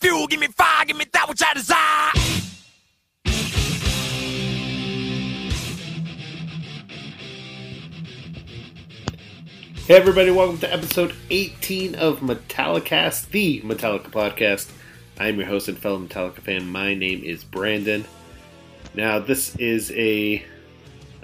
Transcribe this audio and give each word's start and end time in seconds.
fuel, 0.00 0.26
give 0.26 0.40
me 0.40 0.46
fire, 0.46 0.86
give 0.86 0.96
me 0.96 1.04
that 1.12 1.28
which 1.28 1.42
I 1.42 1.54
desire. 1.54 2.10
Hey 9.86 9.96
everybody, 9.96 10.30
welcome 10.30 10.58
to 10.58 10.72
episode 10.72 11.14
18 11.30 11.96
of 11.96 12.20
Metallicast, 12.20 13.30
the 13.30 13.60
Metallica 13.60 14.08
podcast. 14.10 14.70
I'm 15.18 15.36
your 15.36 15.48
host 15.48 15.68
and 15.68 15.76
fellow 15.76 15.98
Metallica 15.98 16.40
fan. 16.40 16.66
My 16.70 16.94
name 16.94 17.22
is 17.22 17.44
Brandon. 17.44 18.04
Now, 18.94 19.18
this 19.18 19.54
is 19.56 19.90
a. 19.92 20.42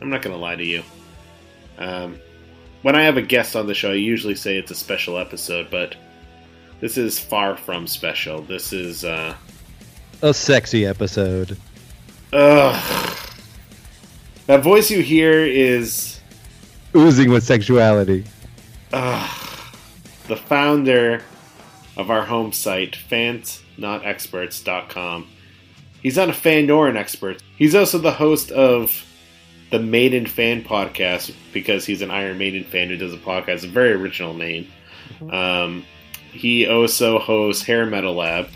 I'm 0.00 0.10
not 0.10 0.20
going 0.20 0.34
to 0.34 0.40
lie 0.40 0.56
to 0.56 0.64
you. 0.64 0.82
Um, 1.78 2.18
when 2.82 2.94
I 2.94 3.04
have 3.04 3.16
a 3.16 3.22
guest 3.22 3.56
on 3.56 3.66
the 3.66 3.74
show, 3.74 3.92
I 3.92 3.94
usually 3.94 4.34
say 4.34 4.58
it's 4.58 4.70
a 4.70 4.74
special 4.74 5.16
episode, 5.16 5.68
but 5.70 5.96
this 6.80 6.96
is 6.98 7.18
far 7.18 7.56
from 7.56 7.86
special. 7.86 8.42
This 8.42 8.72
is. 8.72 9.04
Uh, 9.04 9.34
A 10.22 10.32
sexy 10.34 10.84
episode. 10.86 11.56
ugh. 12.32 13.16
That 14.46 14.62
voice 14.62 14.90
you 14.90 15.02
hear 15.02 15.44
is. 15.44 16.20
Oozing 16.94 17.30
with 17.30 17.44
sexuality. 17.44 18.24
Ugh. 18.92 19.74
the 20.28 20.36
founder 20.36 21.22
of 21.96 22.10
our 22.10 22.24
home 22.24 22.52
site, 22.52 22.96
fansnotexperts.com. 23.10 25.26
He's 26.02 26.16
not 26.16 26.28
a 26.30 26.34
fan 26.34 26.66
nor 26.66 26.88
an 26.88 26.96
expert. 26.96 27.42
He's 27.56 27.74
also 27.74 27.98
the 27.98 28.12
host 28.12 28.50
of 28.52 29.04
the 29.70 29.78
Maiden 29.80 30.26
Fan 30.26 30.62
podcast 30.62 31.34
because 31.52 31.84
he's 31.84 32.00
an 32.02 32.10
Iron 32.10 32.38
Maiden 32.38 32.64
fan 32.64 32.88
who 32.88 32.96
does 32.96 33.12
a 33.12 33.16
podcast. 33.18 33.64
A 33.64 33.68
very 33.68 33.92
original 33.92 34.34
name. 34.34 34.68
Um, 35.30 35.84
he 36.36 36.68
also 36.68 37.18
hosts 37.18 37.64
Hair 37.64 37.86
Metal 37.86 38.14
Lab. 38.14 38.48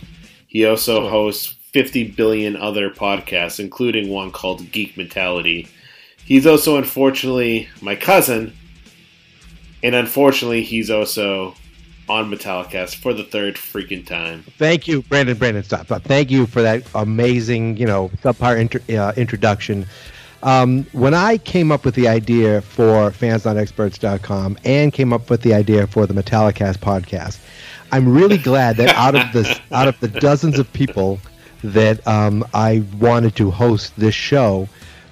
He 0.47 0.67
also 0.67 1.09
hosts 1.09 1.57
50 1.73 2.13
billion 2.13 2.57
other 2.57 2.91
podcasts, 2.91 3.61
including 3.61 4.09
one 4.09 4.31
called 4.31 4.71
Geek 4.73 4.97
Mentality. 4.97 5.69
He's 6.25 6.47
also, 6.47 6.77
unfortunately, 6.77 7.69
my 7.81 7.97
cousin, 7.97 8.53
and 9.83 9.95
unfortunately, 9.95 10.63
he's 10.63 10.91
also 10.91 11.55
on 12.09 12.31
Metallicast 12.31 12.97
for 12.97 13.15
the 13.15 13.23
third 13.23 13.55
freaking 13.55 14.05
time. 14.05 14.43
Thank 14.59 14.89
you, 14.89 15.03
Brandon. 15.03 15.39
Brandon, 15.39 15.63
stop. 15.63 15.87
stop. 15.87 16.03
Thank 16.03 16.31
you 16.31 16.47
for 16.47 16.61
that 16.61 16.83
amazing, 16.95 17.77
you 17.77 17.87
know, 17.87 18.09
subpar 18.23 18.59
inter- 18.59 18.83
uh, 18.97 19.13
introduction. 19.17 19.87
Um, 20.43 20.85
when 20.93 21.15
I 21.15 21.39
came 21.39 21.71
up 21.71 21.85
with 21.85 21.95
the 21.95 22.09
idea 22.09 22.63
for 22.63 23.11
fansnotexperts.com 23.11 24.59
and 24.65 24.93
came 24.93 25.13
up 25.13 25.31
with 25.31 25.43
the 25.43 25.55
idea 25.55 25.87
for 25.87 26.07
the 26.07 26.15
Metallicast 26.15 26.79
podcast, 26.79 27.39
I'm 27.93 28.09
really 28.13 28.39
glad 28.39 28.77
that 28.77 28.95
out 28.97 29.15
of 29.15 29.33
the 29.33 29.61
out 29.73 29.89
of 29.89 29.99
the 30.01 30.09
dozens 30.09 30.59
of 30.59 30.73
people 30.73 31.19
that 31.63 32.07
um, 32.07 32.45
I 32.55 32.83
wanted 32.99 33.37
to 33.37 33.51
host 33.51 33.95
this 33.99 34.15
show, 34.15 34.69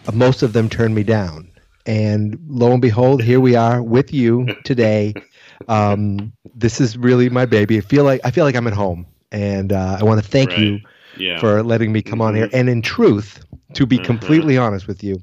uh, 0.06 0.12
most 0.12 0.42
of 0.42 0.52
them 0.52 0.68
turned 0.68 0.94
me 0.94 1.02
down. 1.02 1.50
And 1.86 2.38
lo 2.48 2.72
and 2.72 2.82
behold, 2.82 3.22
here 3.22 3.40
we 3.40 3.54
are 3.56 3.82
with 3.82 4.12
you 4.12 4.54
today. 4.64 5.14
Um, 5.68 6.32
this 6.54 6.80
is 6.80 6.96
really 6.96 7.28
my 7.28 7.46
baby. 7.46 7.78
I 7.78 7.80
feel 7.80 8.04
like 8.04 8.20
I 8.24 8.30
feel 8.30 8.44
like 8.44 8.54
I'm 8.54 8.66
at 8.66 8.72
home, 8.74 9.06
and 9.32 9.72
uh, 9.72 9.96
I 10.00 10.04
want 10.04 10.22
to 10.22 10.28
thank 10.28 10.50
Right. 10.50 10.58
you 10.60 10.80
Yeah. 11.16 11.40
for 11.40 11.62
letting 11.62 11.92
me 11.92 12.02
come 12.02 12.20
on 12.20 12.34
here. 12.34 12.48
And 12.52 12.68
in 12.68 12.82
truth, 12.82 13.40
to 13.74 13.86
be 13.86 13.98
Mhm. 13.98 14.04
completely 14.04 14.56
honest 14.56 14.86
with 14.86 15.02
you, 15.02 15.20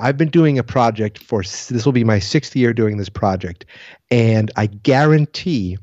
I've 0.00 0.16
been 0.16 0.28
doing 0.28 0.58
a 0.58 0.62
project 0.64 1.18
for 1.18 1.42
this 1.42 1.84
will 1.84 1.92
be 1.92 2.04
my 2.04 2.18
sixth 2.18 2.54
year 2.56 2.72
doing 2.72 2.98
this 2.98 3.08
project, 3.08 3.64
and 4.10 4.50
I 4.56 4.66
guarantee 4.66 5.78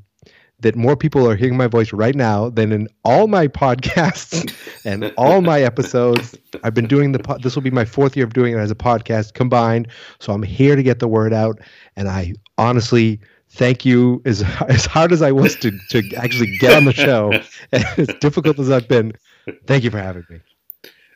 that 0.62 0.76
more 0.76 0.96
people 0.96 1.28
are 1.28 1.36
hearing 1.36 1.58
my 1.58 1.68
voice 1.68 1.92
right 1.92 2.16
now 2.16 2.50
than 2.50 2.72
in 2.72 2.88
all 3.04 3.28
my 3.28 3.48
podcasts 3.48 4.54
and 4.86 5.12
all 5.18 5.42
my 5.42 5.62
episodes. 5.62 6.36
I've 6.64 6.74
been 6.74 6.88
doing 6.88 7.12
the 7.12 7.20
po- 7.20 7.38
this 7.38 7.56
will 7.56 7.64
be 7.64 7.72
my 7.72 7.86
fourth 7.86 8.16
year 8.16 8.26
of 8.26 8.34
doing 8.34 8.54
it 8.54 8.58
as 8.58 8.72
a 8.72 8.76
podcast 8.76 9.34
combined, 9.34 9.88
so 10.20 10.34
I'm 10.34 10.44
here 10.44 10.76
to 10.76 10.84
get 10.84 11.00
the 11.00 11.08
word 11.08 11.34
out. 11.34 11.60
And 11.96 12.08
I 12.08 12.34
honestly 12.58 13.20
thank 13.50 13.86
you 13.86 14.22
as 14.26 14.42
as 14.70 14.86
hard 14.86 15.12
as 15.12 15.22
I 15.22 15.32
was 15.32 15.56
to 15.58 15.72
to 15.90 16.04
actually 16.16 16.58
get 16.60 16.74
on 16.74 16.86
the 16.86 16.94
show, 16.94 17.34
as 17.72 18.08
difficult 18.20 18.60
as 18.60 18.72
I've 18.72 18.88
been. 18.88 19.14
Thank 19.66 19.84
you 19.84 19.92
for 19.92 20.00
having 20.00 20.26
me. 20.30 20.40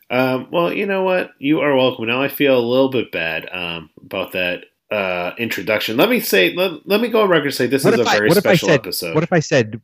Um, 0.10 0.48
well, 0.52 0.72
you 0.72 0.86
know 0.86 1.04
what? 1.04 1.32
You 1.40 1.62
are 1.62 1.76
welcome. 1.76 2.06
Now 2.06 2.22
I 2.22 2.28
feel 2.28 2.58
a 2.58 2.60
little 2.60 2.90
bit 2.90 3.12
bad 3.12 3.50
um, 3.52 3.90
about 4.04 4.34
that 4.34 4.66
uh, 4.92 5.32
introduction. 5.38 5.98
Let 5.98 6.10
me 6.10 6.20
say, 6.20 6.54
let, 6.54 6.88
let 6.88 7.02
me 7.02 7.08
go 7.08 7.24
on 7.24 7.30
record 7.30 7.48
and 7.48 7.54
say 7.54 7.68
this 7.68 7.86
is 7.86 8.00
a 8.00 8.04
very 8.04 8.28
what 8.28 8.38
if 8.38 8.46
I 8.46 8.56
special 8.56 8.70
said 8.70 8.80
episode. 8.80 9.16
what 9.16 9.24
if 9.24 9.34
I 9.34 9.40
said 9.40 9.82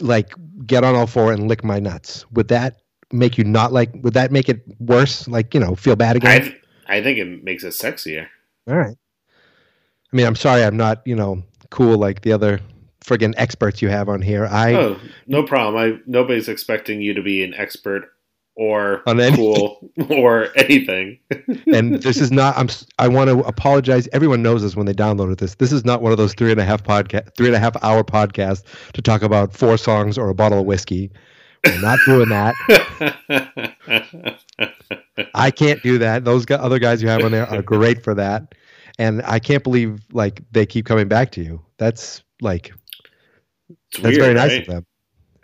like 0.00 0.32
get 0.66 0.84
on 0.84 0.94
all 0.94 1.06
four 1.06 1.32
and 1.32 1.48
lick 1.48 1.64
my 1.64 1.78
nuts? 1.78 2.24
Would 2.32 2.48
that 2.48 2.76
make 3.12 3.36
you 3.38 3.44
not 3.44 3.72
like? 3.72 3.90
Would 4.02 4.14
that 4.14 4.32
make 4.32 4.48
it 4.48 4.62
worse? 4.78 5.26
Like 5.28 5.54
you 5.54 5.60
know, 5.60 5.74
feel 5.74 5.96
bad 5.96 6.16
again? 6.16 6.54
I, 6.86 6.98
I 6.98 7.02
think 7.02 7.18
it 7.18 7.44
makes 7.44 7.64
it 7.64 7.74
sexier. 7.74 8.28
All 8.68 8.76
right. 8.76 8.96
I 10.12 10.16
mean, 10.16 10.26
I'm 10.26 10.36
sorry, 10.36 10.62
I'm 10.62 10.76
not 10.76 11.02
you 11.04 11.16
know 11.16 11.42
cool 11.70 11.98
like 11.98 12.22
the 12.22 12.32
other 12.32 12.60
friggin' 13.04 13.34
experts 13.36 13.82
you 13.82 13.88
have 13.88 14.08
on 14.08 14.22
here. 14.22 14.46
I 14.46 14.74
oh, 14.74 15.00
no 15.26 15.42
problem. 15.42 15.76
I 15.76 15.98
nobody's 16.06 16.48
expecting 16.48 17.00
you 17.00 17.14
to 17.14 17.22
be 17.22 17.42
an 17.42 17.54
expert 17.54 18.10
or 18.56 19.02
On 19.08 19.18
anything. 19.20 19.36
cool 19.36 19.90
or 20.10 20.48
anything. 20.56 21.18
and 21.72 21.94
this 22.02 22.18
is 22.20 22.30
not. 22.30 22.56
I'm. 22.56 22.68
I 22.98 23.08
want 23.08 23.28
to 23.30 23.40
apologize. 23.40 24.08
Everyone 24.12 24.42
knows 24.42 24.62
this 24.62 24.76
when 24.76 24.86
they 24.86 24.92
downloaded 24.94 25.38
this. 25.38 25.56
This 25.56 25.72
is 25.72 25.84
not 25.84 26.02
one 26.02 26.12
of 26.12 26.18
those 26.18 26.34
three 26.34 26.50
and 26.52 26.60
a 26.60 26.64
half 26.64 26.82
podcast, 26.84 27.34
three 27.36 27.46
and 27.46 27.56
a 27.56 27.58
half 27.58 27.76
hour 27.82 28.04
podcasts 28.04 28.62
to 28.92 29.02
talk 29.02 29.22
about 29.22 29.52
four 29.52 29.76
songs 29.76 30.16
or 30.18 30.28
a 30.28 30.34
bottle 30.34 30.60
of 30.60 30.66
whiskey. 30.66 31.10
We're 31.66 31.80
not 31.80 31.98
doing 32.06 32.28
that. 32.28 32.54
I 35.34 35.50
can't 35.50 35.82
do 35.82 35.98
that. 35.98 36.24
Those 36.24 36.44
other 36.50 36.78
guys 36.78 37.02
you 37.02 37.08
have 37.08 37.22
on 37.24 37.32
there 37.32 37.48
are 37.48 37.62
great 37.62 38.02
for 38.04 38.14
that, 38.14 38.54
and 38.98 39.22
I 39.22 39.38
can't 39.38 39.64
believe 39.64 40.00
like 40.12 40.42
they 40.52 40.66
keep 40.66 40.86
coming 40.86 41.08
back 41.08 41.30
to 41.32 41.42
you. 41.42 41.60
That's 41.78 42.22
like 42.40 42.72
It's 43.68 44.00
that's 44.00 44.16
weird, 44.16 44.20
very 44.20 44.34
nice 44.34 44.50
right? 44.52 44.60
of 44.60 44.66
them. 44.66 44.86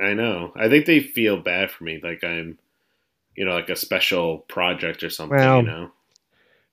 I 0.00 0.15
know. 0.15 0.53
I 0.56 0.69
think 0.69 0.87
they 0.87 1.00
feel 1.00 1.38
bad 1.43 1.70
for 1.70 1.84
me, 1.84 2.00
like 2.03 2.22
I'm, 2.25 2.59
you 3.37 3.45
know, 3.45 3.53
like 3.55 3.69
a 3.69 3.77
special 3.77 4.39
project 4.49 5.03
or 5.03 5.11
something. 5.11 5.37
Well, 5.39 5.57
you 5.59 5.67
know, 5.67 5.91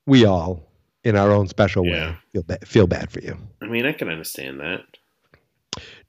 We 0.06 0.25
all, 0.25 0.66
in 1.03 1.16
our 1.16 1.31
own 1.31 1.47
special 1.47 1.85
Yeah. 1.85 2.12
way, 2.12 2.18
feel 2.34 2.44
bad, 2.44 2.68
feel 2.68 2.88
bad 2.88 3.12
for 3.12 3.19
you. 3.22 3.38
I 3.62 3.66
mean, 3.68 3.85
I 3.85 3.91
can 3.91 4.09
understand 4.09 4.59
that. 4.59 4.81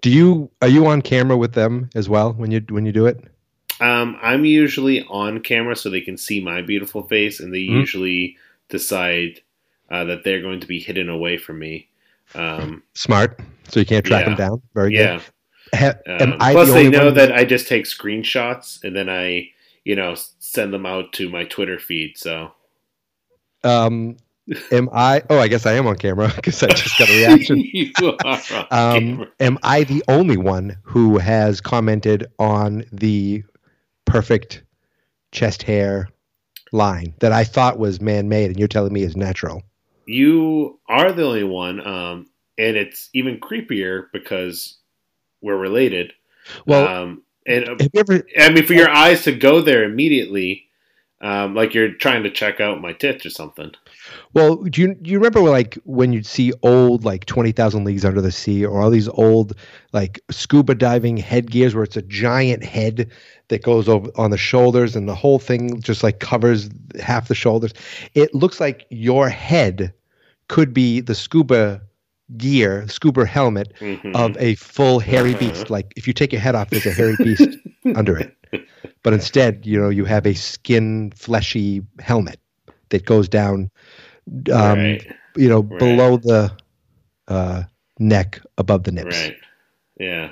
Do 0.03 0.11
you 0.11 0.51
are 0.63 0.69
you 0.69 0.87
on 0.87 1.03
camera 1.03 1.37
with 1.37 1.53
them 1.55 1.91
as 1.95 2.09
well 2.09 2.33
when 2.33 2.51
you 2.51 2.61
when 2.71 2.87
you 2.87 2.93
do 2.93 3.07
it? 3.07 3.23
Um, 3.81 4.17
I'm 4.23 4.45
usually 4.45 5.03
on 5.05 5.41
camera 5.41 5.77
so 5.77 5.91
they 5.91 6.01
can 6.01 6.17
see 6.17 6.41
my 6.41 6.63
beautiful 6.63 7.03
face, 7.03 7.39
and 7.41 7.53
they 7.53 7.61
Mhm. 7.61 7.81
usually 7.81 8.37
decide 8.69 9.41
uh, 9.91 10.05
that 10.05 10.23
they're 10.23 10.43
going 10.43 10.61
to 10.61 10.67
be 10.67 10.79
hidden 10.79 11.09
away 11.09 11.39
from 11.39 11.59
me. 11.59 11.89
Um, 12.35 12.83
Smart, 12.95 13.41
so 13.69 13.81
you 13.81 13.87
can't 13.87 14.05
track 14.05 14.21
Yeah. 14.27 14.29
them 14.29 14.37
down. 14.37 14.63
Very 14.75 14.95
yeah. 14.95 15.21
good. 15.73 15.79
Ha- 15.81 15.95
Um, 16.07 16.37
I 16.41 16.53
plus, 16.53 16.69
the 16.69 16.75
they 16.75 16.91
know 16.91 17.11
that 17.11 17.33
I 17.33 17.45
just 17.45 17.67
take 17.69 17.85
screenshots 17.85 18.83
and 18.85 18.95
then 18.95 19.09
I, 19.09 19.51
you 19.88 19.97
know, 19.97 20.15
send 20.38 20.75
them 20.75 20.84
out 20.84 21.15
to 21.15 21.31
my 21.31 21.44
Twitter 21.44 21.78
feed. 21.78 22.19
So 22.19 22.53
Um, 23.65 24.19
am 24.71 24.91
I? 24.93 25.22
Oh, 25.31 25.38
I 25.38 25.49
guess 25.49 25.65
I 25.65 25.72
am 25.72 25.87
on 25.87 25.97
camera 25.97 26.31
because 26.37 26.62
I 26.62 26.69
just 26.69 26.99
got 26.99 27.09
a 27.09 27.16
reaction. 27.16 27.59
you 27.72 27.91
are 28.22 28.66
Um, 28.71 29.26
am 29.41 29.59
I 29.62 29.84
the 29.84 30.04
only 30.06 30.37
one 30.37 30.76
who 30.82 31.16
has 31.16 31.62
commented 31.62 32.26
on 32.38 32.84
the 32.93 33.43
perfect 34.04 34.62
chest 35.32 35.62
hair 35.62 36.10
line 36.70 37.15
that 37.20 37.32
I 37.32 37.44
thought 37.44 37.78
was 37.78 37.99
man 37.99 38.28
made, 38.28 38.50
and 38.50 38.59
you're 38.59 38.69
telling 38.69 38.93
me 38.93 39.03
is 39.03 39.16
natural? 39.16 39.62
You 40.05 40.78
are 40.87 41.12
the 41.12 41.25
only 41.25 41.44
one, 41.44 41.87
um, 41.87 42.26
and 42.59 42.76
it's 42.76 43.09
even 43.15 43.41
creepier 43.41 44.05
because 44.12 44.76
we're 45.41 45.56
related. 45.56 46.12
Well, 46.66 46.88
um, 46.88 47.22
and 47.49 47.89
ever? 47.95 48.27
I 48.39 48.51
mean, 48.51 48.67
for 48.67 48.75
your 48.75 48.91
eyes 48.91 49.23
to 49.25 49.33
go 49.33 49.61
there 49.61 49.85
immediately, 49.85 50.69
um, 51.21 51.55
like 51.55 51.75
you're 51.75 51.93
trying 51.95 52.23
to 52.23 52.31
check 52.31 52.61
out 52.61 52.81
my 52.81 52.93
tits 52.93 53.27
or 53.27 53.31
something. 53.31 53.73
Well, 54.35 54.56
do 54.56 54.81
you 54.81 54.95
do 54.95 55.11
you 55.11 55.19
remember 55.19 55.41
like 55.41 55.77
when 55.85 56.12
you'd 56.12 56.27
see 56.27 56.53
old 56.62 57.05
like 57.05 57.25
Twenty 57.27 57.50
Thousand 57.50 57.85
Leagues 57.85 58.05
Under 58.05 58.21
the 58.21 58.31
Sea 58.31 58.65
or 58.65 58.81
all 58.81 58.91
these 58.91 59.09
old 59.09 59.55
like 59.93 60.21
scuba 60.31 60.75
diving 60.77 61.17
headgears 61.17 61.75
where 61.75 61.85
it's 61.85 61.97
a 61.97 62.03
giant 62.03 62.62
head 62.62 63.11
that 63.49 63.62
goes 63.62 63.89
over 63.89 64.11
on 64.17 64.31
the 64.31 64.39
shoulders 64.39 64.94
and 64.94 65.09
the 65.09 65.15
whole 65.15 65.39
thing 65.39 65.81
just 65.81 66.05
like 66.05 66.21
covers 66.21 66.71
half 67.01 67.29
the 67.29 67.35
shoulders. 67.35 67.73
It 68.15 68.33
looks 68.35 68.61
like 68.61 68.87
your 68.91 69.29
head 69.29 69.93
could 70.47 70.73
be 70.73 71.01
the 71.01 71.15
scuba 71.15 71.83
gear, 72.37 72.87
scuba 72.89 73.25
helmet 73.27 73.73
Mhm. 73.81 74.15
of 74.15 74.37
a 74.39 74.55
full 74.57 74.99
hairy 75.01 75.31
Uh-huh. 75.31 75.39
beast. 75.39 75.71
Like 75.71 75.93
if 75.97 76.07
you 76.07 76.13
take 76.13 76.33
your 76.33 76.41
head 76.41 76.55
off, 76.55 76.71
there's 76.71 76.87
a 76.87 76.93
hairy 76.93 77.17
beast 77.17 77.49
under 77.97 78.17
it. 78.19 78.35
But 79.03 79.13
instead, 79.15 79.65
you 79.65 79.79
know, 79.81 79.89
you 79.89 80.05
have 80.05 80.27
a 80.27 80.35
skin, 80.35 81.13
fleshy 81.17 81.83
helmet 82.01 82.39
that 82.91 83.05
goes 83.05 83.29
down, 83.29 83.71
um, 84.53 84.79
right, 84.79 85.07
you 85.37 85.49
know, 85.49 85.61
Right. 85.63 85.79
below 85.79 86.17
the 86.19 86.53
uh, 87.29 87.65
neck, 87.99 88.41
above 88.57 88.85
the 88.85 88.93
nips. 88.93 89.17
right, 89.23 89.37
yeah. 89.99 90.31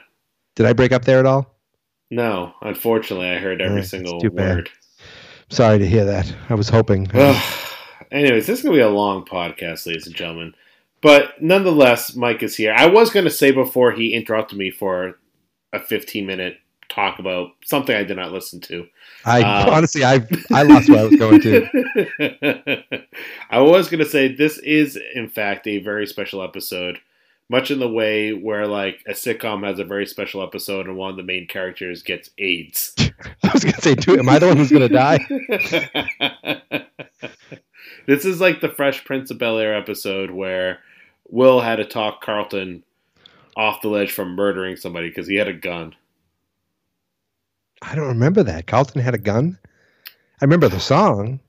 Did 0.55 0.67
I 0.67 0.73
break 0.73 0.93
up 0.93 1.05
there 1.05 1.19
at 1.19 1.27
all? 1.27 1.55
No, 2.11 2.55
unfortunately, 2.63 3.29
I 3.29 3.37
heard 3.39 3.61
every 3.61 3.81
it's 3.81 3.91
single 3.91 4.21
too 4.21 4.31
bad. 4.31 4.57
word. 4.57 4.71
Sorry 5.51 5.79
to 5.79 5.87
hear 5.87 6.05
that. 6.07 6.33
I 6.49 6.55
was 6.55 6.69
hoping. 6.69 7.07
Anyways, 8.11 8.47
this 8.47 8.59
is 8.61 8.63
gonna 8.65 8.77
be 8.77 8.81
a 8.81 8.89
long 8.89 9.25
podcast, 9.25 9.87
ladies 9.87 10.07
and 10.07 10.15
gentlemen. 10.17 10.55
But 11.07 11.41
nonetheless, 11.41 12.17
Mike 12.17 12.43
is 12.43 12.57
here. 12.57 12.75
I 12.77 12.87
was 12.87 13.11
gonna 13.11 13.31
say 13.31 13.53
before 13.53 13.93
he 13.93 14.13
interrupted 14.13 14.59
me 14.59 14.73
for 14.73 15.21
a 15.73 15.79
15 15.79 16.27
minute 16.27 16.57
talk 16.89 17.21
about 17.21 17.51
something 17.65 17.95
I 17.95 18.03
did 18.03 18.17
not 18.17 18.33
listen 18.33 18.61
to. 18.63 18.89
I 19.25 19.41
Um, 19.41 19.69
honestly, 19.75 20.03
I 20.05 20.27
I 20.53 20.65
lost 20.65 20.91
what 20.91 20.99
I 20.99 21.05
was 21.05 21.15
going 21.15 21.41
to. 21.43 22.83
I 23.51 23.61
was 23.61 23.89
going 23.89 24.01
to 24.01 24.11
say 24.11 24.35
this 24.35 24.59
is, 24.59 24.99
in 25.15 25.29
fact, 25.29 25.69
a 25.69 25.79
very 25.79 26.09
special 26.09 26.43
episode, 26.43 26.99
much 27.49 27.71
in 27.71 27.79
the 27.79 27.89
way 27.89 28.33
where 28.33 28.67
like 28.67 28.99
a 29.07 29.13
sitcom 29.13 29.65
has 29.65 29.79
a 29.79 29.85
very 29.85 30.07
special 30.07 30.43
episode 30.43 30.89
and 30.89 30.97
one 30.97 31.11
of 31.11 31.17
the 31.17 31.23
main 31.23 31.47
characters 31.47 32.03
gets 32.03 32.31
AIDS. 32.39 32.95
I 32.99 33.51
was 33.53 33.63
going 33.63 33.75
to 33.75 33.81
say, 33.81 33.95
too, 33.95 34.19
am 34.19 34.29
I 34.29 34.41
the 34.41 34.49
one 34.49 34.57
who's 34.57 34.73
going 34.73 34.89
to 34.89 34.93
die? 34.93 35.25
this 38.09 38.25
is 38.25 38.41
like 38.41 38.61
the 38.61 38.71
Fresh 38.71 39.05
Prince 39.05 39.31
of 39.31 39.39
Bel 39.39 39.59
Air 39.59 39.73
episode 39.73 40.33
where 40.33 40.81
Will 41.29 41.61
had 41.61 41.77
to 41.77 41.85
talk 41.85 42.23
Carlton 42.23 42.85
off 43.57 43.81
the 43.83 43.89
ledge 43.89 44.13
from 44.13 44.35
murdering 44.37 44.77
somebody 44.77 45.09
because 45.09 45.27
he 45.27 45.37
had 45.37 45.49
a 45.49 45.53
gun. 45.53 45.95
I 47.83 47.95
don't 47.95 48.09
remember 48.09 48.43
that. 48.43 48.67
Carlton 48.67 49.01
had 49.01 49.15
a 49.15 49.19
gun. 49.19 49.59
I 50.41 50.45
remember 50.45 50.69
the 50.69 50.81
song. 50.81 51.41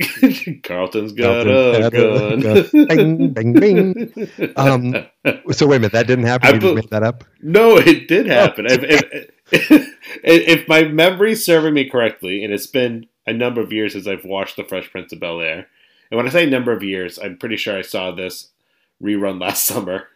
Carlton's 0.62 1.12
got 1.12 1.46
Carlton 1.46 1.82
a 1.84 1.90
gun. 1.90 2.40
gun. 2.40 3.32
Bing, 3.34 3.52
bing, 3.52 4.52
Um, 4.56 4.94
So 5.52 5.66
wait 5.66 5.76
a 5.76 5.80
minute, 5.80 5.92
that 5.92 6.06
didn't 6.06 6.24
happen. 6.24 6.48
I 6.54 6.66
You 6.66 6.74
made 6.74 6.90
that 6.90 7.02
up. 7.02 7.24
No, 7.40 7.76
it 7.78 8.08
did 8.08 8.26
happen. 8.26 8.66
Oh, 8.68 8.74
if, 8.74 9.30
if, 9.52 9.90
if 10.24 10.68
my 10.68 10.84
memory's 10.84 11.44
serving 11.44 11.74
me 11.74 11.88
correctly, 11.88 12.42
and 12.44 12.52
it's 12.52 12.66
been 12.66 13.06
a 13.26 13.32
number 13.32 13.60
of 13.60 13.72
years 13.72 13.92
since 13.92 14.06
I've 14.06 14.24
watched 14.24 14.56
The 14.56 14.64
Fresh 14.64 14.90
Prince 14.90 15.12
of 15.12 15.20
Bel 15.20 15.40
Air, 15.40 15.68
and 16.12 16.18
when 16.18 16.26
I 16.26 16.30
say 16.30 16.44
number 16.44 16.72
of 16.72 16.82
years, 16.82 17.18
I'm 17.18 17.38
pretty 17.38 17.56
sure 17.56 17.74
I 17.74 17.80
saw 17.80 18.10
this 18.12 18.50
rerun 19.02 19.40
last 19.40 19.64
summer. 19.66 20.08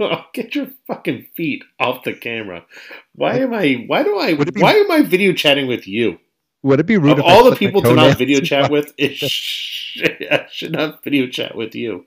Oh, 0.00 0.24
Get 0.32 0.56
your 0.56 0.66
fucking 0.88 1.26
feet 1.36 1.62
off 1.78 2.02
the 2.02 2.12
camera. 2.12 2.64
Why 3.14 3.36
am 3.38 3.54
I? 3.54 3.84
Why 3.86 4.02
do 4.02 4.18
I? 4.18 4.34
Be- 4.34 4.60
Why 4.60 4.72
am 4.72 4.90
I 4.90 5.02
video 5.02 5.32
chatting 5.32 5.68
with 5.68 5.86
you? 5.86 6.18
Would 6.64 6.80
it 6.80 6.86
be 6.86 6.98
rude 6.98 7.12
Of 7.12 7.18
if 7.20 7.24
I 7.26 7.32
all 7.32 7.48
the 7.48 7.54
people 7.54 7.82
to 7.82 7.94
not 7.94 8.18
video 8.18 8.40
chat 8.50 8.68
with, 8.68 8.92
it 8.98 9.14
sh- 9.14 10.02
I 10.28 10.46
should 10.50 10.72
not 10.72 11.04
video 11.04 11.28
chat 11.28 11.54
with 11.54 11.76
you. 11.76 12.04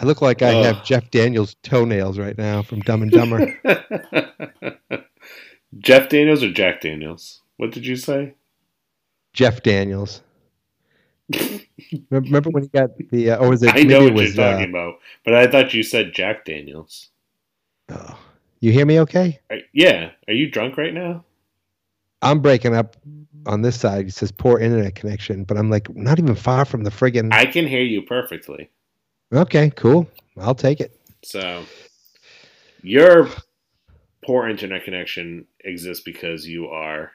I 0.00 0.04
look 0.06 0.20
like 0.20 0.42
I 0.42 0.52
Ugh. 0.54 0.64
have 0.74 0.84
Jeff 0.84 1.08
Daniels 1.12 1.54
toenails 1.62 2.18
right 2.18 2.36
now 2.36 2.62
from 2.62 2.80
Dumb 2.80 3.02
and 3.02 3.12
Dumber. 3.12 3.56
Jeff 5.78 6.08
Daniels 6.08 6.42
or 6.42 6.50
Jack 6.52 6.80
Daniels? 6.80 7.42
What 7.58 7.70
did 7.70 7.86
you 7.86 7.94
say? 7.94 8.34
Jeff 9.32 9.62
Daniels. 9.62 10.22
Remember 12.10 12.50
when 12.50 12.64
he 12.64 12.68
got 12.68 12.96
the, 13.10 13.30
uh, 13.30 13.36
or 13.38 13.50
was 13.50 13.62
it? 13.62 13.74
I 13.74 13.82
know 13.82 14.04
what 14.04 14.14
was, 14.14 14.36
you're 14.36 14.44
talking 14.44 14.66
uh, 14.66 14.78
about, 14.78 14.94
but 15.24 15.34
I 15.34 15.46
thought 15.46 15.74
you 15.74 15.82
said 15.82 16.12
Jack 16.12 16.44
Daniels. 16.44 17.10
oh. 17.90 18.18
You 18.60 18.72
hear 18.72 18.86
me 18.86 19.00
okay? 19.00 19.40
Are- 19.50 19.58
yeah, 19.72 20.10
are 20.26 20.34
you 20.34 20.50
drunk 20.50 20.76
right 20.76 20.92
now? 20.92 21.24
I'm 22.22 22.40
breaking 22.40 22.74
up 22.74 22.96
on 23.46 23.62
this 23.62 23.78
side. 23.78 24.08
It 24.08 24.14
says 24.14 24.32
poor 24.32 24.58
internet 24.58 24.96
connection, 24.96 25.44
but 25.44 25.56
I'm 25.56 25.70
like 25.70 25.94
not 25.94 26.18
even 26.18 26.34
far 26.34 26.64
from 26.64 26.82
the 26.82 26.90
friggin' 26.90 27.32
I 27.32 27.46
can 27.46 27.66
hear 27.66 27.82
you 27.82 28.02
perfectly. 28.02 28.70
Okay, 29.32 29.70
cool. 29.70 30.08
I'll 30.36 30.54
take 30.54 30.80
it. 30.80 30.98
So 31.22 31.64
your 32.82 33.28
poor 34.24 34.48
internet 34.48 34.84
connection 34.84 35.46
exists 35.64 36.02
because 36.02 36.46
you 36.46 36.66
are 36.68 37.12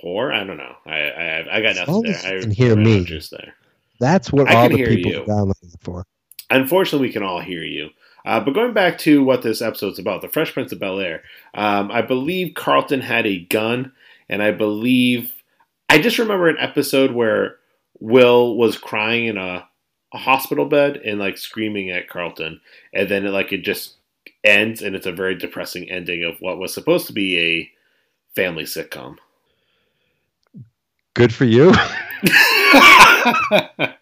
poor. 0.00 0.32
I 0.32 0.44
don't 0.44 0.56
know. 0.56 0.74
I 0.86 0.98
I, 0.98 1.56
I 1.58 1.60
got 1.62 1.76
As 1.76 1.88
nothing 1.88 2.02
there. 2.02 2.36
I 2.36 2.40
can 2.40 2.50
hear 2.50 2.76
me. 2.76 3.04
just 3.04 3.30
there. 3.30 3.54
That's 4.00 4.32
what 4.32 4.48
I 4.48 4.54
all 4.54 4.68
the 4.68 4.84
people 4.84 5.12
you. 5.12 5.22
are 5.22 5.26
downloading 5.26 5.70
for. 5.80 6.04
Unfortunately, 6.50 7.08
we 7.08 7.12
can 7.12 7.22
all 7.22 7.40
hear 7.40 7.62
you. 7.62 7.90
Uh, 8.24 8.40
but 8.40 8.54
going 8.54 8.72
back 8.72 8.98
to 8.98 9.22
what 9.22 9.42
this 9.42 9.62
episode's 9.62 9.98
about, 9.98 10.22
The 10.22 10.28
Fresh 10.28 10.52
Prince 10.52 10.70
of 10.72 10.78
Bel 10.78 11.00
Air, 11.00 11.22
um, 11.54 11.90
I 11.90 12.02
believe 12.02 12.54
Carlton 12.54 13.00
had 13.00 13.26
a 13.26 13.40
gun, 13.44 13.92
and 14.28 14.42
I 14.42 14.52
believe 14.52 15.32
I 15.88 15.98
just 15.98 16.18
remember 16.18 16.48
an 16.48 16.56
episode 16.58 17.12
where 17.12 17.56
Will 18.00 18.56
was 18.56 18.78
crying 18.78 19.26
in 19.26 19.38
a, 19.38 19.68
a 20.12 20.18
hospital 20.18 20.66
bed 20.66 20.96
and 20.96 21.18
like 21.18 21.36
screaming 21.36 21.90
at 21.90 22.08
Carlton, 22.08 22.60
and 22.92 23.08
then 23.08 23.26
it, 23.26 23.30
like 23.30 23.52
it 23.52 23.62
just 23.62 23.94
ends, 24.44 24.82
and 24.82 24.94
it's 24.94 25.06
a 25.06 25.12
very 25.12 25.34
depressing 25.36 25.90
ending 25.90 26.24
of 26.24 26.40
what 26.40 26.58
was 26.58 26.72
supposed 26.72 27.06
to 27.08 27.12
be 27.12 27.38
a 27.38 27.70
family 28.34 28.64
sitcom. 28.64 29.16
Good 31.14 31.32
for 31.32 31.44
you. 31.44 31.72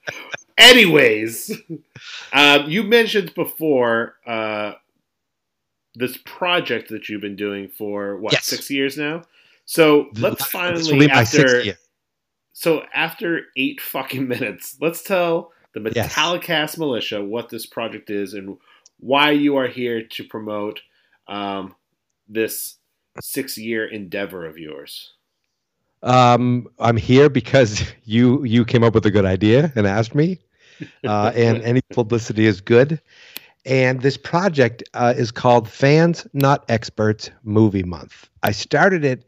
Anyways, 0.58 1.58
um, 2.32 2.68
you 2.68 2.82
mentioned 2.82 3.34
before 3.34 4.16
uh, 4.26 4.72
this 5.94 6.16
project 6.24 6.90
that 6.90 7.08
you've 7.08 7.20
been 7.20 7.36
doing 7.36 7.68
for 7.68 8.16
what 8.16 8.32
Yes. 8.32 8.46
six 8.46 8.70
years 8.70 8.96
now. 8.96 9.22
So 9.64 10.10
let's 10.14 10.44
finally 10.46 10.98
be 10.98 11.08
my 11.08 11.24
sixth 11.24 11.54
after 11.54 11.78
so 12.52 12.82
after 12.94 13.46
eight 13.56 13.80
fucking 13.92 14.28
minutes, 14.28 14.76
let's 14.80 15.02
tell 15.02 15.52
the 15.72 15.92
Yes. 15.94 16.14
Metallicast 16.14 16.78
militia 16.78 17.24
what 17.24 17.48
this 17.48 17.66
project 17.66 18.10
is 18.10 18.34
and 18.34 18.58
why 18.98 19.30
you 19.30 19.56
are 19.56 19.68
here 19.68 20.02
to 20.02 20.24
promote 20.24 20.80
um, 21.26 21.74
this 22.28 22.76
six-year 23.22 23.86
endeavor 23.86 24.46
of 24.46 24.58
yours. 24.58 25.14
Um, 26.02 26.68
I'm 26.78 26.96
here 26.96 27.28
because 27.28 27.82
you 28.04 28.44
you 28.44 28.64
came 28.64 28.82
up 28.82 28.94
with 28.94 29.06
a 29.06 29.10
good 29.10 29.24
idea 29.24 29.72
and 29.74 29.86
asked 29.86 30.14
me, 30.14 30.38
uh, 31.06 31.32
and 31.34 31.62
any 31.62 31.82
publicity 31.92 32.46
is 32.46 32.60
good. 32.60 33.00
And 33.66 34.00
this 34.00 34.16
project 34.16 34.82
uh, 34.94 35.12
is 35.16 35.30
called 35.30 35.68
Fans 35.68 36.26
Not 36.32 36.64
Experts 36.68 37.30
Movie 37.44 37.82
Month. 37.82 38.30
I 38.42 38.52
started 38.52 39.04
it 39.04 39.26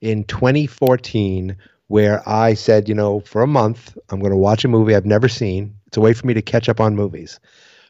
in 0.00 0.24
2014, 0.24 1.56
where 1.88 2.26
I 2.26 2.54
said, 2.54 2.88
you 2.88 2.94
know, 2.94 3.20
for 3.20 3.42
a 3.42 3.46
month 3.46 3.96
I'm 4.08 4.20
going 4.20 4.32
to 4.32 4.38
watch 4.38 4.64
a 4.64 4.68
movie 4.68 4.94
I've 4.94 5.04
never 5.04 5.28
seen. 5.28 5.74
It's 5.86 5.98
a 5.98 6.00
way 6.00 6.14
for 6.14 6.26
me 6.26 6.34
to 6.34 6.42
catch 6.42 6.68
up 6.68 6.80
on 6.80 6.96
movies. 6.96 7.38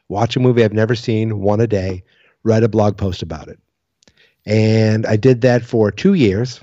Watch 0.09 0.35
a 0.35 0.39
movie 0.39 0.63
I've 0.63 0.73
never 0.73 0.95
seen, 0.95 1.39
one 1.39 1.61
a 1.61 1.67
day. 1.67 2.03
Write 2.43 2.63
a 2.63 2.69
blog 2.69 2.97
post 2.97 3.21
about 3.21 3.47
it. 3.47 3.59
And 4.45 5.05
I 5.05 5.15
did 5.15 5.41
that 5.41 5.63
for 5.63 5.91
two 5.91 6.13
years. 6.13 6.59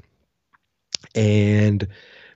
And 1.15 1.87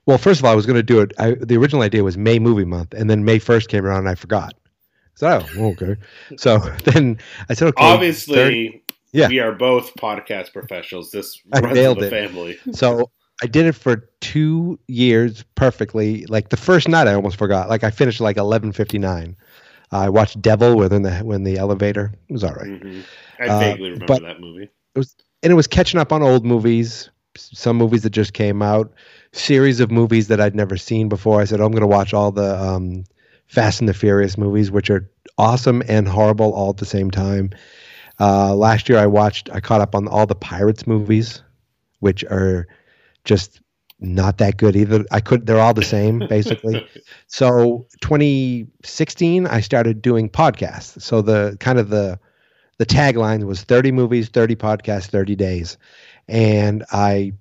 well, 0.07 0.19
first 0.19 0.41
of 0.41 0.45
all, 0.45 0.53
I 0.53 0.55
was 0.55 0.67
going 0.67 0.77
to 0.77 0.83
do 0.83 1.01
it. 1.01 1.13
I, 1.19 1.33
the 1.33 1.57
original 1.57 1.83
idea 1.83 2.05
was 2.05 2.17
May 2.17 2.39
movie 2.39 2.65
month, 2.65 2.95
and 2.95 3.11
then 3.11 3.25
May 3.25 3.39
first 3.39 3.69
came 3.69 3.85
around, 3.85 4.01
and 4.01 4.09
I 4.09 4.15
forgot. 4.15 4.55
So 5.15 5.45
oh, 5.59 5.71
okay. 5.71 5.97
So 6.37 6.59
then 6.85 7.19
I 7.49 7.55
said, 7.55 7.69
okay. 7.69 7.85
Obviously, 7.85 8.83
yeah. 9.13 9.29
we 9.29 9.41
are 9.41 9.53
both 9.53 9.95
podcast 9.95 10.53
professionals. 10.53 11.11
This 11.11 11.41
I 11.53 11.61
runs 11.61 11.75
nailed 11.75 12.01
the 12.01 12.07
it. 12.07 12.11
family. 12.11 12.59
So 12.73 13.11
I 13.43 13.47
did 13.47 13.67
it 13.67 13.73
for 13.73 14.09
two 14.21 14.79
years 14.89 15.45
perfectly. 15.55 16.25
Like 16.27 16.51
the 16.51 16.57
first 16.57 16.89
night, 16.89 17.07
I 17.09 17.15
almost 17.15 17.37
forgot. 17.37 17.69
Like 17.69 17.83
I 17.85 17.91
finished 17.91 18.21
like 18.21 18.37
eleven 18.37 18.73
fifty 18.73 18.99
nine. 18.99 19.37
I 19.93 20.09
watched 20.09 20.43
Devil 20.43 20.77
within 20.77 21.03
the 21.03 21.17
when 21.19 21.45
the 21.45 21.57
elevator. 21.59 22.13
It 22.29 22.33
was 22.33 22.45
all 22.45 22.53
right. 22.55 22.67
Mhm. 22.67 23.05
I 23.41 23.47
Uh, 23.49 23.59
vaguely 23.59 23.91
remember 23.91 24.07
but- 24.07 24.23
that 24.23 24.41
movie. 24.41 24.65
It 24.95 24.99
was 24.99 25.15
and 25.43 25.53
it 25.53 25.55
was 25.57 25.67
catching 25.67 26.01
up 26.01 26.13
on 26.13 26.23
old 26.23 26.45
movies, 26.47 27.11
some 27.39 27.77
movies 27.77 28.03
that 28.03 28.11
just 28.11 28.33
came 28.33 28.63
out, 28.63 28.93
series 29.33 29.81
of 29.81 29.91
movies 29.91 30.29
that 30.29 30.41
I'd 30.41 30.55
never 30.55 30.77
seen 30.77 31.09
before. 31.09 31.41
I 31.41 31.45
said, 31.45 31.61
oh, 31.61 31.67
I'm 31.67 31.73
going 31.73 31.81
to 31.83 31.87
watch 31.87 32.15
all 32.15 32.33
the 32.33 32.61
um, 32.61 33.05
Fast 33.47 33.81
and 33.81 33.89
the 33.89 33.95
Furious 33.95 34.37
movies, 34.37 34.71
which 34.71 34.91
are 34.91 35.09
awesome 35.39 35.83
and 35.89 36.09
horrible 36.09 36.53
all 36.55 36.71
at 36.71 36.79
the 36.79 36.87
same 36.87 37.11
time. 37.11 37.51
Uh, 38.19 38.55
last 38.55 38.89
year, 38.89 38.99
I 38.99 39.07
watched, 39.07 39.51
I 39.53 39.61
caught 39.61 39.81
up 39.81 39.95
on 39.95 40.09
all 40.09 40.27
the 40.27 40.35
Pirates 40.35 40.87
movies, 40.87 41.43
which 42.01 42.25
are 42.25 42.67
just 43.25 43.61
not 44.01 44.39
that 44.39 44.57
good 44.57 44.77
either. 44.77 45.05
I 45.11 45.21
could, 45.21 45.47
they're 45.47 45.61
all 45.61 45.75
the 45.75 45.85
same 45.85 46.19
basically. 46.29 46.87
So 47.27 47.87
2016, 48.01 49.47
I 49.47 49.61
started 49.61 50.03
doing 50.03 50.29
podcasts. 50.31 51.01
So 51.03 51.23
the 51.23 51.57
kind 51.61 51.79
of 51.79 51.89
the 51.89 52.19
the 52.79 52.87
tagline 52.87 53.45
was 53.45 53.63
30 53.63 53.93
movies, 53.93 54.29
30 54.29 54.57
podcasts, 54.57 55.07
30 55.07 55.35
days. 55.35 55.79
And 56.29 56.85
I 56.93 57.33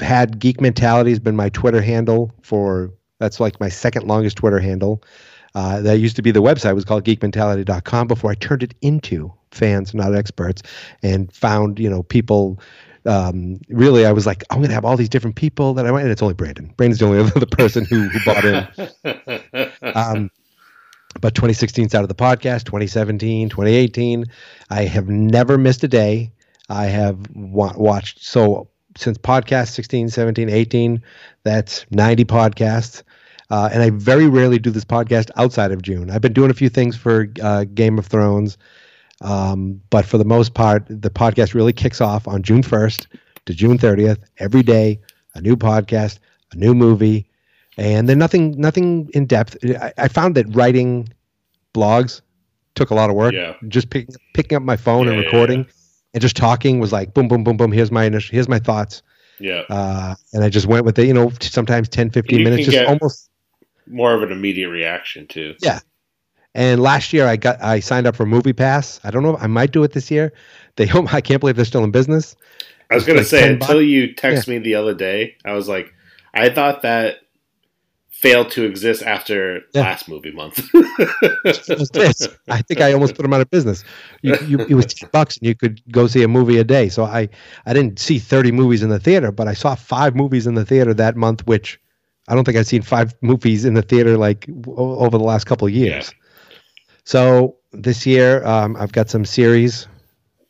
had 0.00 0.38
Geek 0.38 0.60
Mentality 0.60 1.10
has 1.10 1.20
been 1.20 1.36
my 1.36 1.48
Twitter 1.50 1.80
handle 1.80 2.32
for 2.42 2.92
that's 3.20 3.40
like 3.40 3.60
my 3.60 3.68
second 3.68 4.06
longest 4.06 4.36
Twitter 4.36 4.58
handle. 4.58 5.02
Uh, 5.54 5.80
that 5.80 5.98
used 5.98 6.16
to 6.16 6.22
be 6.22 6.32
the 6.32 6.42
website 6.42 6.74
was 6.74 6.84
called 6.84 7.04
geekmentality.com 7.04 8.08
before 8.08 8.32
I 8.32 8.34
turned 8.34 8.64
it 8.64 8.74
into 8.82 9.32
fans, 9.52 9.94
not 9.94 10.12
experts, 10.12 10.62
and 11.00 11.32
found, 11.32 11.78
you 11.78 11.88
know, 11.88 12.02
people 12.02 12.58
um, 13.06 13.60
really 13.68 14.04
I 14.06 14.12
was 14.12 14.26
like, 14.26 14.42
I'm 14.50 14.60
gonna 14.60 14.74
have 14.74 14.84
all 14.84 14.96
these 14.96 15.08
different 15.08 15.36
people 15.36 15.74
that 15.74 15.86
I 15.86 15.92
want 15.92 16.02
and 16.02 16.10
it's 16.10 16.22
only 16.22 16.34
Brandon. 16.34 16.72
Brandon's 16.76 16.98
the 16.98 17.06
only 17.06 17.18
other 17.36 17.46
person 17.46 17.84
who, 17.84 18.08
who 18.08 18.18
bought 18.24 18.44
in. 18.44 19.70
Um, 19.94 20.30
but 21.20 21.34
2016 21.34 21.84
of 21.94 22.08
the 22.08 22.14
podcast, 22.14 22.64
2017, 22.64 23.48
2018. 23.48 24.24
I 24.70 24.82
have 24.82 25.08
never 25.08 25.56
missed 25.56 25.84
a 25.84 25.88
day. 25.88 26.32
I 26.68 26.86
have 26.86 27.18
wa- 27.34 27.74
watched 27.76 28.24
so 28.24 28.68
since 28.96 29.18
podcast 29.18 29.68
16, 29.72 30.08
17, 30.08 30.48
18, 30.48 31.02
that's 31.42 31.84
90 31.90 32.24
podcasts. 32.24 33.02
Uh, 33.50 33.68
and 33.72 33.82
I 33.82 33.90
very 33.90 34.26
rarely 34.28 34.58
do 34.58 34.70
this 34.70 34.84
podcast 34.84 35.30
outside 35.36 35.72
of 35.72 35.82
June. 35.82 36.10
I've 36.10 36.22
been 36.22 36.32
doing 36.32 36.50
a 36.50 36.54
few 36.54 36.68
things 36.68 36.96
for 36.96 37.28
uh, 37.42 37.64
Game 37.64 37.98
of 37.98 38.06
Thrones, 38.06 38.56
um, 39.20 39.80
but 39.90 40.06
for 40.06 40.16
the 40.16 40.24
most 40.24 40.54
part, 40.54 40.84
the 40.88 41.10
podcast 41.10 41.54
really 41.54 41.72
kicks 41.72 42.00
off 42.00 42.26
on 42.26 42.42
June 42.42 42.62
1st 42.62 43.06
to 43.46 43.54
June 43.54 43.78
30th. 43.78 44.18
Every 44.38 44.62
day, 44.62 45.00
a 45.34 45.40
new 45.40 45.56
podcast, 45.56 46.18
a 46.52 46.56
new 46.56 46.74
movie, 46.74 47.26
and 47.76 48.08
then 48.08 48.18
nothing, 48.18 48.52
nothing 48.58 49.10
in 49.12 49.26
depth. 49.26 49.56
I, 49.64 49.92
I 49.98 50.08
found 50.08 50.36
that 50.36 50.46
writing 50.54 51.08
blogs 51.74 52.22
took 52.74 52.90
a 52.90 52.94
lot 52.94 53.10
of 53.10 53.16
work. 53.16 53.34
Yeah. 53.34 53.54
Just 53.68 53.90
picking 53.90 54.14
picking 54.32 54.56
up 54.56 54.62
my 54.62 54.76
phone 54.76 55.06
and 55.06 55.16
Yeah, 55.16 55.22
yeah, 55.22 55.26
recording 55.26 55.66
and 56.14 56.22
just 56.22 56.36
talking 56.36 56.78
was 56.78 56.92
like 56.92 57.12
boom, 57.12 57.28
boom, 57.28 57.44
boom, 57.44 57.56
boom. 57.56 57.72
Here's 57.72 57.90
my 57.90 58.04
initial, 58.04 58.32
here's 58.32 58.48
my 58.48 58.58
thoughts. 58.58 59.02
Yeah. 59.38 59.64
Uh, 59.68 60.14
and 60.32 60.44
I 60.44 60.48
just 60.48 60.66
went 60.66 60.84
with 60.84 60.98
it, 60.98 61.06
you 61.06 61.12
know, 61.12 61.32
sometimes 61.40 61.88
10, 61.88 62.10
15 62.10 62.38
You 62.38 62.44
minutes, 62.44 62.66
just 62.66 62.88
almost. 62.88 63.30
More 63.86 64.14
of 64.14 64.22
an 64.22 64.32
immediate 64.32 64.70
reaction 64.70 65.26
too. 65.26 65.54
Yeah. 65.60 65.80
And 66.54 66.80
last 66.80 67.12
year 67.12 67.26
I 67.26 67.36
got, 67.36 67.60
I 67.60 67.80
signed 67.80 68.06
up 68.06 68.14
for 68.16 68.24
Movie 68.24 68.52
Pass. 68.52 69.00
I 69.04 69.10
don't 69.10 69.24
know, 69.24 69.36
I 69.36 69.48
might 69.48 69.72
do 69.72 69.82
it 69.82 69.92
this 69.92 70.10
year. 70.10 70.32
They 70.76 70.86
hope, 70.86 71.14
I 71.14 71.20
can't 71.20 71.38
believe 71.38 71.54
they're 71.54 71.64
still 71.64 71.84
in 71.84 71.92
business. 71.92 72.34
I 72.90 72.96
was 72.96 73.04
It's 73.04 73.12
gonna 73.12 73.24
say 73.24 73.42
10 73.42 73.52
until 73.52 73.80
you 73.80 74.12
text 74.12 74.48
me 74.48 74.58
the 74.58 74.74
other 74.74 74.92
day, 74.92 75.36
I 75.44 75.52
was 75.52 75.68
like, 75.68 75.94
I 76.34 76.48
thought 76.48 76.82
that 76.82 77.18
failed 78.24 78.50
to 78.52 78.64
exist 78.64 79.02
after 79.02 79.60
Yeah. 79.74 79.82
last 79.82 80.08
movie 80.08 80.32
month. 80.32 80.56
This. 81.92 82.28
I 82.48 82.62
think 82.62 82.80
I 82.80 82.92
almost 82.94 83.14
put 83.14 83.22
them 83.22 83.34
out 83.34 83.42
of 83.42 83.50
business. 83.50 83.84
You, 84.22 84.36
you, 84.46 84.58
it 84.60 84.74
was 84.74 84.86
10 84.86 85.10
bucks 85.12 85.36
and 85.36 85.46
you 85.46 85.54
could 85.54 85.82
go 85.92 86.06
see 86.06 86.22
a 86.22 86.28
movie 86.28 86.56
a 86.58 86.64
day. 86.64 86.88
So 86.88 87.04
I, 87.04 87.28
I 87.66 87.74
didn't 87.74 87.98
see 87.98 88.18
30 88.18 88.50
movies 88.52 88.82
in 88.82 88.88
the 88.88 88.98
theater, 88.98 89.30
but 89.30 89.46
I 89.46 89.52
saw 89.52 89.74
five 89.74 90.16
movies 90.16 90.46
in 90.46 90.54
the 90.54 90.64
theater 90.64 90.94
that 90.94 91.16
month, 91.16 91.46
which 91.46 91.78
I 92.28 92.34
don't 92.34 92.44
think 92.44 92.56
I've 92.56 92.66
seen 92.66 92.80
five 92.82 93.14
movies 93.20 93.66
in 93.66 93.74
the 93.74 93.82
theater 93.82 94.16
like 94.16 94.46
w- 94.46 94.78
over 94.78 95.18
the 95.18 95.24
last 95.24 95.44
couple 95.44 95.66
of 95.68 95.74
years. 95.74 96.10
So 97.04 97.56
this 97.72 98.06
year, 98.06 98.42
um, 98.46 98.76
I've 98.76 98.92
got 98.92 99.10
some 99.10 99.26
series 99.26 99.86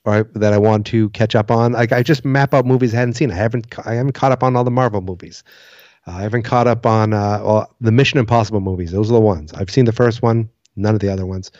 right, 0.04 0.24
that 0.34 0.52
I 0.52 0.58
want 0.58 0.86
to 0.86 1.08
catch 1.10 1.34
up 1.34 1.50
on. 1.50 1.72
Like 1.72 1.90
I 1.90 2.04
just 2.04 2.24
map 2.24 2.54
out 2.54 2.66
movies 2.66 2.94
I 2.94 2.98
hadn't 2.98 3.14
seen. 3.14 3.32
I 3.32 3.34
haven't, 3.34 3.66
I 3.84 3.94
haven't 3.94 4.12
caught 4.12 4.30
up 4.30 4.44
on 4.44 4.54
all 4.54 4.62
the 4.62 4.70
Marvel 4.70 5.00
movies. 5.00 5.42
Uh, 6.06 6.12
I 6.12 6.22
haven't 6.22 6.42
caught 6.42 6.66
up 6.66 6.86
on 6.86 7.12
uh, 7.12 7.40
all, 7.42 7.74
the 7.80 7.92
Mission 7.92 8.18
Impossible 8.18 8.60
movies. 8.60 8.92
Those 8.92 9.10
are 9.10 9.14
the 9.14 9.20
ones 9.20 9.52
I've 9.54 9.70
seen. 9.70 9.84
The 9.84 9.92
first 9.92 10.22
one, 10.22 10.48
none 10.76 10.94
of 10.94 11.00
the 11.00 11.08
other 11.08 11.26
ones. 11.26 11.50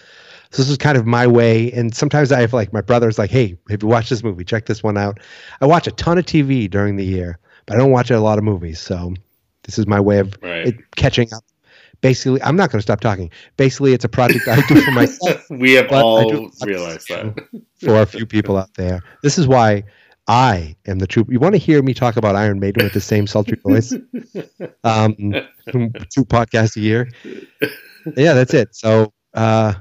So 0.51 0.63
this 0.63 0.71
is 0.71 0.77
kind 0.77 0.97
of 0.97 1.07
my 1.07 1.27
way. 1.27 1.73
And 1.73 1.95
sometimes 1.95 2.31
I 2.31 2.41
have 2.41 2.53
like 2.53 2.73
my 2.73 2.81
brother's 2.81 3.19
like, 3.19 3.31
"Hey, 3.31 3.57
have 3.71 3.83
you 3.83 3.89
watched 3.89 4.11
this 4.11 4.23
movie? 4.23 4.45
Check 4.45 4.67
this 4.67 4.83
one 4.83 4.97
out." 4.97 5.19
I 5.61 5.67
watch 5.67 5.87
a 5.87 5.91
ton 5.93 6.19
of 6.19 6.27
TV 6.27 6.71
during 6.71 6.97
the 6.97 7.05
year, 7.05 7.39
but 7.67 7.75
I 7.75 7.79
don't 7.79 7.91
watch 7.91 8.11
a 8.11 8.21
lot 8.21 8.39
of 8.39 8.45
movies. 8.45 8.79
So 8.81 9.15
this 9.65 9.79
is 9.79 9.87
my 9.87 10.01
way 10.01 10.19
of 10.19 10.37
right. 10.43 10.69
it, 10.69 10.77
catching 10.97 11.33
up. 11.35 11.43
Basically, 12.03 12.43
I'm 12.43 12.55
not 12.55 12.71
going 12.71 12.79
to 12.79 12.83
stop 12.83 13.01
talking. 13.01 13.31
Basically, 13.57 13.95
it's 13.95 14.05
a 14.05 14.11
project 14.11 14.47
I 14.47 14.61
do 14.67 14.81
for 14.83 14.91
myself 14.93 15.43
we 15.49 15.73
have 15.73 15.91
all 15.91 16.51
realized 16.63 17.09
that. 17.09 17.35
for 17.81 18.03
a 18.03 18.07
few 18.07 18.27
people 18.27 18.59
out 18.59 18.75
there. 18.75 19.01
This 19.23 19.39
is 19.39 19.49
why 19.49 19.85
I 20.27 20.77
am 20.87 20.99
the 20.99 21.07
true. 21.07 21.27
You 21.29 21.39
want 21.39 21.55
to 21.55 21.59
hear 21.59 21.83
me 21.83 21.93
talk 21.93 22.17
about 22.17 22.35
Iron 22.35 22.59
Maiden 22.59 22.85
with 22.85 22.95
the 22.95 23.01
same 23.01 23.27
sultry 23.27 23.59
voice? 23.63 23.95
Um, 24.85 25.15
two 25.67 26.25
podcasts 26.25 26.77
a 26.77 26.81
year. 26.81 27.09
Yeah, 28.17 28.35
that's 28.35 28.53
it. 28.53 28.75
So 28.75 29.13
uh, 29.33 29.75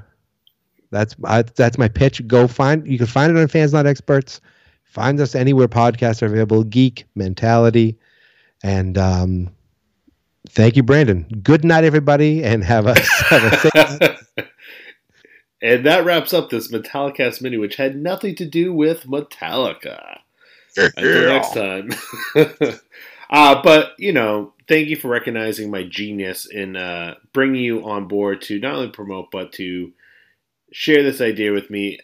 that's 0.90 1.14
I, 1.24 1.42
that's 1.42 1.78
my 1.78 1.88
pitch. 1.88 2.26
Go 2.26 2.46
find. 2.46 2.86
You 2.86 2.98
can 2.98 3.06
find 3.06 3.36
it 3.36 3.40
on 3.40 3.48
Fans 3.48 3.72
Not 3.72 3.86
Experts. 3.86 4.40
Find 4.84 5.20
us 5.20 5.34
anywhere 5.34 5.68
podcasts 5.68 6.22
are 6.22 6.26
available. 6.26 6.64
Geek 6.64 7.04
Mentality, 7.14 7.98
and 8.62 8.96
um, 8.96 9.50
thank 10.48 10.76
you, 10.76 10.82
Brandon. 10.82 11.26
Good 11.42 11.64
night, 11.64 11.84
everybody, 11.84 12.44
and 12.44 12.64
have 12.64 12.86
a 12.86 12.94
have 13.28 13.44
a 13.44 13.58
safe 13.58 14.18
and 15.62 15.84
that 15.86 16.04
wraps 16.04 16.32
up 16.32 16.50
this 16.50 16.70
Metallicast 16.70 17.42
mini, 17.42 17.56
which 17.56 17.76
had 17.76 17.96
nothing 17.96 18.34
to 18.36 18.46
do 18.46 18.72
with 18.72 19.04
Metallica. 19.04 20.20
Until 20.76 21.28
next 21.28 21.54
time. 21.54 21.90
uh, 23.30 23.62
but, 23.62 23.92
you 23.98 24.12
know, 24.12 24.52
thank 24.68 24.88
you 24.88 24.96
for 24.96 25.08
recognizing 25.08 25.70
my 25.70 25.82
genius 25.84 26.46
in 26.46 26.76
uh, 26.76 27.14
bringing 27.32 27.62
you 27.62 27.84
on 27.84 28.08
board 28.08 28.42
to 28.42 28.58
not 28.58 28.74
only 28.74 28.90
promote, 28.90 29.30
but 29.30 29.52
to 29.52 29.92
share 30.72 31.02
this 31.02 31.20
idea 31.20 31.52
with 31.52 31.70
me. 31.70 31.98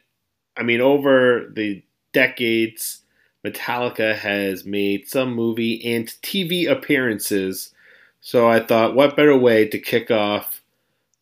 I 0.56 0.62
mean, 0.62 0.80
over 0.80 1.50
the 1.52 1.82
decades, 2.12 3.02
Metallica 3.44 4.14
has 4.14 4.64
made 4.64 5.08
some 5.08 5.34
movie 5.34 5.94
and 5.94 6.06
TV 6.06 6.70
appearances. 6.70 7.72
So 8.20 8.48
I 8.48 8.60
thought, 8.60 8.94
what 8.94 9.16
better 9.16 9.36
way 9.36 9.66
to 9.68 9.78
kick 9.78 10.10
off 10.10 10.60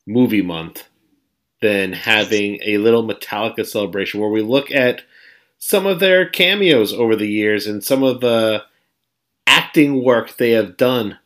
movie 0.06 0.42
month 0.42 0.84
than 1.60 1.92
having 1.92 2.58
a 2.64 2.78
little 2.78 3.06
Metallica 3.06 3.66
celebration 3.66 4.20
where 4.20 4.30
we 4.30 4.42
look 4.42 4.70
at 4.70 5.02
some 5.58 5.86
of 5.86 6.00
their 6.00 6.28
cameos 6.28 6.92
over 6.92 7.16
the 7.16 7.28
years 7.28 7.66
and 7.66 7.82
some 7.82 8.02
of 8.02 8.20
the 8.20 8.62
acting 9.46 10.02
work 10.02 10.36
they 10.36 10.52
have 10.52 10.76
done 10.76 11.18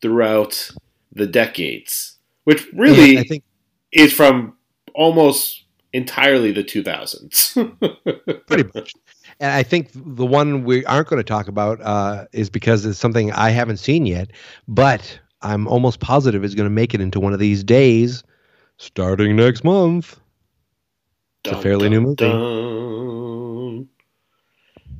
throughout 0.00 0.70
the 1.12 1.26
decades, 1.26 2.18
which 2.44 2.66
really 2.72 3.16
And 3.16 3.18
I 3.20 3.22
think 3.22 3.44
is 3.92 4.12
from 4.12 4.56
almost 4.94 5.64
entirely 5.92 6.52
the 6.52 6.64
2000s. 6.64 8.46
pretty 8.46 8.68
much. 8.74 8.94
And 9.40 9.52
I 9.52 9.62
think 9.62 9.90
the 9.94 10.26
one 10.26 10.64
we 10.64 10.84
aren't 10.86 11.08
going 11.08 11.20
to 11.20 11.24
talk 11.24 11.48
about 11.48 11.80
uh, 11.82 12.26
is 12.32 12.50
because 12.50 12.84
it's 12.84 12.98
something 12.98 13.32
I 13.32 13.50
haven't 13.50 13.78
seen 13.78 14.06
yet, 14.06 14.30
but 14.66 15.18
I'm 15.42 15.66
almost 15.68 16.00
positive 16.00 16.44
is 16.44 16.54
going 16.54 16.66
to 16.66 16.70
make 16.70 16.94
it 16.94 17.00
into 17.00 17.20
one 17.20 17.32
of 17.32 17.38
these 17.38 17.62
days, 17.62 18.22
starting 18.78 19.36
next 19.36 19.64
month. 19.64 20.18
It's 21.44 21.54
a 21.56 21.60
fairly 21.60 21.88
new 21.88 22.00
movie. 22.00 22.16
dun. 22.16 23.21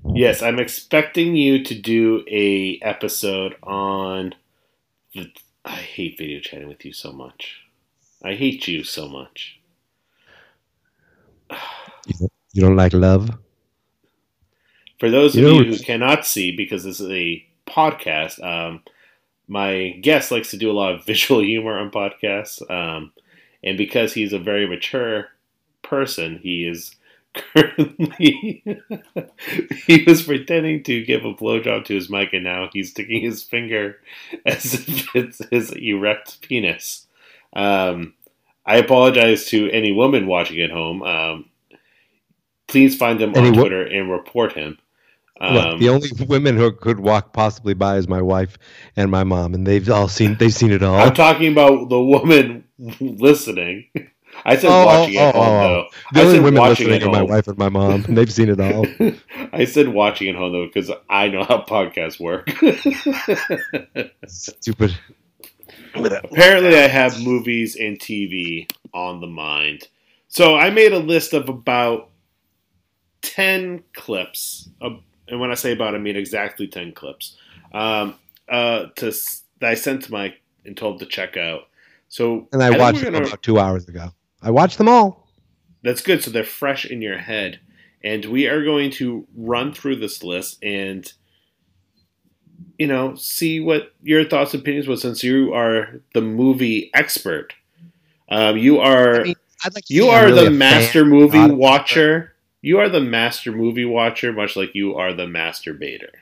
Yes, 0.04 0.42
I'm 0.42 0.58
expecting 0.58 1.36
you 1.36 1.62
to 1.64 1.74
do 1.74 2.24
a 2.28 2.78
episode 2.82 3.56
on 3.62 4.34
the. 5.14 5.30
I 5.64 5.76
hate 5.76 6.18
video 6.18 6.40
chatting 6.40 6.68
with 6.68 6.84
you 6.84 6.92
so 6.92 7.12
much. 7.12 7.60
I 8.24 8.34
hate 8.34 8.66
you 8.66 8.82
so 8.82 9.08
much. 9.08 9.60
You 12.52 12.62
don't 12.62 12.76
like 12.76 12.92
love? 12.92 13.30
For 14.98 15.10
those 15.10 15.34
of 15.34 15.42
You 15.42 15.48
know, 15.48 15.60
you 15.60 15.72
who 15.72 15.78
cannot 15.78 16.26
see, 16.26 16.54
because 16.54 16.84
this 16.84 17.00
is 17.00 17.10
a 17.10 17.44
podcast, 17.66 18.42
um, 18.44 18.82
my 19.48 19.90
guest 20.00 20.30
likes 20.30 20.50
to 20.50 20.56
do 20.56 20.70
a 20.70 20.72
lot 20.72 20.94
of 20.94 21.04
visual 21.06 21.42
humor 21.42 21.78
on 21.78 21.90
podcasts. 21.90 22.68
Um, 22.70 23.12
and 23.64 23.78
because 23.78 24.12
he's 24.12 24.32
a 24.32 24.38
very 24.38 24.66
mature 24.66 25.28
person, 25.82 26.38
he 26.42 26.66
is 26.66 26.96
currently 27.34 28.62
he 29.86 30.04
was 30.06 30.22
pretending 30.22 30.82
to 30.84 31.04
give 31.04 31.24
a 31.24 31.34
blowjob 31.34 31.84
to 31.86 31.94
his 31.94 32.10
mic, 32.10 32.32
and 32.32 32.44
now 32.44 32.68
he's 32.72 32.90
sticking 32.90 33.22
his 33.22 33.42
finger 33.42 33.96
as 34.46 34.74
if 34.74 35.14
it's 35.14 35.40
his 35.50 35.70
erect 35.72 36.40
penis. 36.42 37.06
Um, 37.54 38.14
I 38.64 38.76
apologize 38.76 39.46
to 39.46 39.70
any 39.70 39.92
woman 39.92 40.26
watching 40.26 40.60
at 40.60 40.70
home. 40.70 41.02
Um, 41.02 41.46
please 42.68 42.96
find 42.96 43.20
him 43.20 43.32
Any 43.34 43.48
on 43.48 43.54
wo- 43.54 43.60
Twitter 43.62 43.82
and 43.82 44.10
report 44.10 44.52
him. 44.52 44.78
Look, 45.40 45.64
Um, 45.64 45.78
the 45.80 45.88
only 45.88 46.10
women 46.28 46.56
who 46.56 46.70
could 46.70 47.00
walk 47.00 47.32
possibly 47.32 47.74
by 47.74 47.96
is 47.96 48.06
my 48.06 48.22
wife 48.22 48.56
and 48.96 49.10
my 49.10 49.24
mom, 49.24 49.54
and 49.54 49.66
they've 49.66 49.90
all 49.90 50.06
seen 50.06 50.36
they've 50.36 50.54
seen 50.54 50.70
it 50.70 50.82
all. 50.84 50.94
I'm 50.94 51.14
talking 51.14 51.50
about 51.50 51.88
the 51.88 52.00
woman 52.00 52.64
listening. 53.00 53.86
I 54.44 54.56
said 54.56 54.70
Oh, 54.70 54.86
watching 54.86 55.18
oh, 55.18 55.20
at 55.28 55.34
home, 55.34 55.44
oh, 55.44 55.48
oh. 55.48 55.60
though. 55.68 55.86
the 56.12 56.20
I 56.20 56.22
only 56.22 56.34
said 56.36 56.44
women 56.44 56.60
watching 56.60 56.88
listening 56.88 57.08
are 57.08 57.12
my 57.12 57.22
wife 57.22 57.48
and 57.48 57.58
my 57.58 57.68
mom, 57.68 58.04
and 58.06 58.16
they've 58.16 58.32
seen 58.32 58.48
it 58.48 58.60
all. 58.60 58.86
I 59.52 59.64
said 59.64 59.88
watching 59.88 60.28
at 60.28 60.34
home 60.36 60.52
though 60.52 60.66
because 60.66 60.90
I 61.08 61.28
know 61.28 61.44
how 61.44 61.62
podcasts 61.62 62.18
work. 62.18 62.48
Stupid. 64.26 64.96
Apparently, 65.94 66.74
I 66.76 66.88
have 66.88 67.20
movies 67.22 67.76
and 67.76 67.98
TV 67.98 68.70
on 68.94 69.20
the 69.20 69.26
mind. 69.26 69.88
So 70.28 70.56
I 70.56 70.70
made 70.70 70.92
a 70.92 70.98
list 70.98 71.34
of 71.34 71.48
about 71.48 72.08
ten 73.20 73.82
clips, 73.94 74.68
of, 74.80 75.00
and 75.28 75.38
when 75.40 75.50
I 75.50 75.54
say 75.54 75.72
about, 75.72 75.94
I 75.94 75.98
mean 75.98 76.16
exactly 76.16 76.66
ten 76.66 76.92
clips. 76.92 77.36
Um, 77.72 78.14
uh, 78.48 78.86
to 78.96 79.12
that 79.60 79.70
I 79.70 79.74
sent 79.74 80.04
to 80.04 80.12
Mike 80.12 80.40
and 80.64 80.76
told 80.76 81.00
to 81.00 81.06
check 81.06 81.36
out. 81.36 81.68
So 82.08 82.48
And 82.52 82.62
I, 82.62 82.68
think 82.70 82.80
watched 82.80 82.98
we're 83.04 83.10
gonna- 83.10 83.26
about 83.26 83.42
two 83.42 83.58
hours 83.58 83.88
ago. 83.88 84.10
I 84.42 84.50
watched 84.50 84.78
them 84.78 84.88
all. 84.88 85.28
That's 85.82 86.02
good. 86.02 86.22
So 86.22 86.30
they're 86.30 86.44
fresh 86.44 86.84
in 86.84 87.02
your 87.02 87.18
head. 87.18 87.60
And 88.04 88.24
we 88.26 88.48
are 88.48 88.64
going 88.64 88.90
to 88.92 89.26
run 89.36 89.72
through 89.72 89.96
this 89.96 90.22
list 90.24 90.62
and, 90.62 91.10
you 92.78 92.86
know, 92.86 93.14
see 93.14 93.60
what 93.60 93.94
your 94.02 94.24
thoughts 94.24 94.54
and 94.54 94.62
opinions 94.62 94.88
were 94.88 94.96
since 94.96 95.22
you 95.22 95.52
are 95.54 96.00
the 96.14 96.20
movie 96.20 96.90
expert. 96.94 97.54
Um, 98.28 98.56
you 98.56 98.80
are 98.80 99.20
I 99.20 99.24
mean, 99.24 99.34
I'd 99.64 99.74
like 99.74 99.84
to 99.84 99.94
you 99.94 100.06
are 100.08 100.26
really 100.26 100.44
the 100.44 100.50
master 100.50 101.02
fan, 101.02 101.10
movie 101.10 101.50
watcher 101.50 102.34
You 102.62 102.78
are 102.78 102.88
the 102.88 103.00
master 103.00 103.52
movie 103.52 103.84
watcher, 103.84 104.32
much 104.32 104.56
like 104.56 104.74
you 104.74 104.94
are 104.96 105.12
the 105.12 105.26
masturbator. 105.26 106.21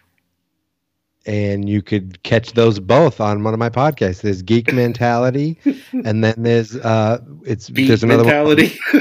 And 1.30 1.68
you 1.68 1.80
could 1.80 2.20
catch 2.24 2.54
those 2.54 2.80
both 2.80 3.20
on 3.20 3.44
one 3.44 3.54
of 3.54 3.60
my 3.60 3.70
podcasts. 3.70 4.22
There's 4.22 4.42
Geek 4.42 4.72
Mentality, 4.72 5.56
and 5.92 6.24
then 6.24 6.34
there's 6.38 6.74
uh, 6.74 7.18
it's 7.44 7.70
Beat 7.70 7.86
there's 7.86 8.02
another 8.02 8.24
mentality. 8.24 8.76
one. 8.90 8.98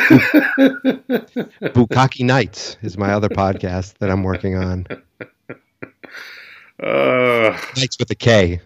Bukaki 1.74 2.24
Nights 2.24 2.78
is 2.84 3.00
my 3.00 3.14
other 3.14 3.30
podcast 3.30 3.96
that 3.98 4.12
I'm 4.12 4.22
working 4.22 4.56
on. 4.56 4.86
uh, 6.84 7.58
Nights 7.76 7.98
with 7.98 8.12
a 8.12 8.16
K. 8.16 8.62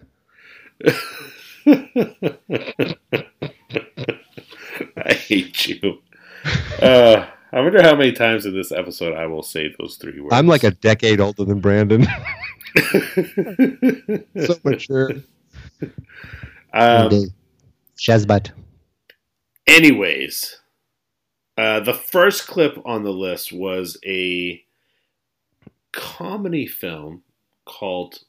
I 4.96 5.12
hate 5.14 5.66
you. 5.68 6.02
Uh, 6.82 7.26
I 7.50 7.60
wonder 7.60 7.82
how 7.82 7.96
many 7.96 8.12
times 8.12 8.44
in 8.44 8.54
this 8.54 8.72
episode 8.72 9.14
I 9.16 9.24
will 9.26 9.42
say 9.42 9.74
those 9.78 9.96
three 9.96 10.20
words. 10.20 10.34
I'm 10.34 10.46
like 10.46 10.64
a 10.64 10.72
decade 10.72 11.18
older 11.20 11.44
than 11.46 11.60
Brandon. 11.60 12.06
so 14.46 14.56
mature. 14.64 15.10
um, 16.72 17.10
Shazbat. 17.98 18.50
anyways, 19.66 20.60
uh, 21.56 21.80
the 21.80 21.94
first 21.94 22.46
clip 22.46 22.78
on 22.84 23.04
the 23.04 23.12
list 23.12 23.52
was 23.52 23.96
a 24.04 24.62
comedy 25.92 26.66
film 26.66 27.22
called 27.64 28.24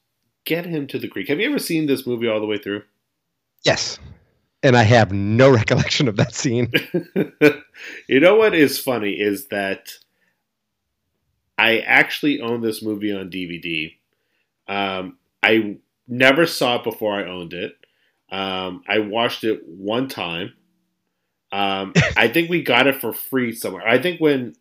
Get 0.46 0.66
Him 0.66 0.88
to 0.88 1.00
the 1.00 1.08
Greek. 1.08 1.28
Have 1.30 1.40
you 1.40 1.50
ever 1.50 1.60
seen 1.60 1.88
this 1.88 2.06
movie 2.06 2.28
all 2.28 2.40
the 2.40 2.46
way 2.46 2.58
through? 2.58 2.84
Yes. 3.64 3.98
And 4.62 4.78
I 4.78 4.84
have 4.84 5.12
no 5.12 5.50
recollection 5.54 6.08
of 6.08 6.18
that 6.18 6.36
scene. 6.36 6.72
you 8.08 8.20
know 8.20 8.36
what 8.36 8.54
is 8.54 8.80
funny 8.80 9.14
is 9.14 9.48
that 9.48 9.94
I 11.58 11.80
actually 11.80 12.42
own 12.42 12.62
this 12.62 12.84
movie 12.84 13.12
on 13.12 13.30
DVD. 13.30 13.96
Um, 14.68 15.18
I 15.44 15.78
never 16.08 16.46
saw 16.46 16.78
it 16.78 16.84
before 16.84 17.14
I 17.16 17.30
owned 17.30 17.54
it. 17.54 17.78
Um, 18.30 18.84
I 18.88 19.00
watched 19.00 19.44
it 19.44 19.68
one 19.68 20.08
time. 20.08 20.54
Um, 21.52 21.94
I 22.18 22.28
think 22.28 22.50
we 22.50 22.62
got 22.62 22.88
it 22.88 23.00
for 23.00 23.14
free 23.14 23.54
somewhere. 23.54 23.88
I 23.88 24.02
think 24.02 24.20
when 24.20 24.56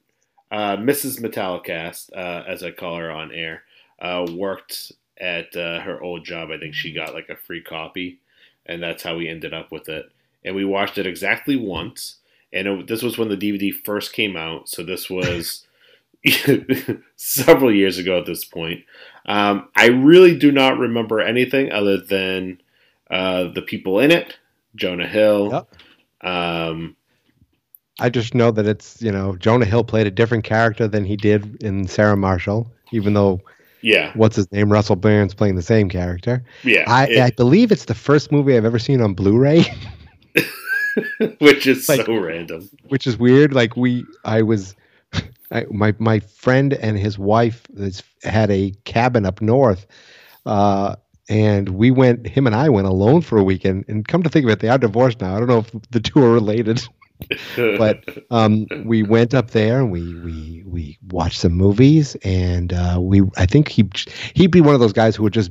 uh, 0.50 0.76
Mrs. 0.76 1.20
Metallicast, 1.20 2.10
uh, 2.16 2.44
as 2.46 2.62
I 2.62 2.70
call 2.70 2.96
her 2.96 3.10
on 3.10 3.32
air, 3.32 3.62
uh, 4.00 4.26
worked 4.30 4.92
at 5.18 5.56
uh, 5.56 5.80
her 5.80 6.00
old 6.02 6.24
job, 6.24 6.50
I 6.50 6.58
think 6.58 6.74
she 6.74 6.92
got 6.92 7.14
like 7.14 7.28
a 7.28 7.36
free 7.36 7.62
copy, 7.62 8.20
and 8.66 8.82
that's 8.82 9.02
how 9.02 9.16
we 9.16 9.28
ended 9.28 9.54
up 9.54 9.72
with 9.72 9.88
it. 9.88 10.10
And 10.44 10.54
we 10.54 10.64
watched 10.64 10.98
it 10.98 11.06
exactly 11.06 11.56
once. 11.56 12.18
And 12.52 12.68
it, 12.68 12.86
this 12.86 13.02
was 13.02 13.18
when 13.18 13.28
the 13.28 13.36
DVD 13.36 13.72
first 13.84 14.12
came 14.12 14.36
out, 14.36 14.68
so 14.68 14.82
this 14.82 15.10
was 15.10 15.66
several 17.16 17.72
years 17.74 17.98
ago 17.98 18.18
at 18.18 18.26
this 18.26 18.44
point. 18.44 18.80
Um, 19.26 19.68
I 19.76 19.88
really 19.88 20.36
do 20.38 20.50
not 20.52 20.78
remember 20.78 21.20
anything 21.20 21.72
other 21.72 21.98
than 21.98 22.60
uh, 23.10 23.44
the 23.54 23.62
people 23.62 24.00
in 24.00 24.10
it, 24.10 24.38
Jonah 24.76 25.06
Hill. 25.08 25.50
Yep. 26.22 26.30
Um, 26.32 26.96
I 28.00 28.08
just 28.10 28.34
know 28.34 28.50
that 28.50 28.66
it's, 28.66 29.00
you 29.00 29.12
know, 29.12 29.36
Jonah 29.36 29.64
Hill 29.66 29.84
played 29.84 30.06
a 30.06 30.10
different 30.10 30.44
character 30.44 30.88
than 30.88 31.04
he 31.04 31.16
did 31.16 31.62
in 31.62 31.86
Sarah 31.86 32.16
Marshall, 32.16 32.70
even 32.92 33.14
though 33.14 33.40
yeah, 33.82 34.12
what's 34.14 34.34
his 34.36 34.50
name? 34.50 34.72
Russell 34.72 34.96
Brand's 34.96 35.34
playing 35.34 35.56
the 35.56 35.62
same 35.62 35.88
character. 35.90 36.42
yeah, 36.64 36.84
I, 36.86 37.06
it- 37.06 37.20
I 37.20 37.30
believe 37.30 37.70
it's 37.70 37.84
the 37.84 37.94
first 37.94 38.32
movie 38.32 38.56
I've 38.56 38.64
ever 38.64 38.78
seen 38.78 39.00
on 39.02 39.12
Blu-ray, 39.14 39.64
which 41.38 41.66
is 41.66 41.88
like- 41.88 42.06
so 42.06 42.16
random. 42.16 42.68
which 42.88 43.06
is 43.06 43.16
weird. 43.18 43.52
Like 43.54 43.76
we, 43.76 44.04
I 44.24 44.42
was, 44.42 44.74
I, 45.50 45.66
my 45.70 45.94
my 45.98 46.20
friend 46.20 46.72
and 46.74 46.98
his 46.98 47.18
wife 47.18 47.62
is, 47.74 48.02
had 48.22 48.50
a 48.50 48.72
cabin 48.84 49.26
up 49.26 49.40
north, 49.40 49.86
uh, 50.46 50.96
and 51.28 51.70
we 51.70 51.90
went. 51.90 52.26
Him 52.26 52.46
and 52.46 52.56
I 52.56 52.68
went 52.68 52.86
alone 52.86 53.20
for 53.20 53.38
a 53.38 53.44
weekend. 53.44 53.84
And 53.88 54.06
come 54.06 54.22
to 54.22 54.30
think 54.30 54.44
of 54.44 54.50
it, 54.50 54.60
they 54.60 54.68
are 54.68 54.78
divorced 54.78 55.20
now. 55.20 55.36
I 55.36 55.38
don't 55.38 55.48
know 55.48 55.58
if 55.58 55.72
the 55.90 56.00
two 56.00 56.22
are 56.22 56.32
related. 56.32 56.82
but 57.56 58.04
um, 58.30 58.66
we 58.84 59.02
went 59.02 59.34
up 59.34 59.50
there 59.52 59.80
and 59.80 59.90
we 59.90 60.14
we 60.20 60.62
we 60.66 60.98
watched 61.10 61.40
some 61.40 61.52
movies 61.52 62.16
and 62.24 62.72
uh, 62.72 62.98
we 63.00 63.22
I 63.36 63.46
think 63.46 63.68
he 63.68 63.88
he'd 64.34 64.50
be 64.50 64.60
one 64.60 64.74
of 64.74 64.80
those 64.80 64.92
guys 64.92 65.14
who 65.14 65.22
would 65.22 65.32
just 65.32 65.50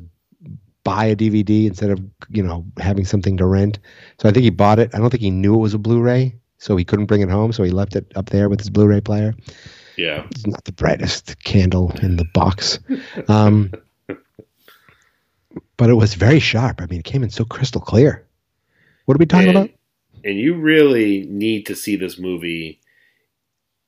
buy 0.83 1.05
a 1.05 1.15
DVD 1.15 1.65
instead 1.65 1.89
of 1.89 1.99
you 2.29 2.43
know 2.43 2.65
having 2.77 3.05
something 3.05 3.37
to 3.37 3.45
rent. 3.45 3.79
So 4.19 4.27
I 4.29 4.31
think 4.31 4.43
he 4.43 4.49
bought 4.49 4.79
it. 4.79 4.93
I 4.93 4.99
don't 4.99 5.09
think 5.09 5.23
he 5.23 5.31
knew 5.31 5.55
it 5.55 5.59
was 5.59 5.73
a 5.73 5.79
Blu-ray, 5.79 6.35
so 6.57 6.75
he 6.75 6.85
couldn't 6.85 7.05
bring 7.05 7.21
it 7.21 7.29
home. 7.29 7.53
So 7.53 7.63
he 7.63 7.71
left 7.71 7.95
it 7.95 8.11
up 8.15 8.29
there 8.29 8.49
with 8.49 8.59
his 8.59 8.69
Blu-ray 8.69 9.01
player. 9.01 9.33
Yeah, 9.97 10.25
It's 10.31 10.47
not 10.47 10.63
the 10.63 10.71
brightest 10.71 11.43
candle 11.43 11.91
in 12.01 12.17
the 12.17 12.25
box, 12.33 12.79
um, 13.27 13.71
but 15.77 15.89
it 15.89 15.93
was 15.93 16.13
very 16.15 16.39
sharp. 16.39 16.81
I 16.81 16.85
mean, 16.87 16.99
it 16.99 17.05
came 17.05 17.23
in 17.23 17.29
so 17.29 17.45
crystal 17.45 17.81
clear. 17.81 18.25
What 19.05 19.15
are 19.15 19.19
we 19.19 19.25
talking 19.25 19.49
and, 19.49 19.57
about? 19.57 19.69
and 20.23 20.37
you 20.37 20.55
really 20.55 21.25
need 21.29 21.65
to 21.67 21.75
see 21.75 21.95
this 21.95 22.17
movie 22.17 22.79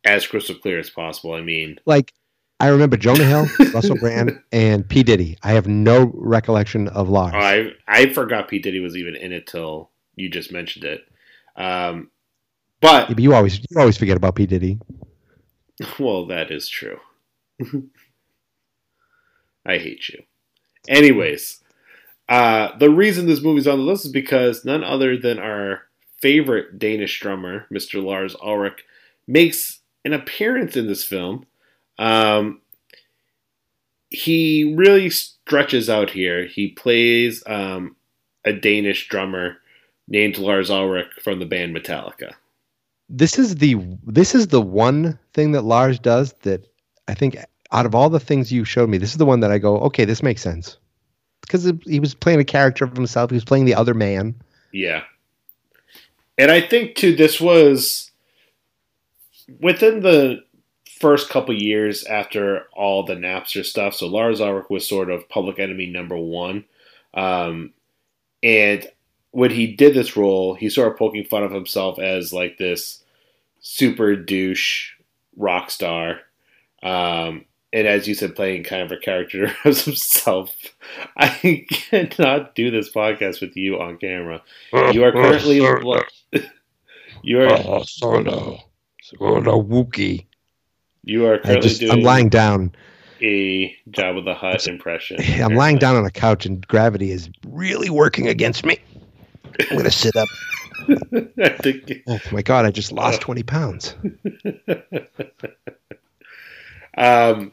as 0.04 0.28
crystal 0.28 0.56
clear 0.56 0.80
as 0.80 0.90
possible. 0.90 1.34
I 1.34 1.42
mean, 1.42 1.80
like 1.86 2.14
I 2.60 2.68
remember 2.68 2.98
Jonah 2.98 3.24
Hill, 3.24 3.48
Russell 3.74 3.98
Brand, 3.98 4.40
and 4.52 4.88
P 4.88 5.04
Diddy. 5.04 5.38
I 5.44 5.52
have 5.52 5.68
no 5.68 6.12
recollection 6.16 6.88
of 6.90 7.10
Lars. 7.10 7.34
I 7.36 7.72
I 7.88 8.14
forgot 8.14 8.48
P 8.48 8.60
Diddy 8.60 8.80
was 8.80 8.96
even 8.96 9.16
in 9.16 9.32
it 9.32 9.48
till 9.48 9.90
you 10.16 10.30
just 10.30 10.52
mentioned 10.52 10.86
it. 10.86 11.02
Um, 11.56 12.12
but 12.82 13.10
Yeah, 13.10 13.16
but 13.16 13.24
you 13.24 13.34
always 13.34 13.60
you 13.60 13.80
always 13.80 13.98
forget 13.98 14.18
about 14.18 14.36
P 14.36 14.46
Diddy. 14.46 14.80
Well, 16.00 16.26
that 16.28 16.52
is 16.52 16.70
true. 16.70 17.00
I 19.66 19.78
hate 19.78 20.08
you. 20.10 20.24
Anyways, 20.88 21.64
uh, 22.30 22.78
the 22.78 22.90
reason 22.90 23.26
this 23.26 23.42
movie's 23.42 23.68
on 23.68 23.80
the 23.80 23.84
list 23.84 24.06
is 24.06 24.12
because 24.12 24.64
none 24.66 24.84
other 24.84 25.18
than 25.18 25.40
our 25.40 25.84
favorite 26.22 26.80
Danish 26.80 27.20
drummer, 27.20 27.68
Mr. 27.72 28.04
Lars 28.04 28.36
Ulrich, 28.42 28.84
makes 29.28 29.80
an 30.04 30.14
appearance 30.14 30.76
in 30.76 30.88
this 30.88 31.04
film. 31.04 31.46
Um, 31.98 32.62
he 34.10 34.76
really 34.78 35.10
stretches 35.10 35.90
out 35.90 36.12
here. 36.12 36.46
He 36.46 36.70
plays 36.70 37.44
um, 37.48 37.96
a 38.46 38.54
Danish 38.54 39.08
drummer 39.08 39.58
named 40.08 40.38
Lars 40.38 40.70
Ulrich 40.70 41.08
from 41.22 41.40
the 41.40 41.46
band 41.46 41.76
Metallica. 41.76 42.34
This 43.10 43.38
is 43.38 43.56
the 43.56 43.76
this 44.06 44.34
is 44.34 44.48
the 44.48 44.62
one 44.62 45.20
thing 45.34 45.52
that 45.52 45.62
Lars 45.62 46.00
does 46.00 46.34
that 46.42 46.66
I 47.08 47.14
think 47.14 47.38
out 47.72 47.86
of 47.86 47.94
all 47.94 48.10
the 48.10 48.20
things 48.20 48.52
you 48.52 48.66
showed 48.66 48.90
me, 48.90 48.98
this 48.98 49.12
is 49.12 49.18
the 49.18 49.26
one 49.26 49.42
that 49.42 49.52
I 49.52 49.58
go, 49.58 49.80
okay, 49.82 50.06
this 50.06 50.24
makes 50.24 50.42
sense. 50.42 50.78
Because 51.42 51.72
he 51.84 52.00
was 52.00 52.16
playing 52.16 52.40
a 52.40 52.46
character 52.46 52.86
of 52.86 52.96
himself. 52.96 53.30
He 53.30 53.36
was 53.36 53.46
playing 53.46 53.66
the 53.66 53.76
other 53.76 53.94
man. 53.94 54.34
Yeah. 54.72 55.04
And 56.38 56.52
I 56.52 56.62
think 56.62 56.96
too 56.96 57.16
this 57.16 57.40
was 57.40 58.12
within 59.60 60.02
the 60.02 60.44
first 61.00 61.30
couple 61.30 61.54
years 61.54 62.04
after 62.06 62.64
all 62.74 63.04
the 63.04 63.16
Napster 63.16 63.64
stuff. 63.64 63.94
So 63.94 64.08
Lars 64.08 64.42
Ulrich 64.42 64.70
was 64.70 64.88
sort 64.88 65.12
of 65.12 65.30
public 65.30 65.60
enemy 65.60 65.86
number 65.86 66.18
one. 66.18 66.66
Um, 67.14 67.74
and 68.42 68.88
when 69.36 69.52
he 69.52 69.68
did 69.68 69.94
this 69.94 70.16
role, 70.16 70.54
he 70.56 70.70
started 70.70 70.98
poking 70.98 71.26
fun 71.26 71.44
of 71.44 71.52
himself 71.52 72.00
as 72.00 72.32
like 72.32 72.58
this 72.58 73.04
super 73.60 74.16
douche 74.16 74.94
rock 75.36 75.70
star. 75.70 76.22
Um, 76.82 77.44
and 77.74 77.86
as 77.86 78.08
you 78.08 78.14
said, 78.16 78.34
playing 78.38 78.64
kind 78.64 78.82
of 78.84 78.94
a 78.94 78.98
character 78.98 79.46
of 79.66 79.84
himself. 79.84 80.56
I 81.18 81.66
cannot 81.70 82.56
do 82.56 82.72
this 82.72 82.90
podcast 82.90 83.42
with 83.42 83.58
you 83.58 83.78
on 83.82 83.98
camera. 83.98 84.42
You 84.94 85.04
are 85.04 85.12
currently 85.12 85.58
you 87.24 87.42
are 87.42 87.52
Oh, 87.52 87.84
Solo. 87.84 88.60
Solo 89.02 89.62
Wookie. 89.62 90.26
you 91.04 91.26
are 91.26 91.36
I 91.36 91.40
currently 91.40 91.62
just, 91.70 91.82
doing 91.82 91.92
I'm 91.92 92.02
lying 92.02 92.30
down. 92.30 92.74
a 93.22 93.76
Jabba 93.90 94.24
the 94.24 94.34
Hutt 94.34 94.66
impression. 94.68 95.18
I'm 95.44 95.56
lying 95.56 95.78
down 95.78 95.98
on 95.98 96.06
a 96.06 96.12
couch 96.12 96.46
and 96.46 96.66
gravity 96.68 97.12
is 97.12 97.30
really 97.48 97.90
working 97.90 98.30
against 98.30 98.66
me. 98.66 98.78
I'm 99.72 99.78
gonna 99.78 99.92
sit 99.92 100.16
up. 100.16 100.28
Think 101.62 102.04
Oh 102.08 102.20
my 102.32 102.42
god, 102.42 102.66
I 102.66 102.72
just 102.72 102.92
lost 102.92 103.22
20 103.22 103.44
pounds. 103.44 103.96
Um, 106.98 107.52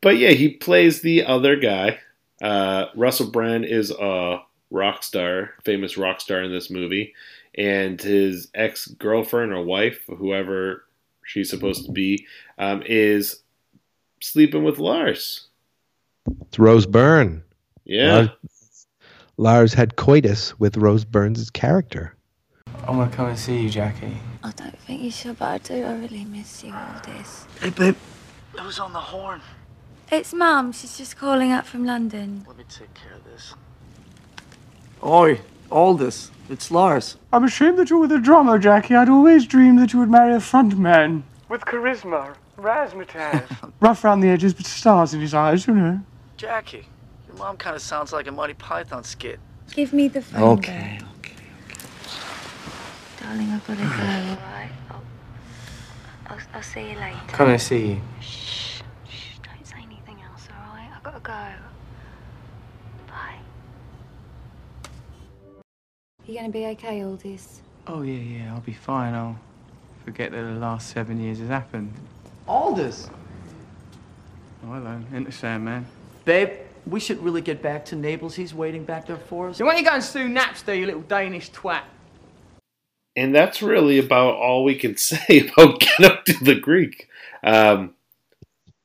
but 0.00 0.18
yeah, 0.18 0.30
he 0.30 0.50
plays 0.50 1.02
the 1.02 1.24
other 1.24 1.56
guy. 1.56 1.98
Uh, 2.40 2.86
Russell 2.94 3.30
Brand 3.30 3.64
is 3.64 3.90
a 3.90 4.42
rock 4.70 5.02
star, 5.02 5.54
famous 5.64 5.96
rock 5.96 6.20
star 6.20 6.42
in 6.42 6.52
this 6.52 6.70
movie, 6.70 7.14
and 7.56 8.00
his 8.00 8.48
ex 8.54 8.86
girlfriend 8.86 9.52
or 9.52 9.62
wife, 9.64 10.04
whoever 10.06 10.84
she's 11.24 11.50
supposed 11.50 11.86
to 11.86 11.92
be, 11.92 12.26
um, 12.58 12.82
is 12.86 13.42
sleeping 14.20 14.62
with 14.62 14.78
Lars. 14.78 15.48
It's 16.42 16.58
Rose 16.58 16.86
Byrne. 16.86 17.42
Yeah, 17.84 18.14
Lars, 18.14 18.30
Lars 19.40 19.72
had 19.72 19.94
coitus 19.94 20.58
with 20.58 20.76
Rose 20.76 21.04
Byrne's 21.04 21.48
character. 21.48 22.16
I'm 22.88 22.96
gonna 22.96 23.08
come 23.08 23.28
and 23.28 23.38
see 23.38 23.60
you, 23.60 23.70
Jackie. 23.70 24.16
I 24.42 24.50
don't 24.50 24.76
think 24.80 25.00
you 25.00 25.12
should, 25.12 25.38
but 25.38 25.46
I 25.46 25.58
do. 25.58 25.84
I 25.84 25.94
really 25.94 26.24
miss 26.24 26.64
you, 26.64 26.74
Aldous. 26.74 27.46
Hey, 27.60 27.70
babe. 27.70 27.96
Who's 28.58 28.80
on 28.80 28.92
the 28.92 28.98
horn? 28.98 29.40
It's 30.10 30.34
Mum. 30.34 30.72
She's 30.72 30.98
just 30.98 31.16
calling 31.16 31.52
up 31.52 31.66
from 31.66 31.84
London. 31.84 32.44
Let 32.48 32.58
me 32.58 32.64
take 32.68 32.92
care 32.94 33.12
of 33.12 33.24
this. 33.24 33.54
Oi, 35.04 35.40
Aldous. 35.70 36.32
It's 36.50 36.72
Lars. 36.72 37.16
I'm 37.32 37.44
ashamed 37.44 37.78
that 37.78 37.90
you're 37.90 38.00
with 38.00 38.10
the 38.10 38.18
drummer, 38.18 38.58
Jackie. 38.58 38.96
I'd 38.96 39.08
always 39.08 39.46
dreamed 39.46 39.78
that 39.78 39.92
you 39.92 40.00
would 40.00 40.10
marry 40.10 40.34
a 40.34 40.38
frontman. 40.38 41.22
With 41.48 41.60
charisma, 41.60 42.34
razzmatazz. 42.58 43.72
Rough 43.80 44.04
around 44.04 44.20
the 44.20 44.30
edges, 44.30 44.52
but 44.52 44.66
stars 44.66 45.14
in 45.14 45.20
his 45.20 45.32
eyes, 45.32 45.68
you 45.68 45.74
know. 45.74 46.00
Jackie, 46.36 46.78
your 46.78 46.97
mom 47.38 47.56
kind 47.56 47.76
of 47.76 47.82
sounds 47.82 48.12
like 48.12 48.26
a 48.26 48.32
Monty 48.32 48.54
Python 48.54 49.04
skit. 49.04 49.38
Give 49.72 49.92
me 49.92 50.08
the 50.08 50.20
phone. 50.22 50.58
Okay, 50.58 50.98
okay, 51.18 51.32
okay. 51.68 52.12
Darling, 53.20 53.50
I've 53.50 53.66
got 53.66 53.76
to 53.76 53.82
go, 53.82 53.88
alright? 53.88 54.70
I'll, 54.90 55.02
I'll, 56.26 56.38
I'll 56.54 56.62
see 56.62 56.90
you 56.90 56.96
later. 56.98 57.20
Come 57.28 57.50
and 57.50 57.60
see 57.60 57.86
you. 57.86 58.00
Shh, 58.20 58.80
shh, 59.08 59.38
don't 59.42 59.66
say 59.66 59.76
anything 59.76 60.18
else, 60.30 60.48
alright? 60.50 60.90
I've 60.94 61.02
got 61.02 61.14
to 61.14 61.20
go. 61.20 61.46
Bye. 63.06 63.38
You 66.26 66.34
gonna 66.34 66.48
be 66.48 66.66
okay, 66.66 67.02
Aldous? 67.02 67.62
Oh, 67.86 68.02
yeah, 68.02 68.12
yeah, 68.14 68.54
I'll 68.54 68.60
be 68.60 68.72
fine. 68.74 69.14
I'll 69.14 69.38
forget 70.04 70.32
that 70.32 70.42
the 70.42 70.58
last 70.58 70.90
seven 70.90 71.20
years 71.20 71.38
has 71.38 71.48
happened. 71.48 71.92
Aldous. 72.46 73.08
Oh, 74.64 74.72
hello. 74.72 75.00
Enter 75.14 75.30
Sandman. 75.30 75.86
Babe, 76.24 76.50
we 76.90 77.00
should 77.00 77.22
really 77.22 77.40
get 77.40 77.62
back 77.62 77.84
to 77.86 77.96
Naples. 77.96 78.34
He's 78.34 78.54
waiting 78.54 78.84
back 78.84 79.06
there 79.06 79.16
for 79.16 79.50
us. 79.50 79.58
So 79.58 79.64
why 79.64 79.72
don't 79.72 79.80
you 79.80 79.88
go 79.88 79.94
and 79.94 80.04
sue 80.04 80.28
Napster, 80.28 80.78
you 80.78 80.86
little 80.86 81.02
Danish 81.02 81.50
twat? 81.50 81.82
And 83.16 83.34
that's 83.34 83.62
really 83.62 83.98
about 83.98 84.34
all 84.34 84.64
we 84.64 84.76
can 84.76 84.96
say 84.98 85.48
about 85.48 85.80
Get 85.80 86.04
Up 86.04 86.24
to 86.26 86.44
the 86.44 86.54
Greek. 86.54 87.08
Um, 87.42 87.94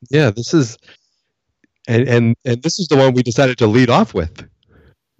Yeah, 0.10 0.32
this 0.32 0.54
is, 0.54 0.78
and 1.88 2.08
and 2.08 2.36
and 2.46 2.62
this 2.64 2.80
is 2.80 2.88
the 2.88 2.98
one 2.98 3.14
we 3.14 3.24
decided 3.24 3.58
to 3.60 3.68
lead 3.68 3.90
off 3.90 4.14
with. 4.14 4.48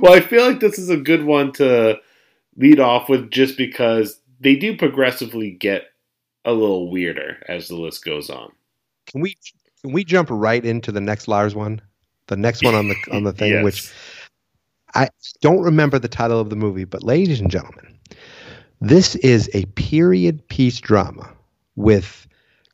well, 0.00 0.12
I 0.12 0.20
feel 0.20 0.46
like 0.46 0.60
this 0.60 0.78
is 0.78 0.90
a 0.90 0.96
good 0.96 1.24
one 1.24 1.52
to 1.52 1.98
lead 2.56 2.80
off 2.80 3.08
with 3.08 3.30
just 3.30 3.56
because 3.56 4.20
they 4.40 4.56
do 4.56 4.76
progressively 4.76 5.50
get 5.50 5.84
a 6.44 6.52
little 6.52 6.90
weirder 6.90 7.38
as 7.48 7.68
the 7.68 7.76
list 7.76 8.04
goes 8.04 8.30
on. 8.30 8.52
Can 9.06 9.20
we 9.20 9.36
can 9.82 9.92
we 9.92 10.04
jump 10.04 10.28
right 10.30 10.64
into 10.64 10.90
the 10.92 11.00
next 11.00 11.28
Lars 11.28 11.54
one? 11.54 11.80
The 12.26 12.36
next 12.36 12.62
one 12.64 12.74
on 12.74 12.88
the 12.88 12.96
on 13.12 13.24
the 13.24 13.32
thing, 13.40 13.52
Yes. 13.52 13.64
which 13.64 13.90
I 14.94 15.08
don't 15.40 15.60
remember 15.62 15.98
the 15.98 16.08
title 16.08 16.40
of 16.40 16.50
the 16.50 16.56
movie, 16.56 16.84
but 16.84 17.02
ladies 17.02 17.40
and 17.40 17.50
gentlemen, 17.50 17.98
this 18.80 19.14
is 19.16 19.50
a 19.54 19.64
period 19.74 20.46
piece 20.48 20.78
drama 20.80 21.30
with 21.76 22.26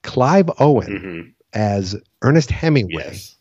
Clive 0.02 0.50
Owen 0.58 0.98
Mhm. 0.98 1.32
as 1.54 1.96
Ernest 2.22 2.50
Hemingway 2.50 3.04
Yes. 3.12 3.36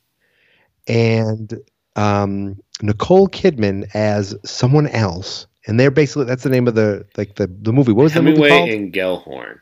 and 0.87 1.59
um, 1.95 2.59
Nicole 2.81 3.27
Kidman 3.27 3.89
as 3.93 4.35
someone 4.45 4.87
else. 4.87 5.45
And 5.67 5.79
they're 5.79 5.91
basically 5.91 6.23
that's 6.25 6.43
the 6.43 6.49
name 6.49 6.67
of 6.67 6.75
the 6.75 7.05
like 7.17 7.35
the, 7.35 7.47
the 7.61 7.73
movie. 7.73 7.91
What 7.91 8.03
was 8.03 8.13
the 8.13 8.21
movie 8.21 8.41
Hemingway 8.41 8.49
called? 8.57 8.69
and 8.69 8.93
Gellhorn. 8.93 9.57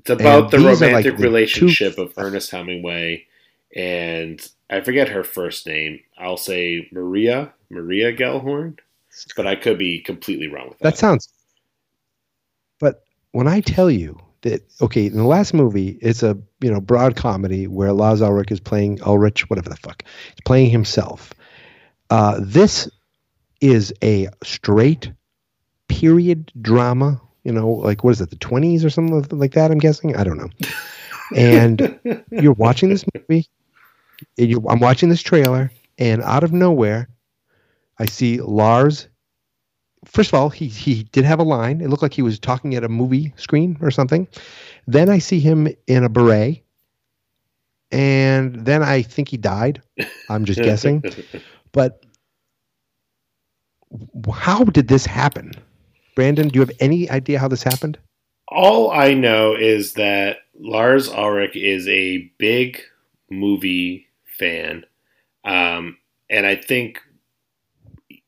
It's 0.00 0.10
about 0.10 0.52
And 0.54 0.64
the 0.64 0.66
like, 0.72 0.80
romantic 0.80 1.16
the 1.16 1.22
relationship 1.22 1.96
two- 1.96 2.02
of 2.02 2.14
Ernest 2.16 2.50
Hemingway 2.50 3.26
and 3.76 4.40
I 4.68 4.80
forget 4.80 5.08
her 5.08 5.22
first 5.24 5.66
name. 5.66 6.00
I'll 6.18 6.36
say 6.36 6.88
Maria 6.92 7.52
Maria 7.70 8.12
Gellhorn, 8.12 8.78
but 9.36 9.46
I 9.46 9.54
could 9.56 9.78
be 9.78 10.00
completely 10.00 10.48
wrong 10.48 10.70
with 10.70 10.78
that. 10.78 10.84
That 10.94 10.98
sounds. 10.98 11.28
But 12.80 13.04
when 13.32 13.46
I 13.46 13.60
tell 13.60 13.90
you 13.90 14.18
that, 14.42 14.62
okay, 14.80 15.06
in 15.06 15.16
the 15.16 15.24
last 15.24 15.54
movie, 15.54 15.98
it's 16.00 16.22
a 16.22 16.36
you 16.60 16.70
know 16.72 16.80
broad 16.80 17.14
comedy 17.16 17.66
where 17.66 17.92
Lars 17.92 18.22
Ulrich 18.22 18.50
is 18.50 18.60
playing 18.60 19.00
Ulrich, 19.02 19.48
whatever 19.50 19.68
the 19.68 19.76
fuck, 19.76 20.02
he's 20.04 20.40
playing 20.44 20.70
himself. 20.70 21.32
Uh, 22.10 22.40
this 22.42 22.88
is 23.60 23.92
a 24.02 24.28
straight 24.42 25.12
period 25.88 26.50
drama. 26.60 27.20
You 27.50 27.58
know, 27.60 27.68
like 27.68 28.04
what 28.04 28.10
is 28.10 28.20
it, 28.20 28.30
the 28.30 28.36
twenties 28.36 28.84
or 28.84 28.90
something 28.90 29.38
like 29.38 29.54
that? 29.54 29.72
I'm 29.72 29.78
guessing. 29.78 30.14
I 30.14 30.22
don't 30.22 30.38
know. 30.38 30.50
And 31.34 31.98
you're 32.30 32.52
watching 32.52 32.90
this 32.90 33.04
movie. 33.14 33.48
and 34.38 34.48
you're, 34.48 34.62
I'm 34.68 34.78
watching 34.78 35.08
this 35.08 35.22
trailer, 35.22 35.72
and 35.98 36.22
out 36.22 36.44
of 36.44 36.52
nowhere, 36.52 37.08
I 37.98 38.06
see 38.06 38.40
Lars 38.40 39.08
first 40.04 40.30
of 40.30 40.34
all, 40.34 40.48
he 40.48 40.68
he 40.68 41.04
did 41.04 41.24
have 41.24 41.40
a 41.40 41.44
line. 41.44 41.80
It 41.80 41.88
looked 41.88 42.02
like 42.02 42.14
he 42.14 42.22
was 42.22 42.38
talking 42.38 42.74
at 42.74 42.84
a 42.84 42.88
movie 42.88 43.32
screen 43.36 43.76
or 43.80 43.90
something. 43.90 44.28
Then 44.86 45.08
I 45.08 45.18
see 45.18 45.40
him 45.40 45.68
in 45.86 46.04
a 46.04 46.08
beret, 46.08 46.62
and 47.90 48.64
then 48.64 48.82
I 48.82 49.02
think 49.02 49.28
he 49.28 49.36
died. 49.36 49.82
I'm 50.28 50.44
just 50.44 50.60
guessing, 50.60 51.02
but 51.72 52.04
how 54.32 54.64
did 54.64 54.88
this 54.88 55.04
happen, 55.04 55.52
Brandon? 56.20 56.48
Do 56.48 56.58
you 56.58 56.60
have 56.60 56.76
any 56.80 57.08
idea 57.08 57.38
how 57.38 57.48
this 57.48 57.62
happened? 57.62 57.96
All 58.48 58.90
I 58.90 59.14
know 59.14 59.54
is 59.54 59.94
that 59.94 60.40
Lars 60.58 61.08
Ulrich 61.08 61.56
is 61.56 61.88
a 61.88 62.30
big 62.36 62.82
movie 63.30 64.06
fan. 64.38 64.84
Um, 65.46 65.96
and 66.28 66.44
I 66.44 66.56
think, 66.56 67.00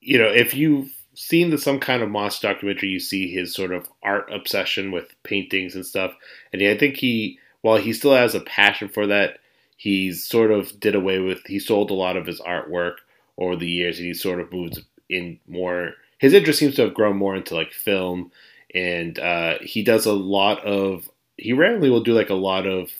you 0.00 0.16
know, 0.16 0.28
if 0.28 0.54
you've 0.54 0.90
seen 1.12 1.50
the, 1.50 1.58
some 1.58 1.78
kind 1.80 2.02
of 2.02 2.08
Monster 2.08 2.50
documentary, 2.50 2.88
you 2.88 2.98
see 2.98 3.30
his 3.30 3.52
sort 3.52 3.72
of 3.72 3.90
art 4.02 4.32
obsession 4.32 4.90
with 4.90 5.14
paintings 5.22 5.74
and 5.74 5.84
stuff. 5.84 6.14
And 6.50 6.62
I 6.62 6.78
think 6.78 6.96
he, 6.96 7.38
while 7.60 7.76
he 7.76 7.92
still 7.92 8.14
has 8.14 8.34
a 8.34 8.40
passion 8.40 8.88
for 8.88 9.06
that, 9.08 9.40
he's 9.76 10.26
sort 10.26 10.50
of 10.50 10.80
did 10.80 10.94
away 10.94 11.18
with, 11.18 11.44
he 11.44 11.58
sold 11.58 11.90
a 11.90 11.94
lot 11.94 12.16
of 12.16 12.24
his 12.24 12.40
artwork 12.40 12.94
over 13.36 13.54
the 13.54 13.68
years 13.68 13.98
and 13.98 14.06
he 14.06 14.14
sort 14.14 14.40
of 14.40 14.50
moved 14.50 14.82
in 15.10 15.38
more, 15.46 15.92
his 16.22 16.34
interest 16.34 16.60
seems 16.60 16.76
to 16.76 16.82
have 16.82 16.94
grown 16.94 17.16
more 17.16 17.34
into 17.34 17.52
like 17.52 17.72
film 17.72 18.30
and 18.72 19.18
uh, 19.18 19.58
he 19.60 19.82
does 19.82 20.06
a 20.06 20.12
lot 20.12 20.64
of 20.64 21.10
he 21.36 21.52
randomly 21.52 21.90
will 21.90 22.04
do 22.04 22.14
like 22.14 22.30
a 22.30 22.34
lot 22.34 22.64
of 22.64 22.90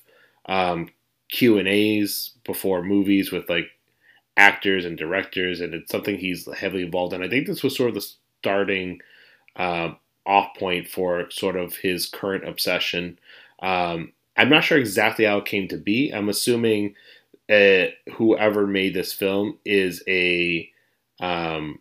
um, 0.46 0.90
q 1.30 1.56
and 1.56 1.68
a's 1.68 2.32
before 2.44 2.82
movies 2.82 3.30
with 3.30 3.48
like 3.48 3.68
actors 4.36 4.84
and 4.84 4.98
directors 4.98 5.60
and 5.60 5.72
it's 5.72 5.92
something 5.92 6.18
he's 6.18 6.52
heavily 6.52 6.82
involved 6.82 7.14
in. 7.14 7.22
I 7.22 7.28
think 7.28 7.46
this 7.46 7.62
was 7.62 7.76
sort 7.76 7.90
of 7.90 7.94
the 7.94 8.12
starting 8.40 9.00
um, 9.54 9.98
off 10.26 10.56
point 10.58 10.88
for 10.88 11.30
sort 11.30 11.54
of 11.54 11.76
his 11.76 12.06
current 12.06 12.46
obsession. 12.46 13.18
Um, 13.60 14.12
i'm 14.36 14.48
not 14.48 14.64
sure 14.64 14.78
exactly 14.78 15.26
how 15.26 15.38
it 15.38 15.44
came 15.44 15.68
to 15.68 15.76
be. 15.76 16.10
I'm 16.10 16.28
assuming 16.28 16.96
uh, 17.48 17.84
whoever 18.14 18.66
made 18.66 18.94
this 18.94 19.12
film 19.12 19.58
is 19.64 20.02
a 20.08 20.68
um, 21.20 21.78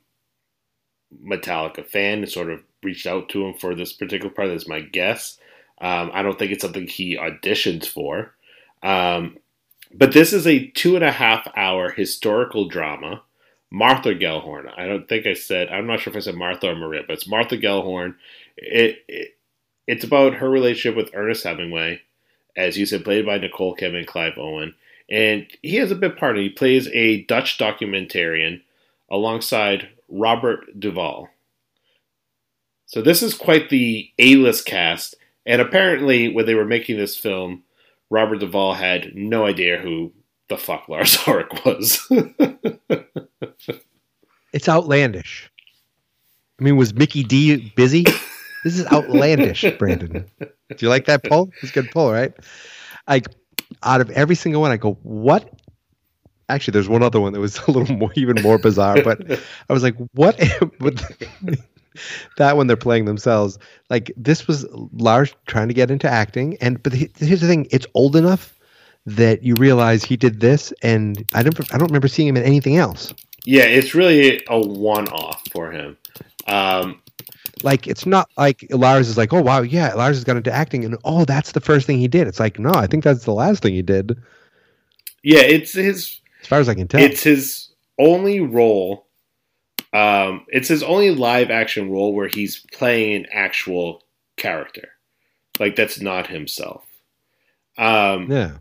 Metallica 1.23 1.85
fan 1.85 2.19
and 2.19 2.29
sort 2.29 2.49
of 2.49 2.61
reached 2.83 3.07
out 3.07 3.29
to 3.29 3.45
him 3.45 3.53
for 3.53 3.75
this 3.75 3.93
particular 3.93 4.33
part. 4.33 4.49
That's 4.49 4.67
my 4.67 4.81
guess. 4.81 5.37
Um, 5.79 6.11
I 6.13 6.21
don't 6.21 6.37
think 6.37 6.51
it's 6.51 6.61
something 6.61 6.87
he 6.87 7.17
auditions 7.17 7.87
for. 7.87 8.33
Um, 8.83 9.37
but 9.93 10.13
this 10.13 10.31
is 10.33 10.47
a 10.47 10.67
two 10.67 10.95
and 10.95 11.03
a 11.03 11.11
half 11.11 11.47
hour 11.55 11.91
historical 11.91 12.67
drama. 12.67 13.23
Martha 13.71 14.13
Gellhorn. 14.13 14.71
I 14.77 14.85
don't 14.85 15.07
think 15.07 15.25
I 15.25 15.33
said. 15.33 15.69
I'm 15.69 15.87
not 15.87 16.01
sure 16.01 16.11
if 16.11 16.17
I 16.17 16.19
said 16.19 16.35
Martha 16.35 16.69
or 16.69 16.75
Maria, 16.75 17.03
but 17.07 17.13
it's 17.13 17.27
Martha 17.27 17.57
Gellhorn. 17.57 18.15
It, 18.57 19.03
it 19.07 19.37
it's 19.87 20.03
about 20.03 20.35
her 20.35 20.49
relationship 20.49 20.95
with 20.95 21.13
Ernest 21.13 21.43
Hemingway, 21.43 22.01
as 22.55 22.77
you 22.77 22.85
said, 22.85 23.03
played 23.03 23.25
by 23.25 23.37
Nicole 23.37 23.75
Kidman 23.75 24.05
Clive 24.05 24.37
Owen, 24.37 24.75
and 25.09 25.47
he 25.61 25.77
has 25.77 25.89
a 25.89 25.95
bit 25.95 26.17
part. 26.17 26.37
He 26.37 26.49
plays 26.49 26.87
a 26.89 27.23
Dutch 27.23 27.57
documentarian 27.57 28.61
alongside 29.09 29.89
Robert 30.11 30.79
Duvall. 30.79 31.29
So 32.85 33.01
this 33.01 33.23
is 33.23 33.33
quite 33.33 33.69
the 33.69 34.09
A-list 34.19 34.65
cast, 34.65 35.15
and 35.45 35.61
apparently 35.61 36.27
when 36.27 36.45
they 36.45 36.55
were 36.55 36.65
making 36.65 36.97
this 36.97 37.15
film, 37.17 37.63
Robert 38.09 38.39
Duvall 38.39 38.73
had 38.73 39.15
no 39.15 39.45
idea 39.45 39.79
who 39.79 40.11
the 40.49 40.57
fuck 40.57 40.89
Lars 40.89 41.17
Ulrich 41.27 41.47
was. 41.65 42.07
It's 44.53 44.67
outlandish. 44.67 45.49
I 46.59 46.63
mean, 46.63 46.75
was 46.75 46.93
Mickey 46.93 47.23
D 47.23 47.71
busy? 47.75 48.03
This 48.63 48.77
is 48.77 48.85
outlandish, 48.87 49.65
Brandon. 49.79 50.25
Do 50.39 50.77
you 50.77 50.89
like 50.89 51.05
that 51.05 51.23
pull? 51.23 51.51
It's 51.61 51.71
a 51.71 51.73
good 51.73 51.91
pull, 51.91 52.11
right? 52.11 52.33
Like 53.07 53.27
out 53.83 54.01
of 54.01 54.09
every 54.11 54.35
single 54.35 54.61
one, 54.61 54.71
I 54.71 54.77
go, 54.77 54.93
what? 55.03 55.49
Actually, 56.51 56.73
there's 56.73 56.89
one 56.89 57.03
other 57.03 57.19
one 57.21 57.33
that 57.33 57.39
was 57.39 57.57
a 57.67 57.71
little 57.71 57.95
more, 57.95 58.11
even 58.15 58.41
more 58.41 58.57
bizarre. 58.59 59.01
But 59.03 59.31
I 59.69 59.73
was 59.73 59.83
like, 59.83 59.95
what? 60.13 60.37
that 62.37 62.57
one, 62.57 62.67
they're 62.67 62.77
playing 62.77 63.05
themselves. 63.05 63.57
Like 63.89 64.11
this 64.17 64.47
was 64.47 64.65
Lars 64.93 65.33
trying 65.47 65.67
to 65.69 65.73
get 65.73 65.91
into 65.91 66.09
acting, 66.09 66.57
and 66.61 66.81
but 66.83 66.93
he- 66.93 67.11
here's 67.17 67.41
the 67.41 67.47
thing: 67.47 67.67
it's 67.71 67.87
old 67.93 68.15
enough 68.15 68.55
that 69.05 69.43
you 69.43 69.55
realize 69.55 70.03
he 70.03 70.17
did 70.17 70.39
this, 70.41 70.73
and 70.83 71.25
I 71.33 71.43
don't, 71.43 71.59
I 71.73 71.77
don't 71.77 71.87
remember 71.87 72.07
seeing 72.07 72.27
him 72.27 72.37
in 72.37 72.43
anything 72.43 72.77
else. 72.77 73.13
Yeah, 73.45 73.63
it's 73.63 73.95
really 73.95 74.43
a 74.47 74.59
one-off 74.59 75.41
for 75.51 75.71
him. 75.71 75.97
Um, 76.47 77.01
Like 77.63 77.87
it's 77.87 78.05
not 78.05 78.29
like 78.37 78.65
Lars 78.71 79.07
is 79.09 79.17
like, 79.17 79.33
oh 79.33 79.41
wow, 79.41 79.61
yeah, 79.61 79.93
Lars 79.93 80.17
has 80.17 80.23
got 80.23 80.37
into 80.37 80.51
acting, 80.51 80.85
and 80.85 80.97
oh, 81.03 81.25
that's 81.25 81.51
the 81.53 81.61
first 81.61 81.87
thing 81.87 81.97
he 81.99 82.07
did. 82.07 82.27
It's 82.27 82.39
like, 82.39 82.59
no, 82.59 82.71
I 82.75 82.87
think 82.87 83.03
that's 83.03 83.25
the 83.25 83.33
last 83.33 83.63
thing 83.63 83.73
he 83.73 83.81
did, 83.81 84.15
yeah, 85.23 85.41
it's 85.41 85.73
his 85.73 86.20
far 86.51 86.59
as 86.59 86.67
I 86.67 86.75
can 86.75 86.89
tell. 86.89 87.01
it's 87.01 87.23
his 87.23 87.69
only 87.97 88.41
role. 88.41 89.07
Um, 89.93 90.45
it's 90.49 90.67
his 90.67 90.83
only 90.83 91.11
live 91.11 91.49
action 91.49 91.89
role 91.89 92.13
where 92.13 92.27
he's 92.27 92.65
playing 92.73 93.23
an 93.23 93.25
actual 93.31 94.03
character, 94.35 94.89
like 95.59 95.77
that's 95.77 96.01
not 96.01 96.27
himself. 96.27 96.83
Um, 97.77 98.29
yeah. 98.29 98.57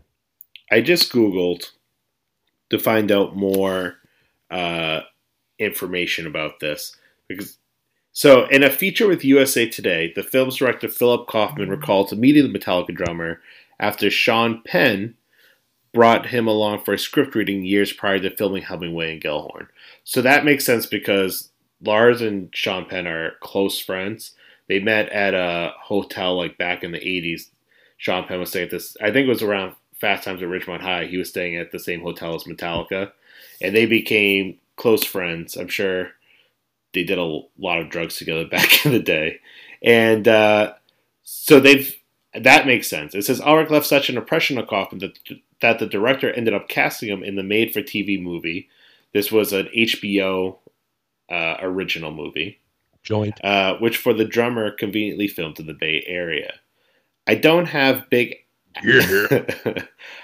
I 0.71 0.79
just 0.79 1.11
googled 1.11 1.69
to 2.69 2.79
find 2.79 3.11
out 3.11 3.35
more 3.35 3.95
uh, 4.49 5.01
information 5.59 6.25
about 6.25 6.61
this 6.61 6.95
because. 7.27 7.57
So, 8.13 8.45
in 8.47 8.61
a 8.61 8.69
feature 8.69 9.07
with 9.07 9.23
USA 9.23 9.69
Today, 9.69 10.11
the 10.13 10.21
film's 10.21 10.57
director 10.57 10.89
Philip 10.89 11.27
Kaufman 11.27 11.69
recalls 11.69 12.11
meeting 12.11 12.51
the 12.51 12.59
Metallica 12.59 12.93
drummer 12.93 13.39
after 13.79 14.09
Sean 14.09 14.61
Penn 14.65 15.15
brought 15.93 16.27
him 16.27 16.47
along 16.47 16.83
for 16.83 16.93
a 16.93 16.99
script 16.99 17.35
reading 17.35 17.65
years 17.65 17.91
prior 17.91 18.19
to 18.19 18.35
filming 18.35 18.63
Hemingway 18.63 19.13
and 19.13 19.21
Gellhorn. 19.21 19.67
So 20.03 20.21
that 20.21 20.45
makes 20.45 20.65
sense 20.65 20.85
because 20.85 21.49
Lars 21.83 22.21
and 22.21 22.49
Sean 22.55 22.85
Penn 22.85 23.07
are 23.07 23.33
close 23.41 23.79
friends. 23.79 24.33
They 24.67 24.79
met 24.79 25.09
at 25.09 25.33
a 25.33 25.73
hotel 25.81 26.37
like 26.37 26.57
back 26.57 26.83
in 26.83 26.91
the 26.91 26.99
80s. 26.99 27.49
Sean 27.97 28.25
Penn 28.25 28.39
was 28.39 28.49
staying 28.49 28.65
at 28.65 28.71
this, 28.71 28.95
I 29.01 29.11
think 29.11 29.25
it 29.25 29.29
was 29.29 29.43
around 29.43 29.75
Fast 29.99 30.23
Times 30.23 30.41
at 30.41 30.47
Ridgemont 30.47 30.81
High. 30.81 31.05
He 31.05 31.17
was 31.17 31.29
staying 31.29 31.57
at 31.57 31.71
the 31.71 31.79
same 31.79 32.01
hotel 32.01 32.35
as 32.35 32.45
Metallica. 32.45 33.11
And 33.61 33.75
they 33.75 33.85
became 33.85 34.57
close 34.77 35.03
friends. 35.03 35.57
I'm 35.57 35.67
sure 35.67 36.11
they 36.93 37.03
did 37.03 37.17
a 37.17 37.41
lot 37.59 37.79
of 37.79 37.89
drugs 37.89 38.15
together 38.15 38.45
back 38.49 38.85
in 38.85 38.93
the 38.93 38.99
day. 38.99 39.39
And 39.83 40.27
uh, 40.27 40.73
so 41.23 41.59
they've, 41.59 41.95
that 42.33 42.65
makes 42.65 42.89
sense. 42.89 43.13
It 43.13 43.23
says 43.23 43.41
Ulrich 43.41 43.69
left 43.69 43.85
such 43.85 44.09
an 44.09 44.17
impression 44.17 44.57
on 44.57 44.65
Kaufman 44.65 44.99
that, 44.99 45.19
that 45.61 45.79
the 45.79 45.85
director 45.85 46.31
ended 46.31 46.53
up 46.53 46.67
casting 46.67 47.09
him 47.09 47.23
in 47.23 47.35
the 47.35 47.43
made 47.43 47.73
for 47.73 47.81
TV 47.81 48.21
movie. 48.21 48.69
This 49.13 49.31
was 49.31 49.53
an 49.53 49.67
HBO 49.75 50.57
uh, 51.29 51.57
original 51.61 52.11
movie 52.11 52.59
Joint. 53.03 53.43
uh, 53.43 53.77
which 53.77 53.97
for 53.97 54.13
the 54.13 54.25
drummer 54.25 54.71
conveniently 54.71 55.27
filmed 55.27 55.59
in 55.59 55.67
the 55.67 55.73
Bay 55.73 56.03
Area. 56.05 56.53
I 57.27 57.35
don't 57.35 57.67
have 57.67 58.09
big. 58.09 58.35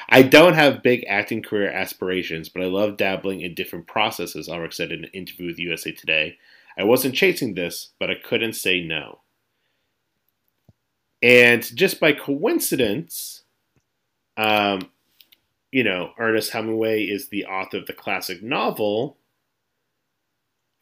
I 0.10 0.22
don't 0.22 0.54
have 0.54 0.82
big 0.82 1.04
acting 1.08 1.42
career 1.42 1.70
aspirations, 1.70 2.48
but 2.48 2.64
I 2.64 2.68
love 2.68 2.96
dabbling 2.96 3.42
in 3.42 3.54
different 3.54 3.88
processes. 3.88 4.48
Ulrich 4.48 4.76
said 4.76 4.92
in 4.92 5.04
an 5.04 5.10
interview 5.14 5.48
with 5.48 5.60
USA 5.60 5.92
Today. 5.92 6.38
I 6.78 6.84
wasn't 6.84 7.16
chasing 7.16 7.56
this, 7.56 7.90
but 8.00 8.10
I 8.10 8.16
couldn't 8.16 8.54
say 8.54 8.80
no. 8.82 9.20
And 11.22 11.64
just 11.76 12.00
by 12.00 12.14
coincidence, 12.14 13.44
um, 14.38 14.90
you 15.72 15.84
know, 15.84 16.12
Ernest 16.18 16.52
Hemingway 16.52 17.04
is 17.04 17.30
the 17.30 17.46
author 17.46 17.78
of 17.78 17.86
the 17.88 17.94
classic 17.94 18.42
novel 18.42 19.18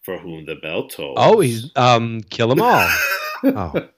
"For 0.04 0.18
Whom 0.18 0.46
the 0.46 0.56
Bell 0.56 0.88
Tolls." 0.88 1.18
Oh, 1.20 1.40
he's 1.40 1.72
um, 1.76 2.22
kill 2.30 2.48
them 2.50 2.62
all. 2.62 2.88
oh, 3.44 3.90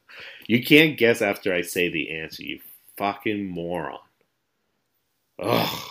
You 0.47 0.63
can't 0.63 0.97
guess 0.97 1.21
after 1.21 1.53
I 1.53 1.61
say 1.61 1.89
the 1.89 2.11
answer, 2.17 2.43
you 2.43 2.59
fucking 2.97 3.45
moron. 3.45 3.99
Ugh. 5.39 5.89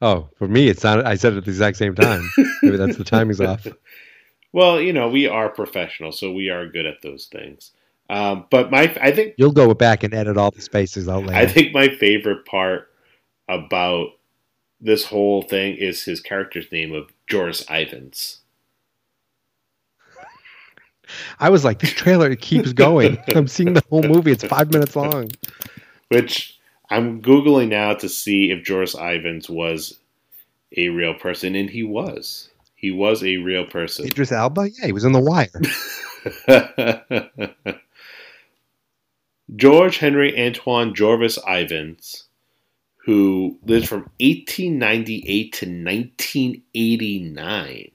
oh, 0.00 0.28
for 0.36 0.48
me, 0.48 0.68
it 0.68 0.80
sounded. 0.80 1.06
I 1.06 1.14
said 1.14 1.34
it 1.34 1.38
at 1.38 1.44
the 1.44 1.50
exact 1.50 1.76
same 1.76 1.94
time. 1.94 2.28
Maybe 2.62 2.76
that's 2.76 2.96
the 2.96 3.04
timing's 3.04 3.40
off. 3.40 3.66
Well, 4.52 4.80
you 4.80 4.92
know, 4.92 5.08
we 5.08 5.26
are 5.26 5.48
professionals, 5.48 6.20
so 6.20 6.30
we 6.30 6.48
are 6.48 6.68
good 6.68 6.86
at 6.86 7.02
those 7.02 7.26
things. 7.26 7.72
Um, 8.10 8.46
but 8.50 8.70
my, 8.70 8.94
I 9.00 9.10
think, 9.12 9.34
You'll 9.38 9.52
go 9.52 9.72
back 9.74 10.02
and 10.02 10.12
edit 10.12 10.36
all 10.36 10.50
the 10.50 10.60
spaces 10.60 11.08
out 11.08 11.24
later. 11.24 11.34
I 11.34 11.46
think 11.46 11.72
my 11.72 11.88
favorite 11.88 12.44
part 12.44 12.90
about 13.48 14.08
this 14.80 15.04
whole 15.06 15.42
thing 15.42 15.76
is 15.76 16.04
his 16.04 16.20
character's 16.20 16.70
name 16.70 16.92
of 16.92 17.10
Joris 17.26 17.64
Ivens. 17.64 18.38
I 21.38 21.50
was 21.50 21.64
like, 21.64 21.78
this 21.80 21.92
trailer 21.92 22.34
keeps 22.34 22.72
going. 22.72 23.18
I'm 23.34 23.46
seeing 23.48 23.72
the 23.74 23.82
whole 23.90 24.02
movie. 24.02 24.32
It's 24.32 24.44
five 24.44 24.72
minutes 24.72 24.96
long. 24.96 25.30
which 26.08 26.58
I'm 26.90 27.22
googling 27.22 27.68
now 27.68 27.94
to 27.94 28.08
see 28.08 28.50
if 28.50 28.64
Joris 28.64 28.94
Ivens 28.94 29.48
was 29.48 29.98
a 30.76 30.88
real 30.88 31.14
person, 31.14 31.54
and 31.54 31.70
he 31.70 31.82
was. 31.82 32.50
He 32.74 32.90
was 32.90 33.22
a 33.22 33.36
real 33.38 33.64
person. 33.64 34.06
Idris 34.06 34.32
Elba? 34.32 34.70
Yeah, 34.70 34.86
he 34.86 34.92
was 34.92 35.04
in 35.04 35.12
The 35.12 35.20
Wire. 35.20 35.48
George 39.56 39.98
Henry 39.98 40.38
Antoine 40.38 40.94
Jorvis 40.94 41.38
Ivens, 41.44 42.24
who 43.04 43.58
lived 43.64 43.88
from 43.88 44.10
1898 44.20 45.52
to 45.52 45.66
1989, 45.66 47.90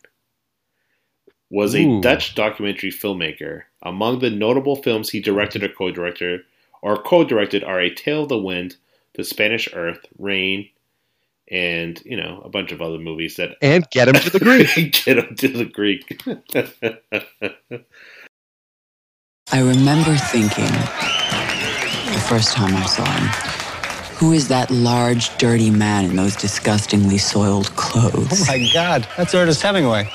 was 1.49 1.73
a 1.73 1.83
Ooh. 1.83 2.01
Dutch 2.01 2.35
documentary 2.35 2.91
filmmaker. 2.91 3.63
Among 3.81 4.19
the 4.19 4.29
notable 4.29 4.75
films 4.75 5.09
he 5.09 5.19
directed 5.19 5.63
or 5.63 5.69
co-directed 5.69 6.41
or 6.81 7.01
co-directed 7.01 7.63
are 7.63 7.79
A 7.79 7.93
Tale 7.93 8.23
of 8.23 8.29
the 8.29 8.37
Wind, 8.37 8.77
The 9.15 9.23
Spanish 9.23 9.69
Earth, 9.73 10.05
Rain, 10.17 10.69
and 11.51 12.01
you 12.05 12.15
know 12.15 12.41
a 12.45 12.49
bunch 12.49 12.71
of 12.71 12.81
other 12.81 12.99
movies 12.99 13.35
that 13.37 13.57
And 13.61 13.89
get 13.89 14.07
him 14.07 14.15
to 14.15 14.29
the 14.29 14.39
Greek. 14.39 14.75
get 15.05 15.17
him 15.17 15.35
to 15.35 15.47
the 15.47 15.65
Greek. 15.65 16.21
I 19.51 19.61
remember 19.61 20.15
thinking, 20.15 20.69
the 22.13 22.19
first 22.19 22.53
time 22.53 22.75
I 22.75 22.85
saw 22.85 23.05
him, 23.05 23.27
who 24.17 24.33
is 24.33 24.47
that 24.49 24.69
large, 24.71 25.35
dirty 25.37 25.69
man 25.69 26.05
in 26.05 26.15
those 26.15 26.35
disgustingly 26.35 27.17
soiled 27.17 27.75
clothes? 27.75 28.49
Oh 28.49 28.57
my 28.57 28.69
God, 28.73 29.07
that's 29.17 29.33
Ernest 29.33 29.61
Hemingway. 29.61 30.09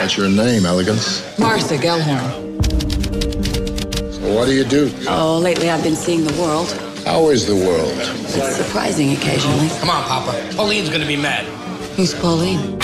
What's 0.00 0.16
your 0.16 0.28
name, 0.28 0.66
Elegance? 0.66 1.38
Martha 1.38 1.76
Gellhorn. 1.76 2.42
So 4.12 4.34
what 4.34 4.46
do 4.46 4.52
you 4.52 4.64
do? 4.64 4.90
Oh, 5.08 5.38
lately 5.38 5.70
I've 5.70 5.82
been 5.82 5.96
seeing 5.96 6.24
the 6.24 6.40
world. 6.40 6.70
How 7.04 7.28
is 7.30 7.46
the 7.46 7.54
world? 7.54 7.92
It's 7.96 8.56
surprising 8.56 9.12
occasionally. 9.12 9.68
Come 9.80 9.90
on, 9.90 10.04
Papa. 10.04 10.54
Pauline's 10.56 10.88
gonna 10.88 11.06
be 11.06 11.16
mad. 11.16 11.44
Who's 11.96 12.14
Pauline? 12.14 12.78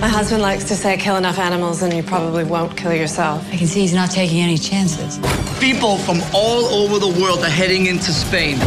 My 0.00 0.06
husband 0.06 0.42
likes 0.42 0.62
to 0.64 0.76
say 0.76 0.96
kill 0.96 1.16
enough 1.16 1.40
animals 1.40 1.82
and 1.82 1.92
you 1.92 2.04
probably 2.04 2.44
won't 2.44 2.76
kill 2.76 2.94
yourself. 2.94 3.44
I 3.52 3.56
can 3.56 3.66
see 3.66 3.80
he's 3.80 3.92
not 3.92 4.12
taking 4.12 4.40
any 4.40 4.56
chances. 4.56 5.18
People 5.58 5.98
from 5.98 6.20
all 6.32 6.66
over 6.66 7.00
the 7.00 7.20
world 7.20 7.40
are 7.40 7.50
heading 7.50 7.86
into 7.86 8.12
Spain. 8.12 8.60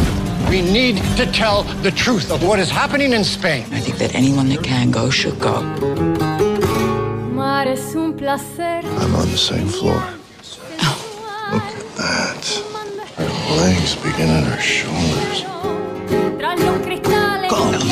We 0.50 0.60
need 0.60 0.98
to 1.16 1.24
tell 1.24 1.62
the 1.80 1.90
truth 1.90 2.30
of 2.30 2.46
what 2.46 2.58
is 2.58 2.68
happening 2.68 3.14
in 3.14 3.24
Spain. 3.24 3.64
I 3.72 3.80
think 3.80 3.96
that 3.96 4.14
anyone 4.14 4.50
that 4.50 4.62
can 4.62 4.90
go 4.90 5.08
should 5.08 5.40
go. 5.40 5.54
I'm 8.84 9.14
on 9.14 9.30
the 9.30 9.38
same 9.38 9.68
floor. 9.68 10.04
Look 11.50 11.62
at 11.62 11.96
that. 11.96 12.44
Her 13.16 13.56
legs 13.56 13.96
begin 13.96 14.28
at 14.28 14.44
her 14.44 14.60
shoulders. 14.60 15.61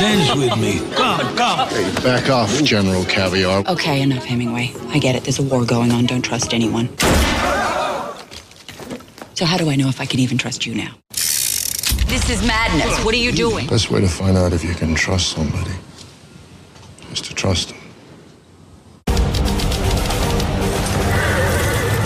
Come, 0.01 0.17
dance 0.17 0.35
with 0.35 0.57
me. 0.59 0.79
Come, 0.95 1.35
come. 1.37 1.67
Hey, 1.69 1.93
back 2.01 2.27
off, 2.27 2.63
General 2.63 3.05
Caviar. 3.05 3.63
Okay, 3.67 4.01
enough, 4.01 4.25
Hemingway. 4.25 4.73
I 4.87 4.97
get 4.97 5.15
it. 5.15 5.25
There's 5.25 5.37
a 5.37 5.43
war 5.43 5.63
going 5.63 5.91
on. 5.91 6.07
Don't 6.07 6.23
trust 6.23 6.55
anyone. 6.55 6.89
So, 9.35 9.45
how 9.45 9.57
do 9.57 9.69
I 9.69 9.75
know 9.75 9.89
if 9.89 10.01
I 10.01 10.07
can 10.07 10.19
even 10.19 10.39
trust 10.39 10.65
you 10.65 10.73
now? 10.73 10.95
This 11.09 12.31
is 12.31 12.41
madness. 12.45 13.05
What 13.05 13.13
are 13.13 13.19
you 13.19 13.31
doing? 13.31 13.67
Best 13.67 13.91
way 13.91 14.01
to 14.01 14.07
find 14.07 14.37
out 14.37 14.53
if 14.53 14.63
you 14.63 14.73
can 14.73 14.95
trust 14.95 15.33
somebody 15.33 15.75
is 17.11 17.21
to 17.21 17.35
trust 17.35 17.69
them. 17.69 17.77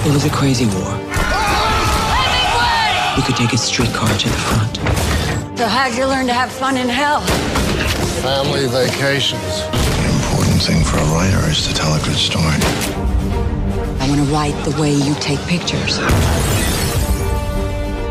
It 0.03 0.11
was 0.11 0.25
a 0.25 0.29
crazy 0.31 0.65
war. 0.65 0.99
Hemingway! 2.11 3.15
You 3.15 3.23
could 3.23 3.37
take 3.37 3.53
a 3.53 3.57
streetcar 3.57 4.09
to 4.17 4.27
the 4.27 4.35
front. 4.35 4.75
So 5.57 5.65
how'd 5.65 5.93
you 5.97 6.05
learn 6.05 6.27
to 6.27 6.33
have 6.33 6.51
fun 6.51 6.75
in 6.75 6.89
hell? 6.89 7.23
Family 8.21 8.67
vacations. 8.67 9.61
The 9.71 10.09
important 10.15 10.61
thing 10.61 10.83
for 10.83 10.97
a 10.97 11.05
writer 11.13 11.49
is 11.49 11.67
to 11.67 11.73
tell 11.73 11.93
a 11.93 11.99
good 11.99 12.15
story. 12.15 12.43
I 13.99 14.07
want 14.09 14.19
to 14.19 14.33
write 14.33 14.55
the 14.65 14.71
way 14.81 14.93
you 14.93 15.13
take 15.15 15.39
pictures. 15.41 15.99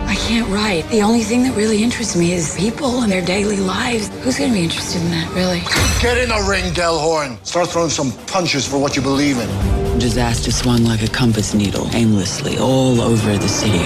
I 0.06 0.16
can't 0.16 0.48
write. 0.48 0.88
The 0.90 1.02
only 1.02 1.22
thing 1.22 1.42
that 1.44 1.56
really 1.56 1.82
interests 1.82 2.16
me 2.16 2.32
is 2.32 2.56
people 2.56 3.02
and 3.02 3.10
their 3.10 3.24
daily 3.24 3.56
lives. 3.56 4.08
Who's 4.22 4.38
going 4.38 4.50
to 4.50 4.56
be 4.56 4.62
interested 4.64 5.02
in 5.02 5.10
that, 5.10 5.32
really? 5.34 5.60
Get 6.00 6.18
in 6.18 6.28
the 6.28 6.46
ring, 6.48 6.72
Gellhorn. 6.72 7.44
Start 7.44 7.68
throwing 7.68 7.90
some 7.90 8.12
punches 8.26 8.66
for 8.66 8.78
what 8.78 8.96
you 8.96 9.02
believe 9.02 9.38
in. 9.38 9.98
Disaster 9.98 10.50
swung 10.50 10.84
like 10.84 11.02
a 11.02 11.08
compass 11.08 11.54
needle, 11.54 11.88
aimlessly, 11.94 12.58
all 12.58 13.00
over 13.00 13.36
the 13.36 13.48
city. 13.48 13.84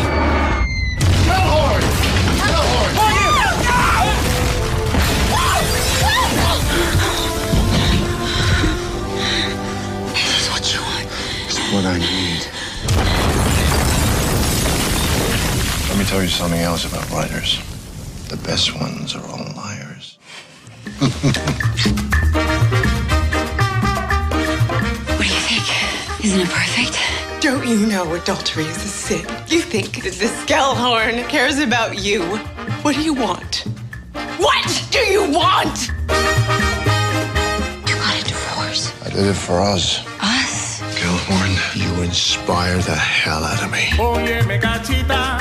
I 11.89 11.97
need. 11.97 12.47
Let 15.89 15.99
me 15.99 16.05
tell 16.05 16.23
you 16.23 16.29
something 16.29 16.61
else 16.61 16.85
about 16.85 17.09
writers. 17.11 17.63
The 18.29 18.37
best 18.37 18.75
ones 18.79 19.17
are 19.17 19.25
all 19.27 19.47
liars. 19.57 20.19
What 25.17 25.25
do 25.25 25.33
you 25.33 25.41
think? 25.49 26.25
Isn't 26.25 26.41
it 26.41 26.51
perfect? 26.51 26.99
Don't 27.41 27.67
you 27.67 27.87
know 27.87 28.15
adultery 28.15 28.65
is 28.65 28.77
a 28.77 28.89
sin? 28.89 29.27
You 29.47 29.63
think 29.63 30.03
that 30.03 30.13
this 30.13 30.45
Gellhorn 30.45 31.27
cares 31.31 31.59
about 31.59 31.97
you? 31.99 32.23
What 32.83 32.97
do 32.97 33.03
you 33.03 33.15
want? 33.15 33.65
What 34.37 34.89
do 34.91 34.99
you 34.99 35.23
want? 35.31 35.89
You 37.89 37.95
got 37.97 38.21
a 38.21 38.25
divorce. 38.25 38.93
I 39.07 39.09
did 39.09 39.25
it 39.25 39.35
for 39.35 39.59
us. 39.61 40.05
Us? 40.05 40.08
Gellhorn, 41.99 42.05
you 42.05 42.05
inspire 42.05 42.79
the 42.79 42.95
hell 42.95 43.45
out 43.45 43.63
of 43.63 43.71
me. 43.71 43.89
Óyeme, 43.99 44.61
cachita, 44.61 45.39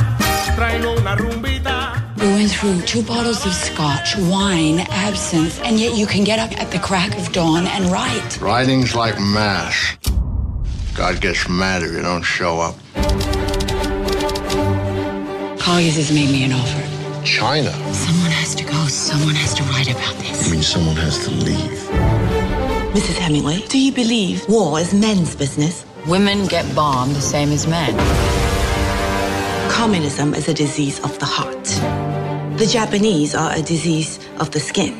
traigo 0.55 0.97
una 0.97 1.15
rumbita. 1.15 2.03
We 2.17 2.27
went 2.27 2.51
through 2.51 2.81
two 2.81 3.03
bottles 3.03 3.45
of 3.45 3.53
scotch, 3.53 4.15
wine, 4.17 4.79
absinthe, 4.89 5.61
and 5.63 5.79
yet 5.79 5.95
you 5.95 6.07
can 6.07 6.23
get 6.23 6.39
up 6.39 6.51
at 6.59 6.71
the 6.71 6.79
crack 6.79 7.17
of 7.17 7.31
dawn 7.31 7.67
and 7.67 7.85
write. 7.85 8.41
Writing's 8.41 8.95
like 8.95 9.19
mass. 9.19 9.97
God 10.95 11.21
gets 11.21 11.47
mad 11.47 11.83
if 11.83 11.91
you 11.91 12.01
don't 12.01 12.23
show 12.23 12.59
up. 12.59 12.75
Colliers 15.59 15.97
has 15.97 16.11
made 16.11 16.31
me 16.31 16.43
an 16.43 16.53
offer. 16.53 17.23
China. 17.23 17.71
Someone 17.93 18.31
has 18.31 18.55
to 18.55 18.63
go. 18.63 18.87
Someone 18.87 19.35
has 19.35 19.53
to 19.55 19.63
write 19.63 19.91
about 19.91 20.15
this. 20.15 20.47
I 20.47 20.51
mean, 20.53 20.63
someone 20.63 20.95
has 20.95 21.23
to 21.25 21.31
leave. 21.31 21.77
Mrs. 22.95 23.17
Hemingway, 23.17 23.59
do 23.67 23.77
you 23.77 23.91
believe 23.91 24.47
war 24.49 24.79
is 24.79 24.93
men's 24.93 25.35
business? 25.35 25.85
Women 26.07 26.45
get 26.45 26.73
bombed 26.73 27.17
the 27.17 27.21
same 27.21 27.51
as 27.51 27.67
men. 27.67 27.93
Communism 29.69 30.33
is 30.33 30.47
a 30.47 30.53
disease 30.53 31.03
of 31.03 31.19
the 31.19 31.25
heart. 31.25 31.65
The 32.57 32.65
Japanese 32.65 33.35
are 33.35 33.51
a 33.51 33.61
disease 33.61 34.17
of 34.39 34.51
the 34.51 34.59
skin. 34.61 34.97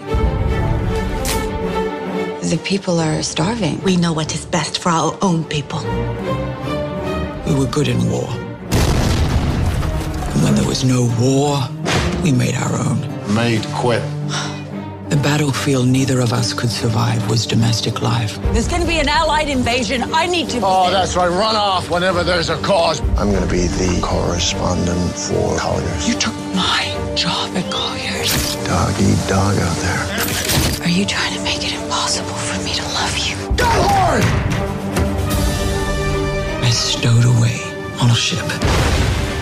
The 2.41 2.59
people 2.65 2.99
are 2.99 3.23
starving. 3.23 3.81
We 3.83 3.95
know 3.95 4.11
what 4.11 4.35
is 4.35 4.45
best 4.45 4.79
for 4.79 4.89
our 4.89 5.17
own 5.21 5.45
people. 5.45 5.79
We 7.47 7.55
were 7.57 7.71
good 7.71 7.87
in 7.87 8.11
war. 8.11 8.27
And 10.33 10.43
when 10.43 10.55
there 10.55 10.67
was 10.67 10.83
no 10.83 11.09
war, 11.17 11.61
we 12.21 12.33
made 12.33 12.55
our 12.55 12.75
own. 12.75 12.99
Made 13.33 13.65
quit. 13.67 14.03
The 15.09 15.15
battlefield 15.15 15.87
neither 15.87 16.19
of 16.19 16.33
us 16.33 16.53
could 16.53 16.69
survive 16.69 17.29
was 17.29 17.45
domestic 17.45 18.01
life. 18.01 18.37
There's 18.51 18.67
going 18.67 18.81
to 18.81 18.87
be 18.87 18.99
an 18.99 19.07
allied 19.07 19.47
invasion. 19.47 20.03
I 20.13 20.25
need 20.25 20.49
to. 20.49 20.59
Oh, 20.61 20.91
that's 20.91 21.15
right. 21.15 21.29
Run 21.29 21.55
off 21.55 21.89
whenever 21.89 22.25
there's 22.25 22.49
a 22.49 22.57
cause. 22.61 22.99
I'm 23.17 23.31
going 23.31 23.43
to 23.43 23.49
be 23.49 23.67
the 23.67 24.01
correspondent 24.03 25.13
for 25.15 25.57
Colliers. 25.57 26.09
You 26.09 26.15
took 26.15 26.33
my 26.53 26.83
job 27.15 27.55
at 27.55 27.71
Colliers. 27.71 28.55
Dog 28.67 28.93
eat 28.99 29.17
dog 29.29 29.55
out 29.57 29.77
there. 29.77 30.83
Are 30.85 30.89
you 30.89 31.05
trying 31.05 31.33
to 31.37 31.41
make 31.41 31.63
it 31.63 31.73
impossible 31.73 32.35
for 32.35 32.61
me 32.65 32.73
to 32.73 32.83
love 32.83 33.17
you? 33.17 33.37
Go 33.55 33.65
hard! 33.65 34.23
I 36.65 36.69
stowed 36.69 37.23
away 37.23 37.61
on 38.01 38.11
a 38.11 38.15
ship. 38.15 38.43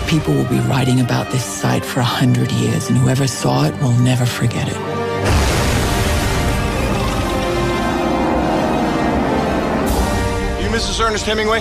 People 0.07 0.35
will 0.35 0.47
be 0.47 0.59
writing 0.69 1.01
about 1.01 1.31
this 1.31 1.43
site 1.43 1.83
for 1.83 2.01
a 2.01 2.03
hundred 2.03 2.51
years, 2.51 2.87
and 2.89 2.97
whoever 2.99 3.25
saw 3.25 3.65
it 3.65 3.73
will 3.81 3.97
never 3.97 4.27
forget 4.27 4.67
it. 4.69 5.04
Mrs. 10.75 10.99
Ernest 10.99 11.25
Hemingway? 11.25 11.59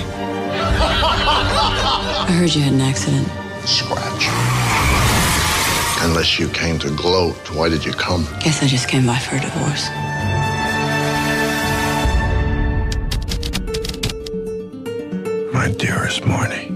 I 2.27 2.33
heard 2.37 2.53
you 2.53 2.63
had 2.63 2.73
an 2.73 2.81
accident. 2.81 3.29
Scratch. 3.65 4.27
Unless 6.03 6.41
you 6.41 6.49
came 6.49 6.81
to 6.81 6.91
gloat, 6.91 7.37
why 7.55 7.69
did 7.69 7.85
you 7.85 7.93
come? 7.93 8.25
Guess 8.41 8.65
I 8.65 8.67
just 8.67 8.89
came 8.89 9.07
by 9.07 9.17
for 9.21 9.37
a 9.37 9.41
divorce. 9.41 9.89
My 15.53 15.71
dearest 15.79 16.23
Marnie. 16.23 16.73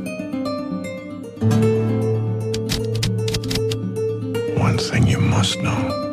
One 4.57 4.79
thing 4.79 5.09
you 5.09 5.19
must 5.19 5.59
know. 5.61 6.08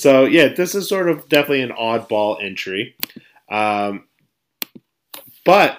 So 0.00 0.24
yeah, 0.24 0.48
this 0.48 0.74
is 0.74 0.88
sort 0.88 1.10
of 1.10 1.28
definitely 1.28 1.60
an 1.60 1.72
oddball 1.72 2.42
entry, 2.42 2.96
um, 3.50 4.04
but 5.44 5.78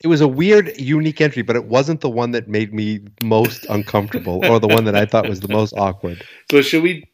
It 0.00 0.08
was 0.08 0.20
a 0.20 0.28
weird, 0.28 0.78
unique 0.80 1.20
entry, 1.20 1.42
but 1.42 1.54
it 1.56 1.64
wasn't 1.64 2.00
the 2.00 2.10
one 2.10 2.30
that 2.32 2.48
made 2.48 2.72
me 2.72 3.00
most 3.22 3.66
uncomfortable 3.68 4.44
or 4.46 4.58
the 4.60 4.68
one 4.68 4.84
that 4.84 4.94
I 4.96 5.06
thought 5.06 5.28
was 5.28 5.40
the 5.40 5.48
most 5.48 5.74
awkward. 5.76 6.24
so 6.50 6.62
should 6.62 6.82
we? 6.82 7.04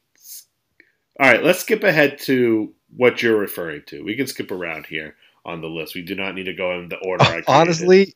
All 1.21 1.31
right, 1.31 1.43
let's 1.43 1.61
skip 1.61 1.83
ahead 1.85 2.19
to 2.21 2.73
what 2.97 3.23
you're 3.23 3.39
referring 3.39 3.83
to. 3.87 4.03
We 4.03 4.17
can 4.17 4.27
skip 4.27 4.51
around 4.51 4.87
here 4.87 5.17
on 5.45 5.61
the 5.61 5.69
list. 5.69 5.95
We 5.95 6.03
do 6.03 6.15
not 6.15 6.35
need 6.35 6.45
to 6.45 6.55
go 6.55 6.79
in 6.79 6.89
the 6.89 6.97
order. 6.99 7.25
I 7.25 7.27
created. 7.29 7.49
Honestly, 7.49 8.15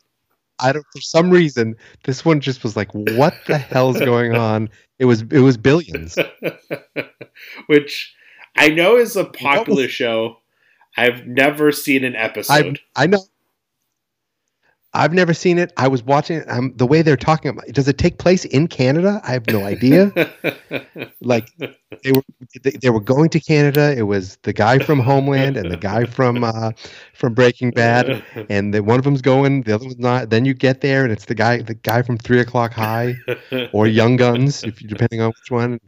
I 0.61 0.73
don't. 0.73 0.85
For 0.93 1.01
some 1.01 1.31
reason, 1.31 1.77
this 2.05 2.25
one 2.25 2.41
just 2.41 2.63
was 2.63 2.77
like, 2.77 2.93
"What 2.93 3.35
the 3.47 3.59
hell's 3.59 3.99
going 3.99 4.35
on?" 4.35 4.69
It 4.99 5.05
was. 5.05 5.23
It 5.23 5.41
was 5.41 5.57
billions. 5.57 6.17
which 7.67 8.15
I 8.57 8.69
know 8.69 8.97
is 8.97 9.17
a 9.17 9.25
popular 9.25 9.89
show. 9.89 10.39
I've 10.97 11.27
never 11.27 11.71
seen 11.71 12.05
an 12.05 12.17
I 12.17 12.21
episode. 12.21 12.81
I 12.97 13.07
know. 13.07 13.25
I've 14.99 15.15
never 15.15 15.33
seen 15.33 15.59
it. 15.59 15.73
I 15.77 15.87
was 15.87 16.03
watching 16.03 16.39
it. 16.39 16.51
Um, 16.51 16.73
the 16.75 16.87
way 16.87 17.03
they're 17.03 17.17
talking 17.17 17.51
about. 17.51 17.67
Does 17.69 17.87
it 17.87 17.99
take 17.99 18.19
place 18.19 18.45
in 18.45 18.67
Canada? 18.67 19.21
I 19.23 19.31
have 19.31 19.47
no 19.47 19.65
idea. 19.65 20.13
like 21.21 21.49
they 22.03 22.11
were 22.11 22.23
they, 22.63 22.71
they 22.71 22.91
were 22.91 23.01
going 23.01 23.31
to 23.31 23.39
Canada. 23.39 23.95
It 23.97 24.03
was 24.03 24.37
the 24.43 24.53
guy 24.53 24.81
from 24.81 24.99
Homeland 24.99 25.57
and 25.57 25.71
the 25.71 25.77
guy 25.77 26.05
from 26.05 26.43
uh, 26.43 26.73
from 27.15 27.35
Breaking 27.35 27.71
Bad, 27.71 28.25
and 28.51 28.75
the, 28.75 28.83
one 28.83 28.99
of 28.99 29.05
them's 29.05 29.23
going, 29.23 29.63
the 29.63 29.77
other 29.77 29.85
one's 29.85 29.99
not. 29.99 30.31
Then 30.31 30.45
you 30.45 30.53
get 30.53 30.81
there, 30.81 31.05
and 31.05 31.13
it's 31.13 31.27
the 31.27 31.35
guy 31.35 31.63
the 31.63 31.75
guy 31.75 32.03
from 32.03 32.19
Three 32.19 32.41
O'clock 32.41 32.73
High 32.73 33.15
or 33.73 33.87
Young 33.87 34.17
Guns, 34.17 34.65
if 34.65 34.83
you, 34.83 34.89
depending 34.89 35.21
on 35.21 35.29
which 35.29 35.51
one. 35.51 35.79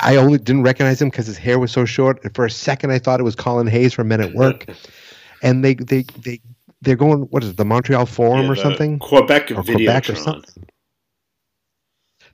I 0.00 0.16
only 0.16 0.38
didn't 0.38 0.62
recognize 0.62 1.02
him 1.02 1.10
because 1.10 1.26
his 1.26 1.36
hair 1.36 1.58
was 1.58 1.70
so 1.70 1.84
short. 1.84 2.24
And 2.24 2.34
for 2.34 2.46
a 2.46 2.50
second, 2.50 2.92
I 2.92 2.98
thought 2.98 3.20
it 3.20 3.24
was 3.24 3.36
Colin 3.36 3.66
Hayes 3.66 3.92
from 3.92 4.08
Men 4.08 4.22
at 4.22 4.32
Work, 4.32 4.66
and 5.42 5.62
they 5.62 5.74
they 5.74 6.04
they. 6.24 6.40
They're 6.82 6.96
going. 6.96 7.20
What 7.22 7.42
is 7.42 7.50
it? 7.50 7.56
The 7.56 7.64
Montreal 7.64 8.06
Forum 8.06 8.46
Yeah, 8.46 8.52
or 8.52 8.56
something? 8.56 8.98
Quebec 8.98 9.50
or 9.52 9.56
Videotron. 9.56 9.74
Quebec 9.76 10.10
or 10.10 10.14
something. 10.14 10.64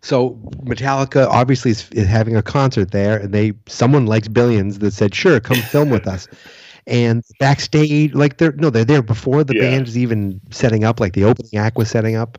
So 0.02 0.33
Metallica 0.64 1.26
obviously 1.28 1.70
is, 1.70 1.88
is 1.92 2.07
having 2.07 2.37
a 2.37 2.42
concert 2.42 2.90
there, 2.90 3.18
and 3.18 3.33
they 3.33 3.54
someone 3.66 4.07
likes 4.07 4.28
Billions 4.28 4.78
that 4.80 4.92
said, 4.92 5.14
"Sure, 5.14 5.40
come 5.40 5.62
film 5.62 5.90
with 5.90 6.07
us." 6.07 6.28
And 6.87 7.24
backstage, 7.38 8.12
like 8.12 8.37
they're 8.37 8.52
no, 8.52 8.68
they're 8.68 8.85
there 8.85 9.00
before 9.00 9.42
the 9.42 9.54
Yeah. 9.54 9.70
band 9.70 9.88
is 9.88 9.96
even 9.96 10.38
setting 10.50 10.85
up. 10.85 11.00
Like 11.00 11.14
the 11.14 11.24
opening 11.24 11.57
act 11.57 11.78
was 11.78 11.88
setting 11.88 12.14
up, 12.14 12.37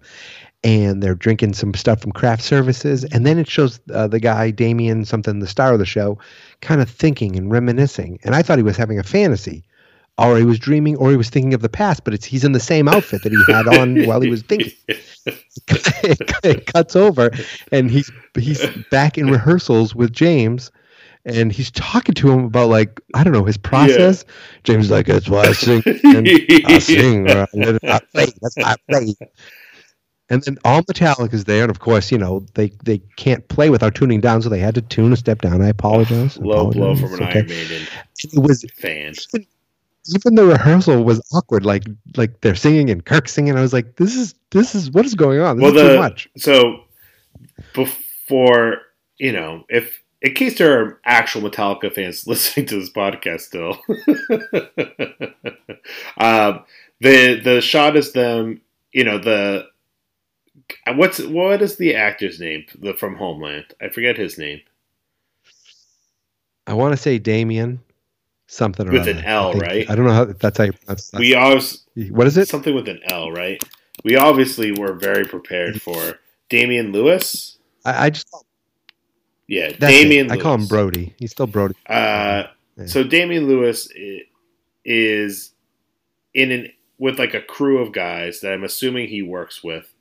and 0.64 1.02
they're 1.02 1.16
drinking 1.16 1.54
some 1.54 1.74
stuff 1.74 2.02
from 2.02 2.12
craft 2.12 2.44
services, 2.44 3.04
and 3.06 3.26
then 3.26 3.40
it 3.40 3.48
shows 3.50 3.80
uh, 3.92 4.08
the 4.08 4.20
guy 4.20 4.52
Damian, 4.52 5.04
something, 5.04 5.40
the 5.40 5.48
star 5.48 5.74
of 5.74 5.80
the 5.80 5.86
show, 5.88 6.20
kind 6.62 6.80
of 6.80 6.88
thinking 6.88 7.36
and 7.36 7.50
reminiscing. 7.52 8.20
And 8.24 8.36
I 8.36 8.44
thought 8.44 8.60
he 8.60 8.64
was 8.64 8.78
having 8.78 9.00
a 9.00 9.04
fantasy, 9.04 9.64
or 10.18 10.38
he 10.38 10.46
was 10.46 10.60
dreaming, 10.60 10.96
or 10.98 11.12
he 11.12 11.18
was 11.18 11.30
thinking 11.30 11.54
of 11.54 11.62
the 11.62 11.70
past. 11.70 12.04
But 12.04 12.14
it's 12.14 12.26
he's 12.26 12.44
in 12.44 12.52
the 12.54 12.60
same 12.60 12.88
outfit 12.88 13.24
that 13.24 13.32
he 13.32 13.54
had 13.54 13.68
on 13.68 14.04
while 14.06 14.22
he 14.22 14.30
was 14.30 14.44
thinking 14.44 14.72
it 16.44 16.66
cuts 16.74 16.96
over 16.96 17.32
and 17.72 17.90
he's 17.90 18.12
he's 18.38 18.66
back 18.92 19.18
in 19.18 19.30
rehearsals 19.30 19.96
with 19.96 20.14
James 20.14 20.72
and 21.26 21.52
he's 21.52 21.72
talking 21.72 22.14
to 22.16 22.32
him 22.32 22.46
about 22.46 22.70
like 22.70 23.00
I 23.14 23.24
don't 23.24 23.34
know 23.34 23.46
his 23.46 23.58
process. 23.58 24.26
James 24.64 24.86
is 24.86 24.92
like 24.92 25.08
that's 25.08 25.28
why 25.28 25.42
I 25.42 25.54
sing. 25.54 25.82
And 25.86 26.28
I 26.68 26.80
sing. 26.80 27.30
I, 27.30 27.44
I 27.44 28.00
play. 28.14 28.28
That's 28.42 28.56
why 28.56 28.64
I 28.64 28.76
play. 28.90 29.16
And 30.28 30.42
then 30.42 30.58
all 30.66 30.82
Metallica 30.82 31.34
is 31.34 31.44
there, 31.46 31.64
and 31.64 31.70
of 31.70 31.80
course, 31.80 32.12
you 32.12 32.18
know 32.18 32.46
they 32.56 32.72
they 32.84 33.00
can't 33.16 33.48
play 33.48 33.70
without 33.70 33.94
tuning 33.96 34.22
down, 34.22 34.42
so 34.42 34.50
they 34.50 34.60
had 34.60 34.76
to 34.76 34.82
tune 34.82 35.14
a 35.14 35.18
step 35.18 35.42
down. 35.42 35.62
I 35.62 35.68
apologize. 35.68 36.38
Low 36.38 36.72
blow 36.72 36.96
from 36.96 37.14
an 37.14 37.24
okay. 37.24 37.40
Iron 37.40 37.48
Maiden 37.48 37.88
It 38.24 38.40
was 38.42 38.66
fan. 38.76 39.14
even 39.34 39.48
the 40.06 40.46
rehearsal 40.46 41.04
was 41.04 41.22
awkward. 41.34 41.66
Like 41.66 41.84
like 42.16 42.42
they're 42.42 42.56
singing 42.56 42.90
and 42.90 43.06
Kirk 43.06 43.28
singing. 43.28 43.58
I 43.58 43.62
was 43.62 43.74
like, 43.74 43.96
this 43.98 44.16
is 44.16 44.36
this 44.52 44.76
is 44.76 44.92
what 44.92 45.06
is 45.06 45.16
going 45.16 45.40
on. 45.40 45.58
This 45.58 45.64
well, 45.64 45.76
is 45.76 45.82
the 45.82 45.90
too 45.90 46.00
much. 46.00 46.30
so 46.38 46.84
before 47.74 48.78
you 49.18 49.32
know, 49.32 49.64
if 49.70 50.02
in 50.22 50.34
case 50.34 50.58
there 50.58 50.82
are 50.82 51.00
actual 51.06 51.50
Metallica 51.50 51.94
fans 51.94 52.28
listening 52.28 52.66
to 52.68 52.80
this 52.80 52.90
podcast 52.90 53.42
still, 53.42 53.78
um, 56.18 56.64
the 57.00 57.40
the 57.42 57.62
shot 57.62 57.96
is 57.96 58.14
them. 58.14 58.62
You 58.92 59.04
know 59.04 59.18
the 59.18 59.66
what's 60.96 61.20
what 61.20 61.62
is 61.62 61.78
the 61.78 61.96
actor's 61.96 62.40
name 62.40 62.66
the, 62.80 62.94
from 62.94 63.16
Homeland? 63.16 63.66
I 63.82 63.90
forget 63.90 64.18
his 64.18 64.38
name. 64.38 64.62
I 66.68 66.74
want 66.74 66.94
to 66.94 66.98
say 66.98 67.20
Damian 67.20 67.82
something 68.48 68.92
with 68.92 69.08
an 69.08 69.24
L, 69.24 69.56
I 69.56 69.60
right? 69.60 69.90
I 69.90 69.96
don't 69.96 70.06
know 70.06 70.14
how 70.14 70.26
that's 70.26 70.58
how 70.58 70.66
you. 70.66 70.74
We 71.18 71.36
always 71.36 71.86
what 72.10 72.28
is 72.28 72.38
it? 72.38 72.48
Something 72.48 72.76
with 72.76 72.88
an 72.88 73.00
L, 73.10 73.32
right? 73.32 73.62
We 74.04 74.18
obviously 74.18 74.72
were 74.72 74.94
very 74.94 75.26
prepared 75.26 75.82
for 75.82 76.20
Damian 76.50 76.92
Lewis. 76.92 77.58
I, 77.86 78.06
I 78.06 78.10
just 78.10 78.28
yeah, 79.48 79.72
Damian. 79.72 80.32
I 80.32 80.38
call 80.38 80.56
him 80.56 80.68
Brody. 80.68 81.14
He's 81.18 81.32
still 81.32 81.48
Brody. 81.48 81.76
Uh, 81.88 82.44
yeah. 82.78 82.86
so 82.86 83.04
Damian 83.04 83.48
Lewis 83.48 83.90
is 84.84 85.52
in 86.34 86.52
an 86.52 86.72
with 86.98 87.20
like 87.20 87.34
a 87.34 87.42
crew 87.42 87.80
of 87.80 87.92
guys 87.92 88.42
that 88.42 88.54
I'm 88.54 88.64
assuming 88.64 89.08
he 89.08 89.22
works 89.22 89.64
with. 89.64 89.94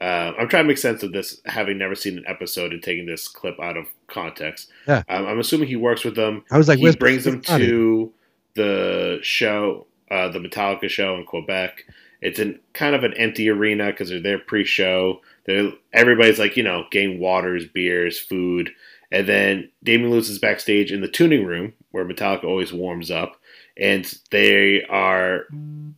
Uh, 0.00 0.32
I'm 0.38 0.48
trying 0.48 0.64
to 0.64 0.68
make 0.68 0.78
sense 0.78 1.02
of 1.02 1.12
this, 1.12 1.40
having 1.46 1.78
never 1.78 1.94
seen 1.94 2.18
an 2.18 2.24
episode 2.26 2.72
and 2.72 2.82
taking 2.82 3.06
this 3.06 3.26
clip 3.26 3.58
out 3.60 3.76
of 3.76 3.86
context. 4.06 4.70
Yeah. 4.86 5.02
Um, 5.08 5.26
I'm 5.26 5.40
assuming 5.40 5.68
he 5.68 5.76
works 5.76 6.04
with 6.04 6.14
them. 6.14 6.44
I 6.50 6.58
was 6.58 6.68
like, 6.68 6.78
he 6.78 6.94
brings 6.94 7.24
them 7.24 7.40
to 7.42 8.12
the 8.54 9.18
show, 9.22 9.86
uh, 10.10 10.28
the 10.28 10.38
Metallica 10.38 10.88
show 10.88 11.16
in 11.16 11.24
Quebec. 11.24 11.84
It's 12.20 12.38
in 12.38 12.58
kind 12.72 12.94
of 12.94 13.04
an 13.04 13.14
empty 13.14 13.48
arena 13.48 13.86
because 13.86 14.08
they're 14.08 14.20
there 14.20 14.38
pre-show. 14.38 15.20
They're, 15.46 15.72
everybody's 15.92 16.38
like, 16.38 16.56
you 16.56 16.62
know, 16.62 16.84
getting 16.90 17.18
waters, 17.20 17.66
beers, 17.66 18.18
food, 18.18 18.70
and 19.10 19.26
then 19.26 19.70
Damian 19.82 20.10
Lewis 20.10 20.28
is 20.28 20.38
backstage 20.38 20.92
in 20.92 21.00
the 21.00 21.08
tuning 21.08 21.44
room 21.44 21.72
where 21.90 22.04
Metallica 22.04 22.44
always 22.44 22.72
warms 22.72 23.10
up, 23.10 23.40
and 23.76 24.12
they 24.30 24.84
are 24.84 25.46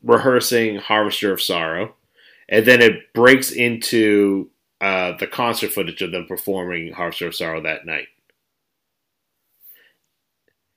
rehearsing 0.03 0.76
Harvester 0.76 1.32
of 1.32 1.42
Sorrow, 1.42 1.94
and 2.51 2.66
then 2.66 2.82
it 2.82 3.12
breaks 3.14 3.53
into 3.53 4.51
uh, 4.80 5.16
the 5.18 5.26
concert 5.26 5.72
footage 5.72 6.03
of 6.03 6.11
them 6.11 6.26
performing 6.26 6.92
Harvester 6.92 7.28
of 7.28 7.34
Sorrow 7.34 7.62
that 7.62 7.86
night. 7.86 8.09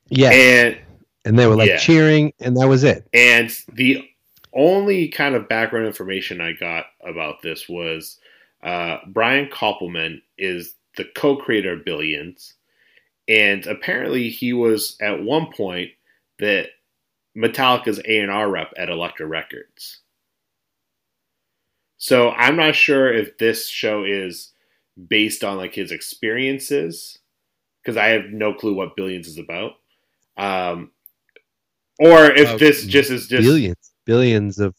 Yeah, 0.07 0.32
and 0.32 0.78
and 1.26 1.39
they 1.39 1.47
were 1.47 1.55
like 1.55 1.69
yeah. 1.69 1.78
cheering, 1.78 2.34
and 2.39 2.55
that 2.57 2.67
was 2.67 2.84
it. 2.84 3.07
And 3.13 3.51
the 3.74 4.07
only 4.53 5.07
kind 5.07 5.34
of 5.34 5.49
background 5.49 5.88
information 5.88 6.39
I 6.39 6.53
got 6.53 6.86
about 7.03 7.41
this 7.41 7.67
was 7.67 8.19
uh, 8.61 8.97
Brian 9.07 9.49
Koppelman 9.49 10.21
is 10.38 10.76
the 10.95 11.05
co-creator 11.15 11.74
of 11.74 11.86
Billions, 11.86 12.53
and 13.28 13.65
apparently 13.65 14.30
he 14.30 14.53
was 14.53 14.95
at 15.01 15.24
one 15.24 15.51
point 15.51 15.89
that 16.38 16.67
Metallica's 17.36 17.99
A 18.05 18.19
and 18.19 18.30
R 18.30 18.49
rep 18.49 18.74
at 18.78 18.89
Elektra 18.89 19.26
Records. 19.26 20.02
So 22.03 22.31
I'm 22.31 22.57
not 22.57 22.75
sure 22.75 23.13
if 23.13 23.37
this 23.37 23.69
show 23.69 24.03
is 24.03 24.51
based 25.07 25.41
on 25.41 25.55
like 25.55 25.73
his 25.73 25.89
experiences, 25.89 27.17
because 27.81 27.95
I 27.95 28.07
have 28.07 28.25
no 28.25 28.53
clue 28.53 28.73
what 28.73 28.97
Billions 28.97 29.25
is 29.25 29.37
about, 29.37 29.75
um, 30.35 30.91
or 31.99 32.25
if 32.25 32.49
uh, 32.49 32.57
this 32.57 32.85
just 32.85 33.09
is 33.09 33.27
just 33.27 33.43
billions, 33.43 33.91
billions 34.03 34.59
of 34.59 34.75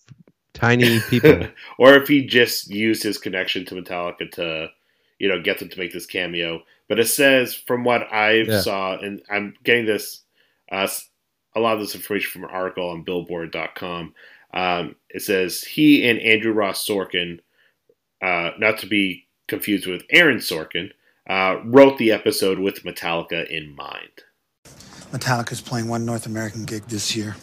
tiny 0.53 1.01
people, 1.09 1.49
or 1.79 1.95
if 1.95 2.09
he 2.09 2.27
just 2.27 2.69
used 2.69 3.03
his 3.03 3.17
connection 3.17 3.65
to 3.65 3.75
Metallica 3.75 4.31
to 4.33 4.69
you 5.19 5.29
know, 5.29 5.41
get 5.41 5.59
them 5.59 5.71
to 5.71 5.79
make 5.79 5.93
this 5.93 6.05
cameo. 6.05 6.61
But 6.89 6.99
it 6.99 7.07
says, 7.07 7.55
from 7.55 7.85
what 7.85 8.13
I 8.13 8.43
yeah. 8.43 8.61
saw, 8.61 8.99
and 8.99 9.23
I'm 9.31 9.55
getting 9.65 9.87
this, 9.87 10.21
uh, 10.71 10.87
a 11.57 11.61
lot 11.61 11.75
of 11.75 11.81
this 11.81 11.95
information 11.95 12.31
from 12.31 12.45
an 12.45 12.51
article 12.51 12.91
on 12.91 13.05
Billboard.com. 13.05 14.13
Um, 14.55 14.95
it 15.11 15.23
says 15.23 15.63
he 15.63 16.09
and 16.09 16.19
Andrew 16.21 16.53
Ross 16.53 16.87
Sorkin, 16.87 17.41
uh, 18.23 18.51
not 18.59 18.79
to 18.79 18.87
be 18.87 19.27
confused 19.49 19.87
with 19.87 20.05
Aaron 20.11 20.39
Sorkin, 20.39 20.91
uh, 21.29 21.59
wrote 21.65 21.99
the 21.99 22.13
episode 22.13 22.59
with 22.59 22.85
Metallica 22.85 23.47
in 23.49 23.75
mind. 23.75 24.23
Metallica's 25.11 25.61
playing 25.61 25.89
one 25.89 26.05
North 26.05 26.27
American 26.27 26.65
gig 26.65 26.85
this 26.85 27.17
year. 27.17 27.37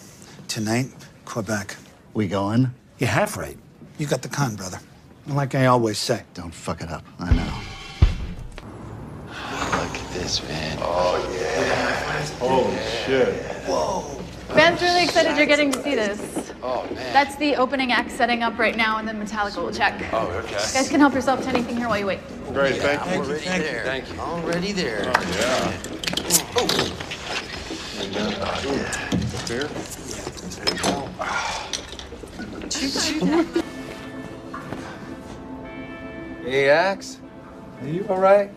Tonight, 0.48 0.88
Quebec. 1.26 1.76
We 2.14 2.28
going? 2.28 2.72
You're 2.98 3.10
half 3.10 3.38
right. 3.38 3.58
You 3.98 4.08
got 4.08 4.22
the 4.22 4.30
con, 4.30 4.56
brother. 4.56 4.80
And 5.26 5.36
like 5.36 5.54
I 5.56 5.68
always 5.68 5.98
say, 5.98 6.24
don't 6.34 6.54
fuck 6.54 6.82
it 6.82 6.90
up. 6.90 7.06
I 7.20 7.34
know. 7.34 7.62
Look 9.28 9.96
at 9.96 10.14
this, 10.14 10.44
man. 10.48 10.78
Oh, 10.82 11.30
yeah. 11.34 12.26
Holy 12.40 12.78
shit. 13.06 13.34
Whoa. 13.66 14.22
Ben's 14.54 14.82
really 14.82 15.04
excited 15.04 15.38
you're 15.38 15.46
getting 15.46 15.72
to 15.72 15.84
see 15.84 15.96
this. 15.96 16.41
Oh, 16.64 16.84
man. 16.94 17.14
That's 17.14 17.36
the 17.38 17.56
opening 17.56 17.92
act 17.92 18.12
setting 18.12 18.44
up 18.44 18.60
right 18.60 18.76
now, 18.78 18.98
and 18.98 19.08
then 19.08 19.20
Metallica 19.20 19.58
will 19.58 19.72
check. 19.72 20.00
Oh, 20.14 20.28
okay. 20.28 20.52
You 20.52 20.54
guys 20.54 20.90
can 20.90 21.00
help 21.00 21.14
yourself 21.14 21.42
to 21.42 21.50
anything 21.50 21.76
here 21.76 21.88
while 21.88 21.98
you 21.98 22.06
wait. 22.06 22.20
Great, 22.54 22.76
yeah, 22.76 22.98
thank 22.98 23.06
you. 23.12 23.22
Already 23.22 23.46
thank 23.46 23.64
there. 23.64 23.80
You. 23.80 23.86
Thank 23.86 24.14
you. 24.14 24.20
Already 24.20 24.72
there. 24.72 25.12
Oh, 25.16 25.22
yeah. 25.40 25.78
Oh. 26.56 26.68
Oh, 28.44 28.62
yeah. 28.76 29.10
Beer? 29.48 29.68
Hey, 36.44 36.70
Axe. 36.70 37.18
Are 37.82 37.88
you 37.88 38.06
all 38.08 38.20
right? 38.20 38.52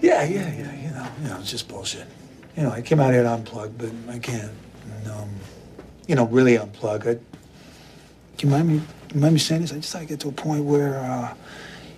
Yeah, 0.00 0.22
yeah, 0.24 0.52
yeah. 0.52 0.74
You 0.74 0.90
know, 0.90 1.06
you 1.22 1.28
know, 1.28 1.38
it's 1.40 1.50
just 1.50 1.68
bullshit. 1.68 2.06
You 2.56 2.62
know, 2.64 2.70
I 2.70 2.80
came 2.80 3.00
out 3.00 3.12
here 3.12 3.22
to 3.22 3.28
unplug, 3.28 3.72
but 3.76 3.90
I 4.12 4.18
can't. 4.18 4.52
And, 4.94 5.08
um, 5.10 5.30
you 6.06 6.14
know, 6.14 6.26
really 6.26 6.56
unplug. 6.56 7.06
I, 7.06 7.14
do 7.14 7.20
you 8.46 8.48
mind 8.48 8.68
me? 8.68 8.82
You 9.14 9.20
mind 9.20 9.34
me 9.34 9.40
saying 9.40 9.62
this? 9.62 9.72
I 9.72 9.76
just 9.76 9.94
like 9.94 10.04
to 10.04 10.08
get 10.08 10.20
to 10.20 10.28
a 10.28 10.32
point 10.32 10.64
where, 10.64 10.98
uh, 10.98 11.34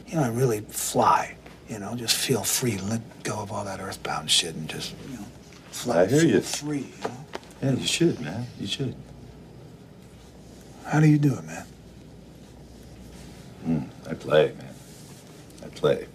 you 0.06 0.16
know, 0.16 0.22
I 0.22 0.28
really 0.28 0.60
fly. 0.60 1.36
You 1.68 1.78
know, 1.78 1.94
just 1.94 2.16
feel 2.16 2.42
free, 2.42 2.76
let 2.78 3.00
go 3.22 3.38
of 3.38 3.50
all 3.50 3.64
that 3.64 3.80
earthbound 3.80 4.30
shit, 4.30 4.54
and 4.54 4.68
just, 4.68 4.94
you 5.08 5.16
know, 5.16 5.24
fly. 5.70 6.02
I 6.02 6.06
hear 6.06 6.24
you. 6.24 6.40
Free. 6.40 6.78
You 6.78 7.08
know? 7.08 7.16
Yeah, 7.62 7.72
you 7.72 7.86
should, 7.86 8.20
man. 8.20 8.46
You 8.58 8.66
should. 8.66 8.94
How 10.84 11.00
do 11.00 11.06
you 11.06 11.18
do 11.18 11.34
it, 11.34 11.44
man? 11.44 11.66
Mm, 13.66 13.88
I 14.10 14.14
play, 14.14 14.52
man. 14.58 14.74
I 15.64 15.68
play. 15.68 16.06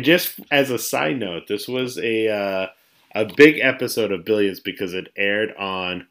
And 0.00 0.04
just 0.06 0.40
as 0.50 0.70
a 0.70 0.78
side 0.78 1.18
note, 1.18 1.46
this 1.46 1.68
was 1.68 1.98
a 1.98 2.26
uh, 2.26 2.68
a 3.14 3.26
big 3.36 3.58
episode 3.58 4.12
of 4.12 4.24
Billions 4.24 4.58
because 4.58 4.94
it 4.94 5.12
aired 5.14 5.54
on 5.58 6.06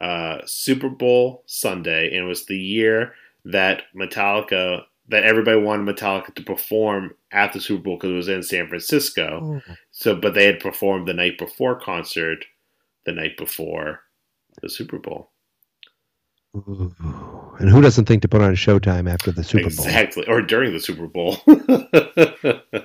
uh, 0.00 0.38
Super 0.44 0.88
Bowl 0.88 1.42
Sunday, 1.46 2.14
and 2.14 2.26
it 2.26 2.28
was 2.28 2.46
the 2.46 2.56
year 2.56 3.14
that 3.44 3.86
Metallica 3.92 4.84
that 5.08 5.24
everybody 5.24 5.60
wanted 5.60 5.96
Metallica 5.96 6.32
to 6.36 6.44
perform 6.44 7.16
at 7.32 7.52
the 7.52 7.60
Super 7.60 7.82
Bowl 7.82 7.96
because 7.96 8.10
it 8.10 8.14
was 8.14 8.28
in 8.28 8.44
San 8.44 8.68
Francisco. 8.68 9.60
Oh. 9.68 9.74
So, 9.90 10.14
but 10.14 10.34
they 10.34 10.46
had 10.46 10.60
performed 10.60 11.08
the 11.08 11.12
night 11.12 11.36
before 11.36 11.74
concert, 11.80 12.44
the 13.04 13.10
night 13.10 13.36
before 13.36 14.02
the 14.62 14.70
Super 14.70 15.00
Bowl. 15.00 15.32
And 16.54 17.68
who 17.68 17.80
doesn't 17.80 18.04
think 18.04 18.22
to 18.22 18.28
put 18.28 18.40
on 18.40 18.50
a 18.50 18.54
Showtime 18.54 19.10
after 19.10 19.32
the 19.32 19.42
Super 19.42 19.64
Bowl? 19.64 19.86
Exactly, 19.86 20.24
or 20.28 20.40
during 20.40 20.72
the 20.72 20.78
Super 20.78 21.08
Bowl. 21.08 21.38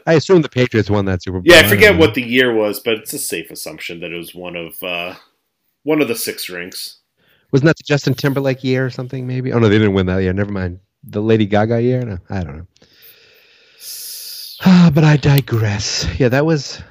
I 0.08 0.14
assume 0.14 0.42
the 0.42 0.50
Patriots 0.50 0.90
won 0.90 1.06
that 1.06 1.22
Super 1.22 1.40
Bowl. 1.40 1.44
yeah, 1.46 1.60
I 1.60 1.68
forget 1.68 1.94
know. 1.94 2.00
what 2.00 2.16
the 2.16 2.24
year 2.24 2.54
was, 2.54 2.80
but 2.80 2.96
it's 2.96 3.14
a 3.14 3.20
safe 3.20 3.52
assumption 3.52 4.00
that 4.00 4.12
it 4.12 4.18
was 4.18 4.34
one 4.34 4.56
of 4.56 4.82
uh, 4.82 5.16
one 5.84 6.02
of 6.02 6.08
the 6.08 6.16
six 6.16 6.50
rings. 6.50 6.98
Wasn't 7.52 7.68
that 7.68 7.78
the 7.78 7.84
Justin 7.84 8.16
Timberlake 8.16 8.64
year 8.64 8.86
or 8.86 8.90
something? 8.90 9.28
Maybe. 9.28 9.54
Oh 9.54 9.60
no, 9.60 9.70
they 9.70 9.78
didn't 9.78 9.94
win 9.94 10.08
that 10.08 10.18
year. 10.18 10.34
Never 10.34 10.52
mind. 10.52 10.80
The 11.04 11.22
Lady 11.22 11.46
Gaga 11.46 11.82
year. 11.82 12.04
No, 12.04 12.18
I 12.30 12.44
don't 12.44 12.58
know. 12.58 12.68
Ah, 14.66 14.90
but 14.94 15.04
I 15.04 15.18
digress. 15.18 16.08
Yeah, 16.20 16.30
that 16.30 16.46
was. 16.46 16.82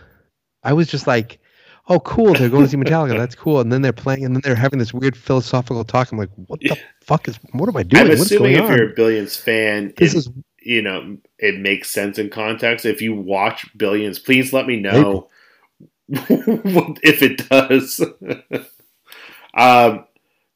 I 0.63 0.73
was 0.75 0.89
just 0.89 1.07
like, 1.07 1.41
oh, 1.89 2.01
cool. 2.01 2.35
They're 2.35 2.49
going 2.49 2.65
to 2.65 2.71
see 2.71 2.77
Metallica. 2.85 3.17
That's 3.17 3.35
cool. 3.35 3.61
And 3.61 3.73
then 3.73 3.83
they're 3.83 3.93
playing, 3.93 4.25
and 4.25 4.35
then 4.35 4.43
they're 4.45 4.55
having 4.55 4.79
this 4.79 4.93
weird 4.95 5.17
philosophical 5.17 5.85
talk. 5.85 6.13
I'm 6.13 6.19
like, 6.19 6.31
what 6.47 6.61
the 6.61 6.79
fuck 7.03 7.29
is? 7.29 7.39
What 7.53 7.69
am 7.69 7.77
I 7.77 7.83
doing? 7.83 8.03
I'm 8.05 8.09
What's 8.11 8.23
assuming 8.23 8.55
if 8.55 8.63
on? 8.63 8.77
you're 8.77 8.91
a 8.91 8.95
Billions 8.95 9.37
fan, 9.37 9.93
This 9.97 10.15
it- 10.15 10.19
is- 10.19 10.31
you 10.61 10.83
know 10.83 11.17
it 11.39 11.59
makes 11.61 11.89
sense 11.91 12.19
in 12.19 12.29
context. 12.31 12.85
If 12.85 13.01
you 13.01 13.15
watch 13.15 13.67
Billions, 13.79 14.19
please 14.19 14.53
let 14.53 14.67
me 14.67 14.77
know 14.79 15.29
if 16.09 17.23
it 17.23 17.49
does. 17.49 18.01
um, 19.55 20.05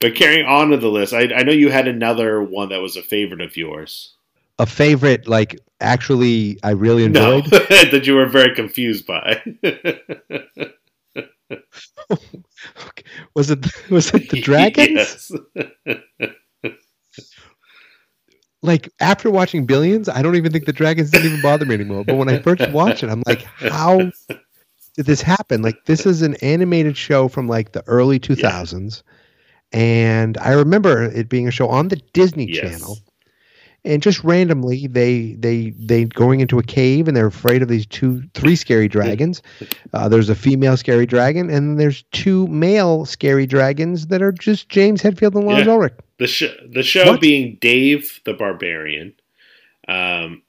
but 0.00 0.14
carrying 0.16 0.44
on 0.46 0.70
to 0.70 0.76
the 0.76 0.88
list, 0.88 1.14
I, 1.14 1.32
I 1.32 1.42
know 1.44 1.52
you 1.52 1.70
had 1.70 1.86
another 1.88 2.42
one 2.42 2.70
that 2.70 2.80
was 2.82 2.96
a 2.96 3.02
favorite 3.02 3.40
of 3.40 3.56
yours. 3.56 4.14
a 4.58 4.66
favorite, 4.66 5.28
like 5.28 5.58
actually, 5.80 6.58
I 6.62 6.70
really 6.70 7.08
No, 7.08 7.36
enjoyed. 7.38 7.50
that 7.92 8.02
you 8.06 8.14
were 8.16 8.26
very 8.26 8.54
confused 8.54 9.06
by. 9.06 9.40
Was 13.34 13.50
it? 13.50 13.90
Was 13.90 14.14
it 14.14 14.28
the 14.28 14.40
dragons? 14.42 15.30
Like 18.64 18.88
after 19.00 19.28
watching 19.28 19.66
Billions, 19.66 20.08
I 20.08 20.22
don't 20.22 20.36
even 20.36 20.52
think 20.52 20.66
the 20.66 20.72
dragons 20.72 21.10
didn't 21.10 21.26
even 21.26 21.40
bother 21.42 21.64
me 21.66 21.74
anymore. 21.74 22.04
But 22.04 22.14
when 22.14 22.28
I 22.28 22.38
first 22.38 22.68
watched 22.68 23.02
it, 23.02 23.10
I'm 23.10 23.24
like, 23.26 23.42
how 23.42 23.98
did 24.94 25.06
this 25.06 25.20
happen? 25.20 25.62
Like 25.62 25.84
this 25.86 26.06
is 26.06 26.22
an 26.22 26.36
animated 26.36 26.96
show 26.96 27.26
from 27.26 27.48
like 27.48 27.72
the 27.72 27.82
early 27.88 28.20
2000s, 28.20 29.02
and 29.72 30.38
I 30.38 30.52
remember 30.52 31.02
it 31.02 31.28
being 31.28 31.48
a 31.48 31.50
show 31.50 31.68
on 31.68 31.88
the 31.88 31.96
Disney 32.12 32.46
Yes. 32.46 32.60
Channel. 32.60 32.98
And 33.84 34.00
just 34.00 34.22
randomly, 34.22 34.86
they 34.86 35.32
they 35.40 35.70
they 35.70 36.04
going 36.04 36.38
into 36.38 36.58
a 36.60 36.62
cave, 36.62 37.08
and 37.08 37.16
they're 37.16 37.26
afraid 37.26 37.62
of 37.62 37.68
these 37.68 37.84
two, 37.84 38.22
three 38.32 38.54
scary 38.54 38.86
dragons. 38.86 39.42
Uh, 39.92 40.08
there's 40.08 40.28
a 40.28 40.36
female 40.36 40.76
scary 40.76 41.04
dragon, 41.04 41.50
and 41.50 41.80
there's 41.80 42.04
two 42.12 42.46
male 42.46 43.04
scary 43.06 43.44
dragons 43.44 44.06
that 44.06 44.22
are 44.22 44.30
just 44.30 44.68
James 44.68 45.02
Hetfield 45.02 45.34
and 45.34 45.46
Lars 45.46 45.66
Yeah. 45.66 45.72
Ulrich. 45.72 45.94
The 46.18 46.28
show, 46.28 46.52
the 46.72 46.84
show 46.84 47.06
What? 47.10 47.20
being 47.20 47.58
Dave 47.60 48.20
the 48.24 48.34
Barbarian, 48.34 49.14
um, 49.88 50.42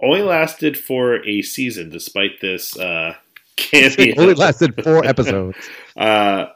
only 0.00 0.22
lasted 0.22 0.78
for 0.78 1.26
a 1.26 1.42
season, 1.42 1.90
despite 1.90 2.40
this 2.40 2.78
uh, 2.78 3.14
cameo. 3.56 4.14
only 4.18 4.34
lasted 4.34 4.80
four 4.84 5.04
episodes. 5.04 5.56
Uh, 5.96 6.46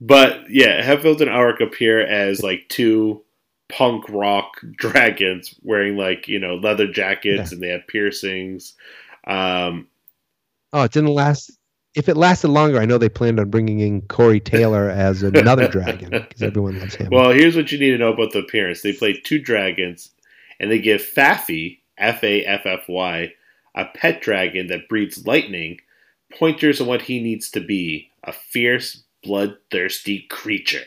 but 0.00 0.50
yeah, 0.50 0.82
Hetfield 0.82 1.20
and 1.20 1.30
Ulrich 1.30 1.60
appear 1.60 2.00
as 2.04 2.42
like 2.42 2.68
two 2.68 3.22
punk 3.68 4.08
rock 4.08 4.60
dragons 4.76 5.54
wearing 5.62 5.96
like 5.96 6.26
you 6.28 6.38
know 6.38 6.54
leather 6.56 6.86
jackets 6.90 7.50
Yeah. 7.50 7.54
and 7.54 7.62
they 7.62 7.68
have 7.68 7.86
piercings. 7.86 8.74
Um, 9.26 9.88
Oh, 10.72 10.82
it 10.82 10.92
didn't 10.92 11.14
last. 11.14 11.50
If 11.94 12.08
it 12.08 12.16
lasted 12.16 12.48
longer, 12.48 12.78
I 12.78 12.84
know 12.84 12.98
they 12.98 13.08
planned 13.08 13.40
on 13.40 13.48
bringing 13.50 13.80
in 13.80 14.02
Corey 14.02 14.38
Taylor 14.40 14.90
as 14.90 15.22
another 15.22 15.66
dragon 15.66 16.10
because 16.10 16.42
everyone 16.42 16.78
loves 16.78 16.94
him. 16.94 17.08
Well, 17.10 17.30
here's 17.30 17.56
what 17.56 17.72
you 17.72 17.78
need 17.78 17.90
to 17.92 17.98
know 17.98 18.12
about 18.12 18.32
the 18.32 18.40
appearance. 18.40 18.82
They 18.82 18.92
play 18.92 19.14
two 19.14 19.38
dragons, 19.40 20.10
and 20.60 20.70
they 20.70 20.78
give 20.78 21.00
Faffy, 21.00 21.78
F 21.96 22.22
A 22.22 22.44
F 22.44 22.66
F 22.66 22.82
Y, 22.88 23.32
a 23.74 23.84
pet 23.86 24.20
dragon 24.20 24.66
that 24.68 24.88
breathes 24.88 25.26
lightning, 25.26 25.80
pointers 26.38 26.80
on 26.80 26.86
what 26.86 27.02
he 27.02 27.20
needs 27.22 27.50
to 27.52 27.60
be 27.60 28.10
a 28.22 28.32
fierce, 28.32 29.02
bloodthirsty 29.24 30.26
creature. 30.28 30.84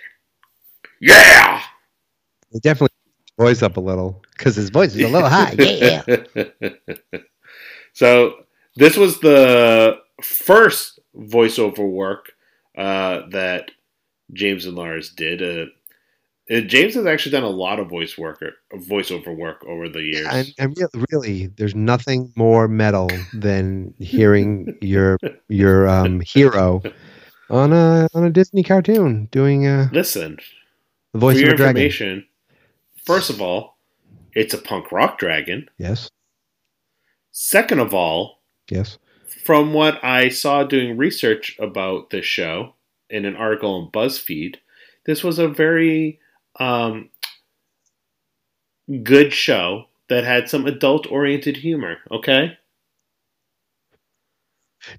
Yeah! 1.00 1.64
He 2.52 2.60
definitely 2.60 2.96
voice 3.40 3.62
up 3.62 3.78
a 3.78 3.82
little 3.82 4.22
because 4.38 4.56
his 4.56 4.70
voice 4.70 4.96
is 4.96 5.02
a 5.04 5.08
little 5.08 5.30
high. 5.30 5.56
Yeah. 5.60 6.04
so, 7.94 8.36
this 8.76 8.98
was 8.98 9.20
the 9.20 9.98
first 10.22 11.00
voiceover 11.16 11.90
work 11.90 12.32
uh, 12.78 13.22
that 13.32 13.72
James 14.34 14.66
and 14.66 14.76
Lars 14.76 15.12
did. 15.12 15.42
Uh, 15.42 15.66
uh, 16.54 16.62
James 16.62 16.96
has 16.96 17.06
actually 17.06 17.32
done 17.32 17.44
a 17.44 17.50
lot 17.50 17.80
of 17.80 17.90
voice 17.90 18.18
work, 18.18 18.44
voiceover 18.74 19.36
work 19.36 19.64
over 19.66 19.88
the 19.88 20.02
years. 20.02 20.28
And, 20.30 20.54
and 20.58 20.78
really, 20.78 21.06
really, 21.12 21.48
there's 21.48 21.76
nothing 21.76 22.32
more 22.36 22.68
metal 22.68 23.10
than 23.34 23.94
hearing 24.00 24.78
your 24.82 25.18
your 25.48 25.88
um, 25.88 26.20
hero 26.22 26.82
on 27.50 27.74
a 27.74 28.08
on 28.14 28.26
a 28.26 28.30
Disney 28.30 28.64
cartoon 28.64 29.28
doing 29.32 29.66
uh, 29.68 29.90
Listen, 29.92 30.38
the 31.14 31.20
voice 31.20 31.38
for 31.38 31.44
of 31.44 31.46
your 31.46 31.54
a 31.54 31.58
dragon. 31.58 31.84
information, 31.84 32.26
first 33.06 33.30
of 33.30 33.42
all, 33.42 33.78
it's 34.34 34.54
a 34.54 34.58
punk 34.58 34.92
rock 34.92 35.18
dragon. 35.18 35.70
Yes, 35.78 36.10
Second 37.32 37.80
of 37.80 37.94
all, 37.94 38.42
yes. 38.70 38.98
from 39.46 39.74
what 39.74 40.04
I 40.04 40.30
saw 40.30 40.64
doing 40.64 40.98
research 40.98 41.56
about 41.60 42.10
this 42.10 42.26
show 42.26 42.76
in 43.10 43.26
an 43.26 43.36
article 43.36 43.74
on 43.74 43.92
BuzzFeed, 43.92 44.58
this 45.06 45.24
was 45.24 45.40
a 45.40 45.48
very 45.48 46.20
um, 46.60 47.10
good 49.04 49.34
show 49.34 49.86
that 50.10 50.26
had 50.26 50.50
some 50.50 50.66
adult 50.66 51.10
oriented 51.10 51.58
humor. 51.58 51.98
Okay? 52.12 52.58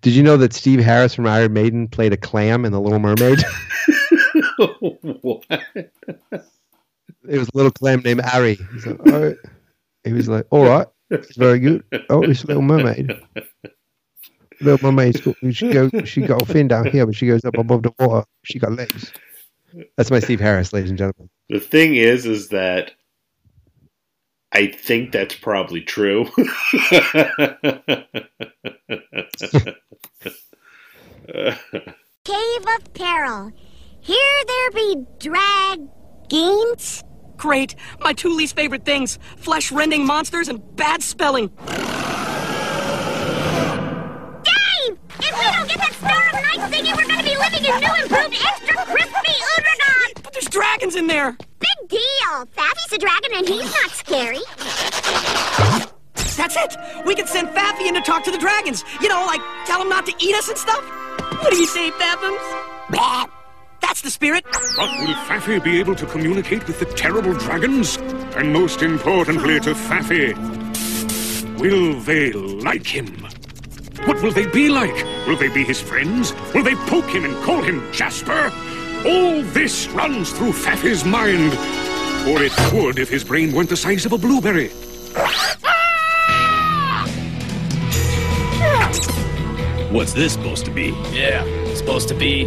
Did 0.00 0.14
you 0.14 0.22
know 0.22 0.38
that 0.38 0.54
Steve 0.54 0.80
Harris 0.80 1.14
from 1.14 1.26
Iron 1.26 1.52
Maiden 1.52 1.86
played 1.86 2.14
a 2.14 2.16
clam 2.16 2.64
in 2.64 2.72
The 2.72 2.80
Little 2.80 2.98
Mermaid? 2.98 3.44
what? 5.20 5.44
It 7.28 7.38
was 7.38 7.48
a 7.48 7.56
little 7.56 7.70
clam 7.70 8.00
named 8.00 8.20
Harry. 8.22 8.58
He's 8.72 8.86
like, 8.86 9.00
all 9.06 9.20
right. 9.20 9.36
He 10.04 10.12
was 10.12 10.28
like, 10.28 10.46
all 10.50 10.64
right, 10.64 10.86
it's 11.10 11.36
very 11.36 11.60
good. 11.60 11.84
Oh, 12.10 12.22
it's 12.22 12.42
a 12.42 12.48
Little 12.48 12.62
Mermaid. 12.62 13.12
Little 14.60 14.90
Mermaid, 14.90 15.22
she 15.52 15.72
go, 15.72 15.88
she 16.04 16.22
got 16.22 16.42
a 16.42 16.46
fin 16.46 16.68
down 16.68 16.86
here, 16.86 17.06
but 17.06 17.14
she 17.14 17.26
goes 17.26 17.44
up 17.44 17.56
above 17.56 17.84
the 17.84 17.92
water. 17.98 18.26
She 18.44 18.58
got 18.58 18.72
legs. 18.72 19.12
That's 19.96 20.10
my 20.10 20.18
Steve 20.20 20.40
Harris, 20.40 20.72
ladies 20.72 20.90
and 20.90 20.98
gentlemen. 20.98 21.30
The 21.48 21.60
thing 21.60 21.94
is, 21.94 22.26
is 22.26 22.48
that 22.48 22.92
I 24.52 24.66
think 24.66 25.12
that's 25.12 25.34
probably 25.34 25.82
true. 25.82 26.24
Cave 32.24 32.66
of 32.76 32.94
Peril. 32.94 33.52
Here 34.00 34.42
there 34.46 34.70
be 34.72 34.96
dragons. 35.20 37.02
Great. 37.42 37.74
My 37.98 38.12
two 38.12 38.32
least 38.32 38.54
favorite 38.54 38.84
things 38.84 39.18
flesh 39.36 39.72
rending 39.72 40.06
monsters 40.06 40.46
and 40.46 40.62
bad 40.76 41.02
spelling. 41.02 41.48
Dave! 41.48 41.66
If 45.18 45.34
we 45.34 45.46
don't 45.50 45.68
get 45.68 45.78
that 45.78 45.92
Star 45.98 46.22
of 46.28 46.34
Night 46.34 46.70
thingy, 46.70 46.96
we're 46.96 47.04
gonna 47.04 47.24
be 47.24 47.34
living 47.36 47.64
in 47.64 47.80
new, 47.80 47.94
improved, 48.00 48.36
extra 48.46 48.76
crispy 48.86 49.32
Udrogoth! 49.56 50.22
But 50.22 50.32
there's 50.34 50.44
dragons 50.44 50.94
in 50.94 51.08
there. 51.08 51.36
Big 51.58 51.88
deal! 51.88 52.46
Faffy's 52.56 52.92
a 52.92 52.98
dragon 52.98 53.32
and 53.34 53.48
he's 53.48 53.72
not 53.72 53.90
scary. 53.90 54.38
That's 56.36 56.54
it. 56.54 56.76
We 57.04 57.16
can 57.16 57.26
send 57.26 57.48
Faffy 57.48 57.88
in 57.88 57.94
to 57.94 58.02
talk 58.02 58.22
to 58.22 58.30
the 58.30 58.38
dragons. 58.38 58.84
You 59.00 59.08
know, 59.08 59.26
like 59.26 59.40
tell 59.66 59.80
them 59.80 59.88
not 59.88 60.06
to 60.06 60.14
eat 60.20 60.36
us 60.36 60.48
and 60.48 60.56
stuff. 60.56 60.84
What 61.42 61.50
do 61.50 61.58
you 61.58 61.66
say, 61.66 61.90
Fathums? 61.90 63.41
That's 63.82 64.00
the 64.00 64.10
spirit. 64.10 64.44
But 64.44 64.90
will 65.00 65.14
Faffy 65.26 65.62
be 65.62 65.78
able 65.78 65.94
to 65.96 66.06
communicate 66.06 66.66
with 66.66 66.78
the 66.78 66.86
terrible 66.86 67.34
dragons? 67.34 67.98
And 68.36 68.52
most 68.52 68.82
importantly 68.82 69.60
to 69.60 69.74
Faffy, 69.74 70.32
will 71.58 72.00
they 72.00 72.32
like 72.32 72.86
him? 72.86 73.08
What 74.06 74.22
will 74.22 74.32
they 74.32 74.46
be 74.46 74.68
like? 74.68 74.94
Will 75.26 75.36
they 75.36 75.48
be 75.48 75.64
his 75.64 75.80
friends? 75.80 76.32
Will 76.54 76.62
they 76.64 76.74
poke 76.74 77.10
him 77.10 77.24
and 77.24 77.34
call 77.44 77.62
him 77.62 77.82
Jasper? 77.92 78.50
All 79.04 79.42
this 79.42 79.88
runs 79.88 80.32
through 80.32 80.52
Faffy's 80.52 81.04
mind. 81.04 81.52
Or 82.28 82.42
it 82.42 82.52
would 82.72 82.98
if 82.98 83.08
his 83.08 83.24
brain 83.24 83.52
weren't 83.52 83.68
the 83.68 83.76
size 83.76 84.06
of 84.06 84.12
a 84.12 84.18
blueberry. 84.18 84.70
What's 89.92 90.14
this 90.14 90.32
supposed 90.32 90.64
to 90.64 90.70
be? 90.70 90.88
Yeah, 91.12 91.44
it's 91.44 91.61
supposed 91.76 92.08
to 92.08 92.14
be. 92.14 92.44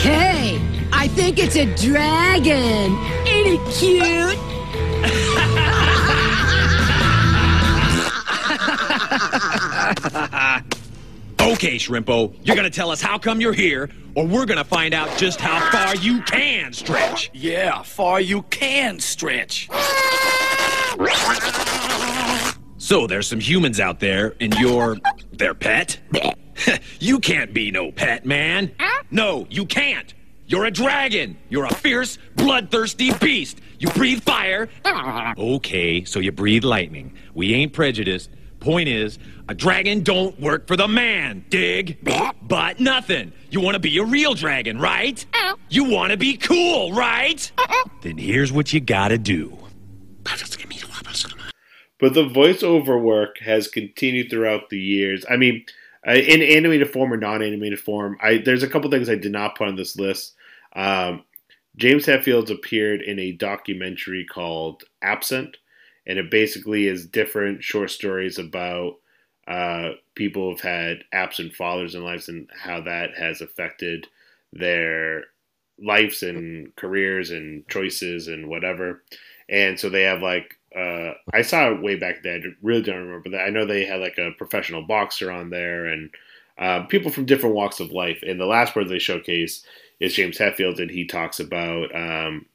Hey, 0.00 0.60
I 0.92 1.08
think 1.08 1.38
it's 1.38 1.56
a 1.56 1.66
dragon. 1.76 2.96
Ain't 3.26 3.46
it 3.46 3.60
cute? 3.74 4.38
Okay, 11.40 11.76
Shrimpo, 11.76 12.34
you're 12.44 12.56
gonna 12.56 12.70
tell 12.70 12.90
us 12.90 13.02
how 13.02 13.18
come 13.18 13.40
you're 13.40 13.52
here, 13.52 13.90
or 14.14 14.26
we're 14.26 14.46
gonna 14.46 14.64
find 14.64 14.94
out 14.94 15.16
just 15.18 15.40
how 15.40 15.70
far 15.70 15.96
you 15.96 16.22
can 16.22 16.72
stretch. 16.72 17.30
Yeah, 17.34 17.82
far 17.82 18.20
you 18.20 18.42
can 18.42 19.00
stretch. 19.00 19.68
So 22.78 23.06
there's 23.06 23.26
some 23.26 23.40
humans 23.40 23.80
out 23.80 24.00
there, 24.00 24.34
and 24.40 24.54
you're 24.54 24.98
their 25.32 25.54
pet? 25.54 25.98
you 27.00 27.18
can't 27.18 27.52
be 27.52 27.70
no 27.70 27.92
pet, 27.92 28.24
man. 28.26 28.72
No, 29.10 29.46
you 29.50 29.66
can't. 29.66 30.14
You're 30.46 30.66
a 30.66 30.70
dragon. 30.70 31.36
You're 31.48 31.64
a 31.64 31.74
fierce, 31.74 32.18
bloodthirsty 32.36 33.12
beast. 33.14 33.60
You 33.78 33.88
breathe 33.90 34.22
fire. 34.22 34.68
Okay, 35.38 36.04
so 36.04 36.20
you 36.20 36.30
breathe 36.30 36.64
lightning. 36.64 37.14
We 37.34 37.54
ain't 37.54 37.72
prejudiced. 37.72 38.30
Point 38.60 38.88
is, 38.88 39.18
a 39.48 39.54
dragon 39.54 40.02
don't 40.02 40.38
work 40.38 40.66
for 40.68 40.76
the 40.76 40.86
man, 40.88 41.44
dig? 41.48 41.98
But 42.42 42.80
nothing. 42.80 43.32
You 43.50 43.60
want 43.60 43.74
to 43.74 43.80
be 43.80 43.96
a 43.96 44.04
real 44.04 44.34
dragon, 44.34 44.78
right? 44.78 45.24
Uh-uh. 45.32 45.56
You 45.70 45.84
want 45.84 46.10
to 46.10 46.18
be 46.18 46.36
cool, 46.36 46.92
right? 46.92 47.50
Uh-uh. 47.56 47.84
Then 48.02 48.18
here's 48.18 48.52
what 48.52 48.74
you 48.74 48.80
gotta 48.80 49.16
do. 49.16 49.56
But 51.98 52.14
the 52.14 52.24
voiceover 52.28 53.00
work 53.00 53.38
has 53.38 53.68
continued 53.68 54.28
throughout 54.30 54.68
the 54.70 54.78
years. 54.78 55.24
I 55.30 55.36
mean, 55.36 55.64
uh, 56.06 56.12
in 56.12 56.42
animated 56.42 56.90
form 56.90 57.12
or 57.12 57.16
non-animated 57.16 57.78
form, 57.78 58.16
I 58.20 58.38
there's 58.38 58.62
a 58.62 58.68
couple 58.68 58.90
things 58.90 59.08
I 59.08 59.14
did 59.14 59.32
not 59.32 59.56
put 59.56 59.68
on 59.68 59.76
this 59.76 59.96
list. 59.96 60.34
Um, 60.74 61.24
James 61.76 62.06
Hetfield's 62.06 62.50
appeared 62.50 63.00
in 63.00 63.18
a 63.18 63.32
documentary 63.32 64.26
called 64.26 64.84
Absent, 65.00 65.56
and 66.06 66.18
it 66.18 66.30
basically 66.30 66.86
is 66.86 67.06
different 67.06 67.62
short 67.62 67.90
stories 67.90 68.38
about 68.38 68.96
uh, 69.46 69.90
people 70.14 70.50
who've 70.50 70.60
had 70.60 71.04
absent 71.12 71.54
fathers 71.54 71.94
in 71.94 72.04
lives 72.04 72.28
and 72.28 72.48
how 72.54 72.80
that 72.82 73.16
has 73.16 73.40
affected 73.40 74.06
their 74.52 75.24
lives 75.82 76.22
and 76.22 76.74
careers 76.76 77.30
and 77.30 77.66
choices 77.68 78.28
and 78.28 78.48
whatever. 78.48 79.02
And 79.48 79.78
so 79.80 79.88
they 79.88 80.02
have 80.02 80.22
like 80.22 80.58
uh, 80.76 81.14
I 81.32 81.42
saw 81.42 81.70
it 81.70 81.82
way 81.82 81.96
back 81.96 82.22
then. 82.22 82.42
I 82.44 82.66
really 82.66 82.82
don't 82.82 83.06
remember 83.06 83.30
that. 83.30 83.42
I 83.46 83.50
know 83.50 83.66
they 83.66 83.84
had 83.84 84.00
like 84.00 84.18
a 84.18 84.32
professional 84.38 84.82
boxer 84.82 85.30
on 85.30 85.50
there 85.50 85.86
and 85.86 86.10
uh, 86.58 86.82
people 86.84 87.10
from 87.10 87.26
different 87.26 87.54
walks 87.54 87.80
of 87.80 87.90
life. 87.90 88.22
And 88.26 88.40
the 88.40 88.46
last 88.46 88.74
part 88.74 88.88
they 88.88 88.98
showcase 88.98 89.64
is 90.00 90.14
James 90.14 90.38
Hetfield, 90.38 90.80
and 90.80 90.90
he 90.90 91.06
talks 91.06 91.40
about 91.40 91.94
um, 91.94 92.46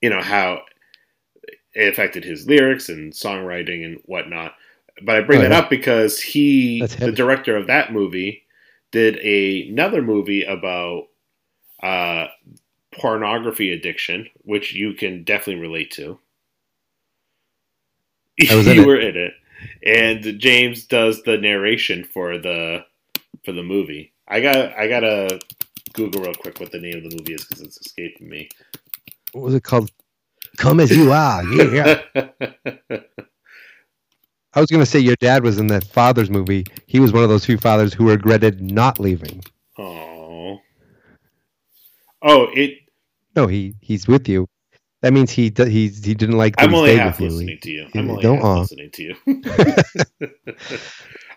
you 0.00 0.10
know 0.10 0.20
how 0.22 0.62
it 1.74 1.88
affected 1.88 2.24
his 2.24 2.46
lyrics 2.46 2.88
and 2.88 3.12
songwriting 3.12 3.84
and 3.84 4.00
whatnot. 4.04 4.54
But 5.02 5.16
I 5.16 5.20
bring 5.20 5.40
Oh, 5.40 5.42
that 5.42 5.50
yeah. 5.52 5.58
up 5.58 5.70
because 5.70 6.20
he, 6.20 6.86
the 6.86 7.12
director 7.12 7.56
of 7.56 7.66
that 7.66 7.92
movie, 7.92 8.44
did 8.92 9.18
a, 9.18 9.68
another 9.68 10.00
movie 10.00 10.42
about 10.42 11.08
uh, 11.82 12.28
pornography 12.92 13.72
addiction, 13.72 14.28
which 14.38 14.72
you 14.72 14.94
can 14.94 15.22
definitely 15.22 15.60
relate 15.60 15.90
to. 15.92 16.18
I 18.50 18.54
was 18.54 18.66
in 18.66 18.76
you 18.76 18.82
it. 18.82 18.86
were 18.86 19.00
in 19.00 19.16
it, 19.16 19.34
and 19.84 20.38
James 20.40 20.84
does 20.84 21.22
the 21.22 21.38
narration 21.38 22.04
for 22.04 22.38
the 22.38 22.84
for 23.44 23.52
the 23.52 23.62
movie. 23.62 24.12
I 24.28 24.40
got 24.40 24.56
I 24.76 24.88
gotta 24.88 25.40
Google 25.92 26.22
real 26.22 26.34
quick 26.34 26.60
what 26.60 26.72
the 26.72 26.78
name 26.78 26.96
of 26.98 27.10
the 27.10 27.16
movie 27.16 27.34
is 27.34 27.44
because 27.44 27.62
it's 27.62 27.80
escaping 27.80 28.28
me. 28.28 28.48
What 29.32 29.44
was 29.44 29.54
it 29.54 29.64
called? 29.64 29.90
Come 30.58 30.80
as 30.80 30.90
you 30.90 31.12
are. 31.12 31.44
Yeah. 31.44 32.00
I 34.54 34.60
was 34.60 34.70
going 34.70 34.80
to 34.82 34.86
say 34.86 34.98
your 34.98 35.16
dad 35.16 35.44
was 35.44 35.58
in 35.58 35.66
that 35.66 35.84
father's 35.84 36.30
movie. 36.30 36.64
He 36.86 36.98
was 36.98 37.12
one 37.12 37.22
of 37.22 37.28
those 37.28 37.44
few 37.44 37.58
fathers 37.58 37.92
who 37.92 38.08
regretted 38.08 38.62
not 38.62 38.98
leaving. 38.98 39.44
Oh, 39.78 40.58
oh, 42.22 42.46
it. 42.54 42.78
No, 43.34 43.46
he 43.46 43.74
he's 43.82 44.08
with 44.08 44.28
you. 44.28 44.48
That 45.02 45.12
means 45.12 45.30
he 45.30 45.52
he 45.56 45.88
he 45.88 46.14
didn't 46.14 46.36
like. 46.38 46.56
that 46.56 46.64
I'm 46.68 46.74
only 46.74 46.96
half 46.96 47.20
listening 47.20 47.48
He- 47.48 47.56
to 47.58 47.70
you. 47.70 47.86
he- 47.92 47.98
I'm 47.98 48.10
only 48.10 48.22
don't 48.22 48.36
half 48.38 48.44
uh. 48.44 48.60
listening 48.60 48.90
to 48.92 49.02
you. 49.02 49.14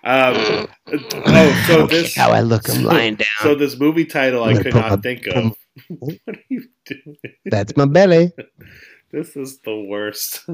um, 0.03 0.67
oh, 1.25 1.63
so 1.67 1.81
Okay, 1.83 2.01
this 2.01 2.15
how 2.15 2.31
I 2.31 2.41
look, 2.41 2.69
I'm 2.69 2.83
lying 2.83 3.15
down. 3.15 3.27
So 3.41 3.55
this 3.55 3.77
movie 3.79 4.05
title 4.05 4.43
I 4.43 4.61
could 4.61 4.73
not 4.73 5.03
think 5.03 5.27
of. 5.27 5.55
what 5.89 6.17
are 6.27 6.35
you 6.47 6.63
doing? 6.85 7.17
That's 7.45 7.75
my 7.75 7.85
belly. 7.85 8.31
This 9.11 9.35
is 9.35 9.59
the 9.59 9.75
worst. 9.75 10.45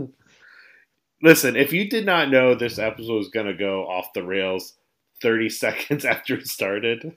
Listen, 1.21 1.55
if 1.55 1.73
you 1.73 1.89
did 1.89 2.05
not 2.05 2.29
know 2.29 2.55
this 2.55 2.79
episode 2.79 3.17
was 3.17 3.29
going 3.29 3.45
to 3.47 3.53
go 3.53 3.87
off 3.87 4.13
the 4.13 4.23
rails 4.23 4.73
30 5.21 5.49
seconds 5.49 6.05
after 6.05 6.35
it 6.35 6.47
started, 6.47 7.15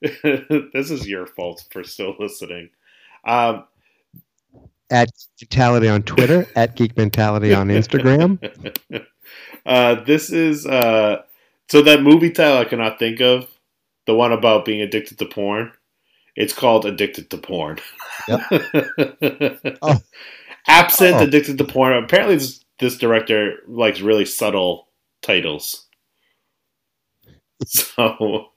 this 0.00 0.90
is 0.90 1.08
your 1.08 1.26
fault 1.26 1.64
for 1.70 1.84
still 1.84 2.14
listening. 2.18 2.70
Um, 3.26 3.64
At 4.90 5.10
Mentality 5.40 5.88
on 5.88 6.02
Twitter, 6.02 6.46
at 6.56 6.76
Geek 6.76 6.96
Mentality 6.96 7.52
on 7.52 7.68
Instagram. 7.68 8.38
uh, 9.66 10.04
this 10.04 10.30
is 10.30 10.66
uh, 10.66 11.22
so 11.68 11.82
that 11.82 12.02
movie 12.02 12.30
title 12.30 12.58
I 12.58 12.64
cannot 12.64 12.98
think 12.98 13.20
of, 13.20 13.46
the 14.06 14.14
one 14.14 14.32
about 14.32 14.64
being 14.64 14.80
addicted 14.80 15.18
to 15.18 15.26
porn. 15.26 15.72
It's 16.34 16.52
called 16.52 16.86
Addicted 16.86 17.30
to 17.30 17.38
Porn. 17.38 17.78
Oh. 19.82 19.98
Absent, 20.68 21.16
Oh. 21.16 21.20
Addicted 21.24 21.58
to 21.58 21.64
Porn. 21.64 21.92
Apparently, 22.04 22.36
this, 22.36 22.64
this 22.78 22.96
director 22.98 23.56
likes 23.66 24.00
really 24.00 24.24
subtle 24.24 24.88
titles. 25.22 25.86
So 27.66 28.50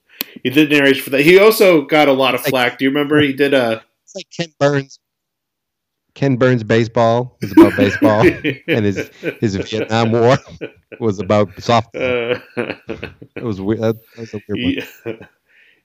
he 0.44 0.52
did 0.52 0.70
narration 0.70 1.04
for 1.04 1.10
that. 1.12 1.22
He 1.22 1.40
also 1.40 1.82
got 1.84 2.08
a 2.08 2.14
lot 2.14 2.36
of 2.36 2.42
flack. 2.42 2.78
Do 2.78 2.86
you 2.86 2.92
remember 2.92 3.20
he 3.20 3.34
did 3.34 3.54
a 3.54 3.84
It's 4.04 4.16
like 4.16 4.28
Ken 4.30 4.54
Burns. 4.60 5.00
Ken 6.14 6.36
Burns 6.36 6.64
baseball 6.64 7.38
was 7.42 7.52
about 7.54 7.76
baseball, 7.78 8.22
and 8.68 8.86
his 8.86 9.10
his 9.40 9.56
Vietnam 9.56 10.12
War 10.12 10.38
was 11.00 11.20
about 11.20 11.50
softball. 11.56 12.42
It 13.36 13.44
was 13.44 13.62
weird. 13.62 13.82
That, 13.82 13.96
that 14.16 14.20
was 14.20 14.34
a 14.34 14.42
weird 14.50 14.86
one. 15.04 15.18
he, 15.20 15.26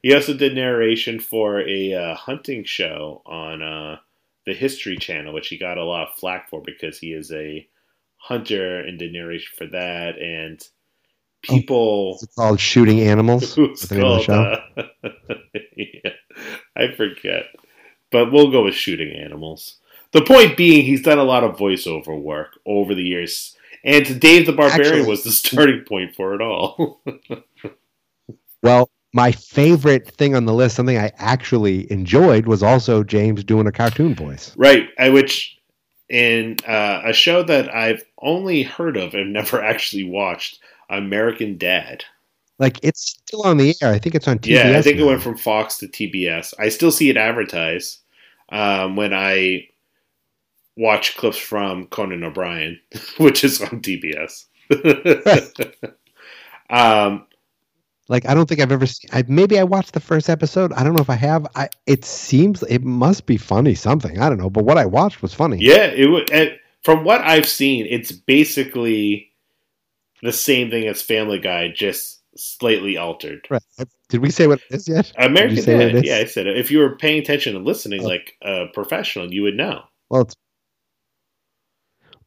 he 0.02 0.14
also 0.14 0.34
did 0.34 0.54
narration 0.54 1.20
for 1.20 1.60
a 1.60 1.94
uh, 1.94 2.14
hunting 2.14 2.64
show 2.64 3.22
on 3.26 3.62
uh, 3.62 3.98
the 4.46 4.54
History 4.54 4.96
Channel, 4.96 5.34
which 5.34 5.48
he 5.48 5.58
got 5.58 5.78
a 5.78 5.84
lot 5.84 6.08
of 6.08 6.14
flack 6.14 6.48
for 6.48 6.62
because 6.64 6.98
he 6.98 7.12
is 7.12 7.30
a 7.32 7.66
hunter 8.18 8.80
and 8.80 8.98
did 8.98 9.12
narration 9.12 9.52
for 9.56 9.66
that. 9.68 10.18
And 10.18 10.60
people 11.42 12.18
It's 12.22 12.34
called 12.34 12.60
Shooting 12.60 13.00
Animals. 13.00 13.54
who's 13.56 13.68
What's 13.68 13.88
the 13.88 13.96
name 13.96 14.04
of 14.04 14.18
the 14.18 14.24
called, 14.24 14.24
show? 14.24 14.82
uh, 15.04 15.10
yeah, 15.76 16.10
I 16.76 16.94
forget, 16.96 17.44
but 18.10 18.32
we'll 18.32 18.50
go 18.50 18.64
with 18.64 18.74
shooting 18.74 19.14
animals. 19.16 19.78
The 20.16 20.24
point 20.24 20.56
being, 20.56 20.86
he's 20.86 21.02
done 21.02 21.18
a 21.18 21.24
lot 21.24 21.44
of 21.44 21.58
voiceover 21.58 22.18
work 22.18 22.58
over 22.64 22.94
the 22.94 23.02
years, 23.02 23.54
and 23.84 24.18
Dave 24.18 24.46
the 24.46 24.52
Barbarian 24.54 24.94
Actually- 24.94 25.10
was 25.10 25.24
the 25.24 25.30
starting 25.30 25.84
point 25.86 26.14
for 26.14 26.34
it 26.34 26.40
all. 26.40 27.02
Well, 28.62 28.90
my 29.12 29.30
favorite 29.30 30.08
thing 30.16 30.34
on 30.34 30.46
the 30.46 30.54
list, 30.54 30.74
something 30.74 30.96
I 30.98 31.12
actually 31.18 31.90
enjoyed, 31.92 32.46
was 32.46 32.62
also 32.64 33.04
James 33.04 33.44
doing 33.44 33.66
a 33.66 33.70
cartoon 33.70 34.14
voice. 34.14 34.52
right, 34.56 34.88
I, 34.98 35.10
which 35.10 35.56
in 36.08 36.56
uh, 36.66 37.02
a 37.04 37.12
show 37.12 37.42
that 37.44 37.72
I've 37.72 38.02
only 38.22 38.62
heard 38.62 38.96
of 38.96 39.14
and 39.14 39.32
never 39.32 39.62
actually 39.72 40.04
watched, 40.04 40.58
American 40.88 41.58
Dad. 41.58 42.04
Like 42.58 42.80
it's 42.82 43.10
still 43.10 43.42
on 43.42 43.58
the 43.58 43.74
air. 43.82 43.92
I 43.92 43.98
think 43.98 44.14
it's 44.14 44.26
on 44.26 44.38
TBS. 44.38 44.48
Yeah, 44.48 44.78
I 44.78 44.82
think 44.82 44.98
it 44.98 45.04
went 45.04 45.22
from 45.22 45.36
Fox 45.36 45.76
to 45.78 45.86
TBS. 45.86 46.54
I 46.58 46.70
still 46.70 46.90
see 46.90 47.10
it 47.10 47.18
advertised 47.18 47.98
um, 48.48 48.96
when 48.96 49.12
I 49.12 49.68
watch 50.76 51.16
clips 51.16 51.38
from 51.38 51.86
Conan 51.86 52.22
O'Brien, 52.24 52.78
which 53.18 53.44
is 53.44 53.60
on 53.62 53.80
TBS. 53.82 54.44
um, 56.70 57.26
Like 58.08 58.26
I 58.26 58.34
don't 58.34 58.48
think 58.48 58.60
I've 58.60 58.72
ever 58.72 58.86
seen. 58.86 59.10
I, 59.12 59.24
maybe 59.28 59.58
I 59.58 59.64
watched 59.64 59.92
the 59.92 60.00
first 60.00 60.28
episode. 60.30 60.72
I 60.72 60.84
don't 60.84 60.94
know 60.94 61.02
if 61.02 61.10
I 61.10 61.14
have. 61.16 61.46
I 61.56 61.68
it 61.86 62.04
seems 62.04 62.62
it 62.64 62.82
must 62.84 63.26
be 63.26 63.36
funny 63.36 63.74
something. 63.74 64.18
I 64.20 64.28
don't 64.28 64.38
know, 64.38 64.50
but 64.50 64.64
what 64.64 64.78
I 64.78 64.86
watched 64.86 65.22
was 65.22 65.34
funny. 65.34 65.58
yeah, 65.60 65.86
it 65.86 66.06
would. 66.06 66.30
From 66.84 67.02
what 67.04 67.20
I've 67.22 67.48
seen, 67.48 67.86
it's 67.90 68.12
basically 68.12 69.32
the 70.22 70.32
same 70.32 70.70
thing 70.70 70.86
as 70.86 71.02
Family 71.02 71.40
Guy, 71.40 71.68
just 71.68 72.22
slightly 72.36 72.96
altered. 72.96 73.46
Right. 73.50 73.62
Did 74.08 74.20
we 74.20 74.30
say 74.30 74.46
what 74.46 74.60
it 74.70 74.76
is 74.76 74.88
yet? 74.88 75.10
American 75.18 75.56
you 75.56 75.62
say 75.62 75.74
what 75.76 75.92
Dad. 75.94 76.04
Yeah, 76.06 76.18
I 76.18 76.26
said 76.26 76.46
it. 76.46 76.56
If 76.56 76.70
you 76.70 76.78
were 76.78 76.94
paying 76.96 77.20
attention 77.20 77.56
and 77.56 77.64
listening 77.64 78.02
Oh. 78.02 78.06
like 78.06 78.36
a 78.42 78.66
professional, 78.72 79.32
you 79.34 79.42
would 79.42 79.56
know. 79.56 79.82
Well, 80.10 80.20
it's 80.22 80.36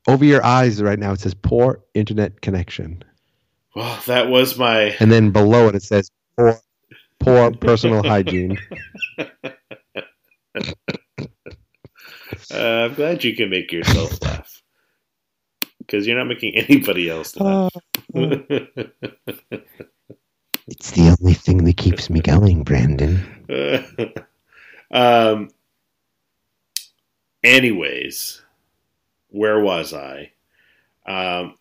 over 0.09 0.25
your 0.25 0.45
eyes 0.45 0.81
right 0.81 0.99
now. 0.99 1.13
It 1.13 1.21
says 1.21 1.35
poor 1.35 1.81
internet 1.93 2.41
connection, 2.41 3.03
Well, 3.75 3.99
that 4.07 4.29
was 4.29 4.57
my 4.57 4.95
and 4.99 5.11
then 5.11 5.31
below 5.31 5.67
it 5.69 5.75
it 5.75 5.83
says 5.83 6.11
poor, 6.37 6.59
poor 7.19 7.51
personal 7.51 8.03
hygiene. 8.03 8.59
Uh, 12.51 12.87
I'm 12.89 12.95
glad 12.95 13.23
you 13.23 13.35
can 13.35 13.49
make 13.49 13.71
yourself 13.71 14.21
laugh 14.23 14.61
because 15.79 16.07
you're 16.07 16.17
not 16.17 16.27
making 16.27 16.55
anybody 16.55 17.09
else 17.09 17.35
laugh. 17.37 17.73
It's 20.67 20.91
the 20.91 21.15
only 21.19 21.33
thing 21.33 21.65
that 21.65 21.77
keeps 21.77 22.09
me 22.09 22.21
going, 22.21 22.63
Brandon. 22.63 23.23
um. 24.91 25.49
Anyways, 27.43 28.43
where 29.29 29.59
was 29.59 29.93
I? 29.93 30.31
Um, 31.05 31.55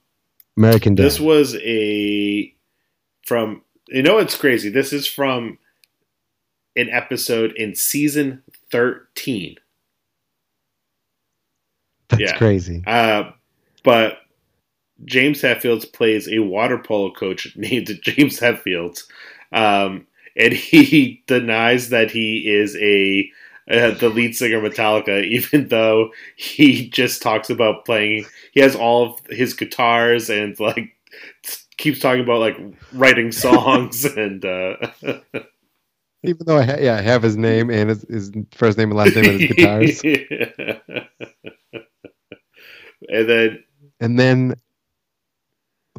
American 0.57 0.95
Dad. 0.95 1.05
this 1.05 1.21
was 1.21 1.55
a 1.57 2.55
from 3.25 3.63
you 3.89 4.03
know 4.03 4.19
it's 4.19 4.37
crazy. 4.37 4.69
This 4.69 4.93
is 4.93 5.07
from 5.07 5.59
an 6.77 6.89
episode 6.91 7.53
in 7.53 7.75
season 7.75 8.43
thirteen. 8.71 9.57
That's 12.09 12.33
crazy. 12.33 12.83
Uh, 12.87 13.33
but 13.85 14.19
James 15.05 15.43
Hetfields 15.43 15.91
plays 15.93 16.29
a 16.29 16.41
water 16.41 16.79
polo 16.79 17.13
coach 17.13 17.53
named 17.57 17.91
James 18.03 18.41
Hetfields, 18.41 19.05
um, 19.53 20.07
and 20.37 20.53
he 20.53 21.23
denies 21.27 21.91
that 21.91 22.11
he 22.11 22.49
is 22.49 22.77
a 22.77 23.31
uh, 23.71 23.91
the 23.93 24.09
lead 24.09 24.35
singer 24.35 24.61
Metallica, 24.61 25.25
even 25.31 25.69
though 25.69 26.11
he 26.37 26.89
just 26.89 27.23
talks 27.23 27.51
about 27.51 27.85
playing. 27.85 28.25
He 28.53 28.61
has 28.61 28.75
all 28.75 29.15
of 29.15 29.21
his 29.29 29.55
guitars 29.55 30.31
and 30.31 30.59
like 30.59 30.95
keeps 31.77 32.01
talking 32.01 32.23
about 32.23 32.41
like 32.41 32.57
writing 32.93 33.33
songs 33.33 34.05
and. 34.17 34.45
Uh, 34.45 34.77
Even 36.25 36.47
though 36.47 36.59
I 36.59 36.65
ha- 36.65 36.79
yeah 36.81 36.97
I 36.97 37.01
have 37.01 37.23
his 37.23 37.37
name 37.37 37.71
and 37.71 37.91
his, 37.91 38.03
his 38.09 38.33
first 38.51 38.77
name 38.77 38.91
and 38.91 38.99
last 38.99 39.15
name 39.15 39.25
and 39.25 39.41
his 39.41 39.53
guitars. 39.53 40.03
and 43.09 43.29
then 43.29 43.65
and 44.01 44.19
then 44.19 44.57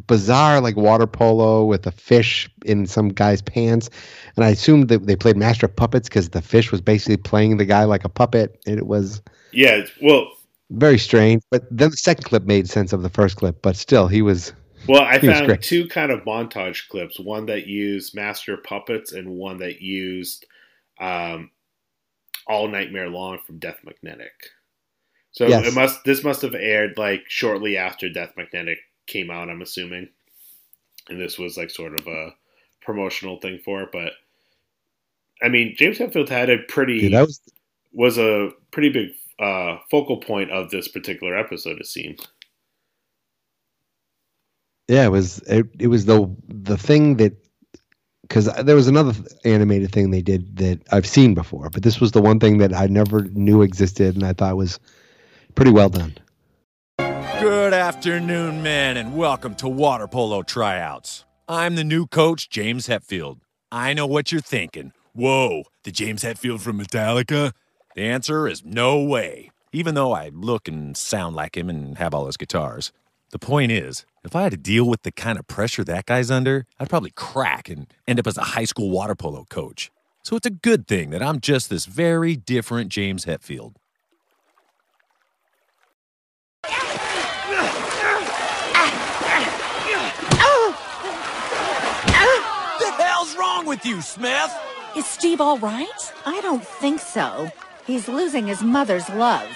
bizarre 0.10 0.60
like 0.60 0.76
water 0.76 1.07
polo 1.07 1.64
with 1.64 1.88
a 1.88 1.91
fish 1.91 2.49
in 2.66 2.86
some 2.88 3.10
guy's 3.10 3.41
pants 3.41 3.89
and 4.36 4.43
i 4.43 4.49
assumed 4.49 4.89
that 4.89 5.05
they 5.05 5.16
played 5.16 5.38
master 5.38 5.68
of 5.68 5.76
puppets 5.76 6.10
because 6.10 6.30
the 6.30 6.41
fish 6.41 6.72
was 6.72 6.82
basically 6.82 7.16
playing 7.16 7.57
the 7.57 7.66
guy 7.66 7.84
like 7.84 8.03
a 8.03 8.10
puppet 8.10 8.60
and 8.66 8.78
it 8.78 8.88
was 8.88 9.22
yeah 9.53 9.86
well 10.01 10.28
very 10.72 10.97
strange 10.97 11.43
but 11.51 11.64
then 11.70 11.91
the 11.91 11.97
second 11.97 12.24
clip 12.24 12.43
made 12.43 12.68
sense 12.68 12.91
of 12.91 13.03
the 13.03 13.10
first 13.10 13.38
clip 13.38 13.62
but 13.62 13.76
still 13.78 14.07
he 14.07 14.22
was 14.22 14.51
Well, 14.88 15.03
I 15.03 15.20
found 15.20 15.62
two 15.62 15.88
kind 15.88 16.12
of 16.12 16.22
montage 16.22 16.88
clips. 16.89 17.20
One 17.20 17.45
that 17.47 17.68
used 17.68 18.16
Master 18.16 18.55
of 18.55 18.64
Puppets, 18.64 19.12
and 19.12 19.30
one 19.30 19.57
that 19.57 19.82
used 19.82 20.45
um, 20.99 21.51
All 22.47 22.68
Nightmare 22.68 23.10
Long 23.10 23.39
from 23.45 23.60
Death 23.60 23.80
Magnetic. 23.84 24.32
So 25.32 25.47
Yes. 25.47 25.68
it 25.68 25.74
must 25.76 26.03
this 26.05 26.24
must 26.24 26.41
have 26.41 26.55
aired 26.55 26.97
like 26.97 27.24
shortly 27.28 27.78
after 27.78 28.10
Death 28.10 28.34
Magnetic 28.36 28.80
came 29.10 29.32
out. 29.32 29.49
I'm 29.49 29.62
assuming, 29.64 30.10
and 31.10 31.20
this 31.20 31.38
was 31.39 31.57
like 31.57 31.72
sort 31.72 31.99
of 31.99 32.07
a 32.07 32.32
promotional 32.82 33.39
thing 33.39 33.60
for 33.66 33.84
it. 33.84 33.89
But 33.91 34.14
I 35.43 35.49
mean, 35.49 35.76
James 35.78 35.97
Hetfield 35.99 36.30
had 36.30 36.49
a 36.49 36.60
pretty 36.60 37.01
Dude, 37.01 37.14
that 37.14 37.28
was 37.28 37.41
was 37.93 38.18
a 38.18 38.51
pretty 38.72 38.89
big 38.89 39.10
uh, 39.39 39.80
focal 39.91 40.18
point 40.18 40.51
of 40.51 40.70
this 40.72 40.88
particular 40.88 41.38
episode. 41.38 41.80
It 41.80 41.88
seems. 41.88 42.22
yeah 44.89 45.05
it 45.05 45.12
was 45.12 45.39
it, 45.47 45.68
it 45.80 45.88
was 45.88 46.05
the 46.05 46.30
the 46.47 46.78
thing 46.78 47.18
that 47.18 47.34
because 48.24 48.45
there 48.64 48.76
was 48.76 48.88
another 48.88 49.14
animated 49.45 49.91
thing 49.91 50.12
they 50.12 50.22
did 50.22 50.57
that 50.57 50.82
i've 50.91 51.07
seen 51.07 51.34
before 51.34 51.70
but 51.70 51.84
this 51.84 51.99
was 52.01 52.12
the 52.12 52.22
one 52.22 52.39
thing 52.39 52.57
that 52.57 52.74
i 52.74 52.88
never 52.88 53.24
knew 53.26 53.62
existed 53.62 54.16
and 54.16 54.26
i 54.26 54.34
thought 54.34 54.57
was 54.57 54.80
pretty 55.55 55.72
well 55.72 55.89
done 55.89 56.14
Good 57.70 57.78
afternoon, 57.78 58.64
men, 58.64 58.98
and 58.98 59.16
welcome 59.16 59.54
to 59.58 59.70
water 59.70 60.08
polo 60.08 60.42
tryouts. 60.42 61.26
I'm 61.48 61.76
the 61.76 61.84
new 61.84 62.08
coach, 62.08 62.50
James 62.50 62.88
Hetfield. 62.88 63.42
I 63.72 63.94
know 63.94 64.08
what 64.08 64.32
you're 64.32 64.42
thinking. 64.42 64.92
Whoa, 65.14 65.66
the 65.84 65.92
James 65.92 66.24
Hetfield 66.24 66.62
from 66.62 66.80
Metallica? 66.80 67.52
The 67.96 68.02
answer 68.02 68.48
is 68.48 68.66
no 68.66 69.00
way, 69.04 69.52
even 69.72 69.94
though 69.94 70.14
I 70.14 70.30
look 70.30 70.68
and 70.68 70.98
sound 70.98 71.36
like 71.36 71.56
him 71.56 71.70
and 71.70 72.00
have 72.00 72.16
all 72.16 72.26
his 72.26 72.38
guitars. 72.38 72.92
The 73.30 73.38
point 73.38 73.72
is, 73.72 74.04
if 74.24 74.36
I 74.36 74.42
had 74.42 74.52
to 74.54 74.58
deal 74.58 74.86
with 74.86 75.04
the 75.04 75.12
kind 75.12 75.38
of 75.38 75.46
pressure 75.46 75.84
that 75.84 76.08
guy's 76.08 76.32
under, 76.32 76.66
I'd 76.80 76.90
probably 76.90 77.12
crack 77.12 77.70
and 77.70 77.86
end 78.08 78.20
up 78.20 78.26
as 78.26 78.40
a 78.40 78.46
high 78.46 78.66
school 78.66 78.90
water 78.90 79.14
polo 79.14 79.46
coach. 79.48 79.92
So 80.24 80.36
it's 80.36 80.48
a 80.48 80.50
good 80.50 80.88
thing 80.88 81.12
that 81.12 81.22
I'm 81.22 81.40
just 81.40 81.70
this 81.70 81.86
very 81.86 82.36
different 82.36 82.90
James 82.90 83.26
Hetfield. 83.26 83.76
The 92.80 92.92
hell's 93.04 93.36
wrong 93.38 93.66
with 93.80 93.86
you, 93.86 94.02
Smith? 94.02 94.52
Is 94.96 95.06
Steve 95.06 95.40
all 95.40 95.58
right? 95.60 96.14
I 96.26 96.42
don't 96.42 96.66
think 96.66 97.00
so. 97.00 97.50
He's 97.86 98.10
losing 98.10 98.46
his 98.48 98.62
mother's 98.62 99.08
love. 99.10 99.48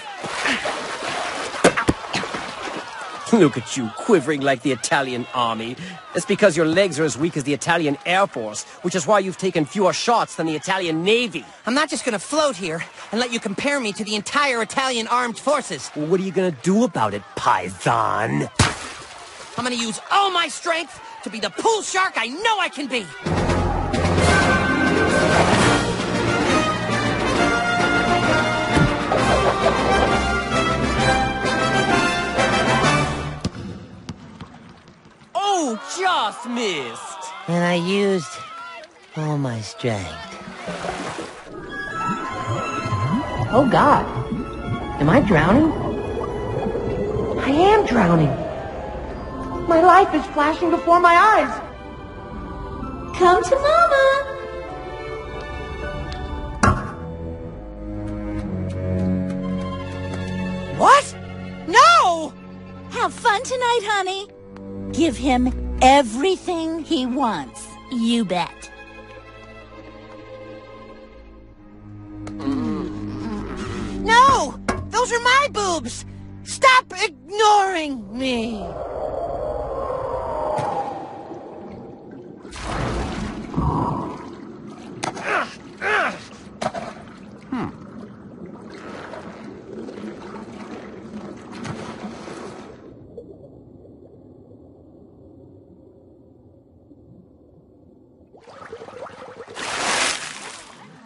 Look 3.32 3.58
at 3.58 3.76
you, 3.76 3.90
quivering 3.96 4.40
like 4.40 4.62
the 4.62 4.72
Italian 4.72 5.26
army. 5.34 5.76
It's 6.14 6.24
because 6.24 6.56
your 6.56 6.66
legs 6.66 6.98
are 6.98 7.04
as 7.04 7.18
weak 7.18 7.36
as 7.36 7.44
the 7.44 7.52
Italian 7.52 7.98
Air 8.06 8.26
Force, 8.26 8.64
which 8.82 8.94
is 8.94 9.06
why 9.06 9.18
you've 9.18 9.36
taken 9.36 9.64
fewer 9.64 9.92
shots 9.92 10.36
than 10.36 10.46
the 10.46 10.54
Italian 10.54 11.02
Navy. 11.02 11.44
I'm 11.66 11.74
not 11.74 11.90
just 11.90 12.04
gonna 12.04 12.18
float 12.18 12.56
here 12.56 12.82
and 13.10 13.20
let 13.20 13.32
you 13.32 13.40
compare 13.40 13.80
me 13.80 13.92
to 13.92 14.04
the 14.04 14.14
entire 14.14 14.62
Italian 14.62 15.06
armed 15.08 15.38
forces. 15.38 15.90
Well, 15.96 16.06
what 16.06 16.20
are 16.20 16.22
you 16.22 16.32
gonna 16.32 16.56
do 16.62 16.84
about 16.84 17.12
it, 17.12 17.22
Python? 17.34 18.48
I'm 19.58 19.64
gonna 19.64 19.74
use 19.74 20.00
all 20.10 20.30
my 20.30 20.48
strength 20.48 20.98
to 21.24 21.30
be 21.30 21.40
the 21.40 21.50
pool 21.50 21.82
shark 21.82 22.14
I 22.16 22.28
know 22.28 22.58
I 22.58 22.68
can 22.68 22.86
be. 22.86 23.43
Oh, 35.56 35.78
just 35.96 36.48
missed. 36.48 37.32
And 37.46 37.62
I 37.62 37.74
used 37.74 38.28
all 39.16 39.38
my 39.38 39.60
strength. 39.60 40.10
Oh, 43.52 43.68
God. 43.70 44.04
Am 45.00 45.08
I 45.08 45.20
drowning? 45.20 45.70
I 47.38 47.50
am 47.50 47.86
drowning. 47.86 48.34
My 49.68 49.80
life 49.80 50.12
is 50.12 50.26
flashing 50.34 50.70
before 50.70 50.98
my 50.98 51.14
eyes. 51.14 51.54
Come 53.16 53.44
to 53.44 53.54
Mama. 53.54 54.04
What? 60.78 61.16
No! 61.68 62.32
Have 62.90 63.14
fun 63.14 63.44
tonight, 63.44 63.82
honey. 63.84 64.33
Give 64.92 65.16
him 65.16 65.78
everything 65.82 66.84
he 66.84 67.06
wants. 67.06 67.68
You 67.90 68.24
bet. 68.24 68.70
No! 74.00 74.60
Those 74.88 75.12
are 75.12 75.20
my 75.20 75.48
boobs! 75.52 76.04
Stop 76.44 76.92
ignoring 77.02 78.16
me! 78.16 78.66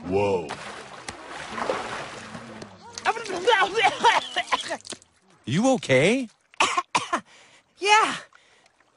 Whoa. 0.09 0.49
You 5.49 5.72
okay? 5.74 6.28
Yeah. 7.78 8.16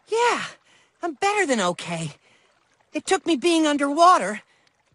Yeah. 0.07 0.43
I'm 1.01 1.13
better 1.13 1.45
than 1.45 1.61
okay. 1.61 2.11
It 2.93 3.05
took 3.05 3.25
me 3.25 3.35
being 3.37 3.65
underwater 3.65 4.41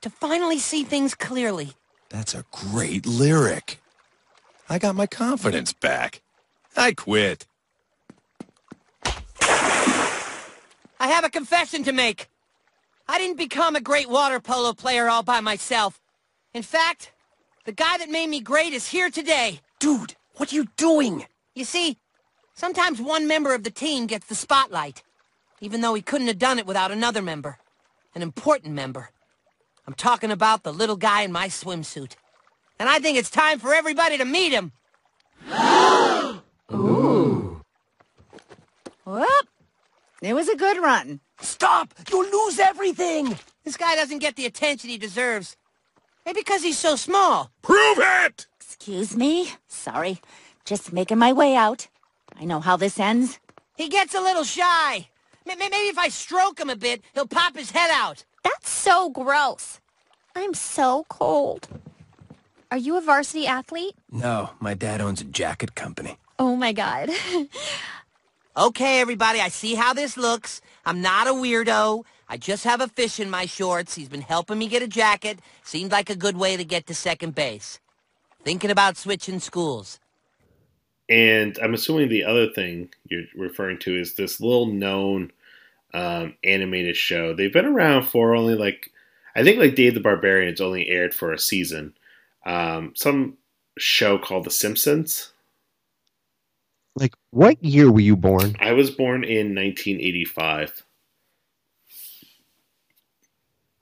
to 0.02 0.10
finally 0.10 0.58
see 0.58 0.82
things 0.84 1.14
clearly. 1.14 1.72
That's 2.10 2.34
a 2.34 2.44
great 2.50 3.06
lyric. 3.06 3.78
I 4.68 4.78
got 4.78 4.96
my 4.96 5.06
confidence 5.06 5.72
back. 5.72 6.20
I 6.76 6.92
quit. 6.92 7.46
I 10.98 11.08
have 11.08 11.24
a 11.24 11.30
confession 11.30 11.84
to 11.84 11.92
make. 11.92 12.28
I 13.08 13.18
didn't 13.18 13.38
become 13.38 13.76
a 13.76 13.80
great 13.80 14.10
water 14.10 14.40
polo 14.40 14.72
player 14.72 15.08
all 15.08 15.22
by 15.22 15.40
myself. 15.40 16.00
In 16.52 16.62
fact, 16.62 17.12
the 17.64 17.72
guy 17.72 17.96
that 17.98 18.10
made 18.10 18.28
me 18.28 18.40
great 18.40 18.72
is 18.72 18.88
here 18.88 19.10
today. 19.10 19.60
Dude, 19.78 20.16
what 20.34 20.52
are 20.52 20.56
you 20.56 20.66
doing? 20.76 21.24
You 21.56 21.64
see, 21.64 21.96
sometimes 22.52 23.00
one 23.00 23.26
member 23.26 23.54
of 23.54 23.64
the 23.64 23.70
team 23.70 24.06
gets 24.06 24.26
the 24.26 24.34
spotlight, 24.34 25.02
even 25.62 25.80
though 25.80 25.94
he 25.94 26.02
couldn't 26.02 26.26
have 26.26 26.38
done 26.38 26.58
it 26.58 26.66
without 26.66 26.92
another 26.92 27.22
member. 27.22 27.58
An 28.14 28.20
important 28.20 28.74
member. 28.74 29.08
I'm 29.86 29.94
talking 29.94 30.30
about 30.30 30.64
the 30.64 30.72
little 30.72 30.96
guy 30.96 31.22
in 31.22 31.32
my 31.32 31.48
swimsuit. 31.48 32.12
And 32.78 32.90
I 32.90 32.98
think 32.98 33.16
it's 33.16 33.30
time 33.30 33.58
for 33.58 33.72
everybody 33.72 34.18
to 34.18 34.26
meet 34.26 34.52
him. 34.52 34.72
Ooh. 36.70 37.62
Whoop. 39.04 39.48
It 40.20 40.34
was 40.34 40.50
a 40.50 40.56
good 40.56 40.76
run. 40.76 41.20
Stop! 41.40 41.94
You'll 42.10 42.28
lose 42.28 42.58
everything! 42.58 43.38
This 43.64 43.78
guy 43.78 43.94
doesn't 43.94 44.18
get 44.18 44.36
the 44.36 44.44
attention 44.44 44.90
he 44.90 44.98
deserves. 44.98 45.56
Maybe 46.26 46.40
because 46.40 46.62
he's 46.62 46.78
so 46.78 46.96
small. 46.96 47.50
Prove 47.62 47.98
it! 47.98 48.46
Excuse 48.60 49.16
me? 49.16 49.52
Sorry. 49.68 50.20
Just 50.66 50.92
making 50.92 51.18
my 51.18 51.32
way 51.32 51.54
out. 51.54 51.86
I 52.38 52.44
know 52.44 52.58
how 52.58 52.76
this 52.76 52.98
ends. 52.98 53.38
He 53.76 53.88
gets 53.88 54.14
a 54.14 54.20
little 54.20 54.42
shy. 54.42 55.08
M 55.48 55.58
maybe 55.58 55.76
if 55.88 55.96
I 55.96 56.08
stroke 56.08 56.58
him 56.58 56.68
a 56.68 56.74
bit, 56.74 57.02
he'll 57.14 57.28
pop 57.28 57.56
his 57.56 57.70
head 57.70 57.90
out. 57.92 58.24
That's 58.42 58.68
so 58.68 59.08
gross. 59.10 59.80
I'm 60.34 60.54
so 60.54 61.06
cold. 61.08 61.68
Are 62.72 62.76
you 62.76 62.98
a 62.98 63.00
varsity 63.00 63.46
athlete? 63.46 63.94
No, 64.10 64.50
my 64.58 64.74
dad 64.74 65.00
owns 65.00 65.20
a 65.20 65.24
jacket 65.24 65.76
company. 65.76 66.18
Oh 66.36 66.56
my 66.56 66.72
god. 66.72 67.10
okay, 68.56 69.00
everybody, 69.00 69.40
I 69.40 69.48
see 69.48 69.76
how 69.76 69.94
this 69.94 70.16
looks. 70.16 70.60
I'm 70.84 71.00
not 71.00 71.28
a 71.28 71.30
weirdo. 71.30 72.04
I 72.28 72.36
just 72.38 72.64
have 72.64 72.80
a 72.80 72.88
fish 72.88 73.20
in 73.20 73.30
my 73.30 73.46
shorts. 73.46 73.94
He's 73.94 74.08
been 74.08 74.20
helping 74.20 74.58
me 74.58 74.66
get 74.66 74.82
a 74.82 74.88
jacket. 74.88 75.38
Seemed 75.62 75.92
like 75.92 76.10
a 76.10 76.16
good 76.16 76.36
way 76.36 76.56
to 76.56 76.64
get 76.64 76.88
to 76.88 76.94
second 76.94 77.36
base. 77.36 77.78
Thinking 78.42 78.72
about 78.72 78.96
switching 78.96 79.38
schools. 79.38 80.00
And 81.08 81.58
I'm 81.62 81.74
assuming 81.74 82.08
the 82.08 82.24
other 82.24 82.50
thing 82.50 82.90
you're 83.08 83.24
referring 83.36 83.78
to 83.80 83.98
is 83.98 84.14
this 84.14 84.40
little 84.40 84.66
known 84.66 85.30
um, 85.94 86.34
animated 86.44 86.96
show. 86.96 87.34
They've 87.34 87.52
been 87.52 87.66
around 87.66 88.04
for 88.04 88.34
only 88.34 88.54
like, 88.54 88.90
I 89.36 89.44
think 89.44 89.58
like 89.58 89.74
Dave 89.76 89.94
the 89.94 90.00
Barbarian, 90.00 90.48
it's 90.48 90.60
only 90.60 90.88
aired 90.88 91.14
for 91.14 91.32
a 91.32 91.38
season. 91.38 91.94
Um, 92.44 92.92
some 92.96 93.36
show 93.78 94.18
called 94.18 94.44
The 94.44 94.50
Simpsons. 94.50 95.32
Like, 96.96 97.14
what 97.30 97.62
year 97.62 97.90
were 97.90 98.00
you 98.00 98.16
born? 98.16 98.56
I 98.58 98.72
was 98.72 98.90
born 98.90 99.22
in 99.22 99.54
1985. 99.54 100.82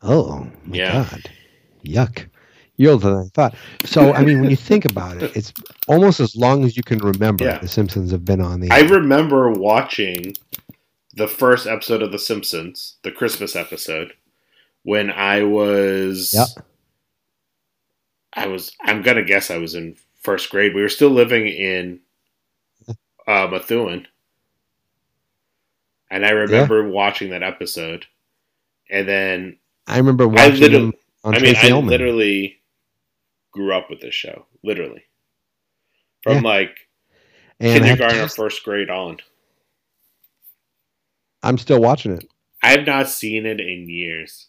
Oh, 0.02 0.50
my 0.64 0.76
Yeah. 0.76 0.92
God. 1.10 1.30
Yuck. 1.84 2.26
You're 2.76 2.92
older 2.92 3.10
than 3.10 3.18
I 3.18 3.28
thought. 3.34 3.54
So, 3.84 4.12
I 4.12 4.24
mean, 4.24 4.40
when 4.40 4.50
you 4.50 4.56
think 4.70 4.84
about 4.84 5.22
it, 5.22 5.36
it's 5.36 5.52
almost 5.86 6.20
as 6.20 6.34
long 6.36 6.64
as 6.64 6.76
you 6.76 6.82
can 6.82 6.98
remember 6.98 7.44
Yeah. 7.44 7.58
The 7.58 7.68
Simpsons 7.68 8.10
have 8.10 8.24
been 8.24 8.40
on 8.40 8.60
the 8.60 8.70
I 8.70 8.80
remember 8.80 9.50
watching 9.50 10.34
the 11.14 11.28
first 11.28 11.66
episode 11.66 12.02
of 12.02 12.10
The 12.10 12.18
Simpsons, 12.18 12.96
the 13.02 13.12
Christmas 13.12 13.54
episode, 13.54 14.14
when 14.82 15.10
I 15.10 15.44
was. 15.44 16.32
Yep. 16.34 16.64
I 18.34 18.48
was. 18.48 18.72
I'm 18.82 19.02
gonna 19.02 19.22
guess 19.24 19.50
I 19.50 19.58
was 19.58 19.76
in 19.76 19.96
first 20.20 20.50
grade. 20.50 20.74
We 20.74 20.82
were 20.82 20.88
still 20.88 21.10
living 21.10 21.46
in 21.46 22.00
uh, 23.28 23.46
Methuen, 23.46 24.08
and 26.10 26.26
I 26.26 26.30
remember 26.30 26.88
watching 26.88 27.30
that 27.30 27.44
episode, 27.44 28.06
and 28.90 29.08
then 29.08 29.58
I 29.86 29.98
remember 29.98 30.24
I 30.24 30.26
watching 30.26 30.60
literally. 30.60 30.84
them 30.86 30.94
on 31.22 31.34
I 31.34 31.38
mean, 31.38 31.54
Tracy 31.54 31.68
I 31.68 31.76
Ullman. 31.76 31.90
literally 31.90 32.60
grew 33.54 33.72
up 33.74 33.88
with 33.88 34.00
this 34.00 34.14
show, 34.14 34.46
literally, 34.62 35.04
from 36.22 36.36
Yeah. 36.36 36.40
like 36.42 36.76
And 37.60 37.68
I 37.68 37.72
have 37.72 37.98
to 37.98 38.04
kindergarten 38.04 38.20
or 38.24 38.28
first 38.28 38.62
grade 38.64 38.90
on. 38.90 39.18
I'm 41.42 41.58
still 41.58 41.80
watching 41.80 42.12
it. 42.12 42.26
I 42.62 42.70
have 42.70 42.86
not 42.86 43.08
seen 43.08 43.46
it 43.46 43.60
in 43.60 43.88
years. 43.88 44.48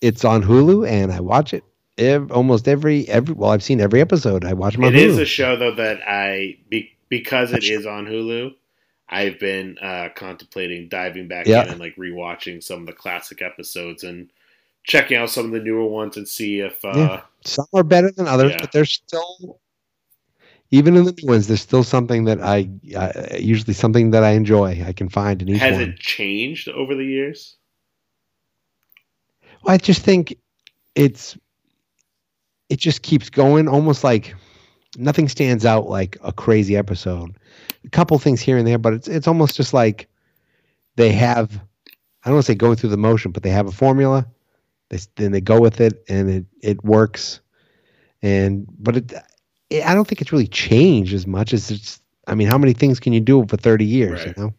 It's 0.00 0.24
on 0.24 0.42
Hulu, 0.42 0.86
and 0.88 1.10
I 1.12 1.20
watch 1.20 1.54
it 1.54 1.64
ev- 1.96 2.30
almost 2.30 2.68
every 2.68 3.08
every. 3.08 3.34
Well, 3.34 3.50
I've 3.50 3.62
seen 3.62 3.80
every 3.80 4.00
episode. 4.00 4.44
I 4.44 4.52
watch 4.52 4.76
on 4.76 4.84
It 4.84 4.92
Hulu. 4.92 4.96
is 4.96 5.18
a 5.18 5.24
show 5.24 5.56
though 5.56 5.74
that 5.76 6.00
I 6.06 6.58
be, 6.68 6.90
because 7.08 7.52
it 7.52 7.64
is 7.64 7.86
on 7.86 8.06
Hulu. 8.06 8.54
I've 9.08 9.38
been 9.38 9.78
uh, 9.78 10.08
contemplating 10.14 10.88
diving 10.88 11.28
back 11.28 11.46
Yeah. 11.46 11.64
in 11.64 11.70
and 11.70 11.80
like 11.80 11.96
rewatching 11.96 12.62
some 12.62 12.80
of 12.80 12.86
the 12.86 12.92
classic 12.92 13.40
episodes 13.40 14.02
and 14.04 14.30
checking 14.86 15.16
out 15.16 15.28
some 15.28 15.46
of 15.46 15.50
the 15.50 15.58
newer 15.58 15.84
ones 15.86 16.16
and 16.16 16.26
see 16.26 16.60
if 16.60 16.82
uh, 16.84 16.92
Yeah. 16.94 17.20
Some 17.44 17.66
are 17.74 17.82
better 17.82 18.10
than 18.10 18.26
others, 18.26 18.52
yeah. 18.52 18.60
but 18.60 18.72
there's 18.72 18.92
still, 18.92 19.60
even 20.70 20.96
in 20.96 21.04
the 21.04 21.12
new 21.12 21.28
ones, 21.28 21.46
there's 21.46 21.60
still 21.60 21.84
something 21.84 22.24
that 22.24 22.40
I 22.40 22.70
uh, 22.96 23.36
usually 23.38 23.74
something 23.74 24.10
that 24.12 24.24
I 24.24 24.30
enjoy. 24.30 24.82
I 24.84 24.92
can 24.92 25.08
find 25.08 25.42
in 25.42 25.50
each 25.50 25.60
has 25.60 25.72
one. 25.72 25.82
it 25.82 25.98
changed 25.98 26.68
over 26.68 26.94
the 26.94 27.04
years. 27.04 27.56
Well, 29.62 29.74
I 29.74 29.78
just 29.78 30.02
think 30.02 30.36
it's 30.94 31.36
it 32.68 32.80
just 32.80 33.02
keeps 33.02 33.30
going, 33.30 33.68
almost 33.68 34.02
like 34.02 34.34
nothing 34.96 35.28
stands 35.28 35.64
out 35.64 35.88
like 35.88 36.16
a 36.22 36.32
crazy 36.32 36.76
episode. 36.76 37.36
A 37.84 37.90
couple 37.90 38.18
things 38.18 38.40
here 38.40 38.56
and 38.56 38.66
there, 38.66 38.78
but 38.78 38.92
it's 38.92 39.08
it's 39.08 39.28
almost 39.28 39.56
just 39.56 39.72
like 39.72 40.08
they 40.96 41.12
have 41.12 41.54
I 42.24 42.28
don't 42.28 42.34
want 42.34 42.46
to 42.46 42.52
say 42.52 42.56
going 42.56 42.74
through 42.74 42.90
the 42.90 42.96
motion, 42.96 43.30
but 43.30 43.44
they 43.44 43.50
have 43.50 43.68
a 43.68 43.72
formula. 43.72 44.26
They 44.88 44.98
then 45.16 45.32
they 45.32 45.40
go 45.40 45.60
with 45.60 45.80
it, 45.80 46.04
and 46.08 46.30
it 46.30 46.44
it 46.62 46.84
works. 46.84 47.40
And 48.22 48.66
but 48.78 48.96
it, 48.96 49.12
it 49.70 49.86
I 49.86 49.94
don't 49.94 50.06
think 50.06 50.20
it's 50.20 50.32
really 50.32 50.46
changed 50.46 51.14
as 51.14 51.26
much 51.26 51.52
as 51.52 51.70
it's. 51.70 52.00
I 52.28 52.34
mean, 52.34 52.48
how 52.48 52.58
many 52.58 52.72
things 52.72 53.00
can 53.00 53.12
you 53.12 53.20
do 53.20 53.44
for 53.46 53.56
thirty 53.56 53.84
years? 53.84 54.24
Right. 54.24 54.36
You 54.36 54.42
know. 54.42 54.54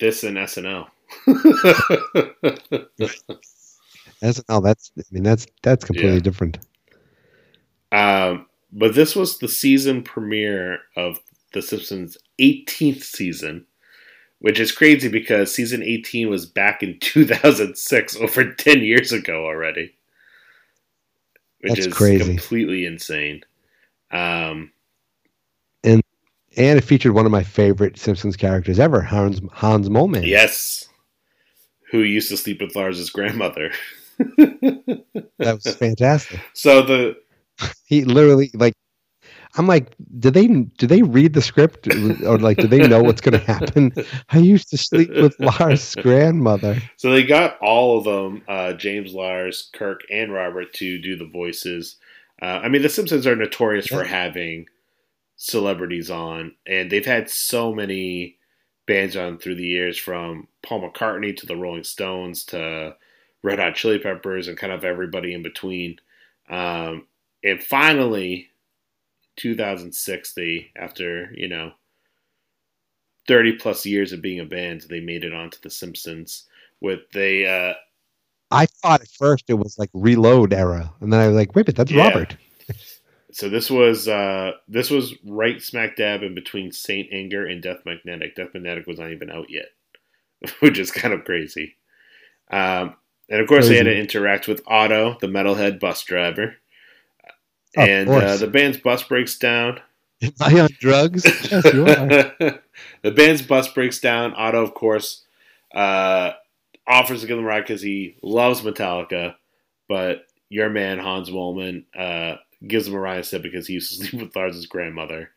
This 0.00 0.24
and 0.24 0.36
SNL. 0.36 0.86
No, 4.48 4.60
that's 4.60 4.90
I 4.98 5.02
mean 5.12 5.22
that's 5.22 5.46
that's 5.62 5.84
completely 5.84 6.14
Yeah. 6.14 6.20
different. 6.20 6.58
Um, 7.92 8.46
but 8.72 8.94
this 8.94 9.14
was 9.14 9.38
the 9.38 9.48
season 9.48 10.02
premiere 10.02 10.80
of 10.96 11.20
The 11.52 11.62
Simpsons' 11.62 12.18
18th 12.40 13.04
season, 13.04 13.64
which 14.40 14.60
is 14.60 14.72
crazy 14.72 15.08
because 15.08 15.54
season 15.54 15.82
18 15.82 16.28
was 16.28 16.46
back 16.46 16.82
in 16.82 16.98
2006, 17.00 18.16
over 18.16 18.52
10 18.54 18.80
years 18.80 19.12
ago 19.12 19.44
already. 19.44 19.94
Which 21.60 21.74
That's 21.74 21.86
is 21.86 21.94
crazy. 21.94 22.24
completely 22.24 22.86
insane. 22.86 23.42
Um, 24.12 24.70
and 25.82 26.00
and 26.56 26.78
it 26.78 26.82
featured 26.82 27.12
one 27.14 27.26
of 27.26 27.32
my 27.32 27.42
favorite 27.42 27.98
Simpsons 27.98 28.36
characters 28.36 28.78
ever, 28.78 29.00
Hans 29.02 29.40
Hans 29.52 29.88
Moleman. 29.88 30.26
yes. 30.26 30.88
Who 31.90 32.00
used 32.00 32.28
to 32.28 32.36
sleep 32.36 32.60
with 32.60 32.76
Lars's 32.76 33.10
grandmother. 33.10 33.72
that 34.18 35.04
was 35.38 35.74
fantastic. 35.76 36.38
So 36.52 36.82
the 36.82 37.16
He 37.86 38.04
literally 38.04 38.50
like, 38.54 38.74
I'm 39.56 39.66
like, 39.66 39.94
do 40.18 40.30
they 40.30 40.46
do 40.46 40.86
they 40.86 41.02
read 41.02 41.32
the 41.32 41.42
script 41.42 41.88
or 42.24 42.38
like 42.38 42.58
do 42.58 42.66
they 42.66 42.86
know 42.86 43.02
what's 43.02 43.20
going 43.20 43.38
to 43.38 43.46
happen? 43.46 43.92
I 44.28 44.38
used 44.38 44.70
to 44.70 44.78
sleep 44.78 45.10
with 45.10 45.38
Lars' 45.40 45.94
grandmother. 45.96 46.80
So 46.96 47.10
they 47.10 47.24
got 47.24 47.58
all 47.60 47.98
of 47.98 48.04
them, 48.04 48.42
uh, 48.46 48.74
James 48.74 49.14
Lars, 49.14 49.70
Kirk, 49.72 50.02
and 50.10 50.32
Robert, 50.32 50.72
to 50.74 51.00
do 51.00 51.16
the 51.16 51.26
voices. 51.26 51.96
Uh, 52.40 52.60
I 52.62 52.68
mean, 52.68 52.82
The 52.82 52.88
Simpsons 52.88 53.26
are 53.26 53.34
notorious 53.34 53.88
for 53.88 54.04
having 54.04 54.66
celebrities 55.36 56.10
on, 56.10 56.54
and 56.66 56.90
they've 56.90 57.04
had 57.04 57.30
so 57.30 57.74
many 57.74 58.36
bands 58.86 59.16
on 59.16 59.38
through 59.38 59.56
the 59.56 59.66
years, 59.66 59.98
from 59.98 60.48
Paul 60.62 60.88
McCartney 60.88 61.36
to 61.36 61.46
the 61.46 61.56
Rolling 61.56 61.84
Stones 61.84 62.44
to 62.46 62.96
Red 63.42 63.58
Hot 63.58 63.74
Chili 63.74 63.98
Peppers, 63.98 64.46
and 64.46 64.56
kind 64.56 64.72
of 64.72 64.84
everybody 64.84 65.34
in 65.34 65.42
between. 65.42 65.98
Um, 66.48 67.06
and 67.42 67.62
finally, 67.62 68.48
2006, 69.38 70.34
they 70.34 70.70
after 70.76 71.32
you 71.34 71.48
know 71.48 71.72
30 73.26 73.56
plus 73.56 73.86
years 73.86 74.12
of 74.12 74.22
being 74.22 74.40
a 74.40 74.44
band, 74.44 74.82
they 74.88 75.00
made 75.00 75.24
it 75.24 75.34
onto 75.34 75.58
The 75.62 75.70
Simpsons 75.70 76.46
with 76.80 77.00
they 77.12 77.46
uh 77.46 77.74
I 78.50 78.66
thought 78.66 79.02
at 79.02 79.08
first 79.08 79.44
it 79.48 79.54
was 79.54 79.78
like 79.78 79.90
Reload 79.92 80.54
era, 80.54 80.92
and 81.00 81.12
then 81.12 81.20
I 81.20 81.26
was 81.28 81.36
like, 81.36 81.54
wait, 81.54 81.66
but 81.66 81.76
that's 81.76 81.90
Yeah. 81.90 82.08
Robert. 82.08 82.36
so 83.32 83.48
this 83.48 83.70
was 83.70 84.08
uh 84.08 84.52
this 84.66 84.90
was 84.90 85.14
right 85.24 85.60
smack 85.62 85.96
dab 85.96 86.22
in 86.22 86.34
between 86.34 86.72
Saint 86.72 87.08
Anger 87.12 87.46
and 87.46 87.62
Death 87.62 87.80
Magnetic. 87.84 88.36
Death 88.36 88.54
Magnetic 88.54 88.86
was 88.86 88.98
not 88.98 89.12
even 89.12 89.30
out 89.30 89.50
yet, 89.50 89.68
which 90.60 90.78
is 90.78 90.90
kind 90.90 91.14
of 91.14 91.24
crazy. 91.24 91.76
Um 92.50 92.96
and 93.28 93.40
of 93.42 93.48
course 93.48 93.68
they 93.68 93.76
had 93.76 93.84
to 93.84 93.94
interact 93.96 94.48
with 94.48 94.62
Otto, 94.66 95.18
the 95.20 95.26
metalhead 95.26 95.78
bus 95.78 96.02
driver. 96.02 96.56
Of 97.78 97.88
and 97.88 98.08
uh, 98.08 98.36
the 98.36 98.48
band's 98.48 98.78
bus 98.78 99.02
breaks 99.02 99.38
down. 99.38 99.80
Am 100.20 100.32
I 100.40 100.60
on 100.60 100.68
drugs? 100.80 101.24
Yes, 101.50 101.72
you 101.72 101.86
are. 101.86 102.60
the 103.02 103.10
band's 103.14 103.42
bus 103.42 103.68
breaks 103.68 104.00
down. 104.00 104.34
Otto, 104.34 104.62
of 104.62 104.74
course, 104.74 105.24
uh, 105.72 106.32
offers 106.86 107.20
to 107.20 107.26
give 107.26 107.36
them 107.36 107.44
a 107.44 107.48
ride 107.48 107.60
because 107.60 107.82
he 107.82 108.16
loves 108.22 108.62
Metallica, 108.62 109.36
but 109.88 110.26
your 110.48 110.70
man 110.70 110.98
Hans 110.98 111.30
Moleman 111.30 111.84
uh, 111.96 112.36
gives 112.66 112.88
him 112.88 112.94
a 112.94 112.98
ride 112.98 113.18
instead 113.18 113.42
because 113.42 113.66
he 113.66 113.74
used 113.74 114.00
to 114.00 114.06
sleep 114.08 114.22
with 114.22 114.34
Lars' 114.36 114.66
grandmother. 114.66 115.30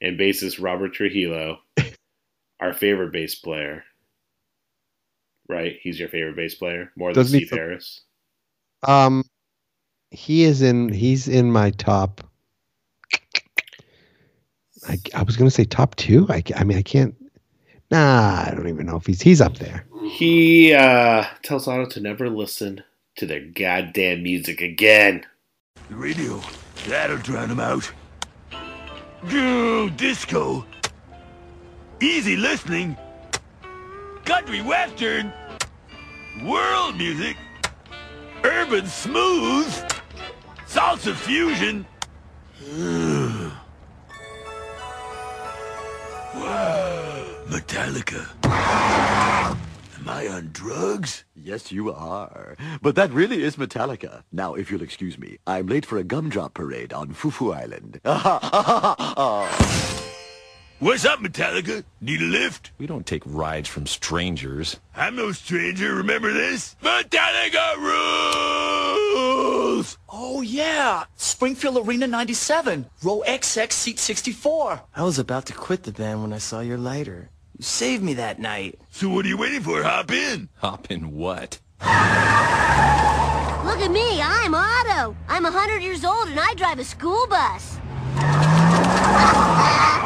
And 0.00 0.18
bassist 0.18 0.62
Robert 0.62 0.92
Trujillo, 0.92 1.60
our 2.60 2.74
favorite 2.74 3.12
bass 3.12 3.34
player, 3.34 3.84
right? 5.48 5.78
He's 5.80 5.98
your 5.98 6.10
favorite 6.10 6.36
bass 6.36 6.54
player 6.54 6.92
more 6.96 7.14
than 7.14 7.22
Doesn't 7.22 7.38
he 7.38 7.46
Steve 7.46 7.58
Harris. 7.58 8.02
Um, 8.86 9.24
he 10.10 10.44
is 10.44 10.62
in. 10.62 10.88
He's 10.88 11.28
in 11.28 11.52
my 11.52 11.70
top. 11.70 12.22
I, 14.88 14.98
I 15.14 15.22
was 15.22 15.36
gonna 15.36 15.50
say 15.50 15.64
top 15.64 15.96
two. 15.96 16.26
I, 16.28 16.42
I 16.54 16.64
mean, 16.64 16.78
I 16.78 16.82
can't. 16.82 17.14
Nah, 17.90 18.44
I 18.46 18.52
don't 18.54 18.68
even 18.68 18.86
know 18.86 18.96
if 18.96 19.06
he's 19.06 19.22
he's 19.22 19.40
up 19.40 19.58
there. 19.58 19.84
He 20.08 20.72
uh, 20.74 21.24
tells 21.42 21.66
Otto 21.66 21.86
to 21.86 22.00
never 22.00 22.28
listen 22.30 22.82
to 23.16 23.26
their 23.26 23.40
goddamn 23.40 24.22
music 24.22 24.60
again. 24.60 25.24
The 25.88 25.96
radio, 25.96 26.40
that'll 26.86 27.18
drown 27.18 27.50
him 27.50 27.60
out. 27.60 27.90
Go 29.28 29.88
disco. 29.90 30.64
Easy 32.00 32.36
listening. 32.36 32.96
Country 34.24 34.60
western. 34.62 35.32
World 36.44 36.96
music. 36.96 37.36
Urban 38.44 38.86
smooth. 38.86 39.95
Salsa 40.76 41.14
fusion. 41.14 41.86
Metallica. 47.48 48.28
Am 48.44 50.06
I 50.06 50.28
on 50.28 50.50
drugs? 50.52 51.24
Yes, 51.34 51.72
you 51.72 51.90
are. 51.90 52.58
But 52.82 52.94
that 52.96 53.10
really 53.10 53.42
is 53.42 53.56
Metallica. 53.56 54.24
Now, 54.30 54.52
if 54.52 54.70
you'll 54.70 54.82
excuse 54.82 55.18
me, 55.18 55.38
I'm 55.46 55.66
late 55.66 55.86
for 55.86 55.96
a 55.96 56.04
gumdrop 56.04 56.52
parade 56.52 56.92
on 56.92 57.14
Fufu 57.14 57.54
Island. 57.56 58.02
What's 60.78 61.06
up, 61.06 61.20
Metallica? 61.20 61.84
Need 62.02 62.20
a 62.20 62.24
lift? 62.24 62.70
We 62.76 62.86
don't 62.86 63.06
take 63.06 63.22
rides 63.24 63.66
from 63.66 63.86
strangers. 63.86 64.78
I'm 64.94 65.16
no 65.16 65.32
stranger, 65.32 65.94
remember 65.94 66.34
this? 66.34 66.76
Metallica 66.82 67.76
rules! 69.06 69.96
Oh, 70.10 70.42
yeah. 70.42 71.04
Springfield 71.16 71.78
Arena 71.78 72.06
97. 72.06 72.84
Row 73.02 73.22
XX, 73.26 73.72
seat 73.72 73.98
64. 73.98 74.82
I 74.94 75.02
was 75.02 75.18
about 75.18 75.46
to 75.46 75.54
quit 75.54 75.84
the 75.84 75.92
band 75.92 76.20
when 76.20 76.34
I 76.34 76.38
saw 76.38 76.60
your 76.60 76.76
lighter. 76.76 77.30
You 77.56 77.62
saved 77.64 78.02
me 78.02 78.12
that 78.12 78.38
night. 78.38 78.78
So 78.90 79.08
what 79.08 79.24
are 79.24 79.28
you 79.28 79.38
waiting 79.38 79.62
for? 79.62 79.82
Hop 79.82 80.10
in. 80.10 80.50
Hop 80.56 80.90
in 80.90 81.12
what? 81.12 81.58
Look 81.80 81.88
at 83.80 83.90
me, 83.90 84.20
I'm 84.20 84.54
Otto. 84.54 85.16
I'm 85.26 85.44
100 85.44 85.80
years 85.80 86.04
old 86.04 86.28
and 86.28 86.38
I 86.38 86.52
drive 86.52 86.78
a 86.78 86.84
school 86.84 87.26
bus. 87.28 87.78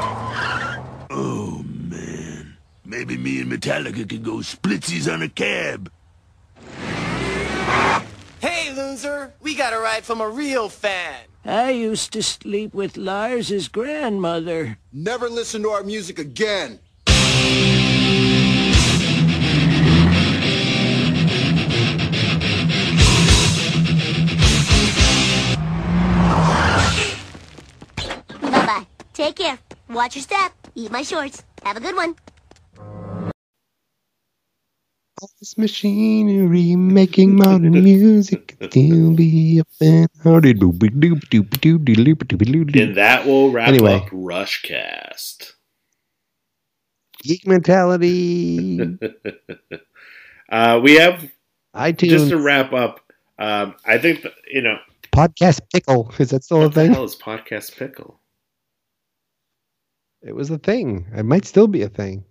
Man. 2.90 2.98
Maybe 2.98 3.16
me 3.16 3.40
and 3.40 3.50
Metallica 3.50 4.08
could 4.08 4.24
go 4.24 4.36
splitsies 4.38 5.12
on 5.12 5.22
a 5.22 5.28
cab. 5.28 5.90
Hey, 8.40 8.72
loser! 8.74 9.32
We 9.40 9.54
got 9.54 9.72
a 9.72 9.78
ride 9.78 10.04
from 10.04 10.20
a 10.20 10.28
real 10.28 10.68
fan. 10.68 11.16
I 11.44 11.70
used 11.70 12.12
to 12.12 12.22
sleep 12.22 12.74
with 12.74 12.96
Lars's 12.96 13.68
grandmother. 13.68 14.78
Never 14.92 15.28
listen 15.28 15.62
to 15.62 15.70
our 15.70 15.82
music 15.82 16.18
again. 16.18 16.80
Bye-bye. 28.42 28.86
Take 29.14 29.36
care. 29.36 29.58
Watch 29.88 30.16
your 30.16 30.22
step. 30.22 30.52
Eat 30.74 30.90
my 30.90 31.02
shorts. 31.02 31.42
Have 31.62 31.76
a 31.76 31.80
good 31.80 31.96
one. 31.96 32.14
This 35.38 35.58
machinery 35.58 36.76
making 36.76 37.36
modern 37.36 37.72
music 37.72 38.56
still 38.70 39.14
be 39.14 39.58
a 39.60 39.64
do 42.70 42.80
And 42.82 42.96
that 42.96 43.26
will 43.26 43.50
wrap 43.50 43.68
Anyway. 43.68 43.96
up 43.96 44.08
Rushcast. 44.08 45.52
Geek 47.22 47.46
mentality. 47.46 48.80
uh, 50.48 50.80
we 50.82 50.94
have 50.94 51.30
iTunes 51.74 52.08
just 52.08 52.28
to 52.30 52.38
wrap 52.38 52.72
up. 52.72 53.00
Um, 53.38 53.74
I 53.84 53.98
think 53.98 54.22
that, 54.22 54.32
you 54.50 54.62
know 54.62 54.78
podcast 55.12 55.60
pickle. 55.72 56.12
Is 56.18 56.30
that 56.30 56.44
still 56.44 56.58
a 56.58 56.60
what 56.64 56.74
the 56.74 56.82
thing? 56.82 56.92
hell 56.92 57.04
is 57.04 57.16
podcast 57.16 57.76
pickle? 57.76 58.20
It 60.22 60.34
was 60.34 60.50
a 60.50 60.58
thing. 60.58 61.06
It 61.14 61.24
might 61.24 61.44
still 61.44 61.66
be 61.66 61.82
a 61.82 61.88
thing. 61.88 62.24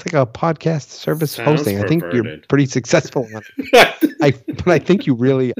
It's 0.00 0.14
like 0.14 0.22
a 0.22 0.30
podcast 0.30 0.88
service 0.88 1.32
Sounds 1.32 1.60
hosting. 1.60 1.82
I 1.82 1.86
think 1.86 2.04
you're 2.12 2.38
pretty 2.48 2.64
successful 2.64 3.28
on 3.34 3.42
it. 3.58 4.16
I, 4.22 4.30
but 4.30 4.68
I 4.68 4.78
think 4.78 5.06
you 5.06 5.14
really, 5.14 5.52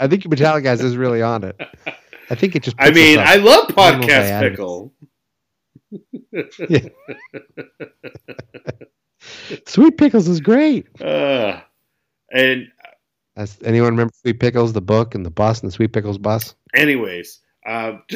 I 0.00 0.08
think 0.08 0.22
Metallica 0.24 0.64
guys 0.64 0.80
is 0.80 0.96
really 0.96 1.20
on 1.20 1.44
it. 1.44 1.60
I 2.30 2.34
think 2.34 2.56
it 2.56 2.62
just. 2.62 2.76
I 2.78 2.90
mean. 2.90 3.18
I 3.18 3.36
love 3.36 3.68
don't 3.68 4.00
know 4.00 4.06
if 4.06 4.10
I 4.10 4.16
podcast 4.16 4.42
it. 4.42 4.50
pickle. 4.50 4.94
Sweet 9.66 9.98
Pickles 9.98 10.28
is 10.28 10.40
great. 10.40 10.86
Uh, 11.02 11.60
and 12.32 12.68
As 13.36 13.58
anyone 13.62 13.90
remember 13.90 14.14
Sweet 14.22 14.40
Pickles, 14.40 14.72
the 14.72 14.80
book 14.80 15.14
and 15.14 15.26
the 15.26 15.30
bus 15.30 15.60
and 15.60 15.68
the 15.68 15.72
Sweet 15.72 15.92
Pickles 15.92 16.16
bus? 16.16 16.54
anyways, 16.74 17.40
um, 17.66 18.02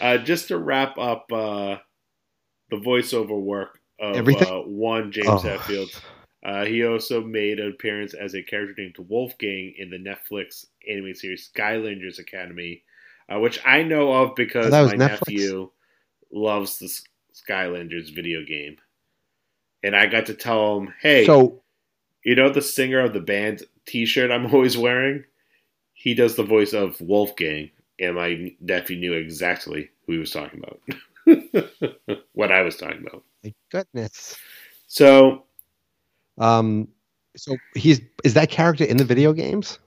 uh, 0.00 0.18
just 0.18 0.48
to 0.48 0.58
wrap 0.58 0.98
up 0.98 1.26
uh, 1.32 1.76
the 2.70 2.76
voiceover 2.76 3.40
work 3.40 3.78
of 4.00 4.16
Everything? 4.16 4.48
uh, 4.48 4.60
one 4.60 5.10
James 5.12 5.26
Oh. 5.28 5.38
Hetfield. 5.42 6.00
Uh, 6.44 6.64
he 6.64 6.84
also 6.86 7.20
made 7.22 7.58
an 7.58 7.68
appearance 7.70 8.14
as 8.14 8.34
a 8.34 8.42
character 8.42 8.74
named 8.80 8.94
Wolfgang 9.08 9.74
in 9.76 9.90
the 9.90 9.98
Netflix 9.98 10.66
anime 10.88 11.12
series 11.14 11.50
Skylanders 11.52 12.20
Academy, 12.20 12.84
uh, 13.28 13.40
which 13.40 13.58
I 13.66 13.82
know 13.82 14.12
of 14.12 14.36
because 14.36 14.70
my 14.70 14.94
Netflix? 14.94 14.98
nephew 14.98 15.70
loves 16.30 16.78
the 16.78 16.88
Skylanders 17.34 18.14
video 18.14 18.44
game, 18.44 18.76
and 19.82 19.96
I 19.96 20.06
got 20.06 20.26
to 20.26 20.34
tell 20.34 20.78
him, 20.78 20.94
"Hey, 21.00 21.26
So 21.26 21.60
you 22.24 22.36
know 22.36 22.50
the 22.50 22.62
singer 22.62 23.00
of 23.00 23.12
the 23.12 23.20
band 23.20 23.64
T-shirt 23.86 24.30
I'm 24.30 24.46
always 24.54 24.78
wearing? 24.78 25.24
He 25.92 26.14
does 26.14 26.36
the 26.36 26.44
voice 26.44 26.72
of 26.72 27.00
Wolfgang, 27.00 27.70
and 28.00 28.14
my 28.14 28.54
nephew 28.60 28.96
knew 28.98 29.12
exactly 29.12 29.90
who 30.06 30.14
he 30.14 30.18
was 30.18 30.30
talking 30.30 30.62
about. 30.62 30.80
what 32.32 32.52
I 32.52 32.62
was 32.62 32.76
talking 32.76 33.04
about. 33.06 33.24
my 33.44 33.54
goodness. 33.70 34.36
So 34.86 35.44
Um, 36.38 36.88
so 37.36 37.56
he's 37.74 38.00
is 38.24 38.34
that 38.34 38.50
character 38.50 38.84
in 38.84 38.96
the 38.96 39.04
video 39.04 39.32
games? 39.32 39.78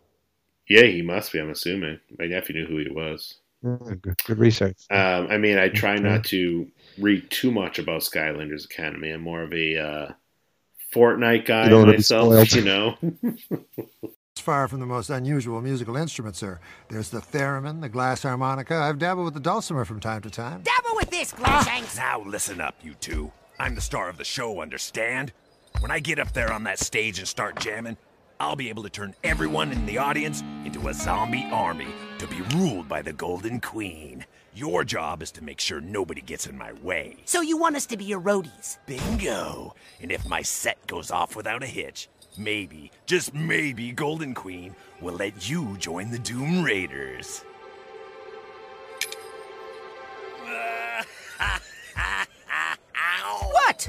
yeah, 0.69 0.83
he 0.83 1.01
must 1.01 1.33
be. 1.33 1.39
I'm 1.39 1.49
assuming 1.49 1.99
my 2.17 2.27
nephew 2.27 2.55
knew 2.55 2.67
who 2.67 2.77
he 2.77 2.89
was. 2.89 3.39
Oh, 3.63 3.77
good, 3.77 4.17
good 4.25 4.39
research. 4.39 4.77
Um, 4.89 5.27
I 5.29 5.37
mean, 5.37 5.59
I 5.59 5.69
try 5.69 5.97
not 5.97 6.23
to 6.25 6.67
read 6.97 7.29
too 7.29 7.51
much 7.51 7.77
about 7.77 8.01
Skylanders 8.01 8.65
Academy. 8.65 9.11
I'm 9.11 9.21
more 9.21 9.43
of 9.43 9.53
a 9.53 9.77
uh, 9.77 10.11
Fortnite 10.93 11.45
guy 11.45 11.69
You 11.69 11.85
myself, 11.85 12.55
you 12.55 12.63
know. 12.63 12.97
It's 14.33 14.41
far 14.41 14.69
from 14.69 14.79
the 14.79 14.85
most 14.85 15.09
unusual 15.09 15.61
musical 15.61 15.97
instrument, 15.97 16.37
sir. 16.37 16.61
There's 16.87 17.09
the 17.09 17.19
theremin, 17.19 17.81
the 17.81 17.89
glass 17.89 18.23
harmonica. 18.23 18.75
I've 18.75 18.97
dabbled 18.97 19.25
with 19.25 19.33
the 19.33 19.41
dulcimer 19.41 19.83
from 19.83 19.99
time 19.99 20.21
to 20.21 20.29
time. 20.29 20.61
Dabble 20.61 20.95
with 20.95 21.09
this, 21.09 21.33
Glumshanks! 21.33 21.97
Now 21.97 22.23
listen 22.25 22.61
up, 22.61 22.75
you 22.81 22.93
two. 22.93 23.29
I'm 23.59 23.75
the 23.75 23.81
star 23.81 24.07
of 24.07 24.17
the 24.17 24.23
show, 24.23 24.61
understand? 24.61 25.33
When 25.81 25.91
I 25.91 25.99
get 25.99 26.17
up 26.17 26.31
there 26.31 26.53
on 26.53 26.63
that 26.63 26.79
stage 26.79 27.19
and 27.19 27.27
start 27.27 27.59
jamming, 27.59 27.97
I'll 28.39 28.55
be 28.55 28.69
able 28.69 28.83
to 28.83 28.89
turn 28.89 29.15
everyone 29.25 29.73
in 29.73 29.85
the 29.85 29.97
audience 29.97 30.41
into 30.63 30.87
a 30.87 30.93
zombie 30.93 31.47
army 31.51 31.87
to 32.19 32.25
be 32.27 32.41
ruled 32.55 32.87
by 32.87 33.01
the 33.01 33.13
Golden 33.13 33.59
Queen. 33.59 34.25
Your 34.55 34.85
job 34.85 35.21
is 35.21 35.31
to 35.31 35.43
make 35.43 35.59
sure 35.59 35.81
nobody 35.81 36.21
gets 36.21 36.47
in 36.47 36.57
my 36.57 36.71
way. 36.71 37.17
So 37.25 37.41
you 37.41 37.57
want 37.57 37.75
us 37.75 37.85
to 37.87 37.97
be 37.97 38.05
your 38.05 38.21
roadies? 38.21 38.77
Bingo! 38.85 39.75
And 40.01 40.09
if 40.09 40.25
my 40.25 40.41
set 40.41 40.87
goes 40.87 41.11
off 41.11 41.35
without 41.35 41.63
a 41.63 41.67
hitch, 41.67 42.07
maybe, 42.37 42.91
just 43.05 43.33
maybe, 43.33 43.91
Golden 43.91 44.33
Queen 44.33 44.75
will 44.99 45.15
let 45.15 45.49
you 45.49 45.77
join 45.77 46.11
the 46.11 46.19
Doom 46.19 46.63
Raiders. 46.63 47.43
What? 53.71 53.87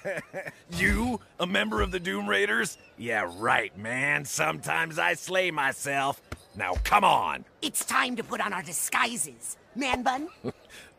you, 0.70 1.20
a 1.38 1.46
member 1.46 1.82
of 1.82 1.90
the 1.90 2.00
Doom 2.00 2.28
Raiders? 2.28 2.78
Yeah, 2.96 3.30
right, 3.36 3.76
man. 3.76 4.24
Sometimes 4.24 4.98
I 4.98 5.14
slay 5.14 5.50
myself. 5.50 6.20
Now, 6.56 6.74
come 6.84 7.04
on. 7.04 7.44
It's 7.60 7.84
time 7.84 8.16
to 8.16 8.24
put 8.24 8.40
on 8.40 8.52
our 8.52 8.62
disguises. 8.62 9.56
Man 9.74 10.02
bun? 10.02 10.28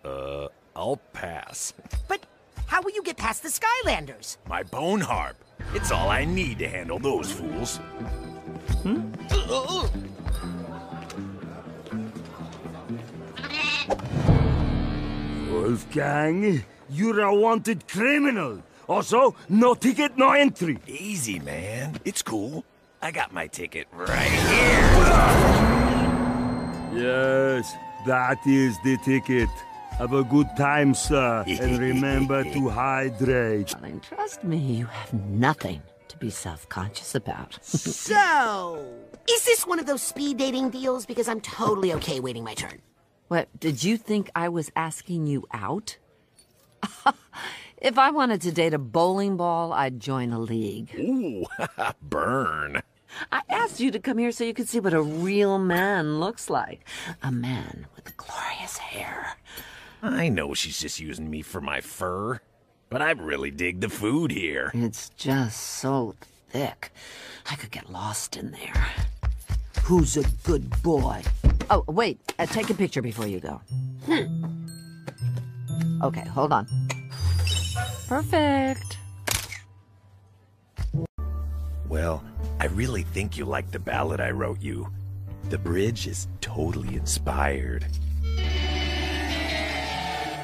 Uh, 0.06 0.50
I'll 0.76 1.00
pass. 1.14 1.74
But 2.10 2.26
how 2.74 2.82
will 2.82 2.90
you 2.90 3.04
get 3.04 3.18
past 3.18 3.44
the 3.44 3.50
Skylanders? 3.50 4.38
My 4.50 4.64
bone 4.64 5.00
harp. 5.00 5.38
It's 5.76 5.92
all 5.92 6.10
I 6.10 6.26
need 6.26 6.58
to 6.58 6.68
handle 6.68 6.98
those 6.98 7.32
fools. 7.32 7.78
Hmm. 8.82 9.12
Wolfgang, 15.52 16.64
You're 16.90 17.20
a 17.20 17.36
wanted 17.36 17.88
criminal. 17.88 18.64
Also, 18.90 19.36
no 19.50 19.76
ticket, 19.76 20.18
no 20.18 20.32
entry. 20.32 20.80
Easy, 20.88 21.38
man. 21.38 22.00
It's 22.06 22.24
cool. 22.24 22.66
I 23.04 23.12
got 23.12 23.32
my 23.32 23.46
ticket 23.46 23.86
right 23.92 24.32
here. 24.50 24.82
Yes, 27.04 27.72
that 28.08 28.40
is 28.48 28.80
the 28.84 28.98
ticket. 29.06 29.50
Have 29.98 30.14
a 30.14 30.24
good 30.24 30.48
time, 30.58 30.94
sir. 30.94 31.44
and 31.48 31.80
remember 31.90 32.44
to 32.44 32.70
hydrate. 32.70 33.68
Darling, 33.68 34.02
trust 34.02 34.44
me, 34.44 34.58
you 34.58 34.86
have 34.86 35.14
nothing 35.14 35.82
to 36.10 36.18
be 36.18 36.30
self-conscious 36.30 37.16
about. 37.16 37.60
So, 37.64 38.86
is 39.30 39.46
this 39.46 39.66
one 39.66 39.80
of 39.80 39.86
those 39.86 40.02
speed 40.02 40.38
dating 40.38 40.72
deals? 40.72 41.06
Because 41.06 41.28
I'm 41.30 41.40
totally 41.42 41.94
okay 41.94 42.20
waiting 42.20 42.44
my 42.44 42.54
turn. 42.54 42.82
what, 43.30 43.48
did 43.60 43.84
you 43.84 43.98
think 43.98 44.30
I 44.36 44.50
was 44.50 44.72
asking 44.76 45.28
you 45.28 45.46
out? 45.54 45.98
if 47.78 47.98
I 47.98 48.12
wanted 48.12 48.42
to 48.42 48.52
date 48.52 48.74
a 48.74 48.80
bowling 48.80 49.38
ball, 49.38 49.72
I'd 49.72 50.00
join 50.00 50.34
a 50.34 50.40
league. 50.40 50.94
Ooh, 51.00 51.46
burn. 52.02 52.82
I 53.32 53.42
asked 53.50 53.80
you 53.80 53.92
to 53.92 54.00
come 54.00 54.18
here 54.18 54.32
so 54.32 54.44
you 54.44 54.54
could 54.54 54.68
see 54.68 54.80
what 54.82 54.94
a 54.94 55.02
real 55.02 55.60
man 55.60 56.20
looks 56.20 56.50
like. 56.50 56.84
A 57.22 57.32
man 57.32 57.88
with 57.96 58.18
glorious 58.18 58.78
hair. 58.78 59.38
I 60.06 60.28
know 60.28 60.54
she's 60.54 60.82
just 60.82 61.00
using 61.00 61.30
me 61.30 61.42
for 61.42 61.62
my 61.62 61.80
fur, 61.80 62.42
but 62.90 63.02
I 63.02 63.12
really 63.12 63.52
dig 63.52 63.80
the 63.80 63.88
food 63.88 64.32
here. 64.32 64.70
It's 64.74 65.08
just 65.12 65.58
so 65.62 66.16
thick. 66.50 66.92
I 67.50 67.56
could 67.56 67.72
get 67.72 67.90
lost 67.90 68.36
in 68.36 68.52
there. 68.52 68.88
Who's 69.84 70.18
a 70.18 70.26
good 70.44 70.82
boy? 70.84 71.24
Oh, 71.70 71.86
wait. 71.88 72.20
Uh, 72.38 72.46
take 72.46 72.70
a 72.70 72.74
picture 72.74 73.02
before 73.02 73.28
you 73.28 73.40
go. 73.40 73.62
Okay, 76.04 76.26
hold 76.28 76.52
on. 76.52 76.68
Perfect. 78.06 78.98
Well, 81.88 82.22
I 82.60 82.66
really 82.66 83.04
think 83.04 83.38
you 83.38 83.46
like 83.46 83.72
the 83.72 83.80
ballad 83.80 84.20
I 84.20 84.32
wrote 84.32 84.62
you. 84.62 84.92
The 85.48 85.58
bridge 85.58 86.08
is 86.08 86.28
totally 86.42 86.98
inspired. 86.98 87.86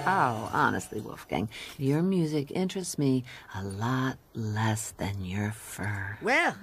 Oh, 0.06 0.50
honestly, 0.54 1.02
Wolfgang, 1.02 1.50
your 1.78 2.02
music 2.02 2.52
interests 2.52 2.98
me 2.98 3.24
a 3.56 3.64
lot 3.64 4.18
less 4.34 4.92
than 4.92 5.24
your 5.24 5.52
fur. 5.52 6.18
Well, 6.22 6.56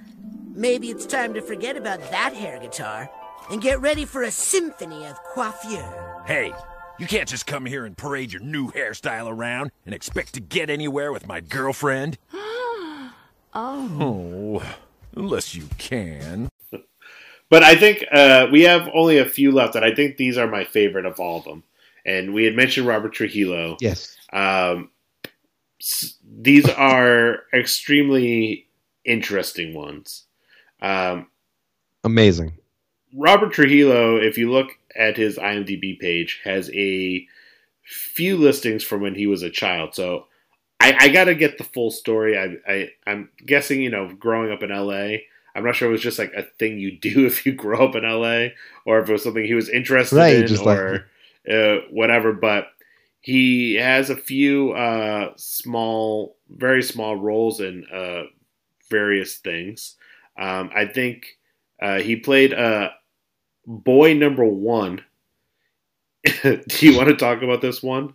maybe 0.55 0.91
it's 0.91 1.07
time 1.07 1.35
to 1.35 1.41
forget 1.41 1.77
about 1.77 2.01
that 2.11 2.33
hair 2.35 2.59
guitar 2.59 3.11
and 3.51 3.61
get 3.61 3.81
ready 3.81 4.05
for 4.05 4.23
a 4.23 4.31
symphony 4.31 5.07
of 5.07 5.23
coiffure. 5.35 6.25
Hey, 6.27 6.53
you 6.99 7.07
can't 7.07 7.29
just 7.29 7.47
come 7.47 7.67
here 7.67 7.85
and 7.85 7.97
parade 7.97 8.33
your 8.33 8.43
new 8.43 8.71
hairstyle 8.73 9.31
around 9.31 9.71
and 9.85 9.95
expect 9.95 10.35
to 10.35 10.41
get 10.41 10.71
anywhere 10.71 11.13
with 11.13 11.27
my 11.29 11.41
girlfriend. 11.41 12.19
oh. 12.33 13.13
Oh, 13.55 14.77
unless 15.15 15.55
you 15.55 15.69
can. 15.79 16.49
But 17.49 17.63
I 17.63 17.77
think 17.77 18.05
uh, 18.11 18.49
we 18.51 18.63
have 18.63 18.91
only 18.93 19.19
a 19.19 19.25
few 19.25 19.53
left, 19.53 19.77
and 19.77 19.85
I 19.85 19.95
think 19.95 20.17
these 20.17 20.37
are 20.37 20.49
my 20.49 20.65
favorite 20.65 21.07
of 21.07 21.21
all 21.21 21.39
of 21.39 21.45
them. 21.45 21.63
And 22.07 22.33
we 22.33 22.45
had 22.45 22.55
mentioned 22.55 22.87
Robert 22.87 23.13
Trujillo. 23.13 23.77
Yes. 23.81 24.17
Um, 24.33 24.91
these 26.25 26.69
are 26.71 27.41
extremely 27.53 28.69
interesting 29.05 29.75
ones. 29.75 30.25
Um, 30.81 31.27
Amazing. 32.05 32.53
Robert 33.15 33.53
Trujillo, 33.53 34.17
if 34.17 34.39
you 34.39 34.51
look 34.51 34.69
at 34.95 35.17
his 35.17 35.37
IMDb 35.37 35.99
page, 35.99 36.41
has 36.45 36.71
a 36.73 37.27
few 37.85 38.37
listings 38.37 38.85
from 38.85 39.01
when 39.01 39.15
he 39.15 39.27
was 39.27 39.43
a 39.43 39.51
child. 39.51 39.95
So 39.95 40.27
I, 40.81 40.95
I 41.01 41.09
got 41.09 41.25
to 41.25 41.35
get 41.35 41.59
the 41.59 41.65
full 41.65 41.91
story. 41.91 42.39
I, 42.39 42.57
I 42.73 42.91
I'm 43.07 43.31
guessing 43.45 43.81
you 43.83 43.91
know 43.91 44.13
growing 44.15 44.53
up 44.53 44.63
in 44.63 44.71
LA. 44.71 45.19
I'm 45.55 45.65
not 45.65 45.75
sure 45.75 45.89
it 45.89 45.93
was 45.93 46.03
just 46.03 46.19
like 46.19 46.33
a 46.35 46.43
thing 46.43 46.79
you 46.79 46.93
do 46.99 47.27
if 47.27 47.47
you 47.47 47.53
grow 47.53 47.87
up 47.89 47.97
in 47.97 48.05
LA, 48.05 48.49
or 48.85 49.01
if 49.01 49.09
it 49.09 49.13
was 49.13 49.25
something 49.25 49.45
he 49.45 49.55
was 49.55 49.69
interested 49.69 50.17
Right, 50.17 50.37
in, 50.37 50.47
just 50.47 50.65
like- 50.65 50.79
or 50.79 51.09
uh, 51.51 51.77
whatever. 51.91 52.33
But 52.33 52.69
he 53.21 53.75
has 53.75 54.11
a 54.11 54.17
few 54.17 54.73
uh, 54.73 55.33
small, 55.37 56.37
very 56.49 56.83
small 56.83 57.17
roles 57.17 57.61
in 57.61 57.85
uh, 57.93 58.25
various 58.91 59.37
things. 59.39 59.97
Um, 60.39 60.71
I 60.75 60.87
think 60.87 61.27
uh, 61.83 61.99
he 61.99 62.17
played 62.17 62.53
uh, 62.55 62.91
boy 63.67 64.15
number 64.15 64.45
one. 64.45 65.03
Do 66.43 66.63
you 66.81 66.97
want 66.97 67.09
to 67.09 67.17
talk 67.17 67.43
about 67.43 67.61
this 67.61 67.83
one? 67.83 68.13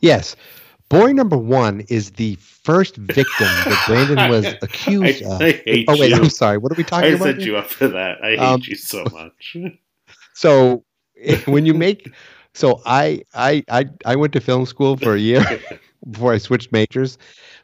Yes. 0.00 0.36
Boy 0.88 1.12
number 1.12 1.38
one 1.38 1.80
is 1.88 2.10
the 2.10 2.34
first 2.36 2.96
victim 2.96 3.46
that 3.46 3.84
Brandon 3.86 4.28
was 4.30 4.46
accused 4.62 5.22
I, 5.22 5.26
of. 5.26 5.40
I 5.40 5.52
hate 5.52 5.86
oh 5.88 5.98
wait, 5.98 6.10
you. 6.10 6.16
I'm 6.16 6.28
sorry. 6.28 6.58
What 6.58 6.70
are 6.70 6.74
we 6.74 6.84
talking 6.84 7.12
I 7.12 7.14
about? 7.14 7.24
set 7.24 7.38
here? 7.38 7.46
you 7.46 7.56
up 7.56 7.68
for 7.68 7.88
that. 7.88 8.22
I 8.22 8.30
hate 8.30 8.38
Um, 8.38 8.60
you 8.64 8.76
so 8.76 9.04
much. 9.12 9.56
So 10.34 10.82
when 11.46 11.66
you 11.66 11.74
make 11.74 12.12
so 12.54 12.82
I 12.84 13.24
I 13.34 13.64
I 13.70 13.86
I 14.04 14.16
went 14.16 14.32
to 14.34 14.40
film 14.40 14.66
school 14.66 14.96
for 14.96 15.14
a 15.14 15.18
year 15.18 15.44
before 16.10 16.32
I 16.32 16.38
switched 16.38 16.72
majors. 16.72 17.18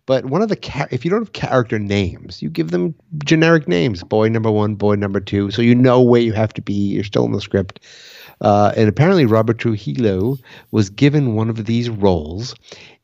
But 0.06 0.26
one 0.26 0.40
of 0.40 0.48
the 0.48 0.56
char- 0.56 0.88
if 0.90 1.04
you 1.04 1.10
don't 1.10 1.20
have 1.20 1.32
character 1.32 1.78
names, 1.78 2.40
you 2.40 2.48
give 2.48 2.70
them 2.70 2.94
generic 3.24 3.68
names. 3.68 4.02
Boy 4.02 4.28
number 4.28 4.50
one, 4.50 4.74
boy 4.74 4.94
number 4.94 5.20
two, 5.20 5.50
so 5.50 5.60
you 5.60 5.74
know 5.74 6.00
where 6.00 6.22
you 6.22 6.32
have 6.32 6.54
to 6.54 6.62
be. 6.62 6.72
You're 6.72 7.04
still 7.04 7.26
in 7.26 7.32
the 7.32 7.40
script. 7.40 7.80
Uh, 8.40 8.72
and 8.76 8.88
apparently, 8.88 9.26
Robert 9.26 9.58
Trujillo 9.58 10.38
was 10.70 10.88
given 10.88 11.34
one 11.34 11.50
of 11.50 11.66
these 11.66 11.90
roles 11.90 12.54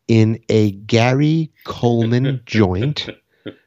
in 0.09 0.39
a 0.49 0.71
Gary 0.73 1.51
Coleman 1.65 2.41
joint. 2.47 3.11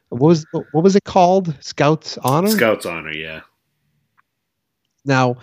What 0.08 0.20
was 0.20 0.46
what 0.72 0.82
was 0.82 0.96
it 0.96 1.04
called? 1.04 1.54
Scouts 1.60 2.18
Honor. 2.18 2.48
Scout's 2.48 2.86
honor, 2.86 3.12
yeah. 3.12 3.42
Now, 5.04 5.36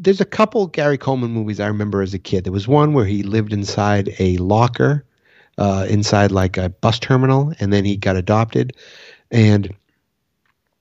there's 0.00 0.20
a 0.20 0.24
couple 0.24 0.66
Gary 0.68 0.96
Coleman 0.96 1.32
movies 1.32 1.58
I 1.58 1.66
remember 1.66 2.02
as 2.02 2.14
a 2.14 2.18
kid. 2.18 2.44
There 2.44 2.52
was 2.52 2.68
one 2.68 2.92
where 2.92 3.04
he 3.04 3.22
lived 3.22 3.52
inside 3.52 4.14
a 4.18 4.36
locker, 4.36 5.04
uh, 5.58 5.86
inside 5.88 6.30
like 6.30 6.56
a 6.56 6.68
bus 6.68 6.98
terminal, 6.98 7.52
and 7.58 7.72
then 7.72 7.84
he 7.84 7.96
got 7.96 8.16
adopted. 8.16 8.72
And 9.30 9.74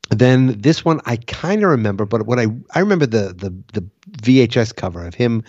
then 0.09 0.59
this 0.59 0.85
one 0.85 1.01
I 1.05 1.17
kind 1.17 1.63
of 1.63 1.69
remember, 1.69 2.05
but 2.05 2.27
what 2.27 2.39
I 2.39 2.47
I 2.75 2.79
remember 2.79 3.05
the 3.05 3.33
the 3.33 3.49
the 3.73 3.89
VHS 4.21 4.75
cover 4.75 5.05
of 5.05 5.15
him, 5.15 5.43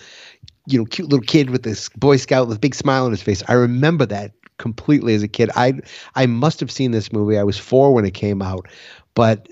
you 0.65 0.79
know, 0.79 0.85
cute 0.85 1.09
little 1.09 1.25
kid 1.25 1.51
with 1.51 1.63
this 1.63 1.89
Boy 1.89 2.17
Scout 2.17 2.47
with 2.47 2.57
a 2.57 2.59
big 2.61 2.75
smile 2.75 3.05
on 3.05 3.11
his 3.11 3.21
face. 3.21 3.43
I 3.47 3.53
remember 3.53 4.05
that 4.07 4.31
completely 4.57 5.13
as 5.13 5.23
a 5.23 5.27
kid. 5.27 5.51
I 5.55 5.73
I 6.15 6.25
must 6.25 6.59
have 6.59 6.71
seen 6.71 6.91
this 6.91 7.13
movie. 7.13 7.37
I 7.37 7.43
was 7.43 7.57
four 7.57 7.93
when 7.93 8.05
it 8.05 8.15
came 8.15 8.41
out, 8.41 8.67
but 9.13 9.47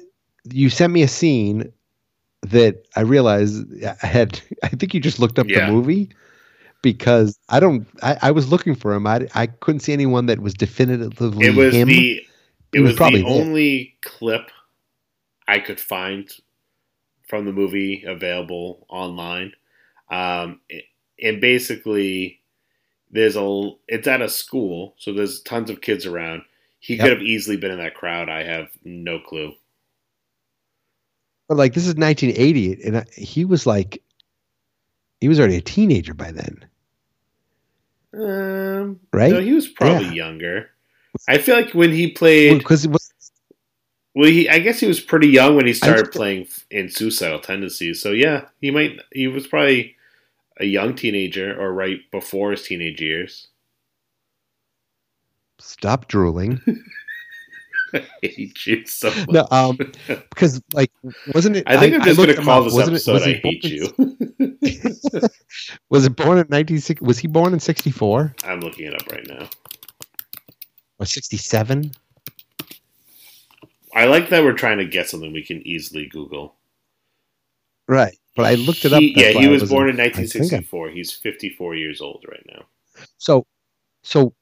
you 0.51 0.69
sent 0.69 0.91
me 0.91 1.03
a 1.03 1.07
scene 1.07 1.71
that 2.43 2.85
I 2.95 3.01
realized 3.01 3.65
I 3.85 4.07
had. 4.07 4.41
I 4.63 4.69
think 4.69 4.93
you 4.93 4.99
just 4.99 5.19
looked 5.19 5.39
up 5.39 5.47
Yeah. 5.47 5.53
the 5.53 5.61
movie 5.61 6.09
because 6.83 7.37
I 7.49 7.59
don't. 7.59 7.87
I, 8.03 8.17
I 8.23 8.31
was 8.31 8.49
looking 8.51 8.75
for 8.75 8.93
him. 8.93 9.07
I 9.07 9.27
I 9.35 9.47
couldn't 9.47 9.81
see 9.81 9.93
anyone 9.93 10.27
that 10.27 10.39
was 10.41 10.53
definitively 10.55 11.49
It 11.49 11.55
was 11.55 11.81
him. 11.81 11.83
the 11.83 12.21
He 12.71 12.81
it 12.81 12.81
was, 12.81 12.95
probably 12.95 13.23
the 13.23 13.25
only 13.25 13.97
clip 14.03 14.49
I 15.47 15.59
could 15.59 15.79
find 15.79 16.29
from 17.27 17.45
the 17.45 17.53
movie 17.53 18.03
available 18.07 18.85
online. 18.89 19.53
Um, 20.11 20.61
and 21.21 21.41
basically, 21.41 22.41
there's 23.11 23.35
a 23.37 23.71
it's 23.87 24.07
at 24.07 24.21
a 24.21 24.29
school, 24.29 24.95
so 24.99 25.13
there's 25.13 25.41
tons 25.41 25.69
of 25.69 25.81
kids 25.81 26.05
around. 26.05 26.43
He 26.79 26.97
Yep. 26.97 26.99
could 26.99 27.11
have 27.11 27.21
easily 27.23 27.57
been 27.57 27.71
in 27.71 27.79
that 27.79 27.95
crowd. 27.95 28.29
I 28.29 28.43
have 28.43 28.69
no 28.83 29.19
clue. 29.19 29.53
But 31.47 31.57
like 31.57 31.73
this 31.73 31.87
is 31.87 31.95
1980, 31.95 32.83
and 32.85 32.97
I, 32.97 33.05
he 33.15 33.45
was 33.45 33.65
like, 33.65 34.01
he 35.21 35.29
was 35.29 35.39
already 35.39 35.57
a 35.57 35.61
teenager 35.61 36.13
by 36.13 36.31
then. 36.31 36.65
Um, 38.13 38.99
Right? 39.13 39.31
No, 39.31 39.39
he 39.39 39.53
was 39.53 39.67
probably 39.67 40.07
Yeah. 40.07 40.25
younger. 40.25 40.69
I 41.27 41.37
feel 41.37 41.55
like 41.55 41.73
when 41.73 41.91
he 41.91 42.11
played, 42.11 42.57
because 42.59 42.85
it 42.85 42.91
was 42.91 43.11
well, 44.13 44.29
he 44.29 44.49
I 44.49 44.59
guess 44.59 44.79
he 44.79 44.87
was 44.87 44.99
pretty 44.99 45.27
young 45.27 45.55
when 45.55 45.65
he 45.67 45.73
started 45.73 46.11
playing 46.11 46.47
in 46.71 46.89
Suicidal 46.89 47.39
Tendencies. 47.39 48.01
So 48.01 48.11
yeah, 48.11 48.45
he 48.61 48.71
might 48.71 48.99
he 49.13 49.27
was 49.27 49.47
probably 49.47 49.95
a 50.59 50.65
young 50.65 50.95
teenager 50.95 51.59
or 51.59 51.71
right 51.73 51.99
before 52.11 52.51
his 52.51 52.63
teenage 52.63 53.01
years. 53.01 53.47
stop 55.59 56.07
drooling. 56.07 56.61
I 57.93 58.03
hate 58.21 58.65
you 58.65 58.85
so 58.85 59.09
much. 59.11 59.29
no, 59.29 59.47
um, 59.51 59.77
because 60.07 60.61
like 60.73 60.91
wasn't 61.33 61.55
it? 61.57 61.63
I 61.67 61.77
think 61.77 61.93
I, 61.93 61.97
am 61.97 62.03
just 62.03 62.17
going 62.17 62.29
to 62.35 62.41
call 62.41 62.59
up. 62.59 62.65
this 62.65 62.73
Wasn't 62.73 62.93
it- 62.95 63.07
episode 63.07 63.13
was 63.13 63.23
"I 63.23 63.33
Hate 63.33 63.63
in- 63.63 63.71
You." 63.71 65.29
Was 65.89 66.05
it 66.05 66.15
born 66.15 66.37
in 66.37 66.47
1960? 66.47 67.03
Was 67.05 67.17
he 67.19 67.27
born 67.27 67.53
in 67.53 67.59
64 67.59 68.35
I'm 68.43 68.59
looking 68.59 68.85
it 68.87 68.93
up 68.93 69.07
right 69.11 69.25
now. 69.27 69.47
or 70.99 71.05
67? 71.05 71.91
I 73.95 74.05
like 74.05 74.29
that 74.29 74.43
we're 74.43 74.53
trying 74.53 74.77
to 74.79 74.85
get 74.85 75.09
something 75.09 75.31
we 75.33 75.43
can 75.43 75.65
easily 75.65 76.05
Google. 76.07 76.55
Right, 77.87 78.17
but 78.35 78.45
I 78.45 78.55
looked 78.55 78.83
it 78.85 78.93
up. 78.93 78.99
He- 78.99 79.13
yeah, 79.19 79.29
he 79.31 79.47
was 79.47 79.61
wasn't- 79.61 79.77
born 79.77 79.89
in 79.89 79.99
I 79.99 80.03
I- 80.03 80.07
1964. 80.07 80.89
He's 80.89 81.11
54 81.13 81.75
years 81.75 82.01
old 82.01 82.23
right 82.29 82.45
now. 82.51 82.65
So, 83.17 83.45
so 84.03 84.33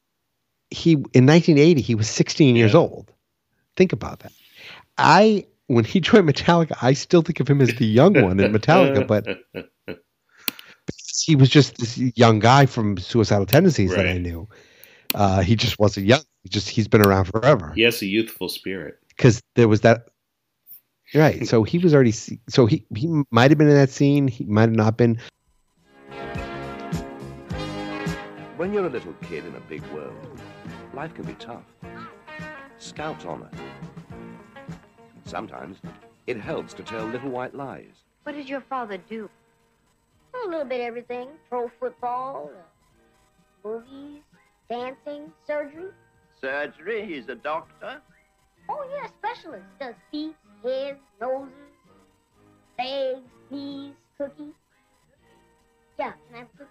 he 0.72 0.94
in 0.94 1.26
1980 1.26 1.82
he 1.82 1.96
was 1.96 2.10
16 2.10 2.56
years 2.56 2.74
old. 2.76 3.12
Think 3.76 3.94
about 3.94 4.20
that. 4.22 4.32
I 4.98 5.46
when 5.68 5.84
he 5.84 6.00
joined 6.02 6.28
Metallica, 6.30 6.78
I 6.82 6.94
still 6.94 7.22
think 7.22 7.40
of 7.40 7.48
him 7.48 7.62
as 7.62 7.74
the 7.76 7.86
young 7.86 8.14
one 8.22 8.40
in 8.40 8.52
Metallica, 8.52 9.08
but 9.08 9.26
he 11.24 11.36
was 11.36 11.50
just 11.50 11.78
this 11.78 11.98
young 11.98 12.40
guy 12.40 12.66
from 12.66 12.98
Suicidal 12.98 13.46
Tendencies 13.46 13.92
that 13.96 14.08
I 14.08 14.18
knew. 14.18 14.48
Uh, 15.14 15.42
he 15.42 15.56
just 15.56 15.80
wasn't 15.80 16.06
young. 16.06 16.22
He 16.44 16.50
just 16.50 16.70
he's 16.70 16.88
been 16.88 17.06
around 17.06 17.26
forever 17.26 17.72
He 17.74 17.82
has 17.84 18.02
a 18.02 18.06
youthful 18.06 18.50
spirit. 18.50 19.00
because 19.10 19.42
there 19.56 19.68
was 19.68 19.82
that. 19.82 20.08
Right, 21.14 21.48
so 21.48 21.64
he 21.64 21.78
was 21.78 21.94
already. 21.94 22.12
So 22.12 22.66
he 22.66 22.86
he 22.96 23.24
might 23.32 23.52
have 23.52 23.58
been 23.58 23.70
in 23.70 23.76
that 23.76 23.92
scene. 23.92 24.28
He 24.28 24.44
might 24.46 24.62
have 24.64 24.76
not 24.76 24.98
been. 24.98 25.20
When 28.58 28.74
you're 28.74 28.88
a 28.88 28.90
little 28.90 29.14
kid 29.22 29.46
in 29.46 29.56
a 29.56 29.60
big 29.62 29.84
world, 29.94 30.42
life 30.94 31.14
can 31.14 31.26
be 31.26 31.34
tough. 31.34 31.64
Scout's 32.78 33.26
honor. 33.26 33.50
Sometimes 35.26 35.78
it 36.28 36.40
helps 36.40 36.74
to 36.74 36.84
tell 36.84 37.06
little 37.06 37.30
white 37.30 37.56
lies. 37.56 38.04
What 38.24 38.36
did 38.36 38.50
your 38.50 38.62
father 38.62 38.98
do? 38.98 39.30
A 40.46 40.48
little 40.48 40.66
bit 40.66 40.82
everything. 40.82 41.30
Pro 41.50 41.72
football, 41.80 42.52
uh, 42.54 43.68
movies, 43.68 44.22
dancing, 44.70 45.32
surgery. 45.48 45.92
Surgery? 46.40 47.06
He's 47.06 47.30
a 47.30 47.36
doctor? 47.36 48.02
Oh, 48.70 48.86
yeah, 48.92 49.08
specialist. 49.08 49.66
Does 49.80 49.96
feet, 50.12 50.36
heads, 50.64 51.00
noses, 51.22 51.54
legs, 52.78 53.22
knees, 53.50 53.94
cookies. 54.18 54.54
Yeah, 55.98 56.12
can 56.28 56.36
I 56.36 56.38
have 56.40 56.48
a 56.56 56.58
cookie? 56.58 56.70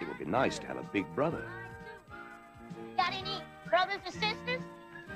It 0.00 0.08
would 0.08 0.18
be 0.18 0.24
nice 0.24 0.58
to 0.58 0.66
have 0.66 0.78
a 0.78 0.88
big 0.92 1.06
brother. 1.14 1.44
Got 2.96 3.12
any 3.12 3.40
brothers 3.72 4.00
or 4.04 4.12
sisters? 4.12 4.60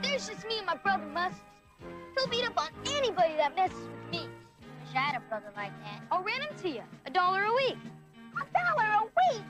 There's 0.03 0.27
just 0.27 0.49
me 0.49 0.57
and 0.57 0.67
my 0.67 0.77
brother 0.77 1.05
Mustard. 1.13 1.43
He'll 2.17 2.27
beat 2.29 2.47
up 2.47 2.59
on 2.59 2.71
anybody 2.87 3.37
that 3.37 3.55
messes 3.55 3.77
with 3.77 4.11
me. 4.11 4.29
Wish 4.81 4.95
I 4.95 4.99
had 4.99 5.17
a 5.17 5.21
brother 5.29 5.53
like 5.55 5.73
that. 5.83 6.01
I'll 6.11 6.23
rent 6.23 6.43
him 6.43 6.57
to 6.63 6.69
you. 6.71 6.83
A 7.05 7.11
dollar 7.11 7.43
a 7.43 7.55
week. 7.55 7.77
A 8.35 8.59
dollar 8.59 8.89
a 9.01 9.35
week? 9.35 9.43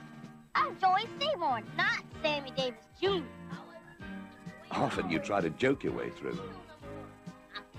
I'm 0.55 0.77
Joey 0.77 1.07
Seymour, 1.21 1.61
not 1.77 2.03
Sammy 2.21 2.51
Davis 2.51 2.83
Jr. 3.01 3.23
Often 4.71 5.09
you 5.09 5.19
try 5.19 5.39
to 5.39 5.51
joke 5.51 5.85
your 5.85 5.93
way 5.93 6.09
through. 6.09 6.37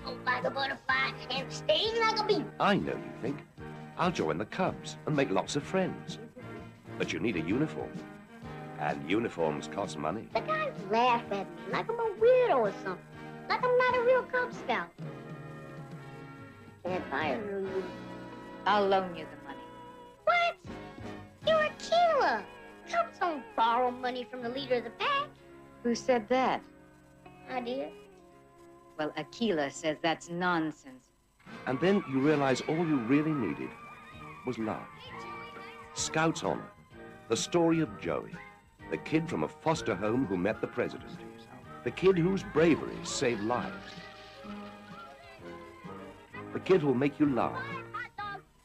Float 0.01 0.17
like 0.25 0.45
a 0.45 0.49
butterfly 0.49 1.11
and 1.29 1.53
sting 1.53 1.99
like 1.99 2.19
a 2.19 2.23
bee. 2.23 2.43
I 2.59 2.77
know 2.77 2.93
you 2.93 3.11
think. 3.21 3.37
I'll 3.99 4.11
join 4.11 4.39
the 4.39 4.45
Cubs 4.45 4.97
and 5.05 5.15
make 5.15 5.29
lots 5.29 5.55
of 5.55 5.61
friends. 5.61 6.17
But 6.97 7.13
you 7.13 7.19
need 7.19 7.35
a 7.35 7.41
uniform. 7.41 7.91
And 8.79 9.09
uniforms 9.09 9.67
cost 9.67 9.97
money. 9.97 10.27
The 10.33 10.39
guys 10.39 10.73
laugh 10.89 11.23
at 11.31 11.45
me 11.45 11.71
like 11.71 11.89
I'm 11.89 11.99
a 11.99 12.13
weirdo 12.19 12.57
or 12.57 12.73
something. 12.83 13.05
Like 13.49 13.63
I'm 13.63 13.77
not 13.77 13.97
a 13.97 14.01
real 14.03 14.23
Cub 14.23 14.53
Scout. 14.53 14.89
Can't 16.85 17.11
buy 17.11 17.27
a 17.29 17.39
real 17.39 17.59
uniform. 17.59 17.83
I'll 18.65 18.87
loan 18.87 19.15
you 19.15 19.25
the 19.25 19.47
money. 19.47 19.59
What? 20.23 20.55
You're 21.45 21.63
a 21.63 21.71
killer. 21.77 22.43
Cubs 22.89 23.19
don't 23.19 23.43
borrow 23.55 23.91
money 23.91 24.25
from 24.29 24.41
the 24.41 24.49
leader 24.49 24.75
of 24.75 24.85
the 24.85 24.91
pack. 24.91 25.27
Who 25.83 25.93
said 25.93 26.29
that? 26.29 26.61
I 27.51 27.59
did. 27.59 27.89
Well, 28.97 29.11
Akela 29.17 29.71
says 29.71 29.97
that's 30.01 30.29
nonsense. 30.29 31.09
And 31.67 31.79
then 31.81 32.03
you 32.11 32.19
realize 32.19 32.61
all 32.61 32.77
you 32.77 32.97
really 32.99 33.31
needed 33.31 33.69
was 34.45 34.57
love. 34.57 34.81
Scout's 35.95 36.43
Honor. 36.43 36.71
The 37.27 37.37
story 37.37 37.81
of 37.81 37.99
Joey, 37.99 38.31
the 38.89 38.97
kid 38.97 39.29
from 39.29 39.43
a 39.43 39.47
foster 39.47 39.95
home 39.95 40.25
who 40.25 40.37
met 40.37 40.61
the 40.61 40.67
president. 40.67 41.11
The 41.83 41.91
kid 41.91 42.17
whose 42.17 42.43
bravery 42.43 42.97
saved 43.03 43.43
lives. 43.43 43.93
The 46.53 46.59
kid 46.59 46.81
who'll 46.81 46.93
make 46.95 47.19
you 47.19 47.27
laugh. 47.27 47.61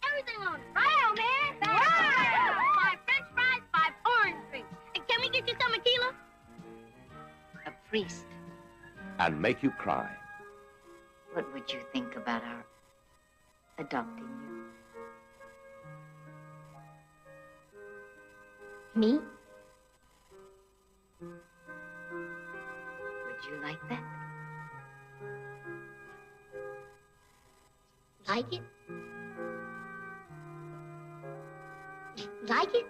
Everything 0.09 0.41
on 0.47 0.59
trial, 0.73 1.15
man. 1.15 1.55
Five 1.61 2.99
french 3.07 3.29
fries, 3.35 3.61
five 3.73 3.93
orange 4.07 4.43
drinks. 4.51 4.69
Can 5.09 5.21
we 5.21 5.29
get 5.29 5.47
you 5.47 5.55
some 5.61 5.73
tequila? 5.73 6.15
A 7.67 7.73
priest. 7.89 8.25
and 9.21 9.41
make 9.41 9.63
you 9.63 9.71
cry. 9.71 10.09
What 11.35 11.53
would 11.55 11.73
you 11.73 11.81
think 11.93 12.17
about 12.17 12.43
our 12.43 12.65
adopting 13.79 14.25
you? 18.95 19.01
Me? 19.01 19.21
You 23.47 23.61
like 23.63 23.89
that? 23.91 24.03
Like 28.27 28.53
it? 28.53 28.63
Like 32.49 32.75
it? 32.75 32.87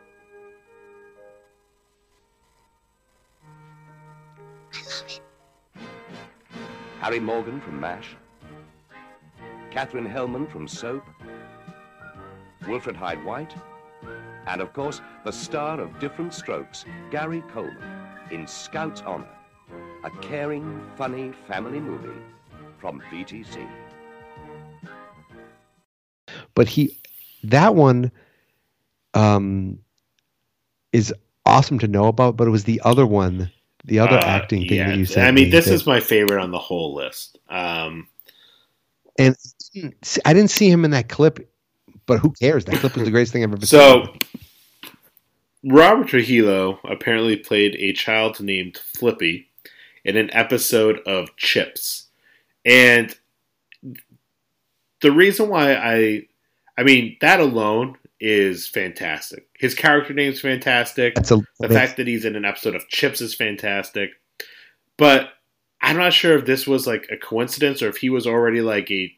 I 4.72 4.78
love 4.78 5.05
it. 5.09 5.20
Harry 7.01 7.18
Morgan 7.18 7.60
from 7.60 7.81
MASH. 7.81 8.16
Katherine 9.72 10.06
Helmond 10.09 10.51
from 10.52 10.68
Soap. 10.68 11.05
Wilfrid 12.68 12.94
Hyde 12.94 13.24
White. 13.24 13.55
And 14.47 14.60
of 14.60 14.72
course, 14.72 15.01
the 15.24 15.32
star 15.32 15.81
of 15.81 15.98
Diff'rent 15.98 16.32
Strokes, 16.32 16.85
Gary 17.10 17.43
Coleman, 17.52 18.06
in 18.31 18.47
Scout's 18.47 19.02
Honor. 19.02 19.26
A 20.05 20.10
caring, 20.20 20.81
funny 20.97 21.32
family 21.48 21.81
movie 21.81 22.20
from 22.78 23.02
VTC. 23.10 23.66
but 26.55 26.68
he 26.68 26.97
that 27.44 27.74
one 27.74 28.10
um 29.14 29.78
is 30.93 31.12
awesome 31.47 31.78
to 31.78 31.89
know 31.89 32.06
about 32.06 32.36
but 32.36 32.47
it 32.47 32.51
was 32.51 32.64
the 32.64 32.81
other 32.85 33.06
one 33.06 33.51
the 33.85 33.98
other 33.98 34.16
Uh, 34.16 34.24
acting 34.24 34.66
thing 34.68 34.78
yeah, 34.78 34.89
that 34.90 34.97
you 34.98 35.05
said 35.05 35.26
I 35.26 35.31
mean, 35.31 35.44
me 35.47 35.51
this 35.51 35.66
that- 35.66 35.74
is 35.74 35.86
my 35.86 36.01
favorite 36.01 36.40
on 36.43 36.51
the 36.51 36.59
whole 36.59 36.94
list. 36.94 37.39
Um, 37.48 38.09
and 39.18 39.36
i 40.24 40.32
didn't 40.32 40.51
see 40.51 40.68
him 40.70 40.85
in 40.85 40.90
that 40.93 41.09
clip 41.09 41.51
but 42.06 42.18
who 42.20 42.31
cares 42.32 42.64
that 42.66 42.76
clip 42.81 42.94
was 42.97 43.05
the 43.05 43.10
greatest 43.10 43.32
thing 43.32 43.43
i've 43.44 43.52
ever 43.52 43.64
so 43.66 44.05
seen 44.05 44.20
So, 44.82 44.90
Robert 45.66 46.09
Trujillo 46.09 46.78
apparently 46.85 47.36
played 47.36 47.74
a 47.76 47.93
child 47.94 48.39
named 48.40 48.76
Flippy 48.76 49.48
in 50.05 50.16
an 50.16 50.31
episode 50.32 51.01
of 51.06 51.35
Chips, 51.36 52.06
and 52.64 53.14
the 55.01 55.12
reason 55.12 55.48
why 55.48 55.74
I, 55.74 56.26
I 56.78 56.82
mean, 56.82 57.16
that 57.20 57.40
alone 57.40 57.97
is 58.20 58.66
fantastic. 58.66 59.47
His 59.59 59.74
character 59.74 60.14
name's 60.14 60.40
fantastic. 60.40 61.14
That's 61.14 61.31
a- 61.31 61.47
the 61.60 61.68
fact 61.68 61.97
that 61.98 62.06
he's 62.06 62.24
in 62.24 62.36
an 62.36 62.44
episode 62.44 62.74
of 62.74 62.89
Chips 62.89 63.20
is 63.20 63.35
fantastic. 63.35 64.10
But 64.97 65.31
I'm 65.82 65.97
not 65.97 66.12
sure 66.12 66.39
if 66.39 66.47
this 66.47 66.66
was 66.66 66.86
like 66.86 67.06
a 67.10 67.16
coincidence 67.16 67.82
or 67.82 67.89
if 67.89 67.98
he 67.98 68.09
was 68.10 68.26
already 68.26 68.62
like 68.62 68.90
a 68.90 69.14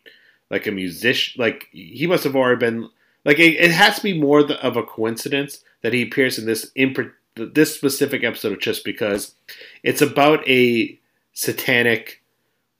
like 0.50 0.66
a 0.66 0.72
musician. 0.72 1.40
Like 1.40 1.68
he 1.70 2.06
must 2.06 2.24
have 2.24 2.34
already 2.34 2.58
been 2.58 2.88
like 3.24 3.38
it, 3.38 3.54
it 3.54 3.70
has 3.70 3.96
to 3.96 4.02
be 4.02 4.18
more 4.18 4.40
of 4.40 4.76
a 4.76 4.82
coincidence 4.82 5.60
that 5.82 5.92
he 5.92 6.02
appears 6.02 6.38
in 6.38 6.46
this 6.46 6.70
in 6.74 6.94
this 7.36 7.74
specific 7.74 8.24
episode 8.24 8.52
of 8.52 8.60
Chips 8.60 8.80
because 8.80 9.34
it's 9.82 10.02
about 10.02 10.46
a 10.48 10.98
satanic 11.32 12.22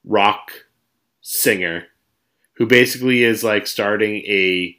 rock 0.04 0.50
singer 1.20 1.84
who 2.54 2.66
basically 2.66 3.22
is 3.22 3.44
like 3.44 3.66
starting 3.66 4.16
a 4.26 4.78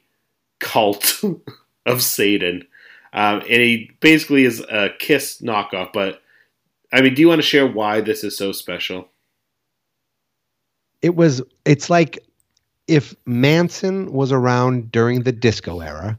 cult 0.58 1.22
of 1.86 2.02
Satan. 2.02 2.66
Um, 3.12 3.40
and 3.40 3.62
he 3.62 3.90
basically 4.00 4.44
is 4.44 4.60
a 4.60 4.90
Kiss 4.98 5.40
knockoff. 5.40 5.92
But 5.92 6.22
I 6.92 7.00
mean, 7.00 7.14
do 7.14 7.22
you 7.22 7.28
want 7.28 7.40
to 7.40 7.46
share 7.46 7.66
why 7.66 8.00
this 8.00 8.24
is 8.24 8.36
so 8.36 8.52
special? 8.52 9.08
it 11.02 11.14
was 11.14 11.42
it's 11.64 11.90
like 11.90 12.18
if 12.86 13.14
manson 13.26 14.12
was 14.12 14.32
around 14.32 14.90
during 14.90 15.22
the 15.22 15.32
disco 15.32 15.80
era 15.80 16.18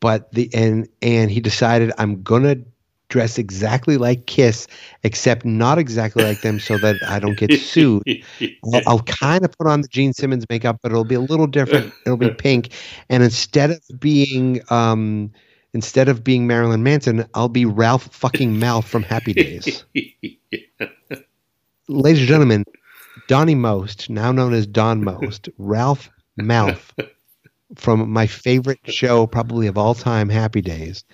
but 0.00 0.32
the 0.32 0.50
and 0.54 0.88
and 1.02 1.30
he 1.30 1.40
decided 1.40 1.92
i'm 1.98 2.22
gonna 2.22 2.56
dress 3.08 3.38
exactly 3.38 3.96
like 3.96 4.26
kiss 4.26 4.66
except 5.04 5.44
not 5.44 5.78
exactly 5.78 6.22
like 6.22 6.40
them 6.40 6.58
so 6.58 6.76
that 6.76 6.96
i 7.08 7.18
don't 7.18 7.36
get 7.36 7.52
sued 7.52 8.02
I'll, 8.74 8.82
I'll 8.86 9.02
kind 9.02 9.44
of 9.44 9.52
put 9.56 9.66
on 9.66 9.80
the 9.82 9.88
Gene 9.88 10.12
Simmons 10.12 10.44
makeup, 10.50 10.78
but 10.82 10.90
it'll 10.90 11.04
be 11.04 11.14
a 11.14 11.20
little 11.20 11.46
different. 11.46 11.94
It'll 12.04 12.16
be 12.16 12.30
pink, 12.30 12.72
and 13.08 13.22
instead 13.22 13.70
of 13.70 13.80
being 14.00 14.60
um, 14.70 15.30
instead 15.72 16.08
of 16.08 16.24
being 16.24 16.46
Marilyn 16.46 16.82
Manson, 16.82 17.26
I'll 17.34 17.48
be 17.48 17.64
Ralph 17.64 18.08
fucking 18.14 18.54
Malph 18.54 18.84
from 18.84 19.02
Happy 19.02 19.32
Days. 19.32 19.84
Ladies 21.88 22.20
and 22.20 22.28
gentlemen, 22.28 22.64
Donnie 23.28 23.54
Most, 23.54 24.10
now 24.10 24.32
known 24.32 24.52
as 24.54 24.66
Don 24.66 25.04
Most, 25.04 25.48
Ralph 25.58 26.10
Malph 26.40 26.92
from 27.74 28.10
my 28.10 28.26
favorite 28.26 28.80
show, 28.84 29.26
probably 29.26 29.66
of 29.66 29.76
all 29.76 29.94
time, 29.94 30.28
Happy 30.28 30.60
Days, 30.60 31.04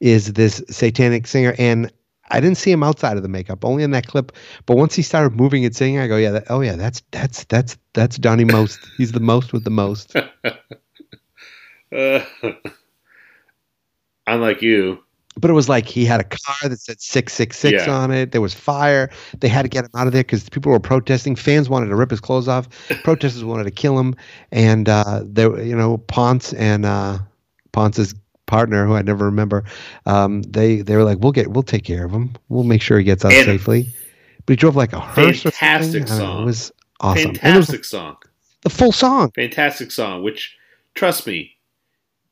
is 0.00 0.32
this 0.34 0.62
satanic 0.68 1.26
singer, 1.26 1.54
and 1.58 1.90
I 2.30 2.40
didn't 2.40 2.58
see 2.58 2.70
him 2.70 2.82
outside 2.82 3.16
of 3.16 3.22
the 3.22 3.28
makeup, 3.28 3.64
only 3.64 3.82
in 3.82 3.90
that 3.92 4.06
clip. 4.06 4.32
But 4.66 4.76
once 4.76 4.94
he 4.94 5.02
started 5.02 5.36
moving 5.36 5.64
and 5.64 5.74
singing, 5.74 6.00
I 6.00 6.06
go, 6.06 6.16
yeah, 6.16 6.30
that, 6.32 6.44
oh 6.50 6.60
yeah, 6.60 6.76
that's 6.76 7.02
that's 7.10 7.44
that's 7.44 7.76
that's 7.92 8.16
Donnie 8.18 8.44
Most. 8.44 8.78
He's 8.96 9.12
the 9.12 9.20
most 9.20 9.52
with 9.52 9.64
the 9.64 9.70
most. 9.70 10.14
Uh, 11.94 12.24
unlike 14.26 14.62
you, 14.62 15.03
But 15.36 15.50
it 15.50 15.54
was 15.54 15.68
like 15.68 15.86
he 15.86 16.04
had 16.04 16.20
a 16.20 16.24
car 16.24 16.68
that 16.68 16.80
said 16.80 17.00
six 17.00 17.32
six 17.32 17.58
six 17.58 17.86
Yeah. 17.86 17.92
on 17.92 18.10
it. 18.12 18.30
There 18.32 18.40
was 18.40 18.54
fire. 18.54 19.10
They 19.40 19.48
had 19.48 19.62
to 19.62 19.68
get 19.68 19.84
him 19.84 19.90
out 19.96 20.06
of 20.06 20.12
there 20.12 20.22
because 20.22 20.48
people 20.48 20.70
were 20.70 20.78
protesting. 20.80 21.34
Fans 21.34 21.68
wanted 21.68 21.88
to 21.88 21.96
rip 21.96 22.10
his 22.10 22.20
clothes 22.20 22.46
off. 22.48 22.68
Protesters 23.02 23.42
wanted 23.44 23.64
to 23.64 23.70
kill 23.72 23.98
him. 23.98 24.14
And 24.52 24.88
uh, 24.88 25.22
there, 25.24 25.60
you 25.60 25.74
know, 25.76 25.98
Ponch 25.98 26.54
and 26.54 26.86
uh, 26.86 27.18
Ponch's 27.72 28.14
partner, 28.46 28.86
who 28.86 28.94
I 28.94 29.02
never 29.02 29.24
remember, 29.24 29.64
um, 30.06 30.42
they 30.42 30.82
they 30.82 30.94
were 30.96 31.04
like, 31.04 31.18
"We'll 31.20 31.32
get, 31.32 31.48
we'll 31.48 31.62
take 31.64 31.82
care 31.84 32.04
of 32.04 32.12
him. 32.12 32.34
We'll 32.48 32.62
make 32.64 32.82
sure 32.82 32.98
he 32.98 33.04
gets 33.04 33.24
out 33.24 33.32
And- 33.32 33.44
safely." 33.44 33.88
But 34.46 34.52
he 34.52 34.56
drove 34.56 34.76
like 34.76 34.92
a 34.92 35.00
hearse. 35.00 35.42
fantastic. 35.42 36.02
I 36.02 36.06
know, 36.06 36.18
song. 36.18 36.42
It 36.42 36.44
was 36.44 36.72
awesome. 37.00 37.22
It 37.22 37.28
was 37.30 37.38
Fantastic 37.40 37.84
song. 37.86 38.16
the 38.60 38.68
full 38.70 38.92
song. 38.92 39.30
Fantastic 39.34 39.90
song. 39.90 40.22
Which, 40.22 40.54
trust 40.94 41.26
me, 41.26 41.53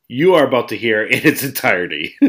you 0.08 0.34
are 0.34 0.46
about 0.46 0.68
to 0.68 0.76
hear 0.76 1.02
in 1.04 1.26
its 1.26 1.42
entirety. 1.42 2.14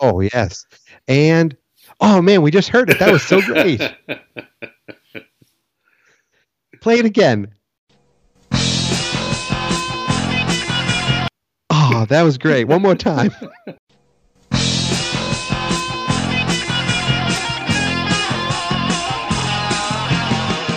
Oh 0.00 0.20
yes, 0.20 0.64
and 1.08 1.54
oh 2.00 2.22
man, 2.22 2.40
we 2.42 2.50
just 2.50 2.68
heard 2.68 2.88
it. 2.90 2.98
That 2.98 3.12
was 3.12 3.22
so 3.22 3.42
great. 3.42 3.80
Play 6.80 6.98
it 6.98 7.04
again. 7.04 7.54
Oh, 11.70 12.06
that 12.08 12.22
was 12.22 12.38
great. 12.38 12.64
One 12.64 12.80
more 12.82 12.94
time. 12.94 13.30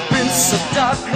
Prince 0.09 0.53
of 0.53 0.61
darkness, 0.73 1.06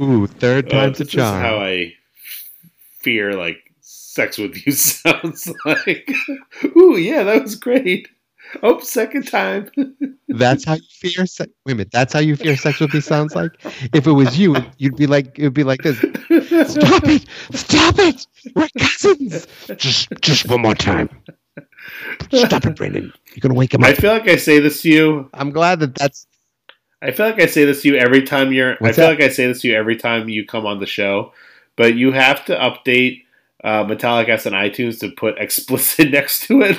Ooh, 0.00 0.26
third 0.26 0.66
Uh, 0.66 0.70
time's 0.70 1.00
a 1.00 1.04
this 1.04 1.14
is 1.14 1.20
how. 1.20 1.58
I 1.58 1.94
fear 3.00 3.34
like 3.34 3.58
sex 3.80 4.38
with 4.38 4.64
you 4.66 4.72
sounds 4.74 5.50
like. 5.64 6.10
Ooh, 6.76 6.96
yeah, 6.96 7.22
that 7.24 7.42
was 7.42 7.54
great. 7.56 8.08
Oh, 8.62 8.80
second 8.80 9.26
time. 9.28 9.70
That's 10.28 10.64
how 10.64 10.74
you 10.74 10.82
fear 10.90 11.26
sex. 11.26 11.50
Wait 11.66 11.72
a 11.72 11.74
minute. 11.76 11.90
That's 11.92 12.14
how 12.14 12.20
you 12.20 12.34
fear 12.34 12.56
sex 12.56 12.80
with 12.80 12.94
me 12.94 13.00
sounds 13.00 13.34
like. 13.34 13.52
If 13.92 14.06
it 14.06 14.12
was 14.12 14.38
you, 14.38 14.56
you'd 14.78 14.96
be 14.96 15.06
like, 15.06 15.38
it 15.38 15.42
would 15.44 15.54
be 15.54 15.64
like 15.64 15.82
this. 15.82 15.98
Stop 15.98 17.04
it! 17.04 17.26
Stop 17.52 17.98
it! 17.98 18.26
We're 18.54 18.68
cousins. 18.78 19.46
Just, 19.76 20.08
just 20.22 20.48
one 20.48 20.62
more 20.62 20.74
time. 20.74 21.10
Stop 22.32 22.64
it, 22.64 22.76
Brandon. 22.76 23.12
You're 23.34 23.40
gonna 23.40 23.54
wake 23.54 23.74
him 23.74 23.82
up. 23.84 23.90
I 23.90 23.94
feel 23.94 24.12
like 24.12 24.28
I 24.28 24.36
say 24.36 24.60
this 24.60 24.80
to 24.82 24.88
you. 24.88 25.30
I'm 25.34 25.50
glad 25.50 25.80
that 25.80 25.94
that's. 25.94 26.26
I 27.00 27.12
feel 27.12 27.26
like 27.26 27.40
I 27.40 27.46
say 27.46 27.64
this 27.64 27.82
to 27.82 27.88
you 27.88 27.96
every 27.96 28.22
time 28.22 28.52
you're. 28.52 28.76
What's 28.78 28.98
I 28.98 29.02
feel 29.02 29.10
that? 29.10 29.20
like 29.20 29.30
I 29.30 29.32
say 29.32 29.46
this 29.46 29.60
to 29.62 29.68
you 29.68 29.76
every 29.76 29.96
time 29.96 30.28
you 30.28 30.44
come 30.44 30.66
on 30.66 30.80
the 30.80 30.86
show, 30.86 31.32
but 31.76 31.94
you 31.94 32.12
have 32.12 32.44
to 32.46 32.56
update 32.56 33.22
uh, 33.62 33.84
Metallicast 33.84 34.46
on 34.46 34.52
iTunes 34.52 35.00
to 35.00 35.10
put 35.10 35.38
explicit 35.38 36.10
next 36.10 36.46
to 36.46 36.62
it. 36.62 36.76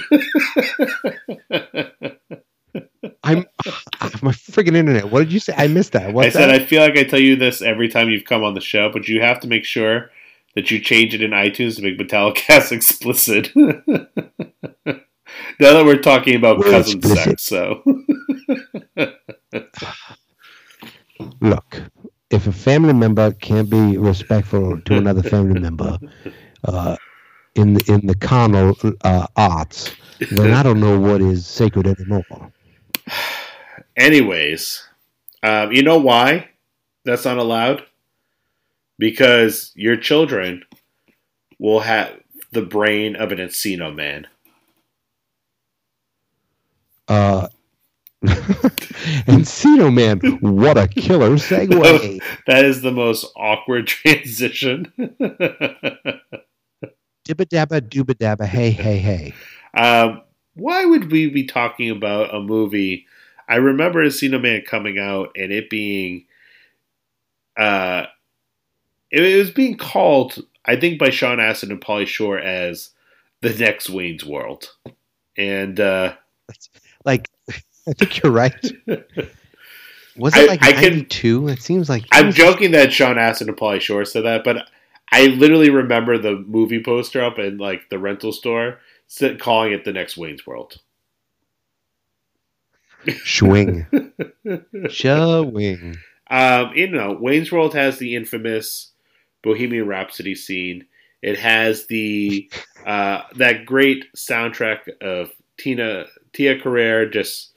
I'm, 3.23 3.45
my 4.21 4.31
friggin' 4.31 4.75
internet. 4.75 5.09
What 5.09 5.19
did 5.19 5.33
you 5.33 5.39
say? 5.39 5.53
I 5.57 5.67
missed 5.67 5.93
that. 5.93 6.13
What's 6.13 6.35
I 6.35 6.39
said 6.39 6.47
that? 6.49 6.61
I 6.61 6.65
feel 6.65 6.81
like 6.81 6.97
I 6.97 7.03
tell 7.03 7.19
you 7.19 7.35
this 7.35 7.61
every 7.61 7.87
time 7.87 8.09
you've 8.09 8.25
come 8.25 8.43
on 8.43 8.53
the 8.53 8.61
show, 8.61 8.89
but 8.91 9.07
you 9.07 9.21
have 9.21 9.39
to 9.41 9.47
make 9.47 9.65
sure 9.65 10.11
that 10.55 10.71
you 10.71 10.79
change 10.79 11.13
it 11.13 11.21
in 11.21 11.31
iTunes 11.31 11.75
to 11.77 11.81
make 11.81 11.97
Metallicast 11.97 12.71
explicit. 12.73 13.51
now 13.55 14.07
that 14.85 15.85
we're 15.85 16.01
talking 16.01 16.35
about 16.35 16.57
We're 16.59 16.71
cousin 16.71 16.97
explicit. 16.97 17.39
sex, 17.39 17.43
so 17.43 17.83
Look, 21.41 21.81
if 22.29 22.47
a 22.47 22.51
family 22.51 22.93
member 22.93 23.31
can't 23.33 23.69
be 23.69 23.97
respectful 23.97 24.81
to 24.81 24.97
another 24.97 25.23
family 25.23 25.55
member 25.55 25.99
uh, 26.65 26.97
in 27.55 27.73
the, 27.73 27.93
in 27.93 28.07
the 28.07 28.15
carnal 28.15 28.75
uh, 29.03 29.27
arts, 29.35 29.95
then 30.31 30.53
I 30.53 30.63
don't 30.63 30.79
know 30.79 30.99
what 30.99 31.21
is 31.21 31.45
sacred 31.45 31.87
anymore. 31.87 32.25
Anyways, 33.97 34.83
um, 35.43 35.71
you 35.71 35.83
know 35.83 35.97
why 35.99 36.49
that's 37.05 37.25
not 37.25 37.37
allowed? 37.37 37.83
Because 38.97 39.71
your 39.75 39.97
children 39.97 40.63
will 41.59 41.81
have 41.81 42.19
the 42.51 42.61
brain 42.61 43.15
of 43.15 43.31
an 43.31 43.39
Encino 43.39 43.93
man. 43.93 44.27
Uh, 47.07 47.47
Encino 49.27 49.93
Man, 49.93 50.19
what 50.41 50.77
a 50.77 50.87
killer 50.87 51.31
segue. 51.31 52.21
that 52.47 52.65
is 52.65 52.81
the 52.81 52.91
most 52.91 53.25
awkward 53.35 53.87
transition. 53.95 54.91
Dibba 57.25 57.45
dabba 57.45 57.81
dooba 57.81 58.13
dabba 58.15 58.45
hey 58.45 58.71
hey 58.71 58.97
hey. 58.97 59.33
Um, 59.73 60.21
why 60.55 60.83
would 60.85 61.11
we 61.11 61.29
be 61.29 61.45
talking 61.45 61.89
about 61.89 62.33
a 62.33 62.41
movie? 62.41 63.05
I 63.47 63.55
remember 63.55 64.05
Encino 64.05 64.41
Man 64.41 64.63
coming 64.67 64.99
out 64.99 65.31
and 65.35 65.51
it 65.51 65.69
being, 65.69 66.25
uh, 67.57 68.05
it, 69.11 69.23
it 69.23 69.37
was 69.37 69.51
being 69.51 69.77
called, 69.77 70.43
I 70.65 70.75
think, 70.75 70.99
by 70.99 71.09
Sean 71.09 71.39
Astin 71.39 71.71
and 71.71 71.81
Pauly 71.81 72.05
Shore 72.05 72.37
as 72.37 72.91
the 73.41 73.53
next 73.53 73.89
Wayne's 73.89 74.25
World, 74.25 74.71
and 75.37 75.79
uh, 75.79 76.13
Like, 77.05 77.29
I 77.89 77.93
think 77.93 78.21
you're 78.21 78.31
right. 78.31 78.53
Was 80.17 80.35
it 80.35 80.43
I- 80.43 80.45
like 80.45 80.63
I 80.63 80.71
can- 80.73 80.93
92? 80.93 81.47
It 81.49 81.61
seems 81.61 81.89
like 81.89 82.05
I'm 82.11 82.31
joking 82.31 82.71
that 82.71 82.93
Sean 82.93 83.17
Astin 83.17 83.49
and 83.49 83.57
Pauly 83.57 83.81
Shore 83.81 84.05
said 84.05 84.23
that, 84.25 84.43
but 84.43 84.67
I 85.11 85.27
literally 85.27 85.69
remember 85.69 86.17
the 86.17 86.35
movie 86.47 86.83
poster 86.83 87.23
up 87.23 87.39
in 87.39 87.57
like 87.57 87.89
the 87.89 87.97
rental 87.99 88.31
store, 88.31 88.79
calling 89.39 89.73
it 89.73 89.85
the 89.85 89.93
next 89.93 90.17
Wayne's 90.17 90.45
World. 90.45 90.77
Swing. 93.23 93.85
Showing. 94.89 95.97
Um, 96.29 96.71
you 96.75 96.87
know, 96.89 97.17
Wayne's 97.19 97.51
World 97.51 97.73
has 97.73 97.97
the 97.97 98.15
infamous 98.15 98.91
Bohemian 99.41 99.87
Rhapsody 99.87 100.35
scene. 100.35 100.85
It 101.21 101.39
has 101.39 101.87
the 101.87 102.51
uh, 102.85 103.21
that 103.35 103.65
great 103.65 104.05
soundtrack 104.15 104.89
of 105.01 105.31
Tina 105.57 106.05
Tia 106.33 106.59
Carrere 106.59 107.09
just 107.09 107.51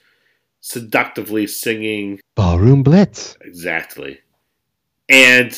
seductively 0.62 1.47
singing 1.47 2.20
Ballroom 2.34 2.82
Blitz. 2.82 3.36
exactly, 3.43 4.20
and 5.10 5.51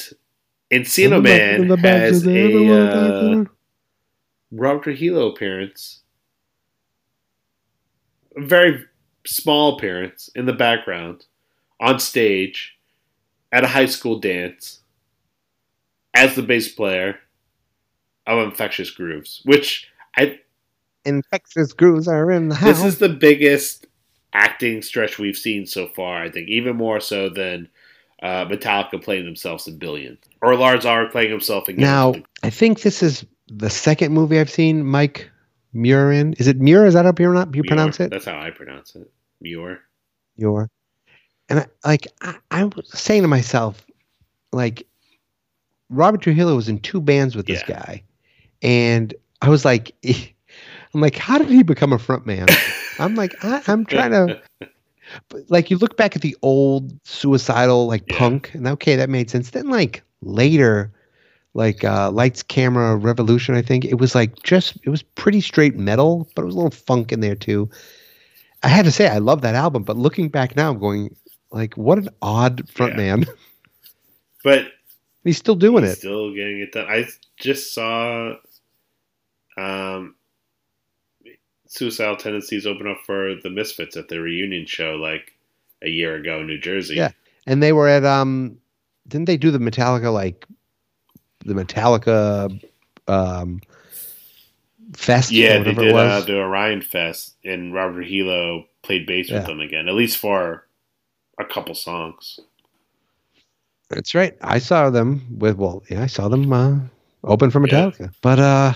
Encino 0.73 1.19
In 1.19 1.23
Man 1.23 1.69
the 1.69 1.77
has 1.77 2.27
a 2.27 2.73
uh, 2.73 3.45
Robert 4.51 4.83
Trujillo 4.83 5.29
appearance, 5.29 6.03
a 8.37 8.45
very 8.45 8.85
small 9.27 9.77
appearance 9.77 10.29
in 10.35 10.47
the 10.47 10.53
background 10.53 11.27
on 11.81 12.01
stage 12.01 12.77
at 13.53 13.63
a 13.63 13.69
high 13.69 13.87
school 13.87 14.19
dance 14.19 14.81
as 16.15 16.35
the 16.35 16.43
bass 16.43 16.73
player 16.73 17.19
of 18.27 18.39
Infectious 18.39 18.91
Grooves, 18.91 19.43
which 19.45 19.89
I 20.17 20.41
Infectious 21.05 21.75
grooves 21.75 22.09
are 22.09 22.31
in 22.31 22.49
the 22.49 22.55
house. 22.55 22.79
this 22.79 22.85
is 22.85 22.99
the 22.99 23.11
biggest 23.11 23.87
acting 24.35 24.83
stretch 24.83 25.19
we've 25.19 25.37
seen 25.37 25.65
so 25.65 25.87
far. 25.87 26.23
I 26.23 26.31
think 26.31 26.49
even 26.49 26.77
more 26.77 27.01
so 27.01 27.29
than 27.29 27.69
uh, 28.23 28.45
Metallica 28.47 29.03
playing 29.03 29.25
themselves 29.25 29.67
in 29.67 29.79
Billion 29.79 30.19
or 30.43 30.57
Lars 30.57 30.85
Ulrich 30.85 31.13
playing 31.13 31.31
himself 31.31 31.69
in. 31.69 31.77
Now, 31.77 32.15
I 32.43 32.51
think 32.51 32.83
this 32.83 33.03
is 33.03 33.25
the 33.49 33.71
second 33.71 34.13
movie 34.13 34.39
I've 34.39 34.51
seen 34.51 34.85
Mike 34.85 35.31
Muir 35.73 36.13
in. 36.13 36.35
Is 36.35 36.49
it 36.49 36.61
Muir? 36.61 36.87
Is 36.87 36.95
that 36.95 37.05
how 37.05 37.13
you 37.19 37.51
you 37.55 37.63
pronounce 37.63 38.01
it? 38.01 38.11
That's 38.11 38.25
how 38.25 38.39
I 38.39 38.51
pronounce 38.51 38.95
it. 38.97 39.11
Muir. 39.41 39.81
Muir. 40.37 40.69
And 41.49 41.61
I, 41.61 41.67
like 41.85 42.09
I, 42.23 42.37
I 42.51 42.65
was 42.65 42.89
saying 42.89 43.23
to 43.23 43.29
myself, 43.29 43.85
like 44.53 44.87
Robert 45.91 46.23
Trujillo 46.23 46.57
was 46.57 46.69
in 46.69 46.81
two 46.81 47.01
bands 47.01 47.37
with 47.37 47.47
this 47.47 47.63
guy, 47.63 48.03
and 48.63 49.15
I 49.43 49.49
was 49.49 49.65
like, 49.65 49.95
I'm 50.95 51.01
like, 51.01 51.17
how 51.17 51.39
did 51.39 51.49
he 51.49 51.63
become 51.63 51.93
a 51.93 51.99
front 51.99 52.27
man? 52.27 52.47
I'm 52.99 53.15
like, 53.15 53.35
I, 53.45 53.63
I'm 53.67 53.85
trying 53.85 54.11
to. 54.13 54.41
But 55.29 55.51
like 55.51 55.71
you 55.71 55.77
look 55.77 55.97
back 55.97 56.17
at 56.17 56.23
the 56.23 56.37
old 56.43 56.93
suicidal 57.05 57.87
like 57.87 58.07
punk 58.09 58.55
and 58.55 58.67
okay 58.67 58.97
that 58.97 59.11
made 59.11 59.31
sense. 59.31 59.51
Then 59.51 59.69
like 59.69 60.03
later 60.23 60.91
like 61.53 61.85
uh 61.85 62.11
lights 62.11 62.43
camera 62.43 62.97
revolution 62.97 63.55
i 63.55 63.63
think 63.63 63.85
it 63.85 64.01
was 64.01 64.15
like 64.15 64.43
just 64.43 64.77
it 64.83 64.89
was 64.89 65.03
pretty 65.03 65.41
straight 65.41 65.77
metal 65.77 66.29
but 66.35 66.43
it 66.43 66.47
was 66.47 66.55
a 66.55 66.59
little 66.59 66.71
funk 66.71 67.13
in 67.13 67.21
there 67.21 67.37
too. 67.37 67.69
I 68.63 68.69
had 68.69 68.87
to 68.87 68.91
say 68.91 69.07
i 69.07 69.19
love 69.19 69.43
that 69.43 69.55
album 69.55 69.83
but 69.85 69.97
looking 69.97 70.31
back 70.31 70.57
now 70.57 70.71
i'm 70.71 70.79
going 70.79 71.15
like 71.55 71.77
what 71.77 71.99
an 71.99 72.09
odd 72.21 72.69
front 72.69 72.97
man. 72.97 73.25
But 74.43 74.67
he's 75.23 75.39
still 75.39 75.55
doing 75.55 75.85
it. 75.85 75.97
Still 75.97 76.35
getting 76.35 76.59
it 76.61 76.73
done. 76.73 76.87
I 76.87 77.07
just 77.39 77.73
saw 77.73 78.35
um, 79.57 80.17
Suicidal 81.75 82.17
Tendencies 82.17 82.67
open 82.67 82.87
up 82.89 82.99
for 83.05 83.35
the 83.43 83.51
Misfits 83.51 83.97
at 83.97 84.09
the 84.09 84.21
reunion 84.21 84.67
show 84.67 84.95
like 84.95 85.33
a 85.83 85.89
year 85.89 86.15
ago 86.17 86.41
in 86.41 86.47
New 86.47 86.59
Jersey. 86.59 86.95
yeah 86.97 87.11
and 87.47 87.63
they 87.63 87.73
were 87.73 87.89
at 87.89 88.05
um 88.05 88.59
didn't 89.09 89.27
they 89.27 89.37
do 89.37 89.51
the 89.51 89.59
metallica 89.59 90.13
like 90.13 90.47
the 91.45 91.55
metallica 91.55 92.61
um 93.09 93.61
fest 94.97 95.31
Yeah, 95.33 95.59
they 95.59 95.75
did 95.75 95.95
uh, 95.97 96.21
the 96.21 96.39
Orion 96.39 96.83
Fest, 96.83 97.37
and 97.45 97.75
Robert 97.75 98.03
Trujillo 98.03 98.67
played 98.83 99.07
bass 99.07 99.29
Yeah. 99.31 99.39
with 99.39 99.47
them 99.47 99.61
again, 99.61 99.89
at 99.89 99.95
least 99.95 100.19
for 100.19 100.67
a 101.39 101.45
couple 101.45 101.75
songs. 101.75 102.39
That's 103.91 104.15
right. 104.15 104.37
I 104.41 104.59
saw 104.59 104.91
them 104.91 105.23
with 105.39 105.57
well, 105.57 105.83
yeah, 105.91 106.03
I 106.03 106.07
saw 106.07 106.29
them 106.29 106.53
uh, 106.53 106.79
open 107.25 107.51
for 107.51 107.61
Yeah. 107.61 107.91
Metallica. 107.91 108.13
But 108.23 108.39
uh 108.39 108.75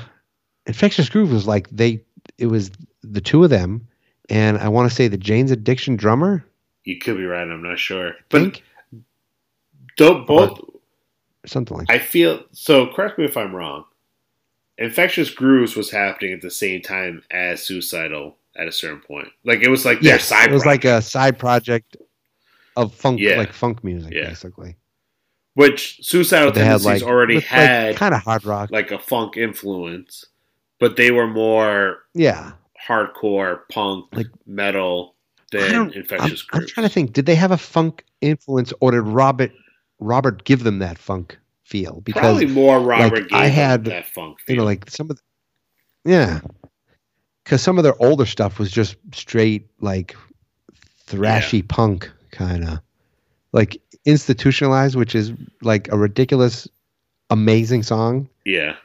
Infectious 0.67 1.09
Groove 1.09 1.33
was 1.33 1.47
like 1.47 1.69
they 1.71 2.03
it 2.39 2.47
was 2.47 2.71
the 3.03 3.21
two 3.21 3.45
of 3.45 3.51
them 3.51 3.87
and 4.31 4.59
I 4.59 4.69
want 4.69 4.89
to 4.91 4.95
say 4.95 5.09
the 5.09 5.17
Jane's 5.17 5.51
Addiction 5.51 5.97
drummer. 5.97 6.45
You 6.85 6.99
could 6.99 7.17
be 7.17 7.25
right. 7.25 7.43
I'm 7.49 7.63
not 7.63 7.79
sure, 7.79 8.15
but 8.29 8.61
don't 9.97 10.27
both. 10.27 10.61
Something 11.47 11.79
like 11.79 11.91
I 11.91 11.99
feel 11.99 12.43
so. 12.53 12.87
Correct 12.89 13.19
me 13.19 13.25
if 13.25 13.37
I'm 13.37 13.55
wrong. 13.55 13.85
Infectious 14.77 15.31
Grooves 15.31 15.77
was 15.77 15.91
happening 15.91 16.33
at 16.33 16.41
the 16.41 16.51
same 16.51 16.83
time 16.83 17.23
as 17.31 17.63
Suicidal 17.63 18.37
at 18.57 18.69
a 18.69 18.73
certain 18.73 19.01
point. 19.01 19.29
Like 19.45 19.61
it 19.63 19.69
was 19.69 19.85
like 19.85 20.01
their 20.01 20.15
Yes, 20.15 20.25
side. 20.25 20.51
it 20.51 20.53
was 20.53 20.63
project. 20.63 20.85
like 20.85 20.99
a 20.99 21.03
side 21.03 21.39
project 21.39 21.97
of 22.77 22.95
funk 22.95 23.19
Yeah. 23.21 23.37
like 23.39 23.53
funk 23.53 23.83
music 23.83 24.13
Yeah. 24.13 24.29
basically. 24.29 24.77
which 25.55 25.99
Suicidal 26.03 26.53
But 26.53 26.59
had, 26.59 26.65
Tendencies 26.65 26.87
like- 26.87 27.03
already 27.03 27.35
with, 27.37 27.45
like, 27.45 27.51
had 27.51 27.97
kinda 27.97 28.19
hard 28.19 28.45
rock. 28.45 28.71
like 28.71 28.93
a 28.93 28.99
funk 29.01 29.37
influence, 29.37 30.25
but 30.79 30.95
they 30.95 31.11
were 31.11 31.27
more 31.27 32.05
Yeah. 32.15 32.53
Hardcore 32.89 33.61
punk 33.71 34.07
Like- 34.13 34.27
metal 34.47 35.15
I 35.55 35.59
than 35.59 35.73
don't- 35.73 35.93
I'm, 35.95 36.01
Infectious 36.03 36.45
I'm 36.53 36.67
trying 36.67 36.87
to 36.89 36.93
think. 36.93 37.13
Did 37.13 37.27
they 37.27 37.35
have 37.35 37.51
a 37.53 37.57
funk 37.59 38.05
influence, 38.21 38.73
or 38.81 38.91
did 38.93 39.03
Robert 39.03 39.53
Robert 40.01 40.45
give 40.45 40.63
them 40.65 40.79
that 40.79 40.97
funk 40.99 41.39
feel? 41.65 42.01
Because 42.03 42.21
Probably 42.21 42.47
more 42.47 42.79
like, 42.79 43.01
Robert 43.01 43.19
I 43.19 43.21
gave 43.21 43.31
them 43.31 43.51
had 43.53 43.85
that 43.87 44.07
funk 44.07 44.39
You 44.49 44.57
know, 44.57 44.65
like 44.65 44.89
some 44.91 45.11
of, 45.11 45.17
the, 45.17 45.23
yeah, 46.11 46.41
because 47.45 47.63
some 47.63 47.79
of 47.79 47.85
their 47.85 48.01
older 48.03 48.27
stuff 48.27 48.59
was 48.59 48.71
just 48.71 48.97
straight 49.13 49.69
like 49.81 50.15
thrashy 51.07 51.67
punk 51.67 52.11
kind 52.31 52.65
of, 52.69 52.79
like 53.53 53.81
institutionalized, 54.05 54.97
which 54.97 55.15
is 55.15 55.33
like 55.63 55.89
a 55.91 55.97
ridiculous, 55.99 56.69
amazing 57.31 57.83
song. 57.83 58.29
Yeah. 58.45 58.77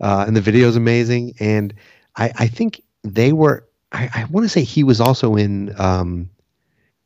uh, 0.00 0.24
and 0.26 0.34
the 0.36 0.40
video 0.40 0.68
is 0.68 0.76
amazing. 0.76 1.34
And 1.40 1.72
I, 2.16 2.32
I 2.36 2.46
think 2.48 2.82
they 3.14 3.32
were. 3.32 3.66
I, 3.92 4.10
I 4.14 4.24
want 4.24 4.44
to 4.44 4.48
say 4.48 4.62
he 4.62 4.84
was 4.84 5.00
also 5.00 5.36
in. 5.36 5.74
Um, 5.80 6.28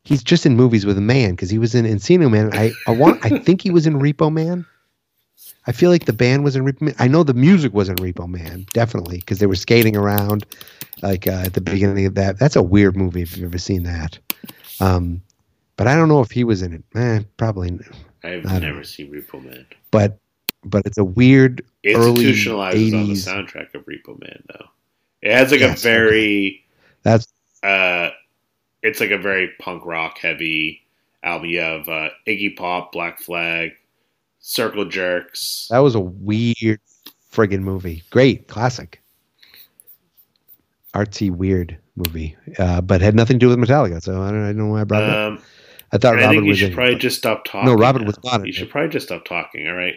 he's 0.03 0.23
just 0.23 0.45
in 0.45 0.55
movies 0.55 0.85
with 0.85 0.97
a 0.97 1.01
man 1.01 1.31
because 1.31 1.49
he 1.49 1.57
was 1.57 1.75
in 1.75 1.85
Encino 1.85 2.29
Man. 2.29 2.49
I, 2.53 2.71
I 2.87 2.91
want. 2.91 3.23
I 3.25 3.39
think 3.39 3.61
he 3.61 3.71
was 3.71 3.85
in 3.85 3.95
Repo 3.95 4.31
Man. 4.31 4.65
I 5.67 5.71
feel 5.71 5.91
like 5.91 6.05
the 6.05 6.13
band 6.13 6.43
was 6.43 6.55
in 6.55 6.65
Repo 6.65 6.81
Man. 6.81 6.95
I 6.99 7.07
know 7.07 7.23
the 7.23 7.33
music 7.33 7.73
was 7.73 7.89
in 7.89 7.95
Repo 7.97 8.27
Man, 8.27 8.65
definitely, 8.73 9.17
because 9.17 9.39
they 9.39 9.45
were 9.45 9.55
skating 9.55 9.95
around, 9.95 10.45
like 11.01 11.27
uh, 11.27 11.43
at 11.45 11.53
the 11.53 11.61
beginning 11.61 12.05
of 12.05 12.15
that. 12.15 12.39
That's 12.39 12.55
a 12.55 12.63
weird 12.63 12.95
movie 12.95 13.21
if 13.21 13.37
you've 13.37 13.49
ever 13.49 13.59
seen 13.59 13.83
that. 13.83 14.17
Um, 14.79 15.21
but 15.77 15.87
I 15.87 15.95
don't 15.95 16.09
know 16.09 16.21
if 16.21 16.31
he 16.31 16.43
was 16.43 16.61
in 16.61 16.73
it. 16.73 16.83
Eh, 16.95 17.21
probably. 17.37 17.79
I've 18.23 18.43
never 18.43 18.77
know. 18.77 18.83
seen 18.83 19.11
Repo 19.11 19.43
Man. 19.43 19.65
But 19.91 20.17
but 20.63 20.85
it's 20.85 20.97
a 20.97 21.03
weird 21.03 21.63
early 21.85 22.27
Institutionalized 22.27 22.93
on 22.93 23.07
the 23.07 23.13
80s. 23.13 23.27
soundtrack 23.27 23.73
of 23.73 23.85
Repo 23.85 24.19
Man, 24.19 24.43
though. 24.47 24.65
It 25.21 25.31
has 25.33 25.51
like 25.51 25.59
Yes, 25.61 25.79
a 25.79 25.83
very 25.83 26.65
That's 27.03 27.27
uh, 27.63 28.09
it's 28.81 28.99
like 28.99 29.11
a 29.11 29.17
very 29.17 29.51
punk 29.59 29.85
rock 29.85 30.17
heavy 30.17 30.81
album. 31.23 31.49
You 31.49 31.59
have 31.59 31.87
uh, 31.87 32.09
Iggy 32.27 32.55
Pop, 32.57 32.91
Black 32.91 33.19
Flag, 33.19 33.71
Circle 34.39 34.85
Jerks. 34.85 35.67
That 35.69 35.79
was 35.79 35.93
a 35.95 35.99
weird 35.99 36.79
friggin' 37.31 37.61
movie. 37.61 38.03
Great, 38.09 38.47
classic. 38.47 39.01
Artsy, 40.93 41.29
weird 41.31 41.77
movie, 41.95 42.35
uh, 42.59 42.81
but 42.81 42.99
had 43.01 43.15
nothing 43.15 43.39
to 43.39 43.45
do 43.45 43.47
with 43.49 43.57
Metallica. 43.59 44.01
So 44.01 44.21
I 44.21 44.31
don't, 44.31 44.43
I 44.43 44.47
don't 44.47 44.57
know 44.57 44.67
why 44.67 44.81
I 44.81 44.83
brought 44.83 45.03
it 45.03 45.09
Um, 45.15 45.37
up. 45.37 45.43
I 45.93 45.97
thought 45.97 46.15
I 46.17 46.21
Robert 46.21 46.31
think 46.35 46.45
you 46.47 46.55
should 46.55 46.69
in 46.69 46.75
probably 46.75 46.93
but- 46.95 47.01
just 47.01 47.17
stop 47.17 47.45
talking. 47.45 47.65
No, 47.65 47.75
Robert 47.75 47.99
now. 48.01 48.07
was 48.07 48.23
not 48.23 48.45
You 48.45 48.51
should 48.53 48.69
probably 48.69 48.89
just 48.89 49.07
stop 49.07 49.23
talking. 49.25 49.67
All 49.67 49.75
right. 49.75 49.95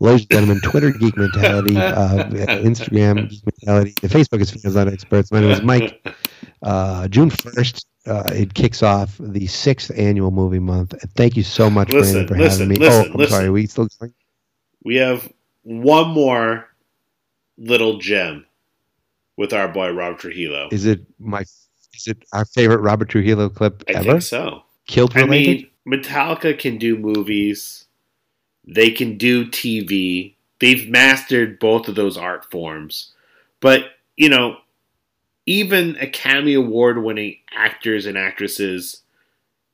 Ladies 0.00 0.22
and 0.22 0.30
gentlemen, 0.30 0.60
Twitter 0.60 0.92
Geek 0.92 1.16
Mentality, 1.16 1.76
uh, 1.76 2.24
Instagram 2.62 3.28
Geek 3.28 3.42
Mentality, 3.44 3.94
the 4.00 4.08
Facebook 4.08 4.40
is 4.40 4.50
Fans 4.50 4.76
Not 4.76 4.86
Experts. 4.86 5.32
My 5.32 5.40
name 5.40 5.50
is 5.50 5.62
Mike. 5.62 6.06
Uh, 6.62 7.08
June 7.08 7.30
first, 7.30 7.86
uh, 8.06 8.22
it 8.32 8.54
kicks 8.54 8.82
off 8.82 9.16
the 9.18 9.46
sixth 9.48 9.90
annual 9.96 10.30
movie 10.30 10.60
month. 10.60 10.94
Thank 11.16 11.36
you 11.36 11.42
so 11.42 11.68
much, 11.68 11.92
Listen, 11.92 12.26
Brandon, 12.26 12.28
for 12.28 12.42
listen, 12.42 12.60
having 12.60 12.68
me. 12.68 12.76
listen, 12.76 13.12
oh, 13.16 13.22
I'm 13.22 13.28
sorry. 13.28 13.50
We 13.50 13.66
still? 13.66 13.88
We 14.84 14.96
have 14.96 15.32
one 15.62 16.10
more 16.10 16.68
little 17.56 17.98
gem 17.98 18.46
with 19.36 19.52
our 19.52 19.66
boy 19.66 19.90
Robert 19.90 20.20
Trujillo. 20.20 20.68
Is 20.70 20.86
it 20.86 21.00
my? 21.18 21.40
Is 21.40 22.06
it 22.06 22.24
our 22.32 22.44
favorite 22.44 22.78
Robert 22.78 23.08
Trujillo 23.08 23.48
clip 23.48 23.82
I 23.88 23.92
ever? 23.92 24.00
I 24.00 24.12
think 24.12 24.22
so. 24.22 24.62
Killed 24.86 25.16
I 25.16 25.24
mean, 25.24 25.68
Metallica 25.86 26.56
can 26.56 26.78
do 26.78 26.96
movies. 26.96 27.87
They 28.68 28.90
can 28.90 29.16
do 29.16 29.46
TV. 29.46 30.34
They've 30.60 30.88
mastered 30.88 31.58
both 31.58 31.88
of 31.88 31.94
those 31.94 32.18
art 32.18 32.50
forms. 32.50 33.12
But 33.60 33.86
you 34.16 34.28
know, 34.28 34.58
even 35.46 35.96
Academy 35.96 36.54
Award 36.54 37.02
winning 37.02 37.38
actors 37.50 38.04
and 38.04 38.18
actresses 38.18 39.02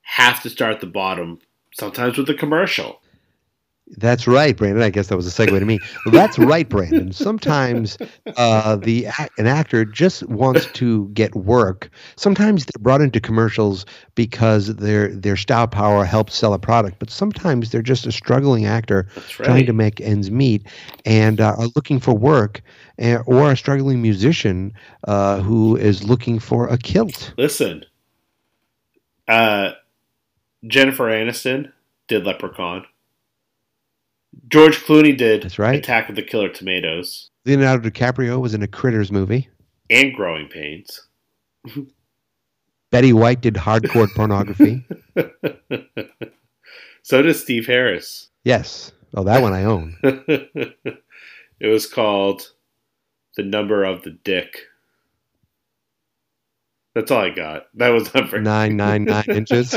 have 0.02 0.40
to 0.42 0.50
start 0.50 0.74
at 0.74 0.80
the 0.80 0.86
bottom, 0.86 1.40
sometimes 1.72 2.16
with 2.16 2.30
a 2.30 2.34
commercial. 2.34 3.00
That's 3.98 4.26
right, 4.26 4.56
Brandon. 4.56 4.82
I 4.82 4.88
guess 4.88 5.08
that 5.08 5.16
was 5.16 5.26
a 5.26 5.30
segue 5.46 5.58
to 5.58 5.64
me. 5.64 5.78
Well, 6.06 6.14
that's 6.14 6.38
right, 6.38 6.66
Brandon. 6.66 7.12
Sometimes 7.12 7.98
uh, 8.38 8.76
the 8.76 9.06
an 9.36 9.46
actor 9.46 9.84
just 9.84 10.26
wants 10.28 10.66
to 10.72 11.08
get 11.08 11.34
work. 11.34 11.90
Sometimes 12.16 12.64
they're 12.64 12.82
brought 12.82 13.02
into 13.02 13.20
commercials 13.20 13.84
because 14.14 14.74
their 14.76 15.08
their 15.08 15.36
star 15.36 15.68
power 15.68 16.06
helps 16.06 16.34
sell 16.34 16.54
a 16.54 16.58
product. 16.58 16.98
But 16.98 17.10
sometimes 17.10 17.70
they're 17.70 17.82
just 17.82 18.06
a 18.06 18.12
struggling 18.12 18.64
actor 18.64 19.06
trying 19.28 19.66
to 19.66 19.74
make 19.74 20.00
ends 20.00 20.30
meet 20.30 20.66
and 21.04 21.38
uh, 21.40 21.54
are 21.58 21.68
looking 21.76 22.00
for 22.00 22.14
work, 22.14 22.62
eh, 22.98 23.18
or 23.26 23.52
a 23.52 23.56
struggling 23.56 24.00
musician 24.00 24.72
uh, 25.06 25.40
who 25.42 25.76
is 25.76 26.04
looking 26.04 26.38
for 26.38 26.66
a 26.68 26.78
kilt. 26.78 27.34
Listen, 27.36 27.84
uh, 29.28 29.72
Jennifer 30.66 31.04
Aniston 31.04 31.70
did 32.08 32.24
Leprechaun. 32.24 32.86
George 34.48 34.78
Clooney 34.78 35.16
did 35.16 35.42
That's 35.42 35.58
right. 35.58 35.76
Attack 35.76 36.08
of 36.08 36.16
the 36.16 36.22
Killer 36.22 36.48
Tomatoes 36.48 37.30
Leonardo 37.44 37.88
DiCaprio 37.88 38.40
was 38.40 38.54
in 38.54 38.62
a 38.62 38.66
Critters 38.68 39.10
movie. 39.12 39.48
and 39.90 40.14
Growing 40.14 40.48
Pains. 40.48 41.06
Betty 42.90 43.12
White 43.12 43.40
did 43.40 43.54
hardcore 43.54 44.08
pornography. 44.14 44.86
So 47.06 47.20
does 47.20 47.38
Steve 47.42 47.66
Harris. 47.66 48.30
Yes. 48.44 48.90
Oh, 49.14 49.24
that 49.24 49.42
one 49.42 49.52
I 49.52 49.64
own. 49.64 49.94
it 50.02 50.96
was 51.60 51.86
called 51.86 52.50
The 53.36 53.42
Number 53.42 53.84
of 53.84 54.02
the 54.04 54.12
Dick. 54.12 54.56
That's 56.94 57.10
all 57.10 57.20
I 57.20 57.28
got. 57.28 57.66
That 57.74 57.90
was 57.90 58.12
not 58.14 58.30
very 58.30 58.42
Nine 58.42 58.78
nine 58.78 59.04
nine 59.04 59.24
inches. 59.28 59.74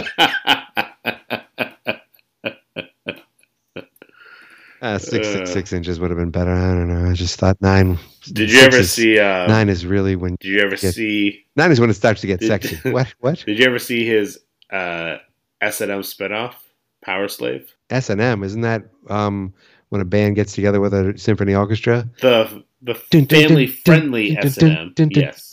Uh, 4.82 4.98
six 4.98 5.28
six 5.28 5.50
Uh. 5.50 5.54
six 5.54 5.74
inches 5.74 6.00
would 6.00 6.10
have 6.12 6.20
been 6.20 6.30
better. 6.32 6.52
I 6.52 6.74
don't 6.74 6.88
know. 6.88 7.10
I 7.10 7.14
just 7.14 7.40
thought 7.40 7.58
nine. 7.62 7.98
Did 8.32 8.52
you 8.52 8.60
ever 8.60 8.78
is- 8.78 8.94
see? 8.94 9.20
Uh, 9.20 9.48
nine 9.48 9.70
is 9.70 9.86
really 9.86 10.16
when. 10.16 10.36
Did 10.40 10.50
you 10.50 10.60
ever 10.60 10.76
get- 10.76 10.94
see? 10.94 11.46
Nine 11.56 11.72
is 11.72 11.80
when 11.80 11.90
it 11.90 11.96
starts 11.96 12.22
to 12.22 12.28
get 12.28 12.40
Did- 12.40 12.48
sexy. 12.48 12.78
What? 12.92 13.14
What? 13.20 13.44
Did 13.46 13.58
you 13.60 13.66
ever 13.66 13.80
see 13.80 14.06
his 14.06 14.40
uh, 14.72 15.18
S 15.62 15.82
and 15.82 15.92
M 15.92 16.02
spinoff, 16.02 16.54
Power 17.02 17.28
Slave? 17.28 17.74
S 17.90 18.10
and 18.10 18.22
M 18.22 18.44
isn't 18.44 18.62
that 18.62 18.84
um, 19.10 19.54
when 19.90 20.02
a 20.02 20.06
band 20.06 20.36
gets 20.36 20.54
together 20.54 20.80
with 20.80 20.94
a 20.94 21.18
symphony 21.18 21.56
orchestra? 21.56 22.08
The 22.22 22.64
the 22.84 22.94
family 22.94 23.68
friendly 23.68 24.38
S 24.38 24.58
and 24.58 25.00
M. 25.00 25.10
Yes. 25.12 25.52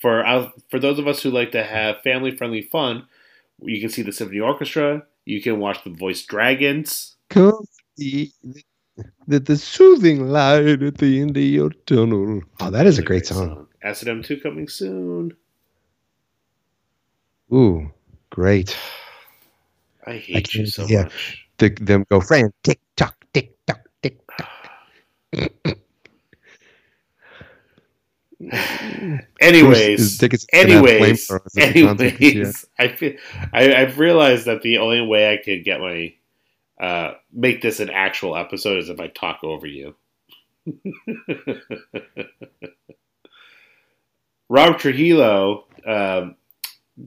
For 0.00 0.24
uh, 0.24 0.48
for 0.70 0.78
those 0.78 0.98
of 0.98 1.08
us 1.08 1.22
who 1.22 1.30
like 1.30 1.50
to 1.52 1.64
have 1.64 2.00
family 2.02 2.30
friendly 2.36 2.62
fun, 2.62 3.06
you 3.62 3.80
can 3.80 3.90
see 3.90 4.02
the 4.02 4.12
symphony 4.12 4.40
orchestra. 4.40 5.02
You 5.26 5.42
can 5.42 5.58
watch 5.58 5.82
the 5.84 5.90
voice 5.90 6.22
dragons. 6.24 7.16
Come 7.28 7.64
the, 8.00 8.32
the 9.28 9.40
the 9.40 9.56
soothing 9.56 10.28
light 10.28 10.82
at 10.82 10.98
the 10.98 11.20
end 11.20 11.36
of 11.36 11.42
your 11.42 11.70
tunnel. 11.86 12.40
Oh, 12.60 12.70
that 12.70 12.86
is 12.86 12.98
a 12.98 13.02
great 13.02 13.26
song. 13.26 13.66
S 13.82 14.00
and 14.00 14.10
M 14.10 14.22
two 14.22 14.40
coming 14.40 14.68
soon. 14.68 15.36
Ooh, 17.52 17.90
great. 18.30 18.76
I 20.06 20.16
hate 20.16 20.54
you 20.54 20.66
so 20.66 20.86
yeah. 20.86 21.04
much. 21.04 21.46
The, 21.58 21.68
them 21.80 22.06
go 22.10 22.20
Fran 22.20 22.52
tick 22.62 22.80
tock 22.96 23.16
tick 23.34 23.54
tock 23.66 23.82
tick 24.02 24.18
tock. 24.26 25.76
Anyways, 29.40 30.16
tickets 30.16 30.46
anyways, 30.50 31.28
flamethrowers 31.28 31.60
at 31.60 31.74
the 31.74 31.86
concert 31.86 32.18
this 32.18 32.20
year. 32.20 32.32
anyways, 32.32 32.66
I 32.78 32.88
feel 32.88 33.12
I, 33.52 33.74
I've 33.74 33.98
realized 33.98 34.46
that 34.46 34.62
the 34.62 34.78
only 34.78 35.02
way 35.02 35.34
I 35.34 35.36
could 35.36 35.62
get 35.62 35.80
my 35.80 36.14
uh, 36.80 37.12
make 37.32 37.60
this 37.62 37.78
an 37.80 37.90
actual 37.90 38.36
episode 38.36 38.78
as 38.78 38.88
if 38.88 38.98
I 39.00 39.08
talk 39.08 39.44
over 39.44 39.66
you. 39.66 39.94
Rob 44.48 44.78
Trujillo, 44.78 45.64
um, 45.86 46.34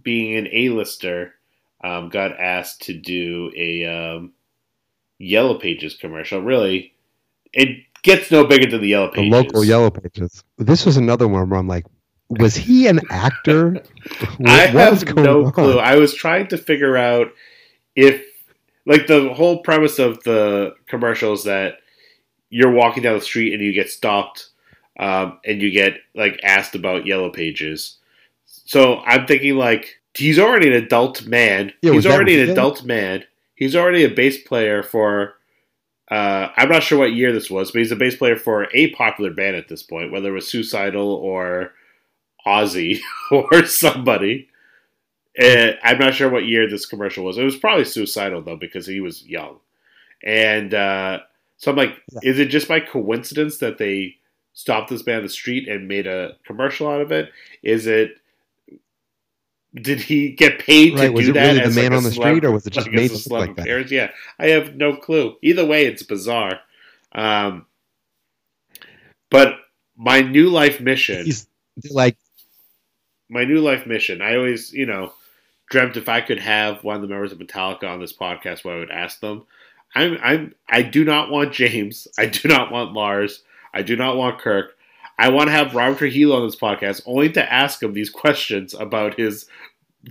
being 0.01 0.37
an 0.37 0.47
A-lister, 0.51 1.33
um, 1.83 2.09
got 2.09 2.39
asked 2.39 2.83
to 2.83 2.93
do 2.97 3.51
a 3.57 3.85
um, 3.85 4.33
Yellow 5.19 5.59
Pages 5.59 5.95
commercial. 5.95 6.41
Really, 6.41 6.93
it 7.51 7.83
gets 8.01 8.31
no 8.31 8.45
bigger 8.45 8.69
than 8.71 8.81
the 8.81 8.87
Yellow 8.87 9.07
The 9.07 9.15
Pages. 9.15 9.31
local 9.31 9.63
yellow 9.65 9.89
pages. 9.89 10.43
This 10.57 10.85
was 10.85 10.97
another 10.97 11.27
one 11.27 11.49
where 11.49 11.59
I'm 11.59 11.67
like, 11.67 11.85
was 12.29 12.55
he 12.55 12.87
an 12.87 13.01
actor? 13.09 13.83
What- 14.37 14.49
I 14.49 14.67
have 14.67 15.15
no 15.15 15.45
on? 15.45 15.51
clue. 15.51 15.77
I 15.79 15.95
was 15.97 16.13
trying 16.13 16.47
to 16.47 16.57
figure 16.57 16.95
out 16.97 17.27
if, 17.95 18.23
like, 18.85 19.07
the 19.07 19.33
whole 19.33 19.61
premise 19.61 19.99
of 19.99 20.23
the 20.23 20.75
commercials 20.87 21.45
that 21.45 21.75
you're 22.49 22.71
walking 22.71 23.01
down 23.01 23.15
the 23.15 23.21
street 23.21 23.53
and 23.53 23.63
you 23.63 23.73
get 23.73 23.89
stopped, 23.89 24.49
um, 24.99 25.39
and 25.43 25.61
you 25.61 25.71
get 25.71 25.97
like 26.13 26.39
asked 26.43 26.75
about 26.75 27.05
Yellow 27.05 27.31
Pages. 27.31 27.97
So 28.45 28.99
I'm 28.99 29.25
thinking 29.25 29.55
like 29.55 29.99
he's 30.13 30.39
already 30.39 30.67
an 30.67 30.73
adult 30.73 31.25
man. 31.25 31.73
Yeah, 31.81 31.93
he's 31.93 32.05
already 32.05 32.39
an 32.39 32.49
adult 32.49 32.83
man. 32.83 33.23
He's 33.55 33.75
already 33.75 34.03
a 34.03 34.09
bass 34.09 34.41
player 34.43 34.83
for. 34.83 35.35
Uh, 36.11 36.49
I'm 36.57 36.69
not 36.69 36.83
sure 36.83 36.99
what 36.99 37.13
year 37.13 37.31
this 37.31 37.49
was, 37.49 37.71
but 37.71 37.79
he's 37.79 37.91
a 37.91 37.95
bass 37.95 38.15
player 38.15 38.35
for 38.35 38.67
a 38.73 38.91
popular 38.91 39.31
band 39.31 39.55
at 39.55 39.67
this 39.67 39.81
point, 39.81 40.11
whether 40.11 40.29
it 40.29 40.33
was 40.33 40.47
Suicidal 40.47 41.07
or 41.07 41.71
Ozzy 42.45 42.99
or 43.31 43.65
somebody. 43.65 44.49
Uh, 45.41 45.71
I'm 45.83 45.97
not 45.97 46.13
sure 46.13 46.29
what 46.29 46.45
year 46.45 46.69
this 46.69 46.85
commercial 46.85 47.23
was. 47.25 47.37
It 47.37 47.43
was 47.43 47.55
probably 47.57 47.85
Suicidal 47.85 48.41
though, 48.43 48.57
because 48.57 48.85
he 48.85 48.99
was 48.99 49.25
young. 49.27 49.57
And 50.23 50.73
uh, 50.73 51.19
so 51.57 51.71
I'm 51.71 51.77
like, 51.77 52.01
is 52.21 52.39
it 52.39 52.45
just 52.47 52.67
by 52.67 52.79
coincidence 52.79 53.57
that 53.57 53.77
they 53.77 54.17
stopped 54.53 54.89
this 54.89 55.05
man 55.05 55.17
on 55.17 55.23
the 55.23 55.29
street 55.29 55.67
and 55.67 55.87
made 55.87 56.07
a 56.07 56.37
commercial 56.45 56.87
out 56.87 57.01
of 57.01 57.11
it? 57.11 57.31
Is 57.63 57.87
it? 57.87 58.17
Did 59.75 59.99
he 60.01 60.29
get 60.33 60.59
paid 60.59 60.93
Right, 60.93 61.07
to 61.07 61.09
was 61.09 61.25
do 61.25 61.31
it 61.31 61.33
that? 61.33 61.47
really 61.47 61.67
the 61.67 61.81
man 61.81 61.91
like, 61.91 61.97
on 61.97 62.03
the 62.03 62.09
celeb- 62.11 62.13
street, 62.13 62.45
or 62.45 62.51
was 62.51 62.67
it 62.67 62.73
just 62.73 62.87
like, 62.87 62.95
made 62.95 63.11
as 63.11 63.23
to 63.23 63.29
a 63.29 63.33
look 63.33 63.39
celeb 63.41 63.47
like 63.47 63.55
that? 63.55 63.61
appearance? 63.63 63.91
Yeah, 63.91 64.11
I 64.37 64.47
have 64.49 64.75
no 64.75 64.95
clue. 64.95 65.35
Either 65.41 65.65
way, 65.65 65.85
it's 65.87 66.03
bizarre. 66.03 66.59
Um, 67.11 67.65
but 69.31 69.55
my 69.97 70.21
new 70.21 70.49
life 70.49 70.79
mission 70.79 71.25
He's 71.25 71.47
like 71.91 72.17
my 73.29 73.45
new 73.45 73.59
life 73.61 73.87
mission. 73.87 74.21
I 74.21 74.35
always, 74.35 74.71
you 74.73 74.85
know, 74.85 75.13
dreamt 75.73 75.97
if 75.97 76.07
I 76.07 76.21
could 76.21 76.39
have 76.39 76.83
one 76.83 76.95
of 76.95 77.01
the 77.01 77.07
members 77.07 77.31
of 77.31 77.39
Metallica 77.39 77.85
on 77.89 77.99
this 77.99 78.13
podcast, 78.15 78.63
what 78.63 78.75
I 78.75 78.79
would 78.79 78.91
ask 78.91 79.19
them. 79.19 79.43
I'm, 79.95 80.17
I'm, 80.23 80.55
I 80.69 80.83
do 80.83 81.03
not 81.03 81.31
want 81.31 81.51
James. 81.51 82.07
I 82.17 82.27
do 82.27 82.47
not 82.47 82.71
want 82.71 82.93
Lars. 82.93 83.41
I 83.73 83.81
do 83.81 83.95
not 83.95 84.15
want 84.15 84.37
Kirk. 84.39 84.77
I 85.17 85.29
want 85.29 85.47
to 85.47 85.51
have 85.51 85.73
Robert 85.73 85.97
Trujillo 85.97 86.35
on 86.37 86.45
this 86.47 86.55
podcast 86.55 87.01
only 87.07 87.29
to 87.31 87.51
ask 87.53 87.81
him 87.81 87.93
these 87.93 88.11
questions 88.11 88.75
about 88.75 89.15
his 89.19 89.47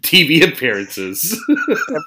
TV 0.00 0.42
appearances. 0.52 1.40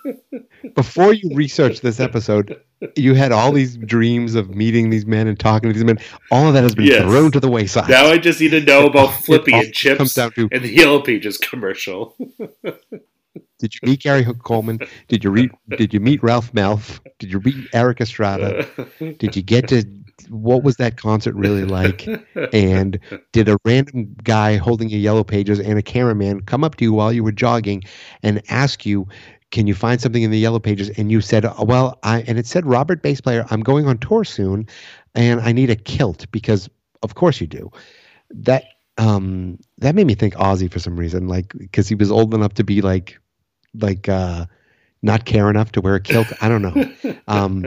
before 0.75 1.13
you 1.13 1.33
researched 1.33 1.81
this 1.81 1.99
episode, 2.01 2.59
you 2.97 3.13
had 3.13 3.31
all 3.31 3.51
these 3.53 3.77
dreams 3.77 4.35
of 4.35 4.49
meeting 4.53 4.89
these 4.89 5.05
men 5.05 5.27
and 5.27 5.39
talking 5.39 5.69
to 5.69 5.73
these 5.73 5.85
men. 5.85 5.99
All 6.31 6.47
of 6.47 6.53
that 6.55 6.63
has 6.63 6.75
been 6.75 6.87
Yes. 6.87 7.03
thrown 7.03 7.31
to 7.31 7.39
the 7.39 7.49
wayside. 7.49 7.89
now 7.89 8.07
I 8.07 8.17
just 8.17 8.41
need 8.41 8.51
to 8.51 8.59
know 8.61 8.85
about 8.87 9.13
Flippy 9.23 9.53
and 9.53 9.73
Chips 9.73 9.97
comes 9.97 10.13
down 10.13 10.31
to- 10.33 10.49
and 10.51 10.61
the 10.63 10.73
Yellow 10.73 10.99
Pages 11.01 11.37
commercial. 11.37 12.15
Did 13.59 13.73
you 13.73 13.79
meet 13.83 14.01
Gary 14.01 14.23
Hook 14.23 14.43
Coleman? 14.43 14.79
Did 15.07 15.23
you 15.23 15.29
read? 15.29 15.51
Did 15.77 15.93
you 15.93 15.99
meet 15.99 16.21
Ralph 16.21 16.51
Malph? 16.53 16.99
Did 17.19 17.31
you 17.31 17.39
meet 17.39 17.67
Erik 17.73 18.01
Estrada? 18.01 18.67
Did 18.99 19.35
you 19.35 19.41
get 19.41 19.67
to? 19.69 19.85
What 20.29 20.63
was 20.63 20.77
that 20.77 20.97
concert 20.97 21.35
really 21.35 21.65
like? 21.65 22.07
And 22.53 22.99
did 23.33 23.49
a 23.49 23.57
random 23.65 24.15
guy 24.23 24.55
holding 24.57 24.91
a 24.91 24.95
yellow 24.95 25.23
pages 25.23 25.59
and 25.59 25.77
a 25.77 25.81
cameraman 25.81 26.41
come 26.41 26.63
up 26.63 26.75
to 26.75 26.85
you 26.85 26.93
while 26.93 27.11
you 27.11 27.23
were 27.23 27.33
jogging 27.33 27.83
and 28.23 28.41
ask 28.49 28.85
you, 28.85 29.07
"Can 29.51 29.67
you 29.67 29.73
find 29.73 29.99
something 29.99 30.23
in 30.23 30.31
the 30.31 30.39
yellow 30.39 30.59
pages?" 30.59 30.89
And 30.97 31.11
you 31.11 31.21
said, 31.21 31.45
"Oh, 31.45 31.63
"Well, 31.65 31.99
I," 32.03 32.21
and 32.27 32.37
it 32.37 32.47
said, 32.47 32.65
"Robert, 32.65 33.01
bass 33.01 33.21
player, 33.21 33.45
I'm 33.49 33.61
going 33.61 33.87
on 33.87 33.97
tour 33.97 34.23
soon, 34.23 34.67
and 35.15 35.41
I 35.41 35.51
need 35.51 35.69
a 35.69 35.75
kilt 35.75 36.25
because, 36.31 36.69
of 37.03 37.15
course, 37.15 37.41
you 37.41 37.47
do." 37.47 37.71
That 38.31 38.63
um 38.97 39.59
that 39.79 39.95
made 39.95 40.07
me 40.07 40.15
think 40.15 40.35
Ozzy 40.35 40.71
for 40.71 40.79
some 40.79 40.97
reason, 40.97 41.27
like 41.27 41.53
because 41.57 41.87
he 41.87 41.95
was 41.95 42.11
old 42.11 42.33
enough 42.33 42.53
to 42.55 42.63
be 42.63 42.81
like 42.81 43.19
like 43.79 44.09
uh 44.09 44.45
not 45.01 45.25
care 45.25 45.49
enough 45.49 45.71
to 45.73 45.81
wear 45.81 45.95
a 45.95 46.01
kilt. 46.01 46.27
I 46.41 46.49
don't 46.49 46.61
know. 46.61 47.15
Um 47.27 47.65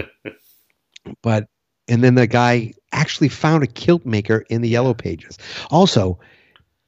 but 1.22 1.48
and 1.88 2.04
then 2.04 2.14
the 2.14 2.26
guy 2.26 2.72
actually 2.92 3.28
found 3.28 3.62
a 3.62 3.66
kilt 3.66 4.04
maker 4.04 4.44
in 4.50 4.60
the 4.62 4.68
yellow 4.68 4.94
pages. 4.94 5.38
Also, 5.70 6.18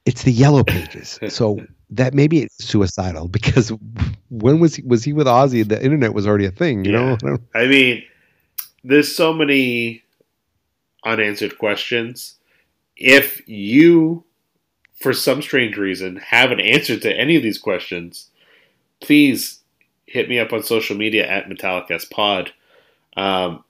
it's 0.05 0.23
the 0.23 0.31
yellow 0.31 0.63
pages. 0.63 1.19
So 1.29 1.59
that 1.91 2.13
maybe 2.13 2.39
it's 2.41 2.63
suicidal 2.63 3.27
because 3.27 3.71
when 4.29 4.59
was 4.59 4.75
he 4.75 4.83
was 4.83 5.03
he 5.03 5.13
with 5.13 5.27
Ozzy? 5.27 5.67
The 5.67 5.83
internet 5.83 6.13
was 6.13 6.25
already 6.27 6.45
a 6.45 6.51
thing, 6.51 6.85
you 6.85 6.91
know? 6.91 7.17
I 7.53 7.59
I 7.63 7.67
mean, 7.67 8.03
there's 8.83 9.13
so 9.15 9.33
many 9.33 10.03
unanswered 11.05 11.57
questions. 11.57 12.35
if 12.95 13.47
you, 13.47 14.23
for 14.93 15.13
some 15.13 15.41
strange 15.41 15.77
reason, 15.77 16.17
have 16.17 16.51
an 16.51 16.59
answer 16.59 16.99
to 16.99 17.11
any 17.13 17.35
of 17.35 17.43
these 17.43 17.57
questions, 17.57 18.29
please 19.01 19.59
hit 20.05 20.29
me 20.29 20.39
up 20.39 20.53
on 20.53 20.63
social 20.63 20.95
media 20.97 21.27
at 21.27 21.47
MetallicSPod. 21.49 22.49
Um, 23.17 23.63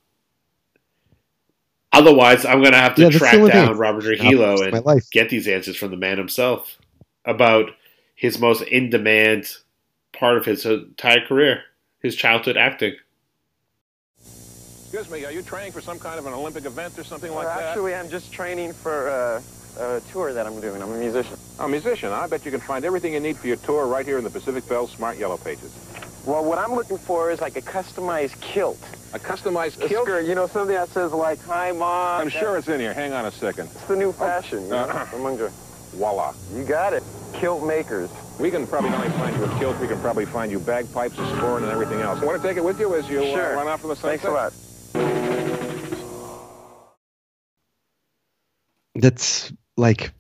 otherwise, 1.91 2.45
I'm 2.45 2.61
going 2.61 2.73
to 2.73 2.79
have 2.79 2.95
to 2.95 3.03
Yeah, 3.03 3.09
track 3.09 3.37
only 3.37 3.51
thing. 3.51 3.67
down 3.67 3.77
Robert 3.77 4.03
Now, 4.03 4.03
Trujillo 4.03 4.61
and 4.61 4.85
life. 4.85 5.07
get 5.11 5.29
these 5.29 5.47
answers 5.47 5.77
from 5.77 5.91
the 5.91 5.97
man 5.97 6.17
himself 6.17 6.77
about 7.25 7.71
his 8.15 8.39
most 8.39 8.61
in 8.63 8.89
demand 8.89 9.49
part 10.13 10.37
of 10.37 10.45
his 10.45 10.65
entire 10.65 11.25
career, 11.25 11.63
his 12.01 12.15
childhood 12.15 12.57
acting. 12.57 12.95
Excuse 14.91 15.09
me, 15.09 15.25
are 15.25 15.31
you 15.31 15.41
training 15.41 15.71
for 15.71 15.81
some 15.81 15.99
kind 15.99 16.19
of 16.19 16.25
an 16.25 16.33
Olympic 16.33 16.65
event 16.65 16.97
or 16.99 17.03
something 17.03 17.33
like 17.33 17.47
Uh, 17.47 17.49
that? 17.49 17.69
actually, 17.69 17.95
I'm 17.95 18.09
just 18.09 18.33
training 18.33 18.73
for 18.73 19.09
uh, 19.09 19.41
a 19.77 20.02
tour 20.11 20.34
that 20.34 20.45
I'm 20.45 20.60
doing. 20.61 20.81
I'm 20.81 20.91
a 20.91 20.98
musician. 20.98 21.38
A 21.60 21.68
musician. 21.68 22.11
I 22.11 22.27
bet 22.27 22.45
you 22.45 22.52
can 22.52 22.60
find 22.60 22.85
everything 22.85 23.14
you 23.14 23.19
need 23.19 23.38
for 23.38 23.48
your 23.48 23.57
tour 23.57 23.85
right 23.88 24.06
here 24.06 24.18
in 24.18 24.23
the 24.23 24.30
Pacific 24.30 24.68
Bell 24.68 24.88
Smart 24.88 25.18
Yellow 25.18 25.38
Pages. 25.38 25.72
Well, 26.26 26.43
what 26.45 26.57
I'm 26.60 26.73
looking 26.73 26.98
for 26.99 27.31
is 27.31 27.41
like 27.41 27.56
a 27.56 27.61
customized 27.61 28.39
kilt. 28.41 28.77
A 29.14 29.19
customized 29.19 29.84
A 29.84 29.88
kilt? 29.88 30.06
skirt, 30.06 30.26
you 30.26 30.35
know, 30.35 30.48
something 30.48 30.76
that 30.76 30.89
says 30.89 31.11
like, 31.11 31.41
"Hi, 31.45 31.72
mom." 31.72 32.22
I'm 32.22 32.30
sure 32.30 32.57
it's 32.57 32.68
in 32.68 32.80
here. 32.80 32.93
Hang 32.93 33.11
on 33.14 33.26
a 33.26 33.31
second. 33.31 33.69
It's 33.73 33.85
the 33.85 33.95
new 33.95 34.11
fashion, 34.11 34.64
you 34.64 34.69
know, 34.69 34.77
Uh, 34.88 35.07
among 35.15 35.38
the. 35.38 35.52
Voila. 35.93 36.34
You 36.56 36.64
got 36.64 36.93
it. 36.93 37.03
Kilt 37.34 37.65
makers. 37.65 38.10
We 38.39 38.49
can 38.49 38.65
probably 38.65 38.91
not 38.91 39.03
only 39.06 39.18
find 39.18 39.35
you 39.35 39.43
a 39.43 39.60
kilt, 39.60 39.77
we 39.80 39.88
can 39.88 39.99
probably 39.99 40.26
find 40.26 40.49
you 40.52 40.60
bagpipes, 40.60 41.18
a 41.18 41.22
sporran, 41.22 41.64
and 41.64 41.72
everything 41.72 41.99
else. 41.99 42.22
Want 42.22 42.41
to 42.41 42.48
take 42.48 42.56
it 42.56 42.64
with 42.64 42.80
you 42.80 42.95
as 42.95 43.10
you 43.10 43.22
uh, 43.22 43.53
run 43.56 43.68
off 43.68 43.81
to 43.81 43.88
the 43.88 43.95
sunset? 43.95 44.22
Thanks 44.22 44.23
a 44.26 44.31
lot. 44.31 44.53
That's 48.95 49.52
like 49.81 50.11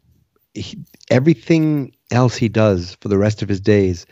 he, 0.53 0.77
everything 1.09 1.95
else 2.11 2.35
he 2.35 2.49
does 2.49 2.97
for 2.99 3.07
the 3.07 3.17
rest 3.17 3.41
of 3.41 3.47
his 3.47 3.61
days. 3.61 4.05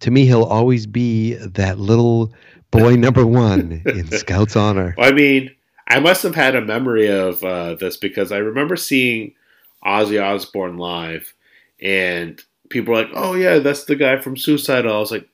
To 0.00 0.10
me, 0.10 0.24
he'll 0.24 0.44
always 0.44 0.86
be 0.86 1.34
that 1.34 1.78
little 1.78 2.32
boy 2.70 2.96
number 2.96 3.24
one 3.24 3.82
in 3.84 4.10
Scout's 4.10 4.56
honor. 4.56 4.96
I 4.98 5.12
mean, 5.12 5.54
I 5.86 6.00
must 6.00 6.22
have 6.22 6.34
had 6.34 6.56
a 6.56 6.64
memory 6.64 7.06
of 7.08 7.44
uh, 7.44 7.74
this 7.74 7.96
because 7.96 8.32
I 8.32 8.38
remember 8.38 8.74
seeing 8.76 9.34
Ozzy 9.84 10.20
Osbourne 10.20 10.78
live, 10.78 11.34
and 11.80 12.42
people 12.70 12.94
were 12.94 13.02
like, 13.02 13.12
"Oh 13.14 13.34
yeah, 13.34 13.58
that's 13.58 13.84
the 13.84 13.96
guy 13.96 14.18
from 14.18 14.36
Suicidal." 14.36 14.94
I 14.94 14.98
was 14.98 15.12
like, 15.12 15.28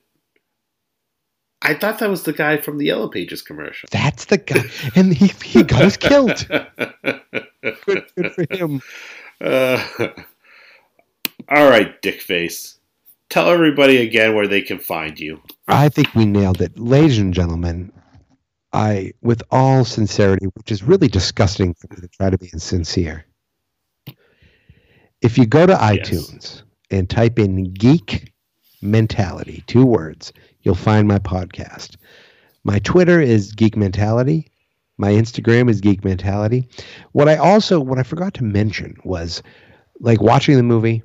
I 1.61 1.73
thought 1.73 1.99
that 1.99 2.09
was 2.09 2.23
the 2.23 2.33
guy 2.33 2.57
from 2.57 2.77
the 2.77 2.85
Yellow 2.85 3.07
Pages 3.07 3.41
commercial. 3.41 3.89
That's 3.91 4.25
the 4.25 4.37
guy, 4.37 4.63
and 4.95 5.13
he 5.13 5.27
he 5.43 5.63
got 5.63 5.83
us 5.83 5.97
killed. 5.97 6.47
Good, 7.85 8.05
good 8.15 8.33
for 8.33 8.45
him. 8.49 8.81
Uh, 9.41 9.83
all 11.49 11.69
right, 11.69 12.01
Dickface. 12.01 12.77
Tell 13.29 13.49
everybody 13.49 13.97
again 13.97 14.35
where 14.35 14.47
they 14.47 14.61
can 14.61 14.79
find 14.79 15.19
you. 15.19 15.41
I 15.67 15.89
think 15.89 16.15
we 16.15 16.25
nailed 16.25 16.61
it, 16.61 16.79
ladies 16.79 17.19
and 17.19 17.33
gentlemen. 17.33 17.91
I, 18.73 19.13
with 19.21 19.43
all 19.51 19.85
sincerity, 19.85 20.45
which 20.53 20.71
is 20.71 20.83
really 20.83 21.07
disgusting 21.07 21.73
for 21.73 21.87
me 21.89 22.01
to 22.01 22.07
try 22.07 22.29
to 22.29 22.37
be 22.37 22.49
insincere. 22.53 23.25
If 25.21 25.37
you 25.37 25.45
go 25.45 25.65
to 25.65 25.73
iTunes 25.73 26.61
and 26.91 27.09
type 27.09 27.39
in 27.39 27.73
"geek 27.73 28.33
mentality," 28.81 29.63
two 29.67 29.85
words, 29.85 30.31
you'll 30.61 30.75
find 30.75 31.07
my 31.07 31.19
podcast. 31.19 31.95
My 32.63 32.79
Twitter 32.79 33.21
is 33.21 33.53
Geek 33.53 33.77
Mentality. 33.77 34.51
My 34.97 35.11
Instagram 35.11 35.69
is 35.69 35.81
Geek 35.81 36.03
Mentality. 36.03 36.67
What 37.11 37.29
I 37.29 37.35
also, 37.35 37.79
what 37.79 37.99
I 37.99 38.03
forgot 38.03 38.33
to 38.35 38.43
mention 38.43 38.95
was, 39.03 39.43
like 39.99 40.21
watching 40.21 40.55
the 40.57 40.63
movie, 40.63 41.03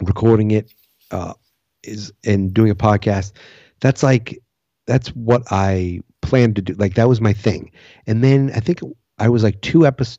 recording 0.00 0.52
it, 0.52 0.72
uh, 1.10 1.34
is 1.82 2.12
and 2.24 2.52
doing 2.54 2.70
a 2.70 2.74
podcast. 2.74 3.32
That's 3.80 4.02
like 4.02 4.38
that's 4.86 5.08
what 5.08 5.42
I 5.50 6.00
planned 6.22 6.56
to 6.56 6.62
do. 6.62 6.74
Like 6.74 6.94
that 6.94 7.08
was 7.08 7.20
my 7.20 7.32
thing. 7.32 7.70
And 8.06 8.22
then 8.22 8.50
I 8.54 8.60
think 8.60 8.80
I 9.18 9.28
was 9.28 9.42
like 9.42 9.60
two 9.60 9.86
episodes, 9.86 10.18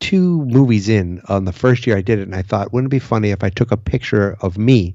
two 0.00 0.44
movies 0.46 0.88
in 0.88 1.20
on 1.28 1.44
the 1.44 1.52
first 1.52 1.86
year 1.86 1.96
I 1.96 2.02
did 2.02 2.18
it, 2.18 2.22
and 2.22 2.34
I 2.34 2.42
thought, 2.42 2.72
wouldn't 2.72 2.90
it 2.92 2.96
be 2.96 2.98
funny 2.98 3.30
if 3.30 3.42
I 3.42 3.50
took 3.50 3.72
a 3.72 3.76
picture 3.76 4.36
of 4.40 4.58
me 4.58 4.94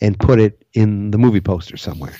and 0.00 0.18
put 0.18 0.38
it 0.40 0.64
in 0.74 1.10
the 1.10 1.18
movie 1.18 1.40
poster 1.40 1.76
somewhere? 1.76 2.16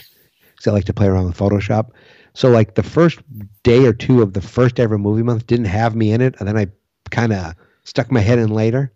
Because 0.50 0.66
I 0.66 0.72
like 0.72 0.86
to 0.86 0.94
play 0.94 1.06
around 1.06 1.26
with 1.26 1.38
Photoshop. 1.38 1.90
So 2.38 2.48
like 2.48 2.76
the 2.76 2.84
first 2.84 3.18
day 3.64 3.84
or 3.84 3.92
two 3.92 4.22
of 4.22 4.32
the 4.32 4.40
first 4.40 4.78
ever 4.78 4.96
movie 4.96 5.24
month 5.24 5.48
didn't 5.48 5.64
have 5.64 5.96
me 5.96 6.12
in 6.12 6.20
it, 6.20 6.36
and 6.38 6.46
then 6.46 6.56
I 6.56 6.68
kind 7.10 7.32
of 7.32 7.56
stuck 7.82 8.12
my 8.12 8.20
head 8.20 8.38
in 8.38 8.50
later. 8.50 8.92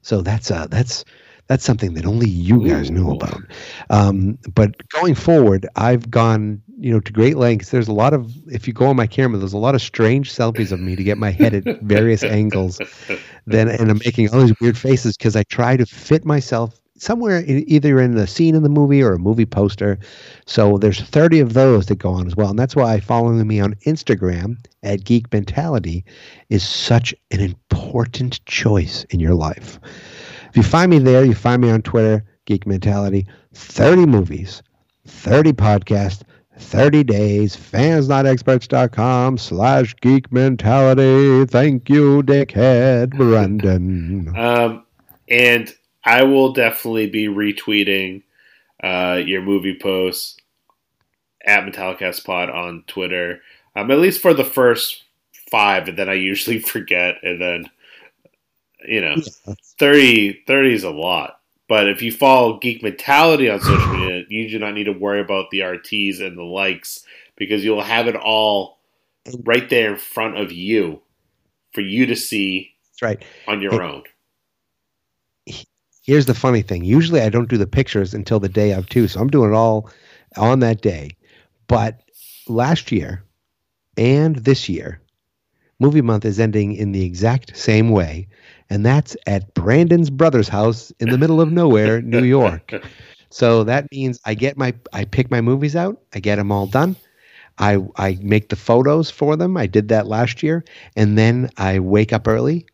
So 0.00 0.22
that's 0.22 0.50
uh 0.50 0.66
that's 0.68 1.04
that's 1.46 1.62
something 1.62 1.92
that 1.92 2.06
only 2.06 2.26
you 2.26 2.66
guys 2.66 2.90
know 2.90 3.10
about. 3.10 3.42
Um, 3.90 4.38
but 4.54 4.88
going 4.88 5.14
forward, 5.14 5.66
I've 5.76 6.10
gone 6.10 6.62
you 6.78 6.90
know 6.90 7.00
to 7.00 7.12
great 7.12 7.36
lengths. 7.36 7.68
There's 7.68 7.88
a 7.88 7.92
lot 7.92 8.14
of 8.14 8.32
if 8.46 8.66
you 8.66 8.72
go 8.72 8.86
on 8.86 8.96
my 8.96 9.06
camera, 9.06 9.38
there's 9.38 9.52
a 9.52 9.58
lot 9.58 9.74
of 9.74 9.82
strange 9.82 10.32
selfies 10.32 10.72
of 10.72 10.80
me 10.80 10.96
to 10.96 11.04
get 11.04 11.18
my 11.18 11.32
head 11.32 11.52
at 11.52 11.82
various 11.82 12.24
angles. 12.40 12.80
Then 13.44 13.68
and 13.68 13.90
I'm 13.90 14.00
making 14.06 14.30
all 14.30 14.40
these 14.40 14.58
weird 14.58 14.78
faces 14.78 15.18
because 15.18 15.36
I 15.36 15.42
try 15.42 15.76
to 15.76 15.84
fit 15.84 16.24
myself 16.24 16.80
somewhere 16.98 17.38
in, 17.38 17.68
either 17.68 18.00
in 18.00 18.14
the 18.14 18.26
scene 18.26 18.54
in 18.54 18.62
the 18.62 18.68
movie 18.68 19.02
or 19.02 19.14
a 19.14 19.18
movie 19.18 19.46
poster. 19.46 19.98
So 20.46 20.78
there's 20.78 21.00
30 21.00 21.40
of 21.40 21.54
those 21.54 21.86
that 21.86 21.98
go 21.98 22.10
on 22.10 22.26
as 22.26 22.36
well, 22.36 22.50
and 22.50 22.58
that's 22.58 22.76
why 22.76 23.00
following 23.00 23.46
me 23.46 23.60
on 23.60 23.74
Instagram 23.86 24.56
at 24.82 25.04
Geek 25.04 25.32
Mentality 25.32 26.04
is 26.48 26.66
such 26.66 27.14
an 27.30 27.40
important 27.40 28.44
choice 28.46 29.04
in 29.10 29.20
your 29.20 29.34
life. 29.34 29.78
If 30.48 30.56
you 30.56 30.62
find 30.62 30.90
me 30.90 30.98
there, 30.98 31.24
you 31.24 31.34
find 31.34 31.62
me 31.62 31.70
on 31.70 31.82
Twitter, 31.82 32.24
Geek 32.46 32.66
Mentality. 32.66 33.26
30 33.54 34.06
movies, 34.06 34.62
30 35.06 35.52
podcasts, 35.52 36.22
30 36.58 37.04
days, 37.04 37.56
fansnotexperts.com 37.56 39.38
slash 39.38 39.94
geek 40.00 40.32
mentality. 40.32 41.44
Thank 41.44 41.88
you, 41.88 42.22
dickhead 42.22 43.10
Brendan. 43.10 44.34
Um, 44.36 44.84
and 45.28 45.74
I 46.06 46.22
will 46.22 46.52
definitely 46.52 47.08
be 47.10 47.26
retweeting 47.26 48.22
uh, 48.82 49.20
your 49.24 49.42
movie 49.42 49.76
posts 49.78 50.36
at 51.44 51.64
MetallicastPod 51.64 52.52
on 52.54 52.84
Twitter, 52.86 53.40
um, 53.74 53.90
at 53.90 53.98
least 53.98 54.22
for 54.22 54.32
the 54.32 54.44
first 54.44 55.02
five, 55.50 55.88
and 55.88 55.98
then 55.98 56.08
I 56.08 56.14
usually 56.14 56.58
forget, 56.74 57.16
and 57.22 57.40
then 57.40 57.70
you 58.86 59.00
know, 59.00 59.16
30, 59.80 60.44
30 60.46 60.72
is 60.74 60.84
a 60.84 60.90
lot. 60.90 61.40
But 61.68 61.88
if 61.88 62.02
you 62.02 62.12
follow 62.12 62.58
Geek 62.60 62.82
Mentality 62.84 63.50
on 63.50 63.60
social 63.60 63.94
media, 63.96 64.24
you 64.28 64.48
do 64.48 64.60
not 64.60 64.74
need 64.74 64.84
to 64.84 64.92
worry 64.92 65.20
about 65.20 65.50
the 65.50 65.60
RTs 65.60 66.20
and 66.20 66.38
the 66.38 66.44
likes 66.44 67.04
because 67.34 67.64
you'll 67.64 67.82
have 67.82 68.06
it 68.06 68.14
all 68.14 68.78
right 69.42 69.68
there 69.68 69.90
in 69.92 69.98
front 69.98 70.38
of 70.38 70.52
you 70.52 71.00
for 71.72 71.80
you 71.80 72.06
to 72.06 72.14
see 72.14 72.72
That's 72.92 73.02
right. 73.02 73.24
on 73.48 73.60
your 73.60 73.72
And- 73.72 73.82
own. 73.82 74.02
Here's 76.06 76.26
the 76.26 76.34
funny 76.34 76.62
thing. 76.62 76.84
Usually 76.84 77.20
I 77.20 77.28
don't 77.28 77.48
do 77.48 77.58
the 77.58 77.66
pictures 77.66 78.14
until 78.14 78.38
the 78.38 78.48
day 78.48 78.72
of 78.72 78.88
too. 78.88 79.08
So 79.08 79.20
I'm 79.20 79.28
doing 79.28 79.50
it 79.50 79.56
all 79.56 79.90
on 80.36 80.60
that 80.60 80.80
day. 80.80 81.10
But 81.66 82.00
last 82.48 82.92
year 82.92 83.24
and 83.96 84.36
this 84.36 84.68
year, 84.68 85.00
movie 85.80 86.02
month 86.02 86.24
is 86.24 86.38
ending 86.38 86.74
in 86.74 86.92
the 86.92 87.04
exact 87.04 87.56
same 87.56 87.90
way. 87.90 88.28
And 88.70 88.86
that's 88.86 89.16
at 89.26 89.52
Brandon's 89.54 90.10
brother's 90.10 90.48
house 90.48 90.92
in 91.00 91.10
the 91.10 91.18
middle 91.18 91.40
of 91.40 91.50
nowhere, 91.50 92.00
New 92.02 92.22
York. 92.22 92.72
So 93.30 93.64
that 93.64 93.90
means 93.90 94.20
I 94.24 94.34
get 94.34 94.56
my 94.56 94.74
I 94.92 95.04
pick 95.04 95.28
my 95.30 95.40
movies 95.40 95.74
out, 95.74 96.00
I 96.14 96.20
get 96.20 96.36
them 96.36 96.52
all 96.52 96.66
done. 96.66 96.94
I 97.58 97.78
I 97.96 98.18
make 98.22 98.48
the 98.48 98.56
photos 98.56 99.10
for 99.10 99.36
them. 99.36 99.56
I 99.56 99.66
did 99.66 99.88
that 99.88 100.06
last 100.06 100.42
year, 100.42 100.64
and 100.94 101.18
then 101.18 101.50
I 101.56 101.80
wake 101.80 102.12
up 102.12 102.28
early 102.28 102.66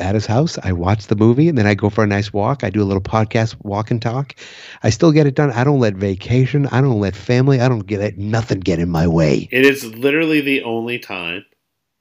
at 0.00 0.14
his 0.14 0.26
house. 0.26 0.58
I 0.62 0.72
watch 0.72 1.06
the 1.06 1.16
movie, 1.16 1.48
and 1.48 1.56
then 1.56 1.66
I 1.66 1.74
go 1.74 1.90
for 1.90 2.04
a 2.04 2.06
nice 2.06 2.32
walk. 2.32 2.64
I 2.64 2.70
do 2.70 2.82
a 2.82 2.84
little 2.84 3.02
podcast, 3.02 3.56
walk 3.62 3.90
and 3.90 4.00
talk. 4.00 4.34
I 4.82 4.90
still 4.90 5.12
get 5.12 5.26
it 5.26 5.34
done. 5.34 5.52
I 5.52 5.64
don't 5.64 5.80
let 5.80 5.94
vacation. 5.94 6.66
I 6.66 6.80
don't 6.80 7.00
let 7.00 7.14
family. 7.14 7.60
I 7.60 7.68
don't 7.68 7.86
get 7.86 8.00
it. 8.00 8.18
Nothing 8.18 8.60
get 8.60 8.78
in 8.78 8.88
my 8.88 9.06
way. 9.06 9.48
It 9.52 9.64
is 9.64 9.84
literally 9.84 10.40
the 10.40 10.62
only 10.62 10.98
time 10.98 11.44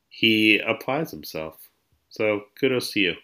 he 0.10 0.60
applies 0.60 1.12
himself. 1.12 1.70
So 2.10 2.42
kudos 2.60 2.92
to 2.92 3.00
you. 3.00 3.16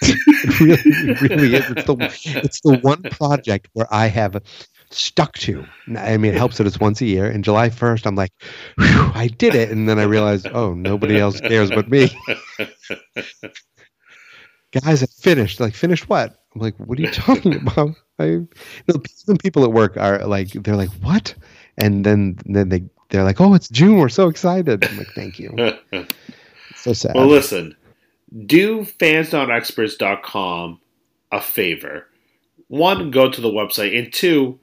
It 0.00 0.60
really, 0.60 1.10
it 1.10 1.20
really 1.20 1.54
is. 1.54 1.70
It's 1.70 1.84
the 1.84 2.40
it's 2.44 2.60
the 2.62 2.78
one 2.78 3.02
project 3.02 3.68
where 3.74 3.86
I 3.90 4.06
have 4.06 4.42
stuck 4.94 5.34
to. 5.38 5.58
Mm-hmm. 5.58 5.96
I 5.96 6.16
mean, 6.16 6.32
it 6.32 6.38
helps 6.38 6.58
that 6.58 6.66
it's 6.66 6.80
once 6.80 7.00
a 7.00 7.06
year. 7.06 7.26
And 7.26 7.44
July 7.44 7.70
first, 7.70 8.06
I'm 8.06 8.14
like, 8.14 8.32
"Whew, 8.78 9.12
I 9.14 9.28
did 9.28 9.54
it, 9.54 9.70
and 9.70 9.88
then 9.88 9.98
I 9.98 10.04
realized, 10.04 10.48
oh, 10.52 10.74
nobody 10.74 11.18
else 11.18 11.40
cares 11.40 11.70
but 11.70 11.88
me. 11.88 12.10
Guys, 14.72 15.02
I 15.02 15.06
finished. 15.06 15.60
Like, 15.60 15.74
finished 15.74 16.08
what? 16.08 16.42
I'm 16.54 16.60
like, 16.60 16.76
what 16.78 16.98
are 16.98 17.02
you 17.02 17.10
talking 17.10 17.54
about? 17.66 17.90
I, 18.18 18.24
you 18.24 18.48
know, 18.88 19.00
some 19.06 19.36
people 19.36 19.64
at 19.64 19.72
work 19.72 19.96
are 19.96 20.26
like, 20.26 20.52
they're 20.52 20.76
like, 20.76 20.90
what? 21.02 21.34
And 21.78 22.04
then 22.04 22.38
then 22.46 22.68
they 22.68 22.84
they're 23.10 23.24
like, 23.24 23.40
oh, 23.40 23.54
it's 23.54 23.68
June. 23.68 23.98
We're 23.98 24.08
so 24.08 24.28
excited. 24.28 24.84
I'm 24.84 24.98
like, 24.98 25.12
thank 25.14 25.38
you. 25.38 25.54
so 26.76 26.92
sad. 26.92 27.14
Well, 27.14 27.26
listen, 27.26 27.76
do 28.46 28.80
fansnotexperts.com 28.82 30.80
a 31.30 31.40
favor. 31.40 32.06
One, 32.68 33.10
go 33.10 33.30
to 33.30 33.40
the 33.40 33.50
website, 33.50 33.98
and 33.98 34.12
two, 34.12 34.58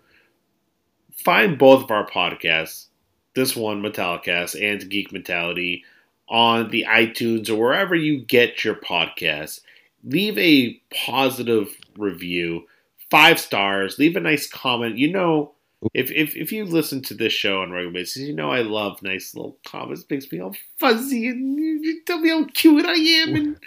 find 1.23 1.57
both 1.57 1.83
of 1.83 1.91
our 1.91 2.07
podcasts, 2.07 2.87
this 3.35 3.55
one, 3.55 3.81
Metallicast, 3.81 4.61
and 4.61 4.89
Geek 4.89 5.11
Mentality, 5.11 5.83
on 6.27 6.69
the 6.69 6.85
iTunes 6.87 7.49
or 7.49 7.55
wherever 7.55 7.95
you 7.95 8.23
get 8.23 8.63
your 8.63 8.75
podcasts. 8.75 9.61
Leave 10.03 10.37
a 10.37 10.79
positive 11.05 11.75
review, 11.97 12.65
five 13.09 13.39
stars, 13.39 13.99
leave 13.99 14.15
a 14.15 14.19
nice 14.19 14.47
comment. 14.49 14.97
You 14.97 15.11
know, 15.11 15.53
if, 15.93 16.11
if, 16.11 16.35
if 16.35 16.51
you 16.51 16.65
listen 16.65 17.01
to 17.03 17.13
this 17.13 17.33
show 17.33 17.61
on 17.61 17.71
a 17.71 17.73
regular 17.73 17.93
basis, 17.93 18.23
you 18.23 18.33
know 18.33 18.51
I 18.51 18.61
love 18.61 19.01
nice 19.01 19.35
little 19.35 19.57
comments. 19.65 20.03
It 20.03 20.11
makes 20.11 20.31
me 20.31 20.39
all 20.39 20.55
fuzzy 20.79 21.27
and 21.27 21.57
you, 21.57 21.79
you 21.81 22.01
tell 22.05 22.19
me 22.19 22.29
how 22.29 22.45
cute 22.53 22.85
I 22.85 22.93
am. 22.93 23.35
And, 23.35 23.57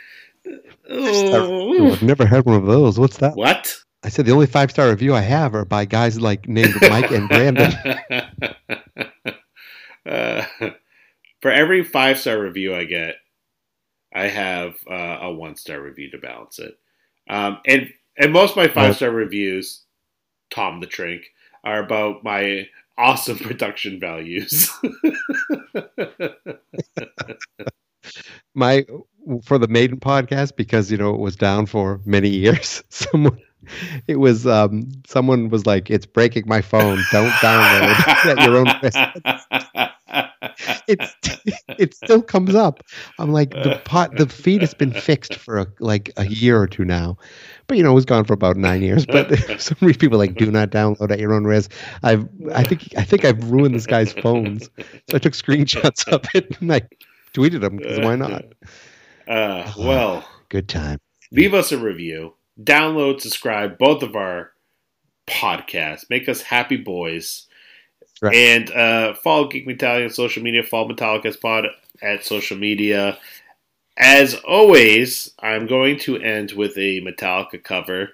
Oh, 0.90 1.92
I've 1.92 2.02
never 2.02 2.26
had 2.26 2.44
one 2.44 2.56
of 2.56 2.66
those. 2.66 2.98
What's 2.98 3.18
that? 3.18 3.36
What? 3.36 3.76
I 4.04 4.08
said 4.08 4.26
the 4.26 4.32
only 4.32 4.46
five 4.46 4.70
star 4.70 4.90
review 4.90 5.14
I 5.14 5.20
have 5.20 5.54
are 5.54 5.64
by 5.64 5.84
guys 5.84 6.20
like 6.20 6.48
named 6.48 6.74
Mike 6.82 7.10
and 7.12 7.28
Brandon. 7.28 7.72
uh, 10.06 10.44
for 11.40 11.50
every 11.50 11.84
five 11.84 12.18
star 12.18 12.40
review 12.40 12.74
I 12.74 12.84
get, 12.84 13.16
I 14.12 14.28
have 14.28 14.74
uh, 14.90 15.18
a 15.22 15.32
one 15.32 15.56
star 15.56 15.80
review 15.80 16.10
to 16.10 16.18
balance 16.18 16.58
it. 16.58 16.78
Um, 17.28 17.58
and 17.66 17.88
and 18.18 18.32
most 18.32 18.50
of 18.52 18.56
my 18.56 18.68
five 18.68 18.96
star 18.96 19.10
reviews, 19.10 19.82
Tom 20.50 20.80
the 20.80 20.86
Trink, 20.86 21.22
are 21.62 21.82
about 21.82 22.24
my 22.24 22.66
awesome 22.98 23.38
production 23.40 24.00
values. 24.00 24.70
My 28.54 28.84
for 29.44 29.56
the 29.56 29.68
Maiden 29.68 29.98
podcast 29.98 30.56
because 30.56 30.90
you 30.90 30.98
know 30.98 31.14
it 31.14 31.20
was 31.20 31.36
down 31.36 31.66
for 31.66 32.00
many 32.04 32.28
years. 32.28 32.82
Someone 32.90 33.38
it 34.06 34.16
was 34.16 34.46
um 34.46 34.90
someone 35.06 35.48
was 35.48 35.66
like 35.66 35.90
it's 35.90 36.06
breaking 36.06 36.44
my 36.46 36.60
phone. 36.60 37.02
Don't 37.10 37.30
download 37.30 37.90
it 37.90 38.26
at 38.38 38.46
your 38.46 38.56
own 38.58 38.66
risk. 38.82 38.98
It's 40.88 41.14
it 41.78 41.94
still 41.94 42.22
comes 42.22 42.54
up. 42.54 42.82
I'm 43.18 43.32
like 43.32 43.50
the 43.50 43.80
pot 43.84 44.16
the 44.16 44.28
feed 44.28 44.60
has 44.60 44.74
been 44.74 44.92
fixed 44.92 45.34
for 45.34 45.58
a, 45.58 45.66
like 45.80 46.12
a 46.16 46.26
year 46.26 46.60
or 46.60 46.66
two 46.66 46.84
now. 46.84 47.16
But 47.66 47.76
you 47.76 47.82
know 47.82 47.92
it 47.92 47.94
was 47.94 48.04
gone 48.04 48.24
for 48.24 48.34
about 48.34 48.56
nine 48.56 48.82
years 48.82 49.06
but 49.06 49.30
some 49.60 49.76
people 49.94 50.18
like 50.18 50.34
do 50.34 50.50
not 50.50 50.70
download 50.70 51.10
at 51.10 51.18
your 51.18 51.32
own 51.32 51.44
risk. 51.44 51.72
I've 52.02 52.28
i 52.54 52.62
think 52.62 52.88
i 52.96 53.04
think 53.04 53.24
i've 53.24 53.50
ruined 53.50 53.74
this 53.74 53.86
guy's 53.86 54.12
phones. 54.12 54.68
So 55.10 55.16
i 55.16 55.18
took 55.18 55.32
screenshots 55.32 56.06
of 56.08 56.24
it 56.34 56.60
and 56.60 56.72
i 56.72 56.82
tweeted 57.34 57.60
them 57.60 57.76
because 57.76 58.00
why 58.00 58.16
not? 58.16 58.44
Uh, 59.26 59.72
well, 59.78 60.28
good 60.48 60.68
time. 60.68 60.98
Leave 61.30 61.54
us 61.54 61.72
a 61.72 61.78
review. 61.78 62.34
Download, 62.60 63.20
subscribe, 63.20 63.78
both 63.78 64.02
of 64.02 64.16
our 64.16 64.52
podcasts. 65.26 66.08
Make 66.10 66.28
us 66.28 66.42
happy 66.42 66.76
boys. 66.76 67.46
Right. 68.20 68.34
And 68.34 68.70
uh, 68.70 69.14
follow 69.14 69.48
Geek 69.48 69.66
Metallica 69.66 70.04
on 70.04 70.10
social 70.10 70.42
media. 70.42 70.62
Follow 70.62 70.88
MetallicastPod 70.88 71.68
at 72.02 72.24
social 72.24 72.56
media. 72.56 73.18
As 73.96 74.34
always, 74.34 75.32
I'm 75.38 75.66
going 75.66 75.98
to 76.00 76.18
end 76.18 76.52
with 76.52 76.76
a 76.78 77.00
Metallica 77.02 77.62
cover. 77.62 78.10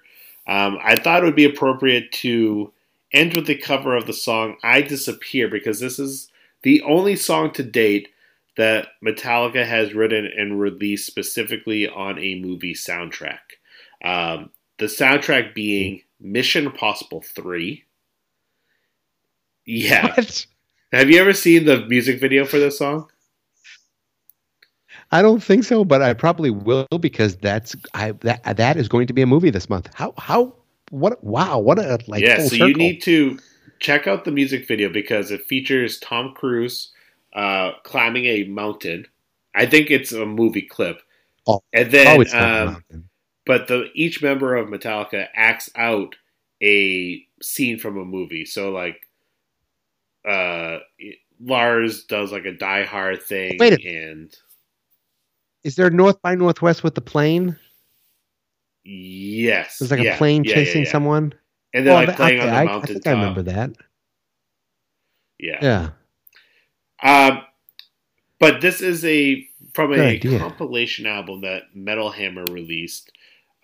Um, 0.46 0.78
I 0.82 0.96
thought 0.96 1.22
it 1.22 1.26
would 1.26 1.36
be 1.36 1.44
appropriate 1.44 2.10
to 2.12 2.72
end 3.12 3.36
with 3.36 3.46
the 3.46 3.56
cover 3.56 3.94
of 3.94 4.06
the 4.06 4.12
song 4.12 4.56
I 4.62 4.80
Disappear 4.82 5.48
because 5.48 5.78
this 5.80 5.98
is 5.98 6.28
the 6.62 6.82
only 6.82 7.16
song 7.16 7.52
to 7.52 7.62
date 7.62 8.08
that 8.56 8.88
Metallica 9.04 9.64
has 9.64 9.94
written 9.94 10.26
and 10.26 10.60
released 10.60 11.06
specifically 11.06 11.88
on 11.88 12.18
a 12.18 12.40
movie 12.40 12.74
soundtrack. 12.74 13.38
Um, 14.04 14.50
the 14.78 14.86
soundtrack 14.86 15.54
being 15.54 16.02
Mission 16.20 16.66
Impossible 16.66 17.22
3. 17.22 17.84
Yeah. 19.66 20.14
What? 20.16 20.46
Have 20.90 21.10
you 21.10 21.20
ever 21.20 21.34
seen 21.34 21.66
the 21.66 21.84
music 21.86 22.18
video 22.18 22.46
for 22.46 22.58
this 22.58 22.78
song? 22.78 23.10
I 25.10 25.20
don't 25.20 25.42
think 25.42 25.64
so, 25.64 25.84
but 25.84 26.00
I 26.00 26.14
probably 26.14 26.50
will 26.50 26.86
because 27.00 27.36
that's 27.36 27.76
I 27.94 28.12
that 28.22 28.56
that 28.56 28.76
is 28.76 28.88
going 28.88 29.06
to 29.06 29.12
be 29.12 29.22
a 29.22 29.26
movie 29.26 29.50
this 29.50 29.68
month. 29.68 29.90
How 29.94 30.14
how 30.16 30.54
what 30.90 31.22
wow 31.22 31.58
what 31.58 31.78
a 31.78 31.98
like 32.06 32.22
yeah. 32.22 32.38
So 32.38 32.48
circle. 32.48 32.68
you 32.68 32.74
need 32.74 33.02
to 33.02 33.38
check 33.80 34.06
out 34.06 34.24
the 34.24 34.30
music 34.30 34.66
video 34.66 34.88
because 34.90 35.30
it 35.30 35.44
features 35.46 35.98
Tom 36.00 36.34
Cruise 36.34 36.92
uh, 37.34 37.72
climbing 37.84 38.26
a 38.26 38.44
mountain. 38.44 39.06
I 39.54 39.66
think 39.66 39.90
it's 39.90 40.12
a 40.12 40.26
movie 40.26 40.62
clip. 40.62 41.00
Oh, 41.46 41.62
and 41.72 41.90
then, 41.90 42.20
a 42.20 42.36
um, 42.36 42.64
mountain. 42.66 43.07
But 43.48 43.68
the 43.68 43.90
each 43.96 44.22
member 44.22 44.54
of 44.56 44.68
Metallica 44.68 45.28
acts 45.34 45.70
out 45.76 46.16
a 46.62 47.26
scene 47.42 47.78
from 47.80 47.98
a 47.98 48.04
movie. 48.04 48.44
So 48.46 48.70
like, 48.70 49.08
uh, 50.28 50.78
Lars 51.40 52.04
does 52.04 52.32
like 52.32 52.44
a 52.46 52.52
Die 52.52 52.84
Hard 52.84 53.22
thing, 53.24 53.58
Wait 53.58 53.84
and 53.84 54.36
Is 55.64 55.76
there 55.76 55.90
North 55.90 56.22
by 56.22 56.36
Northwest 56.36 56.84
with 56.84 56.94
the 56.94 57.00
plane? 57.00 57.58
yes, 58.84 59.78
There's 59.78 59.90
like 59.90 60.00
yeah, 60.00 60.14
a 60.14 60.18
plane 60.18 60.44
yeah, 60.44 60.54
chasing 60.54 60.84
yeah. 60.84 60.90
someone. 60.90 61.34
and 61.74 61.86
they're 61.86 61.94
Oh, 61.94 62.04
like 62.06 62.16
playing 62.16 62.40
okay, 62.40 62.48
on 62.48 62.54
the 62.54 62.56
I, 62.56 62.62
I 62.62 62.64
mountain 62.64 62.94
think 62.94 63.06
I 63.06 63.12
remember 63.12 63.42
that. 63.42 63.70
Yeah. 65.38 65.58
Yeah. 65.62 65.90
Um, 67.02 67.42
but 68.38 68.60
this 68.60 68.80
is 68.80 69.04
a 69.04 69.46
from 69.74 69.92
Good 69.92 70.04
a 70.04 70.04
idea. 70.04 70.38
compilation 70.38 71.06
album 71.06 71.42
that 71.42 71.64
Metal 71.74 72.10
Hammer 72.10 72.44
released 72.50 73.12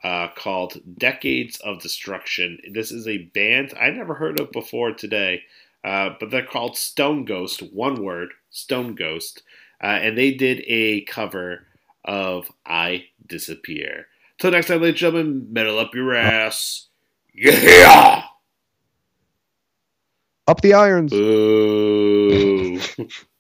uh, 0.05 0.28
called 0.36 0.81
Decades 0.98 1.59
of 1.60 1.81
Destruction. 1.81 2.59
This 2.70 2.93
is 2.93 3.09
a 3.09 3.24
band 3.35 3.72
I 3.81 3.90
never 3.90 4.14
heard 4.14 4.39
of 4.39 4.52
before 4.52 4.93
today, 4.93 5.43
uh, 5.82 6.10
but 6.20 6.31
they're 6.31 6.44
called 6.44 6.76
Stone 6.76 7.24
Ghost. 7.24 7.62
One 7.72 8.05
word, 8.05 8.35
Stone 8.51 8.94
Ghost, 8.94 9.43
uh, 9.82 9.86
and 9.86 10.16
they 10.16 10.32
did 10.32 10.62
a 10.66 11.01
cover 11.02 11.66
of 12.05 12.52
"I 12.66 13.06
Disappear." 13.26 14.06
Till 14.39 14.51
next 14.51 14.66
time, 14.66 14.82
ladies 14.82 15.02
and 15.02 15.14
gentlemen, 15.14 15.48
metal 15.51 15.78
up 15.78 15.94
your 15.94 16.14
ass. 16.14 16.89
Yeah. 17.32 18.24
Up 20.47 20.60
the 20.60 20.74
irons. 20.74 21.12
Boo. 21.12 22.78